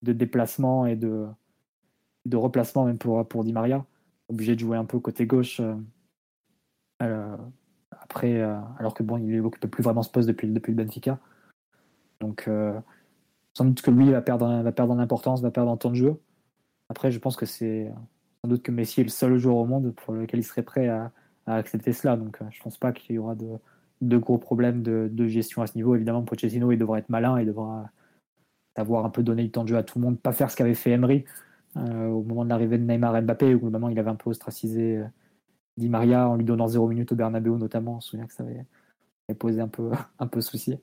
de 0.04 0.14
déplacement 0.14 0.86
et 0.86 0.96
de, 0.96 1.28
de 2.26 2.38
replacement 2.38 2.86
même 2.86 2.98
pour, 2.98 3.44
Di 3.44 3.54
Maria. 3.54 3.86
Obligé 4.28 4.54
de 4.54 4.60
jouer 4.60 4.78
un 4.78 4.86
peu 4.86 5.00
côté 5.00 5.26
gauche 5.26 5.60
euh, 7.02 7.38
après, 7.92 8.40
euh, 8.40 8.60
alors 8.78 8.94
que 8.94 9.04
bon, 9.04 9.18
il 9.18 9.42
n'occupe 9.42 9.66
plus 9.68 9.84
vraiment 9.84 10.04
ce 10.04 10.10
poste 10.10 10.28
depuis, 10.28 10.48
le 10.48 10.74
Benfica. 10.74 11.20
Donc, 12.20 12.48
euh, 12.48 12.80
sans 13.60 13.66
doute 13.66 13.82
que 13.82 13.92
lui 13.92 14.10
va 14.10 14.22
perdre, 14.22 14.62
va 14.64 14.72
perdre 14.72 14.94
en 14.94 15.00
importance, 15.00 15.42
va 15.42 15.52
perdre 15.52 15.70
en 15.70 15.76
temps 15.76 15.90
de 15.90 15.96
jeu. 15.96 16.16
Après, 16.88 17.12
je 17.12 17.20
pense 17.20 17.36
que 17.36 17.46
c'est 17.46 17.92
sans 18.42 18.50
doute 18.50 18.64
que 18.64 18.72
Messi 18.72 19.02
est 19.02 19.04
le 19.04 19.10
seul 19.10 19.38
joueur 19.38 19.58
au 19.58 19.66
monde 19.66 19.94
pour 19.94 20.14
lequel 20.14 20.40
il 20.40 20.44
serait 20.44 20.64
prêt 20.64 20.88
à, 20.88 21.12
accepter 21.46 21.92
cela. 21.92 22.16
Donc, 22.16 22.42
euh, 22.42 22.46
je 22.52 22.64
pense 22.64 22.78
pas 22.78 22.94
qu'il 22.94 23.18
y 23.18 23.20
aura 23.20 23.36
de, 23.36 24.18
gros 24.18 24.38
problèmes 24.38 24.82
de, 24.82 25.28
gestion 25.28 25.62
à 25.62 25.68
ce 25.68 25.76
niveau. 25.76 25.94
Évidemment, 25.94 26.24
Pochettino, 26.24 26.72
il 26.72 26.78
devra 26.78 27.00
être 27.00 27.10
malin, 27.10 27.38
il 27.42 27.48
devra 27.48 27.90
avoir 28.78 29.04
un 29.04 29.10
peu 29.10 29.24
donné 29.24 29.44
du 29.44 29.52
temps 29.52 29.64
de 29.64 29.70
jeu 29.70 29.78
à 29.78 29.84
tout 29.84 30.00
le 30.00 30.06
monde, 30.06 30.22
pas 30.22 30.32
faire 30.32 30.50
ce 30.50 30.56
qu'avait 30.56 30.74
fait 30.74 30.92
Emery 30.92 31.26
au 31.76 32.24
moment 32.24 32.46
de 32.46 32.50
l'arrivée 32.50 32.78
de 32.78 32.86
Neymar 32.86 33.18
et 33.18 33.22
Mbappé, 33.22 33.56
où 33.56 33.70
moment 33.70 33.90
il 33.90 34.00
avait 34.00 34.10
un 34.10 34.16
peu 34.16 34.30
ostracisé 34.30 35.04
Di 35.76 35.90
Maria 35.90 36.30
en 36.30 36.38
lui 36.38 36.46
donnant 36.46 36.68
0 36.68 36.88
minutes 36.88 37.12
au 37.12 37.16
Bernabeu 37.16 37.58
notamment. 37.58 37.98
On 37.98 38.00
se 38.00 38.12
souvient 38.12 38.26
que 38.26 38.34
ça 38.34 38.44
avait, 38.44 38.66
posé 39.38 39.60
un 39.60 39.68
peu, 39.68 39.92
un 40.20 40.28
peu 40.28 40.40
souci. 40.40 40.80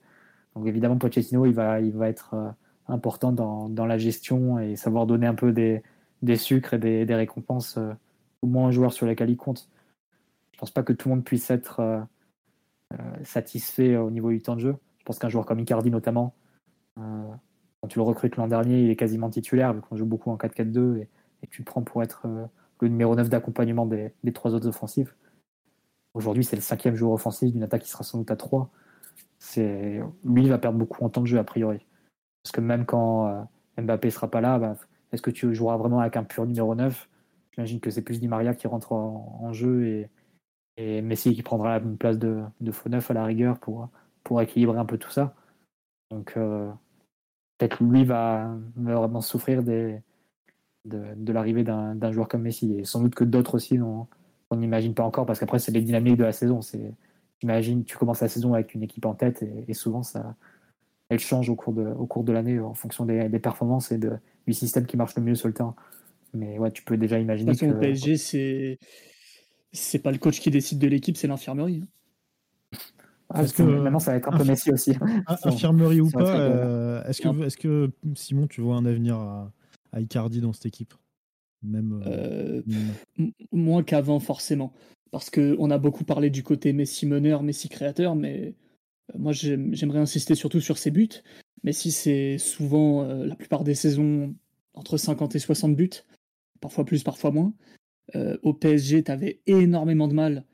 Donc 0.54 0.66
évidemment, 0.66 0.98
Pochettino, 0.98 1.46
il 1.46 1.54
va, 1.54 1.80
il 1.80 1.92
va 1.92 2.08
être 2.10 2.34
euh, 2.34 2.50
important 2.88 3.32
dans, 3.32 3.68
dans, 3.68 3.86
la 3.86 3.98
gestion 3.98 4.58
et 4.58 4.76
savoir 4.76 5.06
donner 5.06 5.26
un 5.26 5.34
peu 5.34 5.52
des, 5.52 5.82
des 6.22 6.36
sucres 6.36 6.74
et 6.74 6.78
des, 6.78 7.04
des 7.04 7.14
récompenses 7.14 7.78
euh, 7.78 7.92
au 8.42 8.46
moins 8.46 8.68
aux 8.68 8.72
joueurs 8.72 8.92
sur 8.92 9.06
lesquels 9.06 9.30
il 9.30 9.36
compte. 9.36 9.68
Je 10.52 10.58
pense 10.58 10.70
pas 10.70 10.82
que 10.82 10.92
tout 10.92 11.08
le 11.08 11.16
monde 11.16 11.24
puisse 11.24 11.50
être 11.50 11.80
euh, 11.80 12.96
satisfait 13.24 13.96
au 13.96 14.10
niveau 14.10 14.30
du 14.30 14.40
temps 14.40 14.56
de 14.56 14.60
jeu. 14.60 14.76
Je 14.98 15.04
pense 15.04 15.18
qu'un 15.18 15.28
joueur 15.28 15.46
comme 15.46 15.60
Icardi 15.60 15.90
notamment, 15.90 16.34
quand 16.96 17.88
tu 17.88 17.98
le 17.98 18.04
recrutes 18.04 18.36
l'an 18.36 18.48
dernier, 18.48 18.82
il 18.82 18.90
est 18.90 18.96
quasiment 18.96 19.28
titulaire, 19.28 19.74
vu 19.74 19.82
qu'on 19.82 19.96
joue 19.96 20.06
beaucoup 20.06 20.30
en 20.30 20.36
4-4-2 20.36 20.96
et, 20.96 21.08
tu 21.50 21.60
le 21.60 21.64
prends 21.64 21.82
pour 21.82 22.02
être 22.02 22.26
le 22.80 22.88
numéro 22.88 23.14
9 23.14 23.28
d'accompagnement 23.28 23.86
des, 23.86 24.12
trois 24.32 24.54
autres 24.54 24.66
offensifs. 24.66 25.14
Aujourd'hui, 26.14 26.44
c'est 26.44 26.56
le 26.56 26.62
cinquième 26.62 26.94
joueur 26.94 27.12
offensif 27.12 27.52
d'une 27.52 27.62
attaque 27.62 27.82
qui 27.82 27.90
sera 27.90 28.04
sans 28.04 28.18
doute 28.18 28.30
à 28.30 28.36
3. 28.36 28.70
C'est... 29.38 30.00
Lui, 30.24 30.44
il 30.44 30.48
va 30.48 30.58
perdre 30.58 30.78
beaucoup 30.78 31.04
en 31.04 31.10
temps 31.10 31.20
de 31.20 31.26
jeu, 31.26 31.38
a 31.38 31.44
priori. 31.44 31.84
Parce 32.46 32.52
que 32.52 32.60
même 32.60 32.86
quand 32.86 33.26
euh, 33.26 33.82
Mbappé 33.82 34.08
sera 34.08 34.30
pas 34.30 34.40
là, 34.40 34.60
bah, 34.60 34.76
est-ce 35.10 35.20
que 35.20 35.32
tu 35.32 35.52
joueras 35.52 35.76
vraiment 35.76 35.98
avec 35.98 36.16
un 36.16 36.22
pur 36.22 36.46
numéro 36.46 36.76
9 36.76 37.08
J'imagine 37.50 37.80
que 37.80 37.90
c'est 37.90 38.02
plus 38.02 38.20
Di 38.20 38.28
Maria 38.28 38.54
qui 38.54 38.68
rentre 38.68 38.92
en, 38.92 39.52
jeu 39.52 40.08
et, 40.76 41.02
Messi 41.02 41.34
qui 41.34 41.42
prendra 41.42 41.78
une 41.78 41.98
place 41.98 42.20
de, 42.20 42.44
faux 42.70 42.88
9 42.88 43.10
à 43.10 43.14
la 43.14 43.24
rigueur 43.24 43.58
pour, 43.58 43.88
pour 44.22 44.40
équilibrer 44.40 44.78
un 44.78 44.84
peu 44.84 44.96
tout 44.96 45.10
ça. 45.10 45.34
Donc, 46.12 46.34
euh, 46.36 46.70
peut-être 47.58 47.82
lui 47.82 48.04
va 48.04 48.56
vraiment 48.76 49.22
souffrir 49.22 49.64
de, 49.64 49.98
l'arrivée 50.84 51.64
d'un 51.64 52.12
joueur 52.12 52.28
comme 52.28 52.42
Messi. 52.42 52.78
Et 52.78 52.84
sans 52.84 53.02
doute 53.02 53.16
que 53.16 53.24
d'autres 53.24 53.56
aussi, 53.56 53.80
on 53.80 54.06
n'imagine 54.54 54.94
pas 54.94 55.02
encore, 55.02 55.26
parce 55.26 55.40
qu'après, 55.40 55.58
c'est 55.58 55.72
les 55.72 55.82
dynamiques 55.82 56.16
de 56.16 56.24
la 56.24 56.32
saison. 56.32 56.60
Imagine, 57.42 57.82
tu 57.82 57.96
commences 57.96 58.20
la 58.20 58.28
saison 58.28 58.54
avec 58.54 58.72
une 58.72 58.84
équipe 58.84 59.04
en 59.04 59.14
tête, 59.14 59.44
et, 59.66 59.74
souvent, 59.74 60.04
ça, 60.04 60.36
elle 61.08 61.18
change 61.18 61.48
au 61.48 61.56
cours 61.56 61.72
de, 61.72 61.84
au 61.84 62.06
cours 62.06 62.24
de 62.24 62.32
l'année 62.32 62.58
en 62.58 62.74
fonction 62.74 63.04
des, 63.04 63.28
performances 63.38 63.92
et 63.92 63.98
de, 63.98 64.12
du 64.46 64.52
système 64.52 64.86
qui 64.86 64.96
marche 64.96 65.14
le 65.16 65.22
mieux 65.22 65.34
sur 65.34 65.48
le 65.48 65.54
terrain. 65.54 65.74
Mais 66.34 66.58
ouais, 66.58 66.70
tu 66.70 66.82
peux 66.82 66.96
déjà 66.96 67.18
imaginer 67.18 67.54
que. 67.54 67.66
Au 67.66 67.78
PSG, 67.78 68.16
c'est 68.16 68.78
c'est 69.72 69.98
pas 69.98 70.10
le 70.10 70.18
coach 70.18 70.40
qui 70.40 70.50
décide 70.50 70.78
de 70.78 70.86
l'équipe, 70.86 71.16
c'est 71.16 71.28
l'infirmerie. 71.28 71.84
Ah, 73.28 73.44
que 73.44 73.62
maintenant, 73.62 73.98
ça 73.98 74.12
va 74.12 74.16
être 74.18 74.32
un 74.32 74.36
peu 74.36 74.44
Messi 74.44 74.70
aussi. 74.70 74.92
Infirmerie 75.44 76.00
ou 76.00 76.10
pas, 76.10 76.38
euh, 76.38 77.04
est-ce 77.04 77.20
que, 77.20 77.44
est 77.44 77.56
que 77.56 77.90
Simon, 78.14 78.46
tu 78.46 78.60
vois 78.60 78.76
un 78.76 78.86
avenir 78.86 79.16
à, 79.16 79.52
à 79.92 80.00
Icardi 80.00 80.40
dans 80.40 80.52
cette 80.52 80.66
équipe? 80.66 80.94
Même 81.62 82.00
euh, 82.06 82.62
euh, 83.18 83.30
moins 83.50 83.82
qu'avant 83.82 84.20
forcément 84.20 84.72
parce 85.10 85.30
que 85.30 85.56
on 85.58 85.70
a 85.70 85.78
beaucoup 85.78 86.04
parlé 86.04 86.30
du 86.30 86.42
côté 86.42 86.72
Messi 86.72 87.06
meneur 87.06 87.42
Messi 87.42 87.68
créateur 87.68 88.14
mais 88.14 88.54
moi 89.14 89.32
j'aimerais 89.32 89.98
insister 89.98 90.34
surtout 90.34 90.60
sur 90.60 90.78
ses 90.78 90.90
buts 90.90 91.22
Messi 91.62 91.92
c'est 91.92 92.38
souvent 92.38 93.04
la 93.04 93.36
plupart 93.36 93.64
des 93.64 93.74
saisons 93.74 94.34
entre 94.74 94.96
50 94.96 95.34
et 95.36 95.38
60 95.38 95.76
buts 95.76 95.90
parfois 96.60 96.84
plus 96.84 97.02
parfois 97.02 97.30
moins 97.30 97.52
au 98.42 98.52
PSG 98.52 99.04
tu 99.04 99.10
avais 99.10 99.40
énormément 99.46 100.08
de 100.08 100.14
mal 100.14 100.44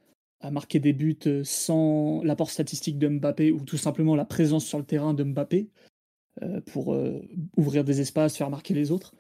à 0.41 0.51
marquer 0.51 0.81
des 0.81 0.93
buts 0.93 1.19
sans 1.45 2.23
l'apport 2.23 2.51
statistique 2.51 2.99
de 2.99 3.09
Mbappé 3.09 3.53
ou 3.53 3.65
tout 3.65 3.77
simplement 3.77 4.17
la 4.17 4.25
présence 4.25 4.65
sur 4.65 4.79
le 4.79 4.85
terrain 4.85 5.15
de 5.15 5.25
Mbappé 5.25 5.71
pour 6.67 6.97
ouvrir 7.57 7.85
des 7.85 8.01
espaces, 8.01 8.37
faire 8.37 8.51
marquer 8.51 8.75
les 8.75 8.91
autres. 8.91 9.15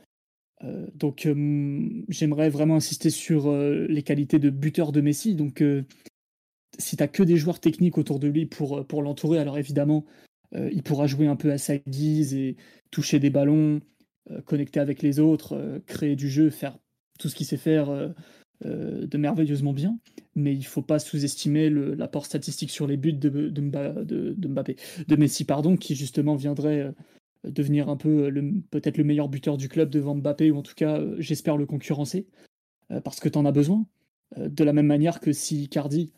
Euh, 0.65 0.87
donc 0.95 1.27
euh, 1.27 2.05
j'aimerais 2.09 2.49
vraiment 2.49 2.77
insister 2.77 3.11
sur 3.11 3.49
euh, 3.49 3.87
les 3.89 4.03
qualités 4.03 4.39
de 4.39 4.51
buteur 4.51 4.93
de 4.93 5.01
Messi. 5.01 5.35
Donc 5.35 5.63
si 6.78 6.97
tu 6.97 7.09
que 7.09 7.23
des 7.23 7.36
joueurs 7.36 7.61
techniques 7.61 7.99
autour 7.99 8.19
de 8.19 8.28
lui 8.28 8.47
pour, 8.47 8.86
pour 8.86 9.03
l'entourer, 9.03 9.39
alors 9.39 9.59
évidemment, 9.59 10.05
il 10.55 10.82
pourra 10.82 11.07
jouer 11.07 11.27
un 11.27 11.36
peu 11.36 11.51
à 11.51 11.59
sa 11.59 11.78
guise 11.78 12.35
et 12.35 12.57
toucher 12.90 13.19
des 13.19 13.31
ballons, 13.31 13.81
connecter 14.44 14.81
avec 14.81 15.03
les 15.03 15.19
autres, 15.19 15.81
créer 15.86 16.15
du 16.15 16.28
jeu, 16.28 16.51
faire 16.51 16.78
tout 17.19 17.28
ce 17.28 17.35
qu'il 17.35 17.47
sait 17.47 17.57
faire 17.57 18.15
de 18.62 19.16
merveilleusement 19.16 19.73
bien. 19.73 19.99
Mais 20.35 20.53
il 20.53 20.59
ne 20.59 20.65
faut 20.65 20.82
pas 20.82 20.99
sous-estimer 20.99 21.70
l'apport 21.70 22.27
statistique 22.27 22.70
sur 22.70 22.86
les 22.86 22.97
buts 22.97 23.15
de, 23.15 23.49
de, 23.49 23.61
Mbappé, 24.47 24.77
de 25.09 25.16
Messi, 25.16 25.44
pardon, 25.44 25.77
qui 25.77 25.94
justement 25.94 26.36
viendrait 26.36 26.93
devenir 27.44 27.89
un 27.89 27.97
peu 27.97 28.31
peut-être 28.70 28.99
le 28.99 29.05
meilleur 29.05 29.28
buteur 29.28 29.57
du 29.57 29.69
club 29.69 29.90
devant 29.90 30.15
Mbappé, 30.15 30.51
ou 30.51 30.59
en 30.59 30.62
tout 30.62 30.74
cas, 30.74 31.01
j'espère 31.19 31.57
le 31.57 31.66
concurrencer, 31.66 32.27
parce 33.05 33.20
que 33.20 33.28
tu 33.28 33.39
en 33.39 33.47
as 33.47 33.53
besoin. 33.53 33.86
de 34.36 34.65
la 34.65 34.73
même 34.73 34.86
manière 34.86 35.20
que 35.20 35.32
si 35.32 35.69
Cardi 35.69 36.12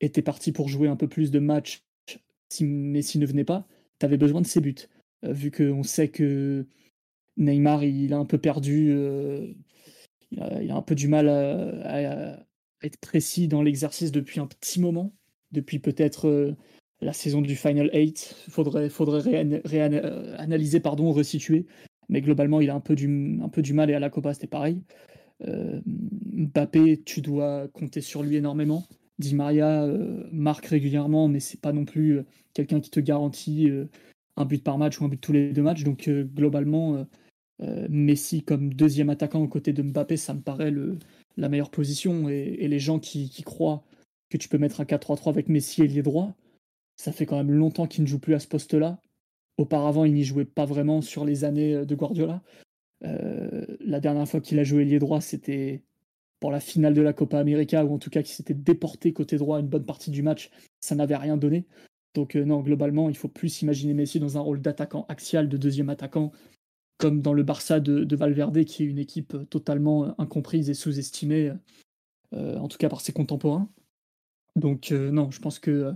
était 0.00 0.22
parti 0.22 0.52
pour 0.52 0.68
jouer 0.68 0.88
un 0.88 0.96
peu 0.96 1.08
plus 1.08 1.30
de 1.30 1.38
matchs 1.38 1.86
si 2.48 2.64
Messi 2.64 3.18
ne 3.18 3.26
venait 3.26 3.44
pas, 3.44 3.66
tu 3.98 4.06
avais 4.06 4.16
besoin 4.16 4.40
de 4.40 4.46
ses 4.46 4.60
buts. 4.60 4.74
Euh, 5.24 5.32
vu 5.32 5.50
qu'on 5.50 5.82
sait 5.82 6.08
que 6.08 6.66
Neymar, 7.36 7.84
il 7.84 8.12
a 8.12 8.18
un 8.18 8.24
peu 8.24 8.38
perdu, 8.38 8.90
euh, 8.90 9.52
il, 10.30 10.40
a, 10.40 10.76
un 10.76 10.82
peu 10.82 10.94
du 10.94 11.08
mal 11.08 11.28
à, 11.28 12.44
être 12.82 12.98
précis 13.00 13.48
dans 13.48 13.62
l'exercice 13.62 14.12
depuis 14.12 14.38
un 14.38 14.46
petit 14.46 14.80
moment, 14.80 15.12
depuis 15.50 15.78
peut-être 15.78 16.28
euh, 16.28 16.56
la 17.00 17.12
saison 17.12 17.40
du 17.40 17.56
Final 17.56 17.90
8. 17.92 18.36
Il 18.46 18.52
faudrait, 18.52 18.88
faudrait 18.88 19.20
réanalyser, 19.64 20.80
pardon, 20.80 21.12
resituer. 21.12 21.66
Mais 22.08 22.20
globalement, 22.20 22.60
il 22.60 22.70
a 22.70 22.74
un 22.74 22.80
peu 22.80 22.94
du, 22.94 23.40
un 23.42 23.48
peu 23.48 23.62
du 23.62 23.72
mal 23.72 23.90
et 23.90 23.94
à 23.94 23.98
la 23.98 24.10
Copa, 24.10 24.34
c'était 24.34 24.46
pareil. 24.46 24.82
Mbappé, 25.40 27.02
tu 27.04 27.20
dois 27.20 27.68
compter 27.68 28.00
sur 28.00 28.22
lui 28.22 28.36
énormément. 28.36 28.86
Di 29.18 29.34
Maria 29.34 29.84
euh, 29.84 30.28
marque 30.30 30.66
régulièrement, 30.66 31.28
mais 31.28 31.40
c'est 31.40 31.60
pas 31.60 31.72
non 31.72 31.86
plus 31.86 32.18
euh, 32.18 32.26
quelqu'un 32.52 32.80
qui 32.80 32.90
te 32.90 33.00
garantit 33.00 33.70
euh, 33.70 33.86
un 34.36 34.44
but 34.44 34.62
par 34.62 34.76
match 34.76 35.00
ou 35.00 35.04
un 35.06 35.08
but 35.08 35.20
tous 35.20 35.32
les 35.32 35.52
deux 35.52 35.62
matchs. 35.62 35.84
Donc 35.84 36.10
globalement, 36.10 37.06
Messi 37.88 38.42
comme 38.42 38.74
deuxième 38.74 39.08
attaquant 39.08 39.40
aux 39.40 39.48
côtés 39.48 39.72
de 39.72 39.82
Mbappé, 39.82 40.18
ça 40.18 40.34
me 40.34 40.42
paraît 40.42 40.70
le, 40.70 40.98
la 41.38 41.48
meilleure 41.48 41.70
position. 41.70 42.28
Et, 42.28 42.68
les 42.68 42.78
gens 42.78 42.98
qui, 42.98 43.30
croient 43.44 43.82
que 44.28 44.36
tu 44.36 44.50
peux 44.50 44.58
mettre 44.58 44.82
un 44.82 44.84
4-3-3 44.84 45.30
avec 45.30 45.48
Messi 45.48 45.82
et 45.82 45.88
lié 45.88 46.02
droit, 46.02 46.34
ça 46.96 47.12
fait 47.12 47.24
quand 47.24 47.38
même 47.38 47.50
longtemps 47.50 47.86
qu'il 47.86 48.04
ne 48.04 48.08
joue 48.08 48.18
plus 48.18 48.34
à 48.34 48.40
ce 48.40 48.46
poste-là. 48.46 49.00
Auparavant, 49.56 50.04
il 50.04 50.12
n'y 50.12 50.24
jouait 50.24 50.44
pas 50.44 50.66
vraiment 50.66 51.00
sur 51.00 51.24
les 51.24 51.44
années 51.44 51.86
de 51.86 51.94
Guardiola. 51.94 52.42
la 53.00 54.00
dernière 54.00 54.28
fois 54.28 54.42
qu'il 54.42 54.58
a 54.58 54.64
joué 54.64 54.84
lié 54.84 54.98
droit, 54.98 55.22
c'était 55.22 55.82
pour 56.40 56.50
la 56.50 56.60
finale 56.60 56.94
de 56.94 57.02
la 57.02 57.12
Copa 57.12 57.38
América, 57.38 57.84
ou 57.84 57.94
en 57.94 57.98
tout 57.98 58.10
cas 58.10 58.22
qui 58.22 58.32
s'était 58.32 58.54
déporté 58.54 59.12
côté 59.12 59.36
droit 59.36 59.60
une 59.60 59.68
bonne 59.68 59.84
partie 59.84 60.10
du 60.10 60.22
match, 60.22 60.50
ça 60.80 60.94
n'avait 60.94 61.16
rien 61.16 61.36
donné. 61.36 61.66
Donc 62.14 62.34
euh, 62.34 62.44
non, 62.44 62.60
globalement, 62.60 63.08
il 63.08 63.16
faut 63.16 63.28
plus 63.28 63.62
imaginer 63.62 63.94
Messi 63.94 64.20
dans 64.20 64.36
un 64.36 64.40
rôle 64.40 64.60
d'attaquant 64.60 65.06
axial, 65.08 65.48
de 65.48 65.56
deuxième 65.56 65.90
attaquant, 65.90 66.32
comme 66.98 67.20
dans 67.20 67.34
le 67.34 67.42
Barça 67.42 67.78
de, 67.78 68.16
Valverde, 68.16 68.64
qui 68.64 68.82
est 68.82 68.86
une 68.86 68.98
équipe 68.98 69.34
euh, 69.34 69.44
totalement 69.44 70.06
euh, 70.06 70.12
incomprise 70.18 70.70
et 70.70 70.74
sous-estimée, 70.74 71.52
en 72.32 72.68
tout 72.68 72.76
cas 72.76 72.88
par 72.88 73.00
ses 73.00 73.12
contemporains. 73.12 73.68
Donc 74.56 74.90
non, 74.90 75.30
je 75.30 75.40
pense 75.40 75.58
que 75.58 75.94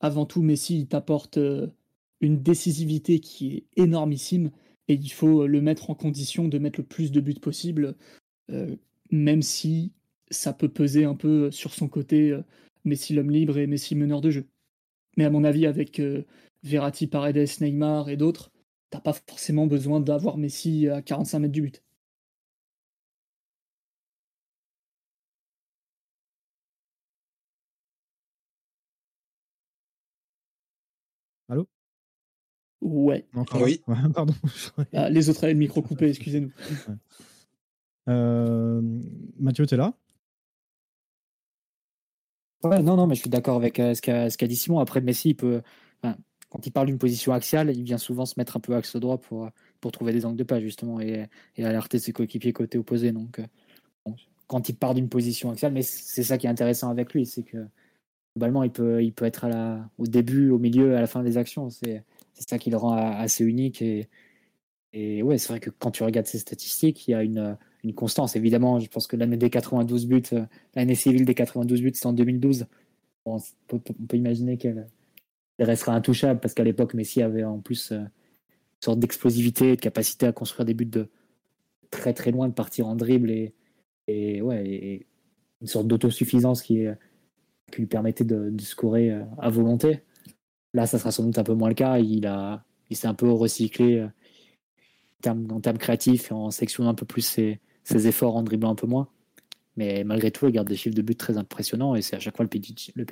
avant 0.00 0.24
tout, 0.24 0.40
Messi 0.40 0.78
il 0.78 0.86
t'apporte 0.86 1.38
une 2.20 2.42
décisivité 2.42 3.20
qui 3.20 3.56
est 3.56 3.82
énormissime, 3.82 4.50
et 4.88 4.94
il 4.94 5.10
faut 5.10 5.46
le 5.46 5.60
mettre 5.60 5.90
en 5.90 5.94
condition 5.94 6.48
de 6.48 6.58
mettre 6.58 6.80
le 6.80 6.86
plus 6.86 7.12
de 7.12 7.20
buts 7.20 7.34
possible 7.34 7.96
même 9.14 9.42
si 9.42 9.92
ça 10.30 10.52
peut 10.52 10.68
peser 10.68 11.04
un 11.04 11.14
peu 11.14 11.50
sur 11.50 11.74
son 11.74 11.88
côté 11.88 12.30
euh, 12.30 12.42
Messi 12.84 13.14
l'homme 13.14 13.30
libre 13.30 13.58
et 13.58 13.66
Messi 13.66 13.94
meneur 13.94 14.20
de 14.20 14.30
jeu. 14.30 14.46
Mais 15.16 15.24
à 15.24 15.30
mon 15.30 15.44
avis, 15.44 15.66
avec 15.66 16.00
euh, 16.00 16.24
Verratti, 16.64 17.06
Paredes, 17.06 17.48
Neymar 17.60 18.08
et 18.10 18.16
d'autres, 18.16 18.50
t'as 18.90 19.00
pas 19.00 19.12
forcément 19.12 19.66
besoin 19.66 20.00
d'avoir 20.00 20.38
Messi 20.38 20.88
à 20.88 21.02
45 21.02 21.38
mètres 21.40 21.52
du 21.52 21.62
but. 21.62 21.82
Allô? 31.48 31.66
Ouais. 32.80 33.26
oui. 33.54 33.80
Pardon. 34.14 34.34
Ah, 34.92 35.08
les 35.08 35.30
autres 35.30 35.44
avaient 35.44 35.54
le 35.54 35.58
micro 35.58 35.80
coupé, 35.82 36.08
excusez-nous. 36.10 36.52
Euh, 38.08 38.80
Mathieu, 39.38 39.66
tu 39.66 39.74
es 39.74 39.76
là? 39.76 39.94
Ouais, 42.62 42.82
non, 42.82 42.96
non, 42.96 43.06
mais 43.06 43.14
je 43.14 43.20
suis 43.20 43.30
d'accord 43.30 43.56
avec 43.56 43.78
euh, 43.78 43.94
ce 43.94 44.00
qu'a 44.00 44.46
dit 44.46 44.56
Simon. 44.56 44.78
Après, 44.78 45.00
Messi, 45.00 45.30
il 45.30 45.34
peut, 45.34 45.60
quand 46.54 46.66
il 46.66 46.70
parle 46.70 46.86
d'une 46.86 46.98
position 46.98 47.32
axiale, 47.32 47.70
il 47.76 47.82
vient 47.82 47.98
souvent 47.98 48.26
se 48.26 48.34
mettre 48.38 48.56
un 48.56 48.60
peu 48.60 48.74
axe 48.76 48.96
droit 48.96 49.18
pour, 49.18 49.50
pour 49.80 49.92
trouver 49.92 50.12
des 50.12 50.24
angles 50.24 50.36
de 50.36 50.44
pas, 50.44 50.60
justement, 50.60 51.00
et, 51.00 51.28
alerter 51.58 51.98
ses 51.98 52.12
coéquipiers 52.12 52.52
côté 52.52 52.78
opposé. 52.78 53.12
Donc, 53.12 53.40
euh, 53.40 54.12
quand 54.46 54.68
il 54.68 54.76
part 54.76 54.94
d'une 54.94 55.08
position 55.08 55.50
axiale, 55.50 55.72
mais 55.72 55.82
c'est 55.82 56.22
ça 56.22 56.38
qui 56.38 56.46
est 56.46 56.50
intéressant 56.50 56.90
avec 56.90 57.12
lui, 57.12 57.26
c'est 57.26 57.42
que 57.42 57.66
globalement, 58.36 58.62
il 58.62 58.70
peut, 58.70 59.02
il 59.02 59.12
peut 59.12 59.24
être 59.24 59.44
à 59.44 59.48
la, 59.48 59.90
au 59.98 60.06
début, 60.06 60.50
au 60.50 60.58
milieu, 60.58 60.96
à 60.96 61.00
la 61.00 61.06
fin 61.06 61.22
des 61.22 61.38
actions. 61.38 61.70
C'est 61.70 62.04
ça 62.34 62.58
qui 62.58 62.70
le 62.70 62.76
rend 62.76 62.92
assez 62.92 63.44
unique. 63.44 63.82
Et, 63.82 64.08
et 64.92 65.22
ouais, 65.22 65.38
c'est 65.38 65.48
vrai 65.48 65.60
que 65.60 65.70
quand 65.70 65.90
tu 65.90 66.04
regardes 66.04 66.26
ses 66.26 66.38
statistiques, 66.38 67.08
il 67.08 67.12
y 67.12 67.14
a 67.14 67.22
une 67.22 67.58
constance. 67.92 68.36
Évidemment, 68.36 68.78
je 68.78 68.88
pense 68.88 69.06
que 69.06 69.16
l'année 69.16 69.36
des 69.36 69.50
92 69.50 70.06
buts, 70.06 70.22
euh, 70.32 70.44
l'année 70.74 70.94
civile 70.94 71.24
des 71.24 71.34
92 71.34 71.82
buts, 71.82 71.92
c'est 71.94 72.06
en 72.06 72.12
2012. 72.12 72.66
on, 73.26 73.38
peut, 73.68 73.80
imaginer 74.14 74.56
qu'elle 74.56 74.86
restera 75.58 75.94
intouchable 75.94 76.40
parce 76.40 76.54
qu'à 76.54 76.64
l'époque, 76.64 76.94
Messi 76.94 77.20
avait 77.20 77.44
en 77.44 77.58
plus 77.58 77.92
euh, 77.92 77.98
une 77.98 78.08
sorte 78.80 78.98
d'explosivité, 79.00 79.76
de 79.76 79.80
capacité 79.80 80.26
à 80.26 80.32
construire 80.32 80.64
des 80.64 80.74
buts 80.74 80.86
de 80.86 81.08
très 81.90 82.14
très 82.14 82.30
loin, 82.30 82.48
de 82.48 82.54
partir 82.54 82.86
en 82.86 82.96
dribble 82.96 83.30
et, 83.30 83.54
et 84.08 84.40
ouais, 84.40 85.06
une 85.60 85.66
sorte 85.66 85.86
d'autosuffisance 85.86 86.62
qui, 86.62 86.86
lui 87.76 87.86
permettait 87.86 88.24
de, 88.24 88.52
scorer 88.60 89.10
euh, 89.10 89.24
à 89.38 89.50
volonté. 89.50 90.00
Là, 90.72 90.86
ça 90.86 90.98
sera 90.98 91.10
sans 91.10 91.24
doute 91.24 91.38
un 91.38 91.44
peu 91.44 91.54
moins 91.54 91.68
le 91.68 91.74
cas. 91.74 91.98
Il, 91.98 92.26
a, 92.26 92.64
il 92.88 92.96
s'est 92.96 93.08
un 93.08 93.14
peu 93.14 93.30
recyclé 93.30 94.02
en 94.02 94.10
termes, 95.20 95.46
en 95.50 95.60
créatifs 95.60 96.32
en 96.32 96.50
sectionnant 96.50 96.90
un 96.90 96.94
peu 96.94 97.06
plus 97.06 97.22
ses, 97.22 97.60
ses 97.84 98.08
efforts 98.08 98.36
en 98.36 98.42
dribblant 98.42 98.70
un 98.70 98.74
peu 98.74 98.86
moins. 98.86 99.08
Mais 99.76 100.04
malgré 100.04 100.30
tout, 100.30 100.46
il 100.46 100.52
garde 100.52 100.68
des 100.68 100.76
chiffres 100.76 100.94
de 100.94 101.02
but 101.02 101.16
très 101.16 101.36
impressionnants 101.36 101.94
et 101.94 102.02
c'est 102.02 102.16
à 102.16 102.20
chaque 102.20 102.36
fois 102.36 102.44
le 102.44 102.48
Pichichi, 102.48 102.92
le 102.94 103.04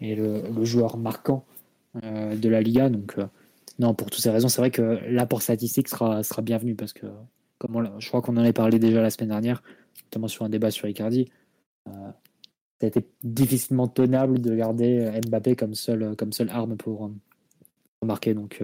et, 0.00 0.14
le, 0.14 0.64
joueur 0.64 0.96
marquant 0.96 1.44
euh, 2.02 2.36
de 2.36 2.48
la 2.48 2.60
Liga. 2.60 2.88
Donc, 2.88 3.14
euh, 3.18 3.26
non, 3.78 3.94
pour 3.94 4.10
toutes 4.10 4.22
ces 4.22 4.30
raisons, 4.30 4.48
c'est 4.48 4.60
vrai 4.60 4.70
que 4.70 5.00
l'apport 5.08 5.42
statistique 5.42 5.88
sera, 5.88 6.22
sera 6.22 6.42
bienvenu 6.42 6.74
parce 6.74 6.92
que, 6.92 7.06
comme 7.58 7.90
je 7.98 8.08
crois 8.08 8.22
qu'on 8.22 8.36
en 8.36 8.44
a 8.44 8.52
parlé 8.52 8.78
déjà 8.78 9.02
la 9.02 9.10
semaine 9.10 9.30
dernière, 9.30 9.62
notamment 10.04 10.28
sur 10.28 10.44
un 10.44 10.48
débat 10.48 10.70
sur 10.70 10.88
Icardi, 10.88 11.28
euh, 11.88 11.90
ça 12.80 12.84
a 12.84 12.86
été 12.86 13.06
difficilement 13.24 13.88
tenable 13.88 14.40
de 14.40 14.54
garder 14.54 15.10
Mbappé 15.26 15.56
comme 15.56 15.74
seule, 15.74 16.14
comme 16.16 16.32
seule 16.32 16.50
arme 16.50 16.76
pour, 16.76 17.10
marquer. 18.02 18.34
Donc, 18.34 18.62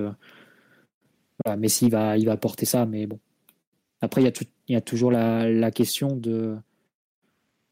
voilà, 1.44 1.57
Messi 1.57 1.89
va, 1.89 2.16
il 2.16 2.27
va 2.27 2.36
porter 2.36 2.66
ça, 2.66 2.86
mais 2.86 3.07
bon, 3.07 3.19
après, 4.03 4.20
il 4.20 4.24
y 4.24 4.28
a, 4.28 4.32
il 4.68 4.72
y 4.72 4.76
a 4.76 4.80
toujours 4.80 5.10
la, 5.10 5.70
question 5.70 6.16
de, 6.16 6.56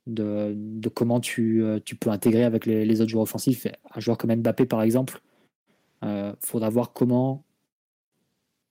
de, 0.06 0.88
comment 0.88 1.20
tu, 1.20 1.62
euh, 1.62 1.78
tu, 1.84 1.96
peux 1.96 2.10
intégrer 2.10 2.44
avec 2.44 2.66
les, 2.66 3.00
autres 3.00 3.10
joueurs 3.10 3.22
offensifs. 3.22 3.66
Un 3.94 4.00
joueur 4.00 4.18
comme 4.18 4.34
Mbappé, 4.34 4.66
par 4.66 4.82
exemple, 4.82 5.20
il 6.02 6.08
euh, 6.08 6.32
faudra 6.40 6.68
voir 6.68 6.92
comment, 6.92 7.44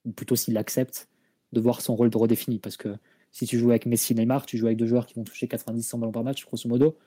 ou 0.06 0.12
plutôt 0.12 0.36
s'il 0.36 0.58
accepte, 0.58 1.08
de 1.54 1.62
voir 1.62 1.82
son 1.82 1.96
rôle 1.96 2.10
de 2.10 2.18
redéfini. 2.18 2.60
Parce 2.60 2.78
que 2.78 2.96
si 3.32 3.46
tu 3.46 3.58
joues 3.58 3.70
avec 3.70 3.86
Messi 3.86 4.14
Neymar, 4.16 4.46
tu 4.46 4.58
joues 4.58 4.68
avec 4.68 4.78
deux 4.78 4.88
joueurs 4.88 5.06
qui 5.06 5.16
vont 5.16 5.24
toucher 5.24 5.48
90-100 5.48 6.00
ballons 6.00 6.12
par 6.12 6.24
match, 6.24 6.46
grosso 6.46 6.68
modo. 6.68 6.98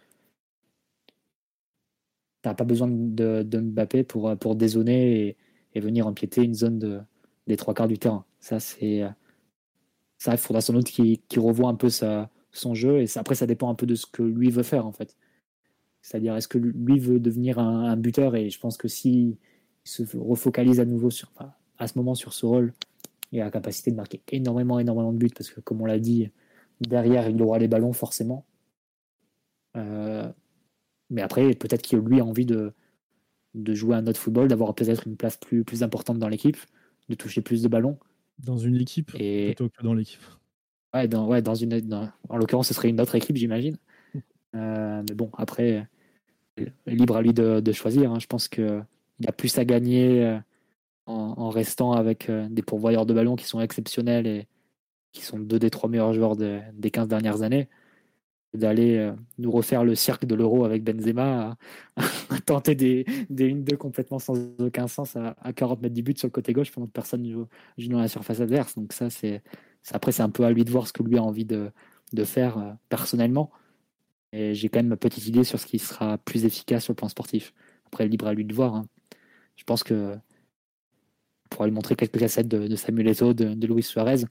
Tu 2.43 2.49
n'as 2.49 2.55
pas 2.55 2.65
besoin 2.65 2.89
de, 2.91 3.43
Mbappé 3.45 4.03
pour, 4.05 4.37
pour 4.39 4.57
dézoner 4.57 5.37
et, 5.75 5.81
venir 5.81 6.07
empiéter 6.07 6.43
une 6.43 6.55
zone 6.55 6.79
de, 6.79 7.01
des 7.47 7.57
trois 7.57 7.75
quarts 7.75 7.89
du 7.89 7.99
terrain. 7.99 8.25
Ça, 8.41 8.61
c'est 8.61 9.05
il 10.31 10.39
faudra 10.39 10.61
sans 10.61 10.73
doute 10.73 10.87
qu'il 10.87 11.19
revoie 11.39 11.69
un 11.69 11.75
peu 11.75 11.89
son 11.91 12.75
jeu. 12.75 13.01
Et 13.01 13.07
après, 13.17 13.35
ça 13.35 13.47
dépend 13.47 13.71
un 13.71 13.75
peu 13.75 13.87
de 13.87 13.95
ce 13.95 14.07
que 14.07 14.23
lui 14.23 14.51
veut 14.51 14.63
faire, 14.63 14.87
en 14.87 14.93
fait. 14.93 15.17
C'est-à-dire, 16.03 16.37
est-ce 16.37 16.49
que 16.49 16.59
lui 16.59 16.99
veut 16.99 17.21
devenir 17.21 17.59
un, 17.59 17.97
buteur 17.97 18.35
Et 18.37 18.51
je 18.51 18.59
pense 18.59 18.77
que 18.77 18.89
s'il 18.89 19.37
se 19.85 20.03
refocalise 20.17 20.81
à 20.81 20.85
nouveau 20.85 21.11
sur, 21.11 21.33
à 21.79 21.87
ce 21.87 21.99
moment 21.99 22.15
sur 22.15 22.33
ce 22.33 22.47
rôle, 22.47 22.73
il 23.31 23.41
a 23.41 23.45
la 23.45 23.51
capacité 23.51 23.91
de 23.91 23.97
marquer 23.97 24.21
énormément, 24.31 24.79
énormément 24.79 25.13
de 25.13 25.19
buts. 25.19 25.31
Parce 25.35 25.51
que, 25.51 25.61
comme 25.61 25.81
on 25.81 25.87
l'a 25.87 25.99
dit, 25.99 26.31
derrière, 26.81 27.29
il 27.29 27.41
aura 27.43 27.59
les 27.59 27.69
ballons, 27.69 27.93
forcément. 27.93 28.45
Euh, 29.77 30.31
mais 31.11 31.23
après, 31.23 31.55
peut-être 31.55 31.83
qu'il 31.83 31.99
lui 32.01 32.21
a 32.21 32.25
envie 32.25 32.47
de, 32.47 32.73
de 33.55 33.75
jouer 33.75 33.97
un 33.97 34.07
autre 34.07 34.21
football, 34.21 34.49
d'avoir 34.49 34.75
peut-être 34.75 35.07
une 35.07 35.17
place 35.17 35.37
plus 35.37 35.83
importante 35.83 36.19
dans 36.19 36.29
l'équipe, 36.29 36.57
de 37.09 37.15
toucher 37.15 37.43
plus 37.43 37.63
de 37.63 37.69
ballons. 37.69 37.99
Dans 38.43 38.57
une 38.57 38.77
équipe 38.77 39.13
plutôt 39.13 39.69
que 39.69 39.83
dans 39.83 39.95
l'équipe. 39.95 40.21
Ouais, 40.95 41.09
dans, 41.09 41.27
ouais, 41.27 41.41
dans 41.41 41.55
une, 41.55 42.11
en 42.29 42.37
l'occurrence, 42.37 42.69
ce 42.69 42.75
serait 42.75 42.89
une 42.89 43.01
autre 43.01 43.15
équipe, 43.15 43.37
j'imagine. 43.37 43.77
Euh, 44.55 45.03
mais 45.09 45.15
bon, 45.15 45.31
après, 45.39 45.89
libre 46.87 47.17
à 47.17 47.23
lui 47.23 47.33
de, 47.33 47.73
choisir. 47.73 48.13
Hein. 48.13 48.19
Je 48.19 48.27
pense 48.27 48.49
qu'il 48.49 48.85
a 49.27 49.33
plus 49.33 49.57
à 49.57 49.65
gagner 49.65 50.23
euh, 50.23 50.39
en, 51.07 51.49
restant 51.49 51.93
avec 51.93 52.31
des 52.31 52.61
pourvoyeurs 52.61 53.07
de 53.07 53.15
ballon 53.15 53.35
qui 53.35 53.47
sont 53.47 53.63
exceptionnels 53.63 54.27
et 54.27 54.47
qui 55.13 55.23
sont 55.23 55.39
deux 55.39 55.59
des 55.59 55.71
trois 55.71 55.89
meilleurs 55.89 56.13
joueurs 56.13 56.37
des 56.37 56.91
15 56.91 57.09
dernières 57.09 57.41
années 57.41 57.71
d'aller 58.55 58.99
euh, 58.99 59.13
nous 59.39 59.51
refaire 59.51 59.85
le 59.85 59.95
cirque 59.95 60.27
de 60.27 60.35
l'euro 60.35 60.65
avec 60.65 60.85
Benzema, 60.85 61.57
à, 61.97 62.41
tenter 62.47 62.75
des, 62.75 63.05
des 63.31 63.53
1-2 63.53 63.77
complètement 63.77 64.19
sans 64.19 64.35
aucun 64.59 64.89
sens 64.89 65.17
à, 65.17 65.53
40 65.53 65.83
mètres 65.83 65.95
du 65.95 66.03
but 66.03 66.19
sur 66.19 66.27
le 66.27 66.33
côté 66.33 66.53
gauche 66.53 66.71
pendant 66.71 66.87
que 66.87 66.93
personne 66.93 67.23
ne 67.23 67.33
joue, 67.33 67.47
dans 67.89 68.01
la 68.01 68.09
surface 68.09 68.41
adverse. 68.41 68.77
Donc 68.77 68.93
ça, 68.93 69.11
c'est 69.11 69.43
après, 69.91 70.13
c'est 70.13 70.23
un 70.23 70.31
peu 70.31 70.45
à 70.45 70.51
lui 70.51 70.65
de 70.65 70.71
voir 70.71 70.87
ce 70.87 70.93
que 70.93 71.03
lui 71.03 71.19
a 71.19 71.23
envie 71.23 71.45
de, 71.45 71.71
de 72.13 72.25
faire 72.25 72.59
euh, 72.59 72.73
personnellement. 72.89 73.51
Et 74.33 74.55
j'ai 74.55 74.69
quand 74.69 74.79
même 74.79 74.89
ma 74.89 74.97
petite 74.97 75.27
idée 75.27 75.45
sur 75.45 75.59
ce 75.59 75.67
qui 75.67 75.79
sera 75.79 76.19
plus 76.19 76.45
efficace 76.45 76.85
sur 76.85 76.93
le 76.93 76.97
plan 76.97 77.09
sportif. 77.09 77.53
Après, 77.87 78.07
libre 78.07 78.27
à 78.27 78.35
lui 78.35 78.45
de 78.45 78.55
voir. 78.55 78.77
Hein. 78.77 78.87
Je 79.57 79.65
pense 79.65 79.83
que 79.83 80.15
on 80.15 81.55
pourra 81.55 81.67
lui 81.67 81.75
montrer 81.75 81.97
quelques 81.97 82.19
cassettes 82.19 82.49
de, 82.49 82.75
Samuel 82.77 83.09
Eto'o, 83.09 83.35
de, 83.35 83.53
de 83.53 83.67
Luis 83.67 83.83
Suarez 83.83 84.25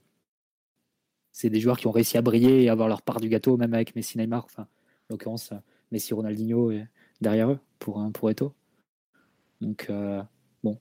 c'est 1.32 1.50
des 1.50 1.60
joueurs 1.60 1.78
qui 1.78 1.86
ont 1.86 1.92
réussi 1.92 2.18
à 2.18 2.22
briller 2.22 2.62
et 2.62 2.68
avoir 2.68 2.88
leur 2.88 3.02
part 3.02 3.20
du 3.20 3.28
gâteau, 3.28 3.56
même 3.56 3.74
avec 3.74 3.96
Messi, 3.96 4.18
Neymar. 4.18 4.44
Enfin, 4.44 4.62
en 4.62 4.66
l'occurrence, 5.10 5.52
Messi, 5.90 6.14
Ronaldinho 6.14 6.70
et 6.70 6.86
derrière 7.20 7.50
eux 7.50 7.58
pour, 7.78 8.06
pour 8.12 8.30
Eto. 8.30 8.54
Donc, 9.60 9.86
euh, 9.90 10.22
bon, 10.62 10.78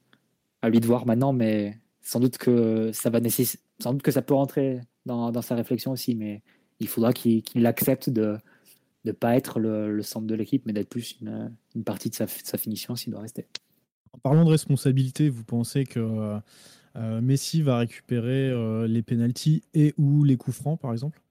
à 0.61 0.69
lui 0.69 0.79
de 0.79 0.85
voir 0.85 1.05
maintenant, 1.05 1.33
mais 1.33 1.79
sans 2.01 2.19
doute 2.19 2.37
que 2.37 2.91
ça 2.91 3.09
va 3.09 3.19
nécessiter, 3.19 3.63
sans 3.79 3.93
doute 3.93 4.01
que 4.01 4.11
ça 4.11 4.21
peut 4.21 4.33
rentrer 4.33 4.81
dans, 5.05 5.31
dans 5.31 5.41
sa 5.41 5.55
réflexion 5.55 5.91
aussi, 5.91 6.15
mais 6.15 6.41
il 6.79 6.87
faudra 6.87 7.13
qu'il 7.13 7.65
accepte 7.65 8.09
de 8.09 8.37
ne 9.05 9.11
pas 9.11 9.35
être 9.35 9.59
le, 9.59 10.01
centre 10.01 10.27
de 10.27 10.35
l'équipe, 10.35 10.65
mais 10.65 10.73
d'être 10.73 10.89
plus 10.89 11.15
une, 11.21 11.55
une, 11.75 11.83
partie 11.83 12.09
de 12.09 12.15
sa, 12.15 12.27
sa 12.27 12.57
finition 12.57 12.95
s'il 12.95 13.13
doit 13.13 13.21
rester. 13.21 13.47
En 14.13 14.19
parlant 14.19 14.43
de 14.43 14.49
responsabilité, 14.49 15.29
vous 15.29 15.43
pensez 15.43 15.85
que 15.85 15.99
euh, 15.99 16.39
Messi 16.95 17.61
va 17.61 17.77
récupérer 17.77 18.49
euh, 18.49 18.87
les 18.87 19.01
pénalties 19.01 19.63
et 19.73 19.93
ou 19.97 20.23
les 20.23 20.37
coups 20.37 20.57
francs, 20.57 20.79
par 20.79 20.91
exemple? 20.91 21.21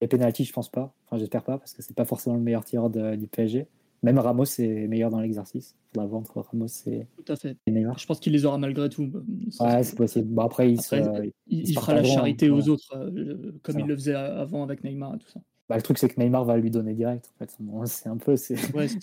Les 0.00 0.08
pénalties, 0.08 0.44
je 0.44 0.52
pense 0.52 0.70
pas. 0.70 0.94
Enfin, 1.06 1.18
j'espère 1.18 1.44
pas, 1.44 1.58
parce 1.58 1.74
que 1.74 1.82
c'est 1.82 1.94
pas 1.94 2.04
forcément 2.04 2.36
le 2.36 2.42
meilleur 2.42 2.64
tireur 2.64 2.90
du 2.90 3.26
PSG. 3.26 3.66
Même 4.02 4.18
Ramos 4.18 4.44
est 4.58 4.88
meilleur 4.88 5.10
dans 5.10 5.20
l'exercice. 5.20 5.76
Il 5.76 5.94
faudra 5.94 6.06
vendre 6.08 6.32
Ramos 6.34 6.66
et, 6.86 7.06
tout 7.24 7.32
à 7.32 7.36
fait. 7.36 7.56
Neymar. 7.68 7.98
Je 7.98 8.06
pense 8.06 8.18
qu'il 8.18 8.32
les 8.32 8.44
aura 8.44 8.58
malgré 8.58 8.88
tout. 8.88 9.08
Ouais, 9.60 9.84
c'est 9.84 9.96
possible. 9.96 10.28
Bon, 10.28 10.42
après, 10.42 10.72
il, 10.72 10.80
il, 11.46 11.74
fera 11.74 11.94
la 11.94 12.02
charité 12.02 12.50
aux 12.50 12.68
autres, 12.68 12.96
euh, 12.96 13.52
comme 13.62 13.78
il 13.78 13.86
le 13.86 13.94
faisait 13.94 14.14
avant 14.14 14.64
avec 14.64 14.82
Neymar 14.82 15.14
et 15.14 15.18
tout 15.18 15.28
ça. 15.28 15.40
Bah, 15.68 15.76
le 15.76 15.82
truc, 15.82 15.98
c'est 15.98 16.08
que 16.08 16.20
Neymar 16.20 16.44
va 16.44 16.56
lui 16.56 16.70
donner 16.70 16.94
direct. 16.94 17.30
En 17.36 17.38
fait. 17.38 17.56
c'est 17.86 18.08
un 18.08 18.16
peu. 18.16 18.34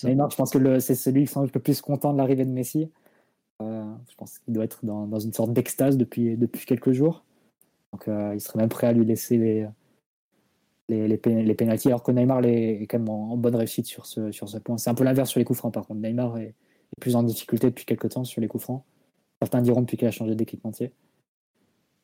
Neymar, 0.03 0.31
je 0.31 0.35
pense 0.35 0.51
que 0.51 0.79
c'est 0.79 0.95
celui 0.95 1.21
qui 1.21 1.31
semble 1.31 1.49
le 1.53 1.61
plus 1.61 1.79
content 1.79 2.11
de 2.11 2.17
l'arrivée 2.17 2.45
de 2.45 2.51
Messi. 2.51 2.89
Euh, 3.61 3.93
je 4.09 4.15
pense 4.15 4.39
qu'il 4.39 4.53
doit 4.53 4.63
être 4.63 4.85
dans, 4.85 5.19
une 5.19 5.33
sorte 5.33 5.51
d'extase 5.51 5.97
depuis, 5.97 6.37
depuis 6.37 6.65
quelques 6.65 6.91
jours. 6.91 7.25
Donc 7.91 8.07
euh, 8.07 8.33
il 8.33 8.39
serait 8.39 8.59
même 8.59 8.69
prêt 8.69 8.87
à 8.87 8.93
lui 8.93 9.05
laisser 9.05 9.37
les, 9.37 9.67
les, 10.87 11.07
les, 11.07 11.43
les 11.43 11.55
pénalties, 11.55 11.89
alors 11.89 12.03
que 12.03 12.11
Neymar 12.11 12.45
est 12.45 12.87
quand 12.89 12.99
même 12.99 13.09
en, 13.09 13.35
bonne 13.37 13.55
réussite 13.55 13.85
sur 13.85 14.05
ce, 14.05 14.31
sur 14.31 14.47
ce 14.47 14.57
point. 14.57 14.77
C'est 14.77 14.89
un 14.89 14.93
peu 14.93 15.03
l'inverse 15.03 15.29
sur 15.29 15.39
les 15.39 15.45
coups 15.45 15.59
francs, 15.59 15.73
par 15.73 15.85
contre. 15.85 15.99
Neymar 15.99 16.37
est, 16.37 16.55
plus 16.99 17.15
en 17.15 17.23
difficulté 17.23 17.67
depuis 17.67 17.85
quelques 17.85 18.09
temps 18.09 18.23
sur 18.23 18.41
les 18.41 18.47
coups 18.47 18.63
francs. 18.63 18.83
Certains 19.41 19.61
diront 19.61 19.81
depuis 19.81 19.95
qu'il 19.95 20.07
a 20.07 20.11
changé 20.11 20.35
d'équipementier. 20.35 20.91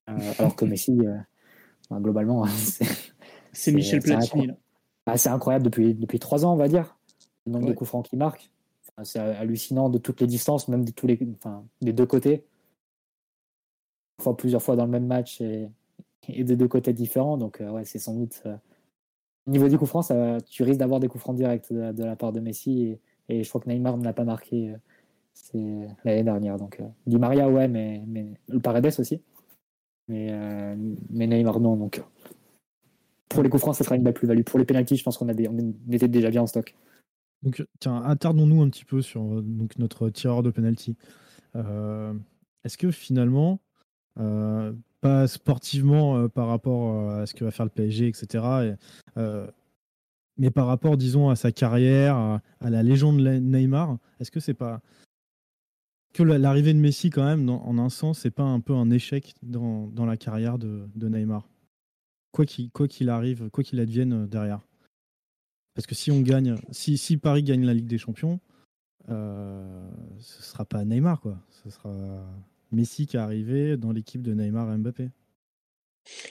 Euh, 0.09 0.13
alors 0.39 0.55
que 0.55 0.65
Messi, 0.65 0.97
bah, 1.89 1.99
globalement, 1.99 2.45
c'est 3.53 3.71
Michel 3.71 4.01
Platini. 4.01 4.51
Ah, 5.05 5.17
c'est 5.17 5.29
incroyable 5.29 5.65
depuis, 5.65 5.93
depuis 5.93 6.19
trois 6.19 6.45
ans, 6.45 6.53
on 6.53 6.57
va 6.57 6.67
dire, 6.67 6.97
le 7.45 7.53
nombre 7.53 7.67
de 7.67 7.73
coups 7.73 7.87
francs 7.87 8.07
qu'il 8.07 8.19
marque. 8.19 8.51
C'est 9.03 9.19
hallucinant 9.19 9.89
de 9.89 9.97
toutes 9.97 10.21
les 10.21 10.27
distances, 10.27 10.67
même 10.67 10.85
de 10.85 10.91
tous 10.91 11.07
les, 11.07 11.19
enfin, 11.35 11.65
des 11.81 11.93
deux 11.93 12.05
côtés. 12.05 12.45
Parfois 14.17 14.37
plusieurs 14.37 14.61
fois 14.61 14.77
dans 14.77 14.85
le 14.85 14.91
même 14.91 15.05
match 15.05 15.41
et, 15.41 15.67
et 16.29 16.43
de 16.43 16.55
deux 16.55 16.67
côtés 16.67 16.93
différents. 16.93 17.37
Donc, 17.37 17.61
euh, 17.61 17.69
ouais, 17.69 17.85
c'est 17.85 17.99
sans 17.99 18.15
doute. 18.15 18.41
Euh, 18.45 18.55
au 19.47 19.51
niveau 19.51 19.67
du 19.67 19.77
coup 19.77 19.85
franc, 19.85 20.01
ça, 20.01 20.37
tu 20.41 20.63
risques 20.63 20.79
d'avoir 20.79 20.99
des 20.99 21.07
coups 21.07 21.21
francs 21.21 21.35
directs 21.35 21.71
de, 21.71 22.03
la 22.03 22.15
part 22.15 22.31
de 22.31 22.39
Messi. 22.39 22.97
Et, 23.29 23.43
je 23.43 23.49
crois 23.49 23.61
que 23.61 23.69
Neymar 23.69 23.97
ne 23.97 24.03
l'a 24.03 24.13
pas 24.13 24.23
marqué 24.23 24.73
euh, 25.55 25.87
l'année 26.03 26.23
dernière. 26.23 26.57
Donc, 26.57 26.81
Di 27.05 27.17
Maria, 27.17 27.49
ouais, 27.49 27.67
mais, 27.67 28.03
le 28.47 28.59
Paredes 28.59 28.99
aussi. 28.99 29.21
Mais, 30.07 30.31
mais 31.09 31.27
Neymar, 31.27 31.59
non. 31.59 31.75
Donc, 31.75 32.01
pour 33.29 33.43
les 33.43 33.49
coups 33.49 33.61
francs, 33.61 33.75
ça 33.75 33.83
sera 33.83 33.95
une 33.95 34.03
belle 34.03 34.13
plus-value. 34.13 34.43
Pour 34.43 34.59
les 34.59 34.65
pénalties, 34.65 34.97
je 34.97 35.03
pense 35.03 35.17
qu'on 35.17 35.27
on 35.27 35.91
était 35.91 36.07
déjà 36.07 36.29
bien 36.29 36.41
en 36.41 36.47
stock. 36.47 36.75
Donc, 37.45 37.63
tiens, 37.79 38.01
attardons-nous 38.01 38.63
un 38.63 38.69
petit 38.69 38.85
peu 38.85 39.03
sur 39.03 39.21
donc, 39.43 39.77
notre 39.77 40.09
tireur 40.09 40.41
de 40.41 40.49
penalty. 40.49 40.97
Euh, 41.55 42.13
est-ce 42.63 42.75
que 42.75 42.89
finalement, 42.89 43.61
euh, 44.19 44.73
pas 44.99 45.27
sportivement 45.27 46.17
euh, 46.17 46.27
par 46.27 46.47
rapport 46.47 47.11
à 47.11 47.27
ce 47.27 47.35
que 47.35 47.45
va 47.45 47.51
faire 47.51 47.67
le 47.67 47.71
PSG, 47.71 48.07
etc., 48.07 48.75
mais 50.37 50.51
par 50.51 50.67
rapport, 50.67 50.97
disons, 50.97 51.29
à 51.29 51.37
sa 51.37 51.53
carrière, 51.53 52.17
à, 52.17 52.41
la 52.69 52.83
légende 52.83 53.21
Neymar, 53.21 53.97
est-ce 54.19 54.31
que 54.31 54.41
c'est 54.41 54.53
pas 54.53 54.81
que 56.11 56.23
l'arrivée 56.23 56.73
de 56.73 56.79
Messi, 56.79 57.09
quand 57.09 57.23
même, 57.23 57.49
en 57.49 57.77
un 57.77 57.87
sens, 57.87 58.19
c'est 58.19 58.31
pas 58.31 58.43
un 58.43 58.59
peu 58.59 58.73
un 58.73 58.91
échec 58.91 59.33
dans, 59.43 60.05
la 60.05 60.17
carrière 60.17 60.57
de, 60.57 60.89
Neymar? 60.97 61.47
Quoi 62.33 62.45
qu'il 62.45 63.09
arrive, 63.09 63.49
quoi 63.49 63.63
qu'il 63.63 63.79
advienne 63.79 64.27
derrière 64.27 64.59
parce 65.75 65.85
que 65.85 65.93
si 65.93 66.09
on 66.09 66.21
gagne, 66.21 66.55
si, 66.71 67.17
Paris 67.17 67.43
gagne 67.43 67.65
la 67.65 67.73
Ligue 67.73 67.87
des 67.87 67.97
Champions, 67.97 68.39
euh, 69.09 69.89
ce 70.17 70.41
sera 70.41 70.65
pas 70.65 70.83
Neymar, 70.85 71.19
quoi. 71.19 71.37
Ce 71.49 71.69
sera 71.69 72.25
Messi 72.71 73.05
qui 73.05 73.17
est 73.17 73.19
arrivé 73.19 73.77
dans 73.77 73.91
l'équipe 73.91 74.21
de 74.21 74.33
Neymar 74.33 74.73
et 74.73 74.77
Mbappé. 74.77 75.11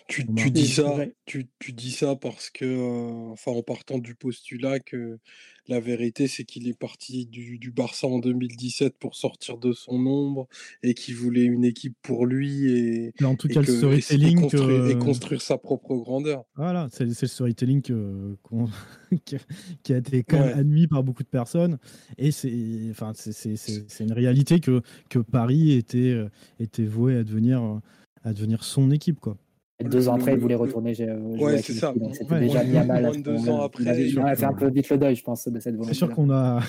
Tu, 0.07 0.25
dis 0.25 0.69
ça, 0.69 0.99
tu, 1.27 1.49
dis 1.73 1.91
ça 1.91 2.15
parce 2.15 2.49
que, 2.51 2.65
euh, 2.65 3.33
enfin, 3.33 3.51
en 3.51 3.63
partant 3.63 3.99
du 3.99 4.15
postulat 4.15 4.79
que 4.79 5.19
la 5.67 5.81
vérité, 5.81 6.29
c'est 6.29 6.45
qu'il 6.45 6.69
est 6.69 6.79
parti 6.79 7.27
du, 7.27 7.73
Barça 7.75 8.07
en 8.07 8.21
2017 8.21 8.97
pour 8.99 9.17
sortir 9.17 9.59
de 9.59 9.73
son 9.73 9.95
ombre 10.07 10.47
et 10.85 10.95
qu'il 10.95 11.17
voulait 11.17 11.43
une 11.43 11.65
équipe 11.65 11.97
pour 12.03 12.25
lui 12.27 12.71
et, 12.71 13.13
en 13.25 13.35
tout 13.35 13.49
cas, 13.49 13.63
le 13.63 13.67
storytelling 13.67 14.43
construire, 14.43 14.99
construire, 14.99 15.43
sa 15.43 15.59
propre 15.59 15.97
grandeur. 15.97 16.45
Voilà, 16.55 16.89
c'est 16.93 17.05
le 17.05 17.13
storytelling 17.13 17.83
qui 19.25 19.93
a 19.93 19.97
été 19.97 20.23
quand 20.23 20.39
même 20.39 20.59
admis 20.59 20.87
par 20.87 21.03
beaucoup 21.03 21.25
de 21.25 21.29
personnes 21.29 21.79
et 22.17 22.31
c'est, 22.31 22.53
enfin, 22.91 23.13
c'est 23.15 24.01
une 24.01 24.13
réalité 24.13 24.61
que, 24.61 24.83
que 25.09 25.19
Paris 25.19 25.73
était, 25.73 26.13
euh, 26.13 26.29
était 26.61 26.85
voué 26.85 27.17
à 27.17 27.25
devenir, 27.25 27.81
à 28.23 28.33
devenir 28.33 28.63
son 28.63 28.93
équipe, 28.93 29.19
quoi. 29.19 29.37
Deux 29.83 30.09
ans 30.09 30.15
après, 30.15 30.35
il 30.35 30.39
voulait 30.39 30.55
retourner 30.55 30.95
jouer 30.95 31.11
ouais, 31.11 31.59
c'est 31.61 31.73
ça. 31.73 31.93
C'était 32.13 32.39
déjà 32.39 32.63
mis 32.63 32.77
à 32.77 32.85
mal. 32.85 33.23
deux 33.23 33.49
ans 33.49 33.63
après, 33.63 33.83
il 33.83 34.19
a 34.21 34.37
fait 34.37 34.45
un 34.45 34.53
peu 34.53 34.69
vite 34.71 34.89
le 34.89 34.99
deuil, 34.99 35.17
je 35.17 35.25
pense, 35.25 35.49
de 35.49 35.59
cette 35.59 35.75
volonté. 35.75 35.95
C'est 35.95 35.99
sûr 35.99 36.11
qu'on 36.11 36.31
a. 36.31 36.61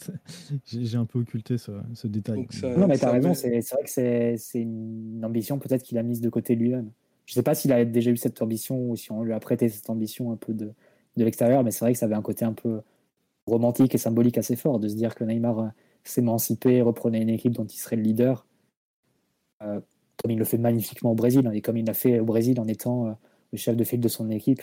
J'ai 0.64 0.96
un 0.96 1.04
peu 1.04 1.18
occulté 1.18 1.58
ce, 1.58 1.72
ce 1.94 2.06
détail. 2.06 2.46
non, 2.62 2.86
mais 2.86 2.96
t'as 2.96 3.10
raison. 3.10 3.34
C'est 3.34 3.50
vrai 3.50 3.82
que 3.84 3.90
c'est 4.38 4.60
une 4.60 5.22
ambition 5.22 5.58
peut-être 5.58 5.82
qu'il 5.82 5.98
a 5.98 6.02
mise 6.02 6.20
de 6.20 6.30
côté 6.30 6.54
lui-même. 6.54 6.90
Je 7.26 7.34
sais 7.34 7.42
pas 7.42 7.54
s'il 7.54 7.72
a 7.72 7.84
déjà 7.84 8.10
eu 8.10 8.16
cette 8.16 8.40
ambition 8.42 8.90
ou 8.90 8.96
si 8.96 9.12
on 9.12 9.22
lui 9.22 9.32
a 9.32 9.38
prêté 9.38 9.68
cette 9.68 9.88
ambition 9.88 10.32
un 10.32 10.36
peu 10.36 10.52
de, 10.52 10.72
de 11.16 11.24
l'extérieur, 11.24 11.62
mais 11.62 11.70
c'est 11.70 11.84
vrai 11.84 11.92
que 11.92 11.98
ça 11.98 12.06
avait 12.06 12.16
un 12.16 12.22
côté 12.22 12.44
un 12.44 12.54
peu 12.54 12.80
romantique 13.46 13.94
et 13.94 13.98
symbolique 13.98 14.38
assez 14.38 14.56
fort 14.56 14.80
de 14.80 14.88
se 14.88 14.94
dire 14.94 15.14
que 15.14 15.22
Neymar 15.22 15.70
s'émancipait, 16.02 16.80
reprenait 16.80 17.22
une 17.22 17.28
équipe 17.28 17.52
dont 17.52 17.66
il 17.66 17.76
serait 17.76 17.96
le 17.96 18.02
leader. 18.02 18.46
Euh, 19.62 19.80
comme 20.20 20.30
il 20.30 20.38
le 20.38 20.44
fait 20.44 20.58
magnifiquement 20.58 21.12
au 21.12 21.14
Brésil, 21.14 21.46
hein, 21.46 21.52
et 21.52 21.60
comme 21.60 21.76
il 21.76 21.86
l'a 21.86 21.94
fait 21.94 22.20
au 22.20 22.24
Brésil 22.24 22.60
en 22.60 22.68
étant 22.68 23.06
euh, 23.06 23.12
le 23.52 23.58
chef 23.58 23.76
de 23.76 23.84
file 23.84 24.00
de 24.00 24.08
son 24.08 24.30
équipe 24.30 24.62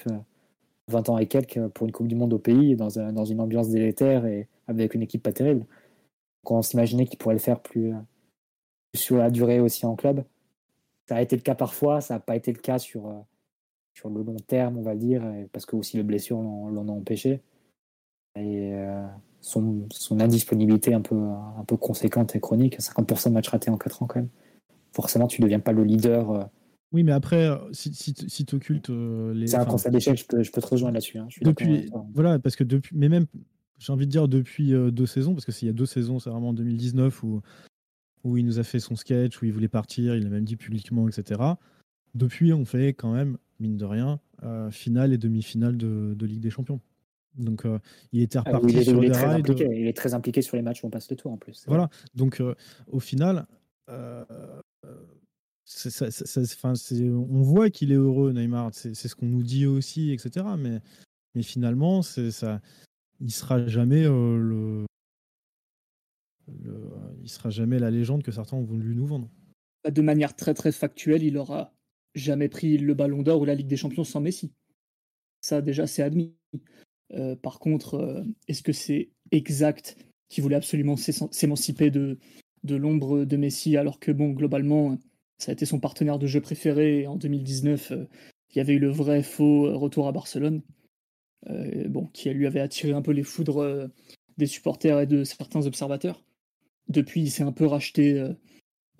20 0.87 1.09
euh, 1.09 1.11
ans 1.11 1.17
et 1.17 1.27
quelques 1.27 1.67
pour 1.69 1.87
une 1.87 1.91
Coupe 1.91 2.07
du 2.07 2.15
Monde 2.15 2.33
au 2.33 2.39
pays, 2.39 2.75
dans, 2.75 2.89
dans 3.11 3.25
une 3.25 3.39
ambiance 3.39 3.69
délétère 3.69 4.25
et 4.25 4.47
avec 4.67 4.93
une 4.93 5.01
équipe 5.01 5.23
pas 5.23 5.33
terrible. 5.33 5.65
On 6.49 6.61
s'imaginait 6.61 7.05
qu'il 7.05 7.17
pourrait 7.17 7.35
le 7.35 7.41
faire 7.41 7.59
plus, 7.59 7.93
euh, 7.93 7.99
sur 8.95 9.17
la 9.17 9.29
durée 9.29 9.59
aussi 9.59 9.85
en 9.85 9.95
club. 9.95 10.23
Ça 11.07 11.17
a 11.17 11.21
été 11.21 11.35
le 11.35 11.41
cas 11.41 11.55
parfois, 11.55 12.01
ça 12.01 12.15
n'a 12.15 12.19
pas 12.19 12.35
été 12.35 12.51
le 12.51 12.59
cas 12.59 12.79
sur, 12.79 13.13
sur 13.93 14.09
le 14.09 14.23
long 14.23 14.35
terme, 14.35 14.77
on 14.77 14.81
va 14.81 14.95
dire, 14.95 15.23
parce 15.53 15.65
que 15.65 15.75
aussi 15.75 15.95
les 15.95 16.03
blessures 16.03 16.41
l'en 16.41 16.87
ont 16.89 16.97
empêché. 16.97 17.41
Et 18.35 18.73
son, 19.39 19.87
son, 19.89 20.19
indisponibilité 20.19 20.93
un 20.93 20.99
peu, 20.99 21.15
un 21.15 21.63
peu 21.65 21.77
conséquente 21.77 22.35
et 22.35 22.41
chronique, 22.41 22.79
50% 22.79 23.29
de 23.29 23.33
matchs 23.33 23.47
ratés 23.47 23.71
en 23.71 23.77
4 23.77 24.03
ans 24.03 24.07
quand 24.07 24.19
même 24.19 24.29
forcément, 24.93 25.27
tu 25.27 25.41
ne 25.41 25.45
deviens 25.45 25.59
pas 25.59 25.71
le 25.71 25.83
leader. 25.83 26.31
Euh. 26.31 26.43
Oui, 26.91 27.03
mais 27.03 27.11
après, 27.11 27.47
euh, 27.47 27.57
si, 27.71 27.93
si, 27.93 28.13
si 28.27 28.45
tu 28.45 28.55
occultes 28.55 28.89
euh, 28.89 29.33
les. 29.33 29.47
C'est 29.47 29.57
un 29.57 29.65
constat 29.65 29.89
d'échec, 29.89 30.17
je 30.17 30.25
peux, 30.25 30.41
je 30.41 30.51
peux, 30.51 30.61
te 30.61 30.67
rejoindre 30.67 30.93
là-dessus. 30.93 31.17
Hein, 31.17 31.27
depuis, 31.41 31.89
voilà, 32.13 32.39
parce 32.39 32.55
que 32.55 32.63
depuis, 32.63 32.95
mais 32.97 33.09
même, 33.09 33.25
j'ai 33.77 33.93
envie 33.93 34.05
de 34.05 34.11
dire 34.11 34.27
depuis 34.27 34.71
deux 34.91 35.05
saisons, 35.05 35.33
parce 35.33 35.45
que 35.45 35.51
s'il 35.51 35.67
y 35.67 35.71
a 35.71 35.73
deux 35.73 35.85
saisons, 35.85 36.19
c'est 36.19 36.29
vraiment 36.29 36.49
en 36.49 36.53
2019 36.53 37.23
où, 37.23 37.41
où 38.23 38.37
il 38.37 38.45
nous 38.45 38.59
a 38.59 38.63
fait 38.63 38.79
son 38.79 38.95
sketch, 38.95 39.41
où 39.41 39.45
il 39.45 39.53
voulait 39.53 39.67
partir, 39.67 40.15
il 40.15 40.23
l'a 40.23 40.29
même 40.29 40.45
dit 40.45 40.55
publiquement, 40.55 41.07
etc. 41.07 41.41
Depuis, 42.15 42.53
on 42.53 42.65
fait 42.65 42.89
quand 42.89 43.13
même, 43.13 43.37
mine 43.59 43.77
de 43.77 43.85
rien, 43.85 44.19
finale 44.71 45.13
et 45.13 45.17
demi-finale 45.17 45.77
de, 45.77 46.15
de, 46.15 46.25
Ligue 46.25 46.39
des 46.39 46.49
Champions. 46.49 46.79
Donc, 47.37 47.65
il 48.13 48.21
était 48.21 48.39
ah 48.39 48.43
reparti 48.45 48.83
sur 48.83 49.03
il 49.03 49.11
est, 49.11 49.79
il 49.79 49.87
est 49.87 49.95
très 49.95 50.15
impliqué 50.15 50.41
sur 50.41 50.55
les 50.55 50.63
matchs 50.63 50.83
où 50.83 50.87
on 50.87 50.89
passe 50.89 51.09
le 51.11 51.17
tour 51.17 51.31
en 51.31 51.37
plus. 51.37 51.65
Voilà. 51.67 51.89
Donc, 52.15 52.41
au 52.87 52.99
final, 52.99 53.45
on 55.89 57.41
voit 57.41 57.69
qu'il 57.69 57.91
est 57.91 57.95
heureux, 57.95 58.31
Neymar. 58.31 58.73
C'est 58.73 58.93
ce 58.93 59.15
qu'on 59.15 59.27
nous 59.27 59.43
dit 59.43 59.65
aussi, 59.65 60.11
etc. 60.11 60.45
Mais, 60.57 60.81
finalement, 61.43 62.01
ça, 62.01 62.61
il 63.19 63.31
sera 63.31 63.67
jamais 63.67 64.05
euh, 64.05 64.37
le, 64.37 64.85
il 67.21 67.29
sera 67.29 67.49
jamais 67.49 67.79
la 67.79 67.91
légende 67.91 68.23
que 68.23 68.31
certains 68.31 68.57
ont 68.57 68.63
voulu 68.63 68.95
nous 68.95 69.05
vendre. 69.05 69.29
Bah, 69.83 69.91
de 69.91 70.01
manière 70.01 70.35
très 70.35 70.53
très 70.53 70.71
factuelle, 70.71 71.23
il 71.23 71.37
aura 71.37 71.73
jamais 72.15 72.49
pris 72.49 72.77
le 72.77 72.93
Ballon 72.93 73.21
d'Or 73.21 73.41
ou 73.41 73.45
la 73.45 73.55
Ligue 73.55 73.67
des 73.67 73.77
Champions 73.77 74.03
sans 74.03 74.21
Messi. 74.21 74.53
Ça 75.41 75.61
déjà 75.61 75.87
c'est 75.87 76.01
admis. 76.01 76.35
Euh, 77.13 77.35
par 77.35 77.59
contre, 77.59 77.95
euh, 77.95 78.23
est-ce 78.47 78.63
que 78.63 78.73
c'est 78.73 79.09
exact 79.31 79.97
qu'il 80.29 80.43
voulait 80.43 80.55
absolument 80.55 80.95
s'émanciper 80.97 81.89
de, 81.89 82.17
de 82.63 82.75
l'ombre 82.75 83.25
de 83.25 83.37
Messi 83.37 83.77
alors 83.77 83.99
que 83.99 84.11
bon 84.11 84.31
globalement 84.31 84.97
ça 85.37 85.51
a 85.51 85.53
été 85.53 85.65
son 85.65 85.79
partenaire 85.79 86.19
de 86.19 86.27
jeu 86.27 86.41
préféré 86.41 87.07
en 87.07 87.15
2019 87.15 87.91
euh, 87.91 88.05
il 88.51 88.57
y 88.57 88.61
avait 88.61 88.73
eu 88.73 88.79
le 88.79 88.89
vrai 88.89 89.23
faux 89.23 89.77
retour 89.77 90.07
à 90.07 90.11
Barcelone 90.11 90.61
bon 91.89 92.07
qui 92.13 92.29
lui 92.31 92.47
avait 92.47 92.59
attiré 92.59 92.93
un 92.93 93.01
peu 93.01 93.11
les 93.11 93.23
foudres 93.23 93.89
des 94.37 94.47
supporters 94.47 94.99
et 95.01 95.05
de 95.05 95.23
certains 95.23 95.65
observateurs 95.65 96.23
depuis 96.89 97.21
il 97.21 97.29
s'est 97.29 97.43
un 97.43 97.51
peu 97.51 97.65
racheté 97.65 98.33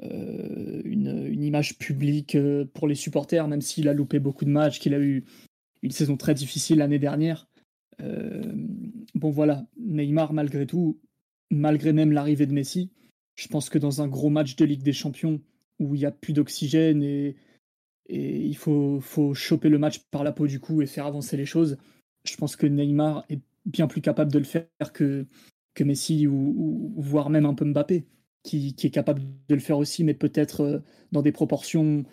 euh, 0.04 0.82
une, 0.86 1.44
image 1.44 1.78
publique 1.78 2.36
euh, 2.36 2.66
pour 2.74 2.88
les 2.88 2.96
supporters, 2.96 3.48
même 3.48 3.62
s'il 3.62 3.88
a 3.88 3.94
loupé 3.94 4.20
beaucoup 4.20 4.46
de 4.46 4.50
matchs, 4.50 4.80
qu'il 4.80 4.94
a 4.94 5.00
eu 5.00 5.24
une 5.82 5.92
saison 5.92 6.18
très 6.18 6.34
difficile 6.34 6.80
l'année 6.80 7.00
dernière. 7.00 7.48
Euh, 8.02 8.54
bon 9.16 9.32
voilà, 9.32 9.66
Neymar 9.80 10.34
malgré 10.34 10.68
tout, 10.68 11.00
malgré 11.50 11.94
même 11.94 12.12
l'arrivée 12.12 12.46
de 12.46 12.54
Messi, 12.54 12.92
je 13.38 13.48
pense 13.48 13.70
que 13.70 13.78
dans 13.78 14.02
un 14.02 14.08
gros 14.08 14.30
match 14.30 14.56
de 14.56 14.66
Ligue 14.66 14.84
des 14.84 14.94
Champions 14.94 15.40
où 15.80 15.96
il 15.96 16.00
n'y 16.00 16.06
a 16.06 16.12
plus 16.12 16.34
d'oxygène 16.34 17.04
et, 17.04 17.36
il 18.10 18.56
faut, 18.56 19.02
choper 19.34 19.70
le 19.70 19.80
match 19.80 20.00
par 20.12 20.24
la 20.24 20.32
peau 20.32 20.48
du 20.48 20.60
cou 20.60 20.82
et 20.82 20.86
faire 20.86 21.06
avancer 21.06 21.36
les 21.36 21.46
choses, 21.46 21.78
je 22.24 22.36
pense 22.38 22.56
que 22.56 22.66
Neymar 22.66 23.26
est 23.30 23.42
bien 23.66 23.88
plus 23.88 24.02
capable 24.02 24.32
de 24.32 24.40
le 24.40 24.46
faire 24.46 24.94
que, 24.94 25.26
Messi 25.80 26.26
ou 26.26 26.94
voire 26.98 27.30
même 27.30 27.46
un 27.46 27.54
peu 27.54 27.66
Mbappé 27.66 28.08
qui, 28.48 28.76
est 28.82 28.90
capable 28.90 29.22
de 29.48 29.56
le 29.56 29.62
faire 29.62 29.78
aussi, 29.78 30.04
mais 30.04 30.14
peut-être 30.14 30.62
euh, 30.62 30.80
dans 31.12 31.22
des 31.22 31.32
proportions 31.32 32.04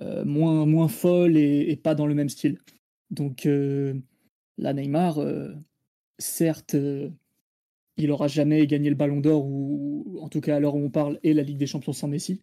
euh, 0.00 0.24
moins, 0.24 0.66
moins 0.66 0.88
folles 0.88 1.36
et, 1.36 1.76
pas 1.76 1.94
dans 1.94 2.06
le 2.06 2.14
même 2.14 2.28
style. 2.28 2.58
Donc 3.10 3.46
euh, 3.46 3.94
là, 4.58 4.72
Neymar, 4.72 5.20
certes, 6.18 6.76
il 7.96 8.08
n'aura 8.08 8.28
jamais 8.28 8.66
gagné 8.66 8.88
le 8.88 8.96
ballon 8.96 9.20
d'or, 9.20 9.46
ou 9.46 10.18
en 10.20 10.28
tout 10.28 10.40
cas 10.40 10.56
à 10.56 10.60
l'heure 10.60 10.74
où 10.74 10.84
on 10.84 10.90
parle, 10.90 11.18
et 11.22 11.34
la 11.34 11.42
Ligue 11.42 11.58
des 11.58 11.66
Champions 11.66 11.92
sans 11.92 12.08
Messi. 12.08 12.42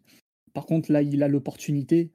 Par 0.52 0.66
contre, 0.66 0.92
là, 0.92 1.02
il 1.02 1.22
a 1.22 1.28
l'opportunité 1.28 2.10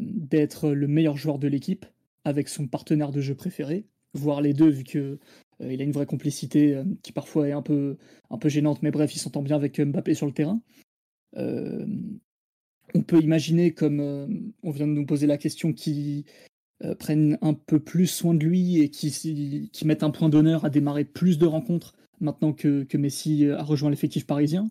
d'être 0.00 0.70
le 0.70 0.88
meilleur 0.88 1.16
joueur 1.16 1.38
de 1.38 1.46
l'équipe 1.46 1.86
avec 2.24 2.48
son 2.48 2.66
partenaire 2.66 3.12
de 3.12 3.20
jeu 3.20 3.34
préféré, 3.34 3.86
voire 4.14 4.40
les 4.40 4.54
deux, 4.54 4.68
vu 4.68 4.84
que 4.84 5.18
euh, 5.60 5.72
il 5.72 5.80
a 5.80 5.84
une 5.84 5.92
vraie 5.92 6.06
complicité 6.06 6.74
euh, 6.74 6.84
qui 7.02 7.12
parfois 7.12 7.48
est 7.48 7.52
un 7.52 7.62
peu, 7.62 7.96
gênante, 8.44 8.82
mais 8.82 8.90
bref, 8.90 9.14
il 9.14 9.18
s'entend 9.18 9.42
bien 9.42 9.56
avec 9.56 9.80
Mbappé 9.80 10.14
sur 10.14 10.26
le 10.26 10.32
terrain. 10.32 10.60
Euh, 11.36 11.86
on 12.94 13.02
peut 13.02 13.20
imaginer, 13.20 13.72
comme 13.72 14.52
on 14.62 14.70
vient 14.70 14.86
de 14.86 14.92
nous 14.92 15.06
poser 15.06 15.26
la 15.26 15.38
question, 15.38 15.72
qu'ils 15.72 16.24
prennent 16.98 17.38
un 17.40 17.54
peu 17.54 17.80
plus 17.80 18.06
soin 18.06 18.34
de 18.34 18.44
lui 18.44 18.80
et 18.80 18.90
qui, 18.90 19.70
qui 19.72 19.86
mettent 19.86 20.02
un 20.02 20.10
point 20.10 20.28
d'honneur 20.28 20.66
à 20.66 20.70
démarrer 20.70 21.04
plus 21.04 21.38
de 21.38 21.46
rencontres 21.46 21.94
maintenant 22.22 22.52
que, 22.52 22.86
Messi 22.96 23.48
a 23.48 23.62
rejoint 23.62 23.90
l'effectif 23.90 24.26
parisien. 24.26 24.70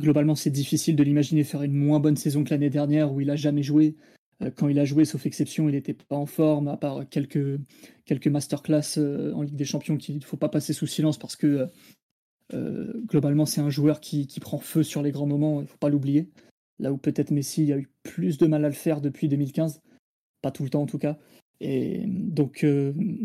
globalement, 0.00 0.34
c'est 0.34 0.50
difficile 0.50 0.96
de 0.96 1.02
l'imaginer 1.02 1.44
faire 1.44 1.62
une 1.62 1.72
moins 1.72 2.00
bonne 2.00 2.16
saison 2.16 2.44
que 2.44 2.50
l'année 2.50 2.70
dernière 2.70 3.12
où 3.12 3.20
il 3.20 3.30
a 3.30 3.36
jamais 3.36 3.62
joué 3.62 3.96
euh, 4.42 4.50
quand 4.54 4.68
il 4.68 4.78
a 4.78 4.84
joué, 4.84 5.04
sauf 5.04 5.26
exception, 5.26 5.68
il 5.68 5.72
n'était 5.72 5.94
pas 5.94 6.16
en 6.16 6.26
forme, 6.26 6.68
à 6.68 6.76
part 6.76 7.08
quelques, 7.08 7.58
quelques 8.04 8.28
masterclass 8.28 8.98
euh, 8.98 9.32
en 9.32 9.42
Ligue 9.42 9.56
des 9.56 9.64
Champions 9.64 9.96
qu'il 9.96 10.16
ne 10.16 10.24
faut 10.24 10.36
pas 10.36 10.48
passer 10.48 10.72
sous 10.72 10.86
silence 10.86 11.18
parce 11.18 11.36
que 11.36 11.68
euh, 12.52 12.92
globalement, 13.06 13.46
c'est 13.46 13.60
un 13.60 13.70
joueur 13.70 14.00
qui, 14.00 14.26
qui, 14.26 14.40
prend 14.40 14.58
feu 14.58 14.82
sur 14.82 15.02
les 15.02 15.10
grands 15.10 15.26
moments, 15.26 15.60
il 15.60 15.64
ne 15.64 15.68
faut 15.68 15.78
pas 15.78 15.88
l'oublier. 15.88 16.30
Là 16.78 16.92
où 16.92 16.98
peut-être 16.98 17.30
Messi 17.30 17.72
a 17.72 17.78
eu 17.78 17.88
plus 18.02 18.38
de 18.38 18.46
mal 18.46 18.64
à 18.64 18.68
le 18.68 18.74
faire 18.74 19.00
depuis 19.00 19.28
2015, 19.28 19.80
pas 20.42 20.50
tout 20.50 20.62
le 20.62 20.70
temps 20.70 20.82
en 20.82 20.86
tout 20.86 20.98
cas. 20.98 21.18
Et 21.60 22.02
donc 22.06 22.64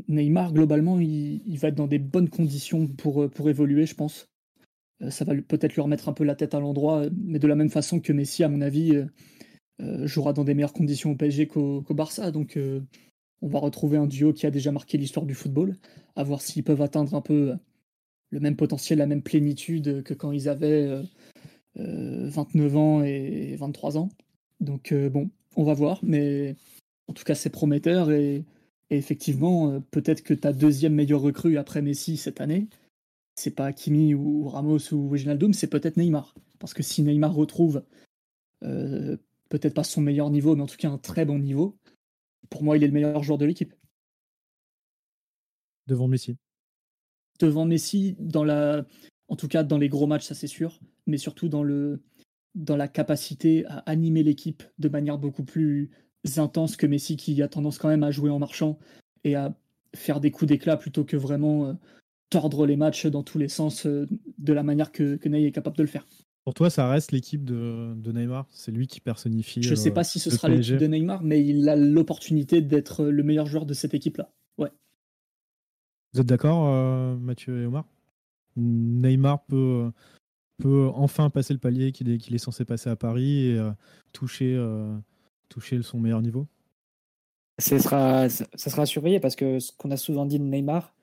Neymar, 0.07 0.53
globalement, 0.53 0.99
il, 0.99 1.57
va 1.57 1.67
être 1.67 1.75
dans 1.75 1.87
des 1.87 1.99
bonnes 1.99 2.29
conditions 2.29 2.87
pour, 2.87 3.29
pour 3.29 3.49
évoluer, 3.49 3.85
je 3.85 3.95
pense. 3.95 4.29
ça 5.09 5.25
va 5.25 5.33
peut-être 5.35 5.73
lui 5.73 5.81
remettre 5.81 6.07
un 6.07 6.13
peu 6.13 6.23
la 6.23 6.35
tête 6.35 6.53
à 6.53 6.59
l'endroit, 6.59 7.03
mais 7.23 7.39
de 7.39 7.47
la 7.47 7.55
même 7.55 7.69
façon 7.69 7.99
que 7.99 8.13
Messi, 8.13 8.43
à 8.43 8.49
mon 8.49 8.61
avis 8.61 9.03
euh, 9.81 10.05
jouera 10.05 10.33
dans 10.33 10.43
des 10.43 10.53
meilleures 10.53 10.73
conditions 10.73 11.11
au 11.11 11.15
PSG 11.15 11.47
qu'au 11.47 11.83
Barça. 11.89 12.31
Donc 12.31 12.57
euh, 12.57 12.81
on 13.41 13.47
va 13.47 13.59
retrouver 13.59 13.97
un 13.97 14.07
duo 14.07 14.33
qui 14.33 14.45
a 14.45 14.51
déjà 14.51 14.71
marqué 14.71 14.97
l'histoire 14.97 15.25
du 15.25 15.33
football, 15.33 15.77
à 16.15 16.23
voir 16.23 16.41
s'ils 16.41 16.63
peuvent 16.63 16.81
atteindre 16.81 17.15
un 17.15 17.21
peu 17.21 17.53
le 18.29 18.39
même 18.39 18.55
potentiel, 18.55 18.99
la 18.99 19.07
même 19.07 19.23
plénitude 19.23 20.03
que 20.03 20.13
quand 20.13 20.31
ils 20.31 20.49
avaient 20.49 21.01
29 21.75 22.75
euh, 22.75 22.77
ans 22.77 23.03
et 23.03 23.55
23 23.57 23.97
ans. 23.97 24.09
Donc 24.59 24.93
bon, 24.93 25.29
on 25.55 25.63
va 25.63 25.73
voir, 25.73 25.99
mais 26.03 26.55
en 27.11 27.13
tout 27.13 27.23
cas 27.23 27.35
c'est 27.35 27.49
prometteur 27.49 28.11
et, 28.11 28.45
effectivement 28.89 29.79
peut-être 29.91 30.21
que 30.21 30.33
ta 30.33 30.51
deuxième 30.51 30.93
meilleure 30.95 31.21
recrue 31.21 31.57
après 31.57 31.81
Messi 31.81 32.17
cette 32.17 32.41
année, 32.41 32.67
c'est 33.35 33.55
pas 33.55 33.71
Kimi 33.71 34.13
ou 34.13 34.49
Ramos 34.49 34.91
ou 34.91 35.09
Wijnaldum, 35.09 35.53
c'est 35.53 35.67
peut-être 35.67 35.95
Neymar. 35.95 36.35
Parce 36.59 36.73
que 36.73 36.83
si 36.83 37.01
Neymar 37.01 37.33
retrouve 37.33 37.83
peut-être 39.51 39.73
pas 39.73 39.83
son 39.83 40.01
meilleur 40.01 40.29
niveau, 40.29 40.55
mais 40.55 40.63
en 40.63 40.67
tout 40.67 40.77
cas 40.77 40.89
un 40.89 40.97
très 40.97 41.25
bon 41.25 41.37
niveau. 41.37 41.77
Pour 42.49 42.63
moi, 42.63 42.77
il 42.77 42.83
est 42.83 42.87
le 42.87 42.93
meilleur 42.93 43.21
joueur 43.21 43.37
de 43.37 43.45
l'équipe. 43.45 43.73
Devant 45.87 46.07
Messi. 46.07 46.37
Devant 47.39 47.65
Messi, 47.65 48.15
dans 48.19 48.43
la, 48.43 48.85
en 49.27 49.35
tout 49.35 49.47
cas 49.47 49.63
dans 49.63 49.77
les 49.77 49.89
gros 49.89 50.07
matchs, 50.07 50.25
ça 50.25 50.35
c'est 50.35 50.47
sûr, 50.47 50.79
mais 51.05 51.17
surtout 51.17 51.49
dans 51.49 51.63
le, 51.63 52.01
dans 52.55 52.77
la 52.77 52.87
capacité 52.87 53.65
à 53.65 53.79
animer 53.79 54.23
l'équipe 54.23 54.63
de 54.79 54.89
manière 54.89 55.17
beaucoup 55.17 55.43
plus 55.43 55.91
intense 56.37 56.75
que 56.77 56.85
Messi, 56.87 57.17
qui 57.17 57.41
a 57.41 57.47
tendance 57.47 57.77
quand 57.77 57.89
même 57.89 58.03
à 58.03 58.11
jouer 58.11 58.29
en 58.29 58.39
marchant 58.39 58.77
et 59.23 59.35
à 59.35 59.55
faire 59.95 60.19
des 60.19 60.31
coups 60.31 60.49
d'éclat 60.49 60.77
plutôt 60.77 61.03
que 61.03 61.17
vraiment 61.17 61.67
euh, 61.67 61.73
tordre 62.29 62.65
les 62.65 62.77
matchs 62.77 63.07
dans 63.07 63.23
tous 63.23 63.37
les 63.37 63.49
sens 63.49 63.85
euh, 63.85 64.07
de 64.37 64.53
la 64.53 64.63
manière 64.63 64.91
que, 64.91 65.15
que 65.15 65.29
Ney 65.29 65.45
est 65.45 65.51
capable 65.51 65.77
de 65.77 65.83
le 65.83 65.89
faire. 65.89 66.05
Pour 66.43 66.55
toi, 66.55 66.69
ça 66.71 66.89
reste 66.89 67.11
l'équipe 67.11 67.43
de, 67.43 67.93
Neymar? 68.11 68.47
C'est 68.49 68.71
lui 68.71 68.87
qui 68.87 68.99
personnifie. 68.99 69.61
Je 69.61 69.69
ne 69.69 69.75
sais 69.75 69.91
pas 69.91 70.03
si 70.03 70.19
ce 70.19 70.31
sera 70.31 70.49
l'équipe 70.49 70.77
de 70.77 70.87
Neymar, 70.87 71.21
mais 71.21 71.45
il 71.45 71.69
a 71.69 71.75
l'opportunité 71.75 72.61
d'être 72.61 73.05
le 73.05 73.23
meilleur 73.23 73.45
joueur 73.45 73.65
de 73.67 73.75
cette 73.75 73.93
équipe-là. 73.93 74.31
Ouais. 74.57 74.71
Vous 76.13 76.21
êtes 76.21 76.27
d'accord, 76.27 76.67
euh, 76.67 77.15
Mathieu 77.15 77.61
et 77.61 77.65
Omar? 77.67 77.85
Neymar 78.55 79.45
peut, 79.45 79.91
peut 80.57 80.89
enfin 80.95 81.29
passer 81.29 81.53
le 81.53 81.59
palier 81.59 81.91
qu'il 81.91 82.09
est, 82.09 82.31
est, 82.31 82.37
censé 82.39 82.65
passer 82.65 82.89
à 82.89 82.95
Paris 82.95 83.47
et 83.47 83.59
euh, 83.59 83.71
toucher, 84.11 84.55
euh, 84.55 84.97
toucher 85.51 85.81
son 85.81 85.99
meilleur 85.99 86.21
niveau? 86.21 86.47
Ça 87.59 87.77
sera, 87.79 88.29
ça 88.29 88.45
sera 88.55 88.85
surveillé 88.85 89.19
parce 89.19 89.35
que 89.35 89.59
ce 89.59 89.71
qu'on 89.77 89.91
a 89.91 89.97
souvent 89.97 90.25
dit 90.25 90.39
de 90.39 90.43
Neymar, 90.43 90.93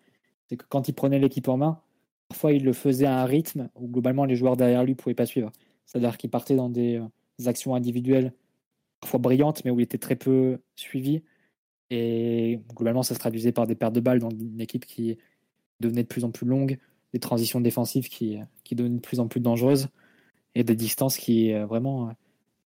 c'est 0.49 0.57
que 0.57 0.65
quand 0.69 0.89
il 0.89 0.95
prenait 0.95 1.19
l'équipe 1.19 1.49
en 1.49 1.57
main, 1.57 1.81
Parfois, 2.29 2.53
il 2.53 2.65
le 2.65 2.73
faisait 2.75 3.07
à 3.07 3.21
un 3.21 3.25
rythme 3.25 3.71
où 3.75 3.89
globalement 3.89 4.25
les 4.27 4.37
joueurs 4.37 4.57
derrière 4.57 4.85
lui 4.85 4.93
ne 4.93 4.97
pouvaient 4.97 5.15
pas 5.15 5.27
suivre. 5.27 5.51
C'est-à-dire 5.87 6.19
qu'il 6.19 6.31
partait 6.31 6.57
dans 6.57 6.69
des, 6.69 6.97
euh, 6.97 7.49
actions 7.49 7.75
individuelles 7.75 8.35
parfois 9.01 9.21
brillantes, 9.21 9.65
mais 9.65 9.71
où 9.71 9.81
il 9.81 9.85
était 9.85 9.99
très 9.99 10.17
peu 10.17 10.61
suivi. 10.77 11.23
Et 11.91 12.61
globalement, 12.75 13.03
ça 13.03 13.15
se 13.15 13.21
traduisait 13.21 13.53
par 13.53 13.67
des 13.67 13.75
pertes 13.75 13.95
de 13.95 14.01
balles 14.01 14.19
dans 14.19 14.31
une 14.31 14.61
équipe 14.61 14.85
qui 14.87 15.19
devenait 15.81 16.03
de 16.03 16.09
plus 16.09 16.25
en 16.25 16.31
plus 16.31 16.47
longue, 16.47 16.79
des 17.13 17.21
transitions 17.21 17.61
défensives 17.61 18.09
qui, 18.09 18.39
qui 18.65 18.75
devenaient 18.75 18.97
de 18.97 19.01
plus 19.01 19.21
en 19.21 19.29
plus 19.29 19.41
dangereuses, 19.41 19.89
et 20.55 20.65
des 20.65 20.77
distances 20.77 21.17
qui 21.17 21.53
euh, 21.55 21.67
vraiment 21.67 22.13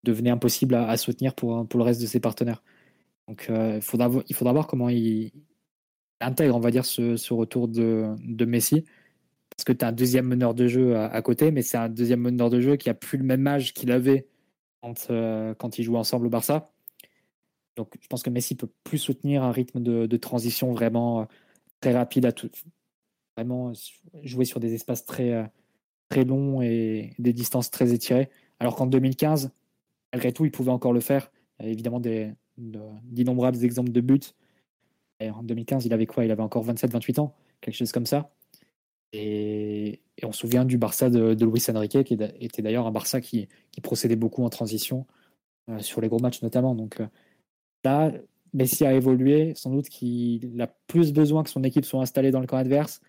euh, 0.07 0.11
devenaient 0.11 0.32
impossibles 0.32 0.76
à, 0.76 0.98
soutenir 0.98 1.36
pour, 1.36 1.68
pour 1.68 1.78
le 1.80 1.84
reste 1.84 2.02
de 2.02 2.07
ses 2.07 2.19
partenaires. 2.19 2.64
Donc 3.28 3.49
il, 3.49 3.82
faudra, 3.82 4.10
il 4.28 4.36
faudra 4.36 4.53
voir 4.53 4.68
comment 4.68 4.90
il 4.90 5.32
intègre, 6.19 6.56
on 6.56 6.60
va 6.60 6.72
dire, 6.72 6.86
ce, 6.86 7.34
retour 7.34 7.68
de, 7.68 8.15
de 8.19 8.45
Messi 8.45 8.84
parce 9.61 9.65
que 9.65 9.73
tu 9.73 9.86
as 9.86 9.90
un 9.90 9.91
deuxième 9.91 10.26
meneur 10.26 10.53
de 10.53 10.68
jeu 10.68 10.98
à, 10.98 11.22
côté, 11.22 11.52
mais 11.52 11.61
c'est 11.61 11.78
un 11.78 11.90
deuxième 11.90 12.22
meneur 12.22 12.49
de 12.49 12.60
jeu 12.60 12.78
qui 12.78 12.90
a 12.90 12.94
plus 12.94 13.18
le 13.18 13.23
même 13.23 13.45
âge 13.45 13.73
qu'il 13.73 13.91
avait 13.91 14.28
quand, 14.82 15.07
euh, 15.11 15.53
quand 15.53 15.78
ils 15.78 15.84
jouaient 15.84 15.99
ensemble 15.99 16.26
au 16.26 16.30
Barça. 16.30 16.72
Donc 17.76 17.95
je 18.02 18.07
pense 18.07 18.23
que 18.23 18.30
Messi 18.30 18.56
peut 18.56 18.69
plus 18.84 18.98
soutenir 18.98 19.44
un 19.44 19.52
rythme 19.52 19.80
de, 19.80 20.18
transition 20.18 20.72
vraiment 20.72 21.22
euh, 21.22 21.26
très 21.80 21.94
rapide 21.94 22.26
à 22.26 22.32
tout. 22.32 22.49
Vraiment 23.38 23.72
jouer 24.23 24.45
sur 24.45 24.60
des 24.60 24.73
espaces 24.73 25.06
très, 25.06 25.32
euh, 25.32 25.44
très 26.10 26.26
longs 26.26 26.61
et 26.61 27.14
des 27.19 27.34
distances 27.34 27.69
très 27.69 27.94
étirées. 27.94 28.30
Alors 28.60 28.76
qu'en 28.76 28.88
2015, 28.88 29.52
malgré 30.13 30.31
tout, 30.31 30.45
il 30.45 30.51
pouvait 30.51 30.71
encore 30.71 30.93
le 30.93 30.99
faire. 30.99 31.31
Il 31.59 31.63
y 31.63 31.65
avait 31.65 31.73
évidemment 31.73 32.01
d'innombrables 32.57 33.63
exemples 33.63 33.91
de 33.91 34.01
buts. 34.01 34.19
Et 35.19 35.29
en 35.29 35.43
2015, 35.43 35.85
il 35.85 35.93
avait 35.93 36.07
quoi? 36.07 36.25
Il 36.25 36.31
avait 36.31 36.41
encore 36.41 36.65
27-28 36.65 37.19
ans, 37.19 37.35
quelque 37.61 37.75
chose 37.75 37.91
comme 37.91 38.05
ça. 38.05 38.31
Et, 39.13 40.01
on 40.23 40.31
se 40.31 40.41
souvient 40.41 40.65
du 40.65 40.77
Barça 40.77 41.09
de, 41.09 41.45
Luis 41.45 41.63
Enrique, 41.69 42.03
qui 42.03 42.13
était 42.13 42.61
d'ailleurs 42.61 42.88
un 42.88 42.91
Barça 42.91 43.21
qui, 43.21 43.47
procédait 43.81 44.15
beaucoup 44.15 44.43
en 44.43 44.49
transition, 44.49 45.05
sur 45.79 46.01
les 46.01 46.09
gros 46.09 46.19
matchs 46.19 46.41
notamment. 46.41 46.75
Donc 46.75 47.01
là, 47.83 48.11
Messi 48.53 48.85
a 48.85 48.93
évolué, 48.93 49.53
sans 49.55 49.71
doute 49.71 49.89
qu'il 49.89 50.59
a 50.61 50.67
plus 50.88 51.13
besoin 51.13 51.43
que 51.43 51.49
son 51.49 51.63
équipe 51.63 51.85
soit 51.85 52.01
installée 52.01 52.31
dans 52.31 52.41
le 52.41 52.47
camp 52.47 52.57
adverse, 52.57 53.01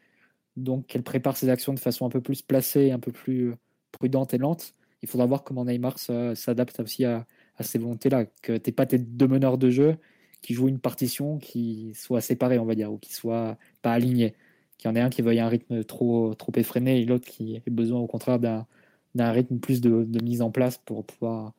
donc 0.57 0.87
qu'elle 0.87 1.03
prépare 1.03 1.37
ses 1.37 1.49
actions 1.49 1.75
de 1.75 1.81
façon 1.81 2.07
un 2.07 2.11
peu 2.11 2.21
plus 2.21 2.43
placée, 2.43 2.93
un 2.93 2.99
peu 2.99 3.13
plus 3.13 3.55
prudente 3.91 4.35
et 4.35 4.39
lente. 4.39 4.75
Il 5.03 5.09
faudra 5.09 5.27
voir 5.27 5.45
comment 5.45 5.65
Neymar 5.65 5.99
s'adapte 5.99 6.81
aussi 6.81 7.05
à, 7.05 7.27
ces 7.61 7.79
volontés-là, 7.79 8.27
que 8.43 8.57
tu 8.57 8.73
pas 8.73 8.87
tes 8.87 8.99
deux 8.99 9.29
meneurs 9.29 9.59
de 9.59 9.71
jeu 9.71 9.97
qui 10.43 10.55
jouent 10.55 10.69
une 10.69 10.81
partition 10.81 11.39
qui 11.39 11.93
soit 11.95 12.21
séparée, 12.21 12.59
on 12.59 12.65
va 12.65 12.75
dire, 12.75 12.93
ou 12.93 12.99
qui 12.99 13.13
soit 13.13 13.57
pas 13.83 13.93
alignée. 13.93 14.35
Qu'il 14.79 14.91
y 14.91 14.93
en 14.93 14.97
ait 14.97 15.01
un 15.01 15.11
qui 15.11 15.23
veuille 15.23 15.41
un 15.41 15.49
rythme 15.49 15.85
trop, 15.85 16.35
trop 16.35 16.53
effréné 16.57 17.01
et 17.01 17.05
l'autre 17.05 17.27
qui 17.29 17.57
ait 17.57 17.71
besoin 17.71 18.01
au 18.01 18.07
contraire 18.09 18.41
d'un 18.41 18.67
rythme 19.33 19.59
plus 19.59 19.81
de, 19.81 20.07
mise 20.23 20.43
en 20.43 20.51
place 20.51 20.79
pour 20.79 21.07
pouvoir 21.07 21.53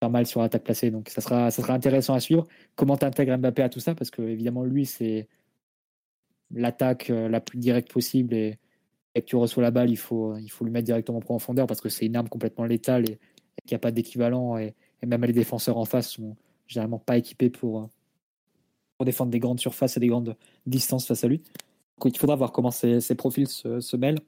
faire 0.00 0.10
mal 0.10 0.26
sur 0.26 0.42
l'attaque 0.42 0.64
placée. 0.64 0.90
Donc 0.90 1.08
ça 1.08 1.20
sera, 1.22 1.72
intéressant 1.72 2.14
à 2.14 2.20
suivre. 2.20 2.46
Comment 2.76 2.96
tu 2.96 3.06
intègres 3.06 3.36
Mbappé 3.38 3.62
à 3.62 3.68
tout 3.70 3.80
ça? 3.80 3.94
Parce 3.94 4.10
que 4.10 4.22
évidemment, 4.22 4.64
lui, 4.64 4.84
c'est 4.86 5.28
l'attaque 6.50 7.10
euh, 7.10 7.28
la 7.28 7.40
plus 7.40 7.58
directe 7.58 7.92
possible 7.92 8.34
et, 8.34 8.58
et, 9.14 9.22
que 9.22 9.26
tu 9.26 9.36
reçois 9.36 9.62
la 9.62 9.70
balle, 9.70 9.90
il 9.90 9.96
faut, 9.96 10.36
il 10.36 10.48
faut 10.48 10.64
lui 10.64 10.72
mettre 10.72 10.86
directement 10.86 11.18
en 11.18 11.22
profondeur 11.22 11.66
parce 11.66 11.80
que 11.80 11.88
c'est 11.88 12.06
une 12.06 12.16
arme 12.16 12.28
complètement 12.28 12.64
létale 12.64 13.04
et, 13.10 13.18
qu'il 13.66 13.74
n'y 13.74 13.76
a 13.76 13.80
pas 13.80 13.90
d'équivalent. 13.90 14.56
Et, 14.58 14.74
même 15.04 15.24
les 15.24 15.32
défenseurs 15.32 15.76
en 15.78 15.84
face 15.84 16.10
sont 16.10 16.36
généralement 16.66 16.98
pas 16.98 17.16
équipés 17.16 17.50
pour, 17.50 17.88
pour 18.96 19.04
défendre 19.04 19.30
des 19.30 19.38
grandes 19.38 19.60
surfaces 19.60 19.96
et 19.96 20.00
des 20.00 20.08
grandes 20.08 20.36
distances 20.66 21.06
face 21.06 21.24
à 21.24 21.28
lui. 21.28 21.42
Donc, 22.00 22.14
il 22.14 22.18
faudra 22.18 22.36
voir 22.36 22.52
comment 22.52 22.70
ces, 22.70 23.00
profils 23.16 23.48
se, 23.48 23.96
mêlent, 23.96 24.20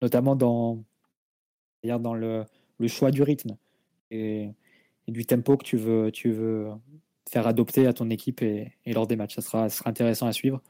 notamment 0.00 0.36
dans, 0.36 0.82
dans 1.84 2.14
le, 2.14 2.44
le 2.78 2.88
choix 2.88 3.10
du 3.10 3.22
rythme 3.22 3.56
et, 4.10 4.50
du 5.08 5.26
tempo 5.26 5.56
que 5.56 5.64
tu 5.64 5.76
veux, 5.76 6.12
tu 6.12 6.30
veux 6.30 6.68
faire 7.28 7.46
adopter 7.46 7.86
à 7.86 7.92
ton 7.92 8.08
équipe 8.08 8.40
et, 8.42 8.72
et 8.84 8.92
lors 8.92 9.06
des 9.06 9.16
matchs. 9.16 9.34
Ça 9.34 9.42
sera, 9.42 9.68
ça 9.68 9.78
sera, 9.78 9.90
intéressant 9.90 10.26
à 10.26 10.32
suivre. 10.32 10.62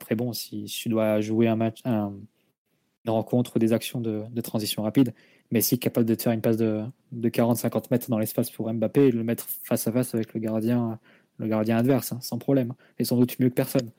Après, 0.00 0.14
bon, 0.14 0.32
si, 0.32 0.68
si 0.68 0.82
tu 0.82 0.88
dois 0.88 1.20
jouer 1.20 1.46
un 1.46 1.56
match, 1.56 1.80
un, 1.84 2.14
une 3.06 3.10
rencontre, 3.10 3.58
des 3.58 3.72
actions 3.72 4.00
de, 4.00 4.24
de 4.30 4.40
transition 4.40 4.82
rapide, 4.82 5.14
Messi 5.52 5.78
capable 5.78 6.06
de 6.06 6.20
faire 6.20 6.32
une 6.32 6.40
passe 6.40 6.56
de, 6.56 6.82
de 7.12 7.28
40-50 7.28 7.84
mètres 7.90 8.10
dans 8.10 8.18
l'espace 8.18 8.50
pour 8.50 8.72
Mbappé 8.72 9.06
et 9.06 9.12
le 9.12 9.22
mettre 9.22 9.46
face 9.48 9.86
à 9.86 9.92
face 9.92 10.14
avec 10.14 10.34
le 10.34 10.40
gardien, 10.40 10.98
le 11.38 11.46
gardien 11.46 11.76
adverse, 11.76 12.12
hein, 12.12 12.18
sans 12.20 12.38
problème, 12.38 12.74
et 12.98 13.04
sans 13.04 13.16
doute 13.16 13.38
mieux 13.38 13.48
que 13.48 13.54
personne. 13.54 13.90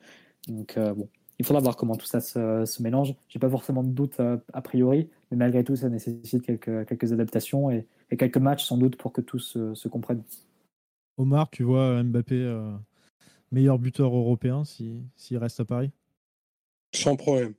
Donc 0.47 0.75
euh, 0.77 0.93
bon, 0.93 1.07
il 1.39 1.45
faudra 1.45 1.61
voir 1.61 1.77
comment 1.77 1.95
tout 1.95 2.05
ça 2.05 2.19
se, 2.19 2.65
se 2.65 2.83
mélange. 2.83 3.15
J'ai 3.29 3.39
pas 3.39 3.49
forcément 3.49 3.83
de 3.83 3.89
doute 3.89 4.19
euh, 4.19 4.37
a 4.53 4.61
priori, 4.61 5.09
mais 5.31 5.37
malgré 5.37 5.63
tout, 5.63 5.75
ça 5.75 5.89
nécessite 5.89 6.43
quelques, 6.43 6.85
quelques 6.87 7.13
adaptations 7.13 7.71
et, 7.71 7.85
et 8.11 8.17
quelques 8.17 8.37
matchs 8.37 8.65
sans 8.65 8.77
doute 8.77 8.97
pour 8.97 9.13
que 9.13 9.21
tout 9.21 9.39
se, 9.39 9.73
se 9.73 9.87
comprenne. 9.87 10.23
Omar, 11.17 11.49
tu 11.49 11.63
vois 11.63 12.03
Mbappé 12.03 12.35
euh, 12.35 12.71
meilleur 13.51 13.79
buteur 13.79 14.13
européen 14.15 14.65
s'il 14.65 15.03
si, 15.15 15.37
reste 15.37 15.59
à 15.59 15.65
Paris? 15.65 15.91
Sans 16.93 17.15
problème. 17.15 17.53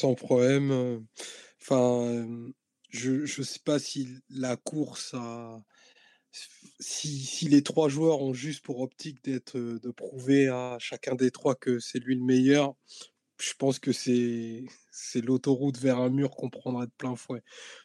Sans 0.00 0.14
problème. 0.14 1.06
Je 2.90 3.10
ne 3.22 3.44
sais 3.44 3.60
pas 3.64 3.78
si 3.78 4.08
la 4.28 4.56
course 4.56 5.14
a. 5.14 5.62
Si, 6.80 7.46
les 7.48 7.62
trois 7.62 7.88
joueurs 7.88 8.22
ont 8.22 8.32
juste 8.32 8.64
pour 8.64 8.80
optique 8.80 9.22
d'être 9.22 9.58
de 9.58 9.90
prouver 9.90 10.48
à 10.48 10.78
chacun 10.78 11.14
des 11.14 11.30
trois 11.30 11.54
que 11.54 11.78
c'est 11.78 11.98
lui 11.98 12.14
le 12.14 12.24
meilleur, 12.24 12.74
je 13.38 13.52
pense 13.58 13.78
que 13.78 13.92
c'est 13.92 14.64
l'autoroute 15.22 15.78
vers 15.78 15.98
un 15.98 16.10
mur 16.10 16.30
qu'on 16.30 16.50
prendra 16.50 16.86
de 16.86 16.92
plein 16.96 17.16
fouet. 17.16 17.42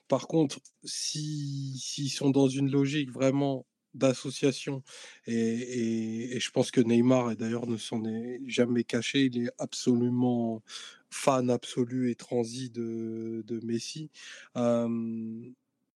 Par 0.08 0.28
contre, 0.28 0.60
s'ils 0.84 1.78
si, 1.78 2.10
sont 2.10 2.30
dans 2.30 2.48
une 2.48 2.72
logique 2.72 3.12
vraiment 3.12 3.66
d'association. 3.94 4.84
Et, 5.26 5.34
et, 5.34 6.36
et, 6.36 6.40
je 6.40 6.52
pense 6.52 6.72
que 6.72 6.82
Neymar, 6.82 7.32
et 7.32 7.36
d'ailleurs 7.36 7.68
ne 7.68 7.78
s'en 7.78 8.06
est 8.06 8.40
jamais 8.46 8.84
caché, 8.84 9.26
il 9.26 9.46
est 9.46 9.52
absolument 9.58 10.62
fan 11.10 11.50
absolu 11.50 12.12
et 12.12 12.16
transi 12.16 12.70
de, 12.70 13.44
de 13.46 13.66
Messi, 13.66 14.10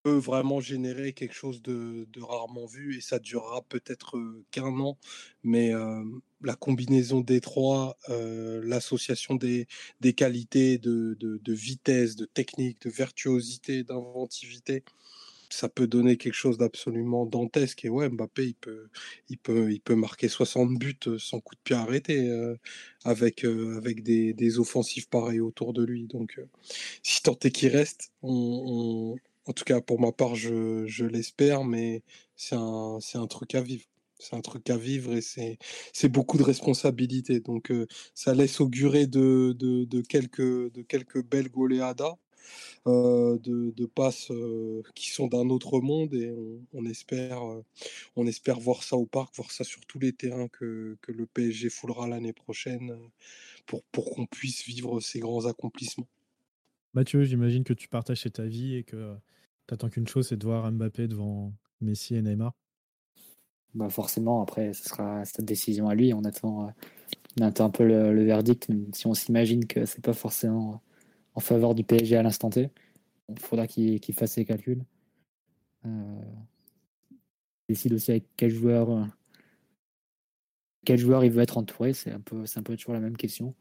peut 0.03 0.17
vraiment 0.17 0.59
générer 0.59 1.13
quelque 1.13 1.35
chose 1.35 1.61
de, 1.61 2.07
de, 2.11 2.21
rarement 2.21 2.65
vu 2.65 2.97
et 2.97 3.01
ça 3.01 3.19
durera 3.19 3.61
peut-être 3.61 4.17
qu'un 4.49 4.79
an, 4.79 4.97
mais 5.43 5.73
la 6.41 6.55
combinaison 6.55 7.21
des 7.21 7.39
trois, 7.39 7.97
l'association 8.07 9.35
des, 9.35 9.67
des 9.99 10.13
qualités 10.13 10.79
de, 10.79 11.15
de, 11.19 11.53
vitesse, 11.53 12.15
de 12.15 12.25
technique, 12.25 12.81
de 12.81 12.89
virtuosité, 12.89 13.83
d'inventivité, 13.83 14.83
ça 15.53 15.69
peut 15.69 15.87
donner 15.87 16.17
quelque 16.17 16.33
chose 16.33 16.57
d'absolument 16.57 17.25
dantesque. 17.25 17.85
Et 17.85 17.89
ouais, 17.89 18.09
Mbappé, 18.09 18.47
il 18.47 18.55
peut, 18.55 18.87
il 19.29 19.37
peut, 19.37 19.71
il 19.71 19.81
peut 19.81 19.95
marquer 19.95 20.27
60 20.27 20.77
buts 20.77 20.97
sans 21.17 21.39
coup 21.39 21.55
de 21.55 21.61
pied 21.63 21.75
arrêté 21.75 22.29
avec, 23.03 23.43
avec 23.43 24.03
des, 24.03 24.33
des, 24.33 24.59
offensifs 24.59 25.09
pareils 25.09 25.39
autour 25.39 25.73
de 25.73 25.83
lui. 25.83 26.07
Donc, 26.07 26.39
si 27.03 27.21
tant 27.21 27.37
est 27.43 27.51
qu'il 27.51 27.69
reste, 27.69 28.11
en 28.23 29.53
tout 29.55 29.63
cas 29.63 29.81
pour 29.81 29.99
ma 29.99 30.11
part, 30.11 30.35
je, 30.35 30.85
je 30.87 31.05
l'espère, 31.05 31.63
mais 31.63 32.03
c'est 32.35 32.55
un, 32.55 32.99
un 33.15 33.27
truc 33.27 33.55
à 33.55 33.61
vivre. 33.61 33.85
C'est 34.19 34.35
un 34.35 34.41
truc 34.41 34.69
à 34.69 34.77
vivre 34.77 35.13
et 35.13 35.21
c'est 35.21 36.09
beaucoup 36.09 36.37
de 36.37 36.43
responsabilités. 36.43 37.39
Donc, 37.39 37.73
ça 38.13 38.35
laisse 38.35 38.61
augurer 38.61 39.07
de, 39.07 39.55
de, 39.57 39.85
de, 39.85 40.01
quelques, 40.01 40.71
de 40.71 40.81
quelques 40.83 41.25
belles 41.25 41.49
goleadas 41.49 42.17
euh, 42.87 43.37
de, 43.39 43.71
de, 43.71 43.85
passes 43.85 44.31
euh, 44.31 44.81
qui 44.95 45.11
sont 45.11 45.27
d'un 45.27 45.49
autre 45.49 45.79
monde 45.81 46.13
et 46.13 46.31
on, 46.31 46.59
on 46.73 46.85
espère, 46.85 47.43
euh, 47.43 47.63
on 48.15 48.25
espère 48.25 48.59
voir 48.59 48.83
ça 48.83 48.95
au 48.95 49.05
parc, 49.05 49.35
voir 49.35 49.51
ça 49.51 49.63
sur 49.63 49.85
tous 49.85 49.99
les 49.99 50.13
terrains 50.13 50.47
que, 50.47 50.97
que 51.01 51.11
le 51.11 51.27
PSG 51.27 51.69
foulera 51.69 52.07
l'année 52.07 52.33
prochaine 52.33 52.97
pour, 53.65 53.83
pour 53.91 54.09
qu'on 54.11 54.25
puisse 54.25 54.65
vivre 54.65 54.99
ces 54.99 55.19
grands 55.19 55.45
accomplissements. 55.45 56.07
Mathieu, 56.93 57.23
j'imagine 57.23 57.63
que 57.63 57.73
tu 57.73 57.87
partages 57.87 58.21
cette 58.21 58.39
avis 58.39 58.75
et 58.75 58.83
que 58.83 59.15
tu 59.67 59.73
attends 59.73 59.89
qu'une 59.89 60.07
chose, 60.07 60.27
c'est 60.27 60.37
de 60.37 60.45
voir 60.45 60.71
Mbappé 60.71 61.07
devant 61.07 61.53
Messi 61.81 62.15
et 62.15 62.21
Neymar. 62.21 62.53
Bah 63.73 63.89
forcément, 63.89 64.41
après, 64.41 64.73
ce 64.73 64.89
sera 64.89 65.23
cette 65.23 65.45
décision 65.45 65.87
à 65.87 65.95
lui. 65.95 66.13
On 66.13 66.23
attend, 66.25 66.73
on 67.39 67.43
attend 67.43 67.65
un 67.65 67.69
peu 67.69 67.85
le, 67.85 68.13
le 68.13 68.25
verdict, 68.25 68.67
si 68.93 69.07
on 69.07 69.13
s'imagine 69.13 69.65
que 69.65 69.85
c'est 69.85 70.03
pas 70.03 70.13
forcément 70.13 70.81
en 71.35 71.39
faveur 71.39 71.75
du 71.75 71.83
PSG 71.83 72.15
à 72.17 72.23
l'instant 72.23 72.49
T. 72.49 72.69
Il 73.29 73.39
faudra 73.39 73.67
qu'il 73.67 73.99
qu 73.99 74.13
fasse 74.13 74.33
ses 74.33 74.45
calculs. 74.45 74.83
Euh, 75.85 76.21
décide 77.69 77.93
aussi 77.93 78.11
avec 78.11 78.25
quel 78.35 78.49
joueur, 78.49 79.07
quel 80.85 80.99
il 80.99 81.31
veut 81.31 81.41
être 81.41 81.57
entouré. 81.57 81.93
C'est 81.93 82.11
un 82.11 82.19
peu, 82.19 82.43
un 82.55 82.63
peu 82.63 82.75
toujours 82.75 82.93
la 82.93 82.99
même 82.99 83.17
question. 83.17 83.55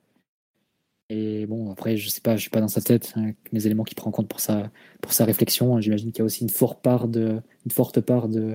Et 1.09 1.45
bon, 1.47 1.73
après, 1.73 1.97
je 1.97 2.09
sais 2.09 2.21
pas, 2.21 2.37
je 2.37 2.43
suis 2.43 2.51
pas 2.51 2.61
dans 2.61 2.69
sa 2.69 2.81
tête, 2.81 3.13
hein, 3.17 3.33
les 3.51 3.67
éléments 3.67 3.83
qu'il 3.83 3.97
prend 3.97 4.11
en 4.11 4.13
compte 4.13 4.29
pour 4.29 4.39
sa, 4.39 4.71
pour 5.01 5.13
sa 5.13 5.25
réflexion. 5.25 5.81
J'imagine 5.81 6.13
qu'il 6.13 6.21
y 6.21 6.23
a 6.23 6.25
aussi 6.25 6.45
une 6.45 6.51
forte 6.51 6.83
part 6.83 7.09
de, 7.09 7.41
une 7.65 7.71
forte 7.73 8.01
part 8.01 8.29
de, 8.29 8.55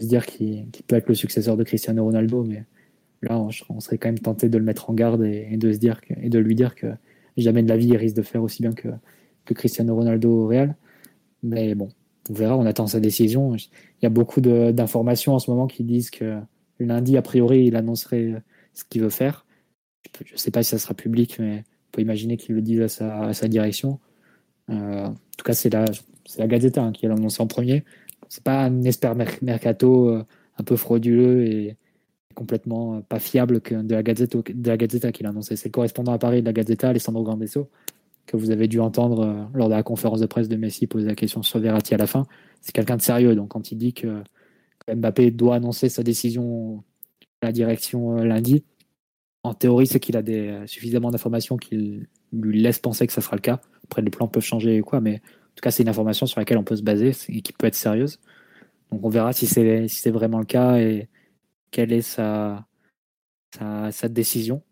se 0.00 0.06
dire 0.06 0.26
qu'il 0.26 0.68
qu 0.72 0.82
peut 0.82 0.96
être 0.96 1.08
le 1.08 1.14
successeur 1.14 1.56
de 1.56 1.62
Cristiano 1.62 2.02
Ronaldo, 2.04 2.42
mais 2.42 2.64
là, 3.22 3.38
on, 3.68 3.80
serait 3.80 3.98
quand 3.98 4.08
même 4.08 4.18
tenté 4.18 4.48
de 4.48 4.58
le 4.58 4.64
mettre 4.64 4.90
en 4.90 4.94
garde 4.94 5.22
et, 5.22 5.56
de 5.56 5.72
se 5.72 5.78
dire 5.78 6.00
et 6.20 6.28
de 6.28 6.38
lui 6.40 6.56
dire 6.56 6.74
que 6.74 6.88
jamais 7.40 7.62
de 7.62 7.68
la 7.68 7.76
vie 7.76 7.88
il 7.88 7.96
risque 7.96 8.16
de 8.16 8.22
faire 8.22 8.42
aussi 8.42 8.62
bien 8.62 8.72
que, 8.72 8.88
Cristiano 9.54 9.94
Ronaldo 9.94 10.44
au 10.44 10.46
Real. 10.46 10.76
Mais 11.42 11.74
bon, 11.74 11.88
on 12.30 12.32
verra, 12.32 12.56
on 12.56 12.64
attend 12.64 12.86
sa 12.86 13.00
décision. 13.00 13.54
Il 13.56 13.68
y 14.02 14.06
a 14.06 14.10
beaucoup 14.10 14.40
d'informations 14.40 15.34
en 15.34 15.38
ce 15.38 15.50
moment 15.50 15.66
qui 15.66 15.84
disent 15.84 16.10
que 16.10 16.38
lundi, 16.78 17.16
a 17.16 17.22
priori, 17.22 17.66
il 17.66 17.76
annoncerait 17.76 18.42
ce 18.72 18.84
qu'il 18.84 19.02
veut 19.02 19.10
faire. 19.10 19.44
Je 20.24 20.32
ne 20.32 20.38
sais 20.38 20.50
pas 20.50 20.62
si 20.62 20.70
ça 20.70 20.78
sera 20.78 20.94
public, 20.94 21.36
mais 21.38 21.64
on 21.88 21.90
peut 21.92 22.02
imaginer 22.02 22.36
qu'il 22.36 22.54
le 22.54 22.62
dise 22.62 22.80
à 23.00 23.32
sa, 23.32 23.48
direction. 23.48 23.98
Euh, 24.70 25.06
en 25.06 25.14
tout 25.36 25.44
cas, 25.44 25.52
c'est 25.52 25.70
la, 25.70 25.84
la 26.38 26.46
Gazeta 26.46 26.82
hein, 26.82 26.92
qui 26.92 27.06
l'a 27.06 27.14
annoncé 27.14 27.42
en 27.42 27.46
premier. 27.46 27.84
C'est 28.28 28.44
pas 28.44 28.64
un 28.64 28.82
esper 28.82 29.14
mercato 29.42 30.08
euh, 30.08 30.24
un 30.58 30.64
peu 30.64 30.76
frauduleux 30.76 31.46
et, 31.46 31.76
complètement 32.32 32.96
euh, 32.96 33.00
pas 33.00 33.18
fiable 33.18 33.60
que 33.60 33.74
de 33.74 33.94
la 33.94 34.02
Gazette 34.02 34.36
de 34.36 34.68
la 34.68 34.76
Gazzetta 34.76 35.12
qu'il 35.12 35.26
a 35.26 35.30
annoncé. 35.30 35.56
C'est 35.56 35.68
le 35.68 35.72
correspondant 35.72 36.12
à 36.12 36.18
Paris 36.18 36.40
de 36.40 36.46
la 36.46 36.52
Gazzetta, 36.52 36.88
Alessandro 36.88 37.22
Grandesso, 37.22 37.70
que 38.26 38.36
vous 38.36 38.50
avez 38.50 38.68
dû 38.68 38.80
entendre 38.80 39.20
euh, 39.20 39.44
lors 39.54 39.68
de 39.68 39.74
la 39.74 39.82
conférence 39.82 40.20
de 40.20 40.26
presse 40.26 40.48
de 40.48 40.56
Messi 40.56 40.86
poser 40.86 41.06
la 41.06 41.14
question 41.14 41.42
sur 41.42 41.58
Verratti 41.58 41.94
à 41.94 41.98
la 41.98 42.06
fin. 42.06 42.26
C'est 42.60 42.72
quelqu'un 42.72 42.96
de 42.96 43.02
sérieux, 43.02 43.34
donc 43.34 43.48
quand 43.48 43.72
il 43.72 43.78
dit 43.78 43.92
que 43.92 44.22
Mbappé 44.92 45.30
doit 45.30 45.56
annoncer 45.56 45.88
sa 45.88 46.02
décision 46.02 46.82
à 47.40 47.46
la 47.46 47.52
direction 47.52 48.18
euh, 48.18 48.24
lundi, 48.24 48.64
en 49.44 49.54
théorie, 49.54 49.88
c'est 49.88 49.98
qu'il 49.98 50.16
a 50.16 50.22
suffisamment 50.68 51.10
d'informations 51.10 51.56
qui 51.56 52.06
lui 52.32 52.62
laissent 52.62 52.78
penser 52.78 53.08
que 53.08 53.12
ça 53.12 53.20
sera 53.20 53.34
le 53.34 53.40
cas. 53.40 53.60
Après, 53.84 54.00
les 54.00 54.10
plans 54.10 54.28
peuvent 54.28 54.44
changer 54.44 54.80
ou 54.80 54.84
quoi, 54.84 55.00
mais 55.00 55.16
en 55.16 55.54
tout 55.56 55.62
cas, 55.62 55.72
c'est 55.72 55.82
une 55.82 55.88
information 55.88 56.26
sur 56.26 56.38
laquelle 56.38 56.58
on 56.58 56.62
peut 56.64 56.76
se 56.76 56.82
baser 56.82 57.10
et 57.28 57.42
qui 57.42 57.52
peut 57.52 57.66
être 57.66 57.74
sérieuse. 57.74 58.20
Donc 58.92 59.04
on 59.04 59.08
verra 59.08 59.32
si 59.32 59.46
c'est 59.46 59.88
si 59.88 59.96
c'est 59.96 60.10
vraiment 60.10 60.38
le 60.38 60.44
cas 60.44 60.76
et, 60.76 61.08
quelle 61.72 61.92
est 61.92 62.02
sa, 62.02 62.64
décision. 64.08 64.62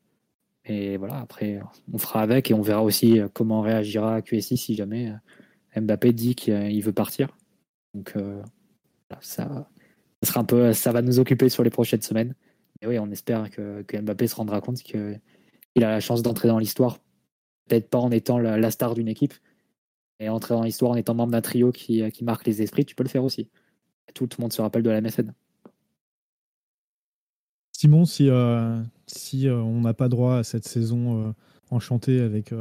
Et 0.64 0.96
voilà, 0.98 1.18
après, 1.18 1.58
on 1.92 1.98
fera 1.98 2.22
avec 2.22 2.50
et 2.50 2.54
on 2.54 2.62
verra 2.62 2.84
aussi 2.84 3.18
euh, 3.18 3.28
comment 3.32 3.62
réagira 3.62 4.22
QSI 4.22 4.56
si 4.56 4.74
jamais 4.76 5.10
euh, 5.76 5.80
Mbappé 5.80 6.12
dit 6.12 6.34
qu'il 6.36 6.82
veut 6.84 6.92
partir. 6.92 7.36
Donc, 7.94 8.12
euh, 8.16 8.40
ça, 9.20 9.66
sera 10.22 10.40
un 10.40 10.44
peu, 10.44 10.72
ça 10.72 10.92
va 10.92 11.02
nous 11.02 11.18
occuper 11.18 11.48
sur 11.48 11.64
les 11.64 11.70
prochaines 11.70 12.02
semaines. 12.02 12.34
Et 12.82 12.86
oui, 12.86 12.98
on 12.98 13.10
espère 13.10 13.50
que, 13.50 13.82
Mbappé 13.92 14.28
se 14.28 14.36
rendra 14.36 14.60
compte 14.60 14.82
qu'il 14.82 15.20
a 15.76 15.90
la 15.90 16.00
chance 16.00 16.22
d'entrer 16.22 16.48
dans 16.48 16.58
l'histoire, 16.58 16.98
peut-être 17.66 17.88
pas 17.88 17.98
en 17.98 18.10
étant 18.10 18.38
la, 18.38 18.70
star 18.70 18.94
d'une 18.94 19.08
équipe, 19.08 19.34
mais 20.20 20.28
entrer 20.28 20.54
dans 20.54 20.62
l'histoire 20.62 20.92
en 20.92 20.96
étant 20.96 21.14
membre 21.14 21.32
d'un 21.32 21.40
trio 21.40 21.72
qui, 21.72 22.04
marque 22.22 22.46
les 22.46 22.62
esprits, 22.62 22.84
tu 22.84 22.94
peux 22.94 23.02
le 23.02 23.08
faire 23.08 23.24
aussi. 23.24 23.48
Tout, 24.14 24.28
le 24.38 24.42
monde 24.42 24.52
se 24.52 24.60
rappelle 24.60 24.82
de 24.82 24.90
la 24.90 25.00
MSN. 25.00 25.32
Simon, 27.80 28.04
si, 28.04 28.28
euh, 28.28 28.78
si 29.06 29.48
euh, 29.48 29.56
on 29.56 29.80
n'a 29.80 29.94
pas 29.94 30.10
droit 30.10 30.36
à 30.36 30.44
cette 30.44 30.68
saison 30.68 31.28
euh, 31.28 31.32
enchantée 31.70 32.20
avec, 32.20 32.52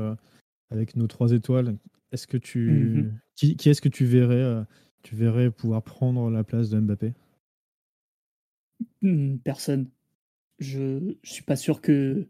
avec 0.71 0.95
nos 0.95 1.07
trois 1.07 1.33
étoiles, 1.33 1.75
est-ce 2.13 2.25
que 2.25 2.37
tu, 2.37 2.69
mhm. 2.69 3.19
qui, 3.35 3.57
qui 3.57 3.67
est-ce 3.67 3.81
que 3.81 3.89
tu 3.89 4.05
verrais, 4.05 4.63
tu 5.03 5.17
verrais 5.17 5.51
pouvoir 5.51 5.83
prendre 5.83 6.29
la 6.29 6.45
place 6.45 6.69
de 6.69 6.79
Mbappé? 6.79 7.11
Hmm, 9.01 9.39
Personne. 9.39 9.89
Je 10.57 10.79
ne 10.79 11.13
suis 11.23 11.43
pas 11.43 11.57
sûr 11.57 11.81
que 11.81 12.25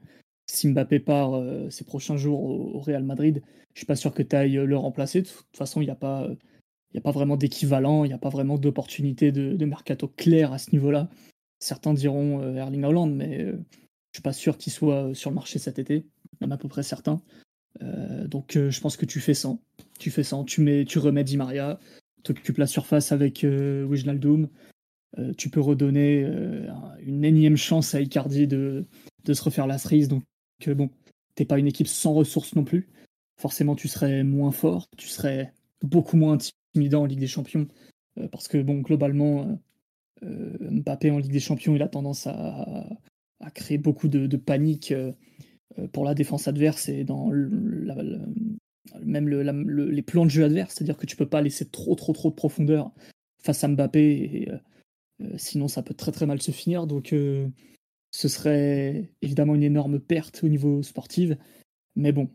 si 0.47 0.67
Mbappé 0.69 0.99
part 0.99 1.39
ces 1.69 1.83
prochains 1.83 2.17
jours 2.17 2.41
au, 2.41 2.79
Real 2.79 3.03
Madrid, 3.03 3.43
je 3.75 3.81
suis 3.81 3.85
pas 3.85 3.95
sûr 3.95 4.15
que 4.15 4.23
tu 4.23 4.35
ailles 4.35 4.65
le 4.65 4.77
remplacer. 4.77 5.21
De 5.21 5.27
toute 5.27 5.55
façon, 5.55 5.83
il 5.83 5.85
n'y 5.85 5.91
a 5.91 5.95
pas, 5.95 6.27
il 6.91 6.97
a 6.97 7.01
pas 7.01 7.11
vraiment 7.11 7.37
d'équivalent, 7.37 8.03
il 8.03 8.07
n'y 8.07 8.15
a 8.15 8.17
pas 8.17 8.29
vraiment 8.29 8.57
d'opportunité 8.57 9.31
de, 9.31 9.55
de, 9.55 9.65
mercato 9.65 10.07
clair 10.07 10.53
à 10.53 10.57
ce 10.57 10.71
niveau-là. 10.71 11.07
Certains 11.59 11.93
diront 11.93 12.41
euh, 12.41 12.55
Erling 12.55 12.83
Haaland, 12.83 13.07
mais 13.07 13.41
euh, 13.41 13.59
je 14.11 14.17
suis 14.17 14.23
pas 14.23 14.33
sûr 14.33 14.57
qu'il 14.57 14.71
soit 14.71 15.09
euh, 15.09 15.13
sur 15.13 15.29
le 15.29 15.35
marché 15.35 15.59
cet 15.59 15.77
été, 15.77 16.05
même 16.41 16.51
à 16.51 16.57
peu 16.57 16.67
près 16.67 16.83
certain. 16.83 17.21
donc 18.25 18.53
je 18.53 18.79
pense 18.81 18.97
que 18.97 19.05
tu 19.05 19.19
fais 19.19 19.33
100. 19.33 19.61
Tu 19.99 20.11
fais 20.11 20.23
100, 20.23 20.45
tu, 20.45 20.61
mets, 20.61 20.85
tu 20.85 20.99
remets 20.99 21.23
Di 21.23 21.37
Maria, 21.37 21.79
tu 22.23 22.31
occupes 22.31 22.57
la 22.57 22.67
surface 22.67 23.11
avec 23.11 23.43
Wijnaldum. 23.43 24.49
tu 25.37 25.49
peux 25.49 25.61
redonner 25.61 26.25
une 27.01 27.23
énième 27.23 27.57
chance 27.57 27.95
à 27.95 28.01
Icardi 28.01 28.47
de, 28.47 28.85
de 29.25 29.33
se 29.33 29.43
refaire 29.43 29.67
la 29.67 29.77
cerise. 29.77 30.07
Donc 30.07 30.23
bon, 30.67 30.89
t'es 31.35 31.45
pas 31.45 31.59
une 31.59 31.67
équipe 31.67 31.87
sans 31.87 32.13
ressources 32.13 32.55
non 32.55 32.63
plus. 32.63 32.89
Forcément, 33.37 33.75
tu 33.75 33.87
serais 33.87 34.23
moins 34.23 34.51
fort, 34.51 34.89
tu 34.97 35.07
serais 35.07 35.53
beaucoup 35.81 36.17
moins 36.17 36.33
intimidant 36.73 37.03
en 37.03 37.05
Ligue 37.05 37.19
des 37.19 37.27
Champions. 37.27 37.67
parce 38.31 38.47
que 38.47 38.57
bon, 38.61 38.79
globalement, 38.81 39.43
euh, 39.43 39.55
Mbappé 40.21 41.11
en 41.11 41.19
Ligue 41.19 41.31
des 41.31 41.39
Champions, 41.39 41.75
il 41.75 41.81
a 41.81 41.87
tendance 41.87 42.27
à, 42.27 42.87
créer 43.53 43.77
beaucoup 43.77 44.07
de, 44.07 44.37
panique 44.37 44.91
euh, 44.91 45.13
pour 45.91 46.05
la 46.05 46.13
défense 46.13 46.47
adverse 46.47 46.89
et 46.89 47.03
dans 47.03 47.29
même 49.03 49.29
les 49.29 50.01
plans 50.01 50.25
de 50.25 50.31
jeu 50.31 50.43
adverse, 50.43 50.73
c'est-à-dire 50.73 50.97
que 50.97 51.05
tu 51.05 51.15
peux 51.15 51.29
pas 51.29 51.41
laisser 51.41 51.65
trop 51.65 51.95
trop 51.95 52.13
trop 52.13 52.29
de 52.29 52.35
profondeur 52.35 52.91
face 53.41 53.63
à 53.63 53.67
Mbappé, 53.67 54.49
euh, 55.21 55.27
sinon 55.37 55.67
ça 55.67 55.83
peut 55.83 55.93
très 55.93 56.11
très 56.11 56.25
mal 56.25 56.41
se 56.41 56.51
finir. 56.51 56.87
Donc 56.87 57.13
ce 58.11 58.27
serait 58.27 59.11
évidemment 59.21 59.55
une 59.55 59.63
énorme 59.63 59.99
perte 59.99 60.43
au 60.43 60.49
niveau 60.49 60.81
sportif, 60.83 61.33
mais 61.95 62.11
bon, 62.11 62.29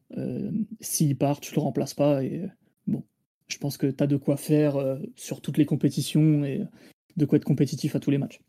s'il 0.81 1.17
part, 1.19 1.41
tu 1.41 1.55
le 1.55 1.61
remplaces 1.61 1.95
pas 1.95 2.23
et 2.23 2.43
bon, 2.87 3.03
je 3.49 3.59
pense 3.59 3.77
que 3.77 3.89
tu 3.89 4.03
as 4.03 4.07
de 4.07 4.17
quoi 4.17 4.37
faire 4.37 4.99
sur 5.17 5.41
toutes 5.41 5.59
les 5.59 5.67
compétitions 5.67 6.45
et 6.45 6.63
de 7.17 7.27
quoi 7.27 7.37
être 7.37 7.45
compétitif 7.45 7.95
à 7.97 8.01
tous 8.01 8.11
les 8.11 8.19
matchs. 8.19 8.41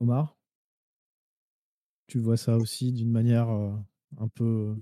Omar? 0.00 0.36
Tu 2.06 2.18
vois 2.18 2.36
ça 2.36 2.56
aussi 2.56 2.92
d'une 2.92 3.10
manière 3.10 3.50
euh, 3.50 3.70
un 4.18 4.28
peu. 4.28 4.74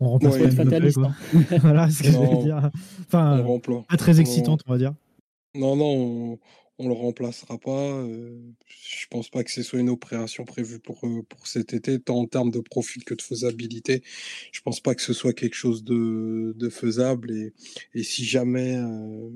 On 0.00 0.10
remplace 0.10 0.36
pas 0.36 0.50
fataliste. 0.50 0.98
Hein. 0.98 1.14
voilà 1.60 1.90
ce 1.90 2.02
que 2.02 2.10
je 2.10 2.18
veux 2.18 2.42
dire. 2.42 2.70
Enfin, 3.00 3.42
pas 3.88 3.96
très 3.96 4.20
excitante, 4.20 4.62
on 4.66 4.72
va 4.72 4.78
dire. 4.78 4.94
Non, 5.54 5.74
non, 5.74 5.86
on 5.86 6.38
le 6.78 6.92
remplacera 6.92 7.58
pas. 7.58 8.06
je 8.06 9.06
pense 9.08 9.30
pas 9.30 9.44
que 9.44 9.50
ce 9.50 9.62
soit 9.62 9.78
une 9.78 9.88
opération 9.88 10.44
prévue 10.44 10.78
pour, 10.78 11.00
pour 11.28 11.46
cet 11.46 11.72
été, 11.72 11.98
tant 12.00 12.18
en 12.18 12.26
termes 12.26 12.50
de 12.50 12.60
profil 12.60 13.04
que 13.04 13.14
de 13.14 13.22
faisabilité. 13.22 14.02
Je 14.52 14.60
pense 14.60 14.80
pas 14.80 14.94
que 14.94 15.02
ce 15.02 15.12
soit 15.12 15.32
quelque 15.32 15.54
chose 15.54 15.84
de, 15.84 16.54
de 16.56 16.68
faisable. 16.68 17.30
Et, 17.30 17.52
et, 17.94 18.02
si 18.02 18.24
jamais 18.24 18.78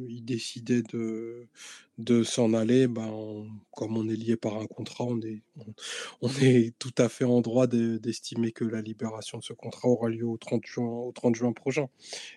il 0.09 0.25
décidait 0.25 0.83
de, 0.83 1.49
de 2.01 2.23
s'en 2.23 2.55
aller, 2.55 2.89
ben, 2.89 3.47
comme 3.73 3.97
on 3.97 4.09
est 4.09 4.17
lié 4.17 4.37
par 4.37 4.59
un 4.59 4.67
contrat, 4.67 5.05
on 5.05 5.21
est, 5.21 5.43
on, 6.23 6.29
est 6.41 6.75
tout 6.79 6.95
à 6.99 7.09
fait 7.09 7.25
en 7.25 7.41
droit 7.41 7.67
d'estimer 7.67 8.53
que 8.53 8.65
la 8.65 8.81
libération 8.81 9.39
de 9.39 9.45
ce 9.45 9.53
contrat 9.53 9.89
aura 9.89 10.09
lieu 10.09 10.27
au 10.27 10.37
30 10.37 10.65
juin, 10.65 10.87
au 10.87 11.13
30 11.13 11.35
juin 11.35 11.53
prochain. 11.53 11.89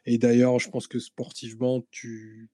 Et 0.05 0.17
d'ailleurs, 0.17 0.59
je 0.59 0.69
pense 0.69 0.87
que 0.87 0.99
sportivement, 0.99 1.83
tu 1.91 2.49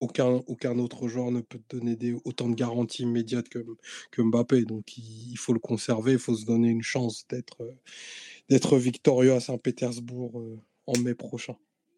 aucun, 0.00 0.78
autre 0.78 1.08
joueur 1.08 1.30
ne 1.30 1.40
peut 1.40 1.58
te 1.68 1.76
donner 1.76 1.96
autant 2.24 2.48
de 2.48 2.54
garanties 2.54 3.02
immédiates 3.02 3.48
que, 3.48 4.22
Mbappé. 4.22 4.64
Donc 4.64 4.96
il, 4.98 5.36
faut 5.36 5.52
le 5.52 5.60
conserver, 5.60 6.12
il 6.12 6.18
faut 6.18 6.36
se 6.36 6.44
donner 6.44 6.68
une 6.68 6.82
chance 6.82 7.26
d'être, 7.28 7.62
euh, 7.62 8.78
victorieux 8.78 9.32
à 9.32 9.40
Saint-Pétersbourg 9.40 10.38
euh, 10.40 10.60
en 10.86 10.98
mai 10.98 11.14
prochain. 11.14 11.56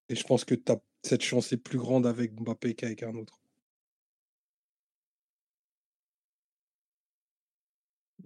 Et 0.08 0.14
je 0.16 0.24
pense 0.24 0.44
que 0.44 0.54
cette 1.02 1.22
chance 1.22 1.52
est 1.52 1.56
plus 1.56 1.78
grande 1.78 2.06
avec 2.06 2.32
Mbappé 2.40 2.74
qu'avec 2.74 3.02
un 3.02 3.14
autre. 3.16 3.40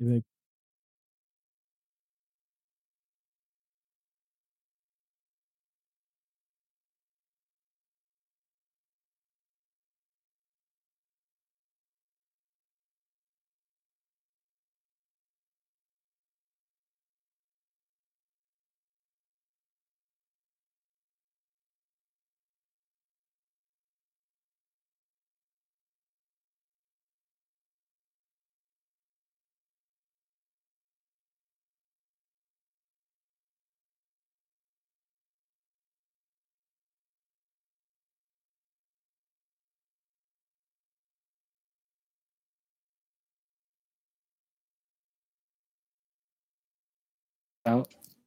Eh 0.00 0.04
ben, 0.04 0.22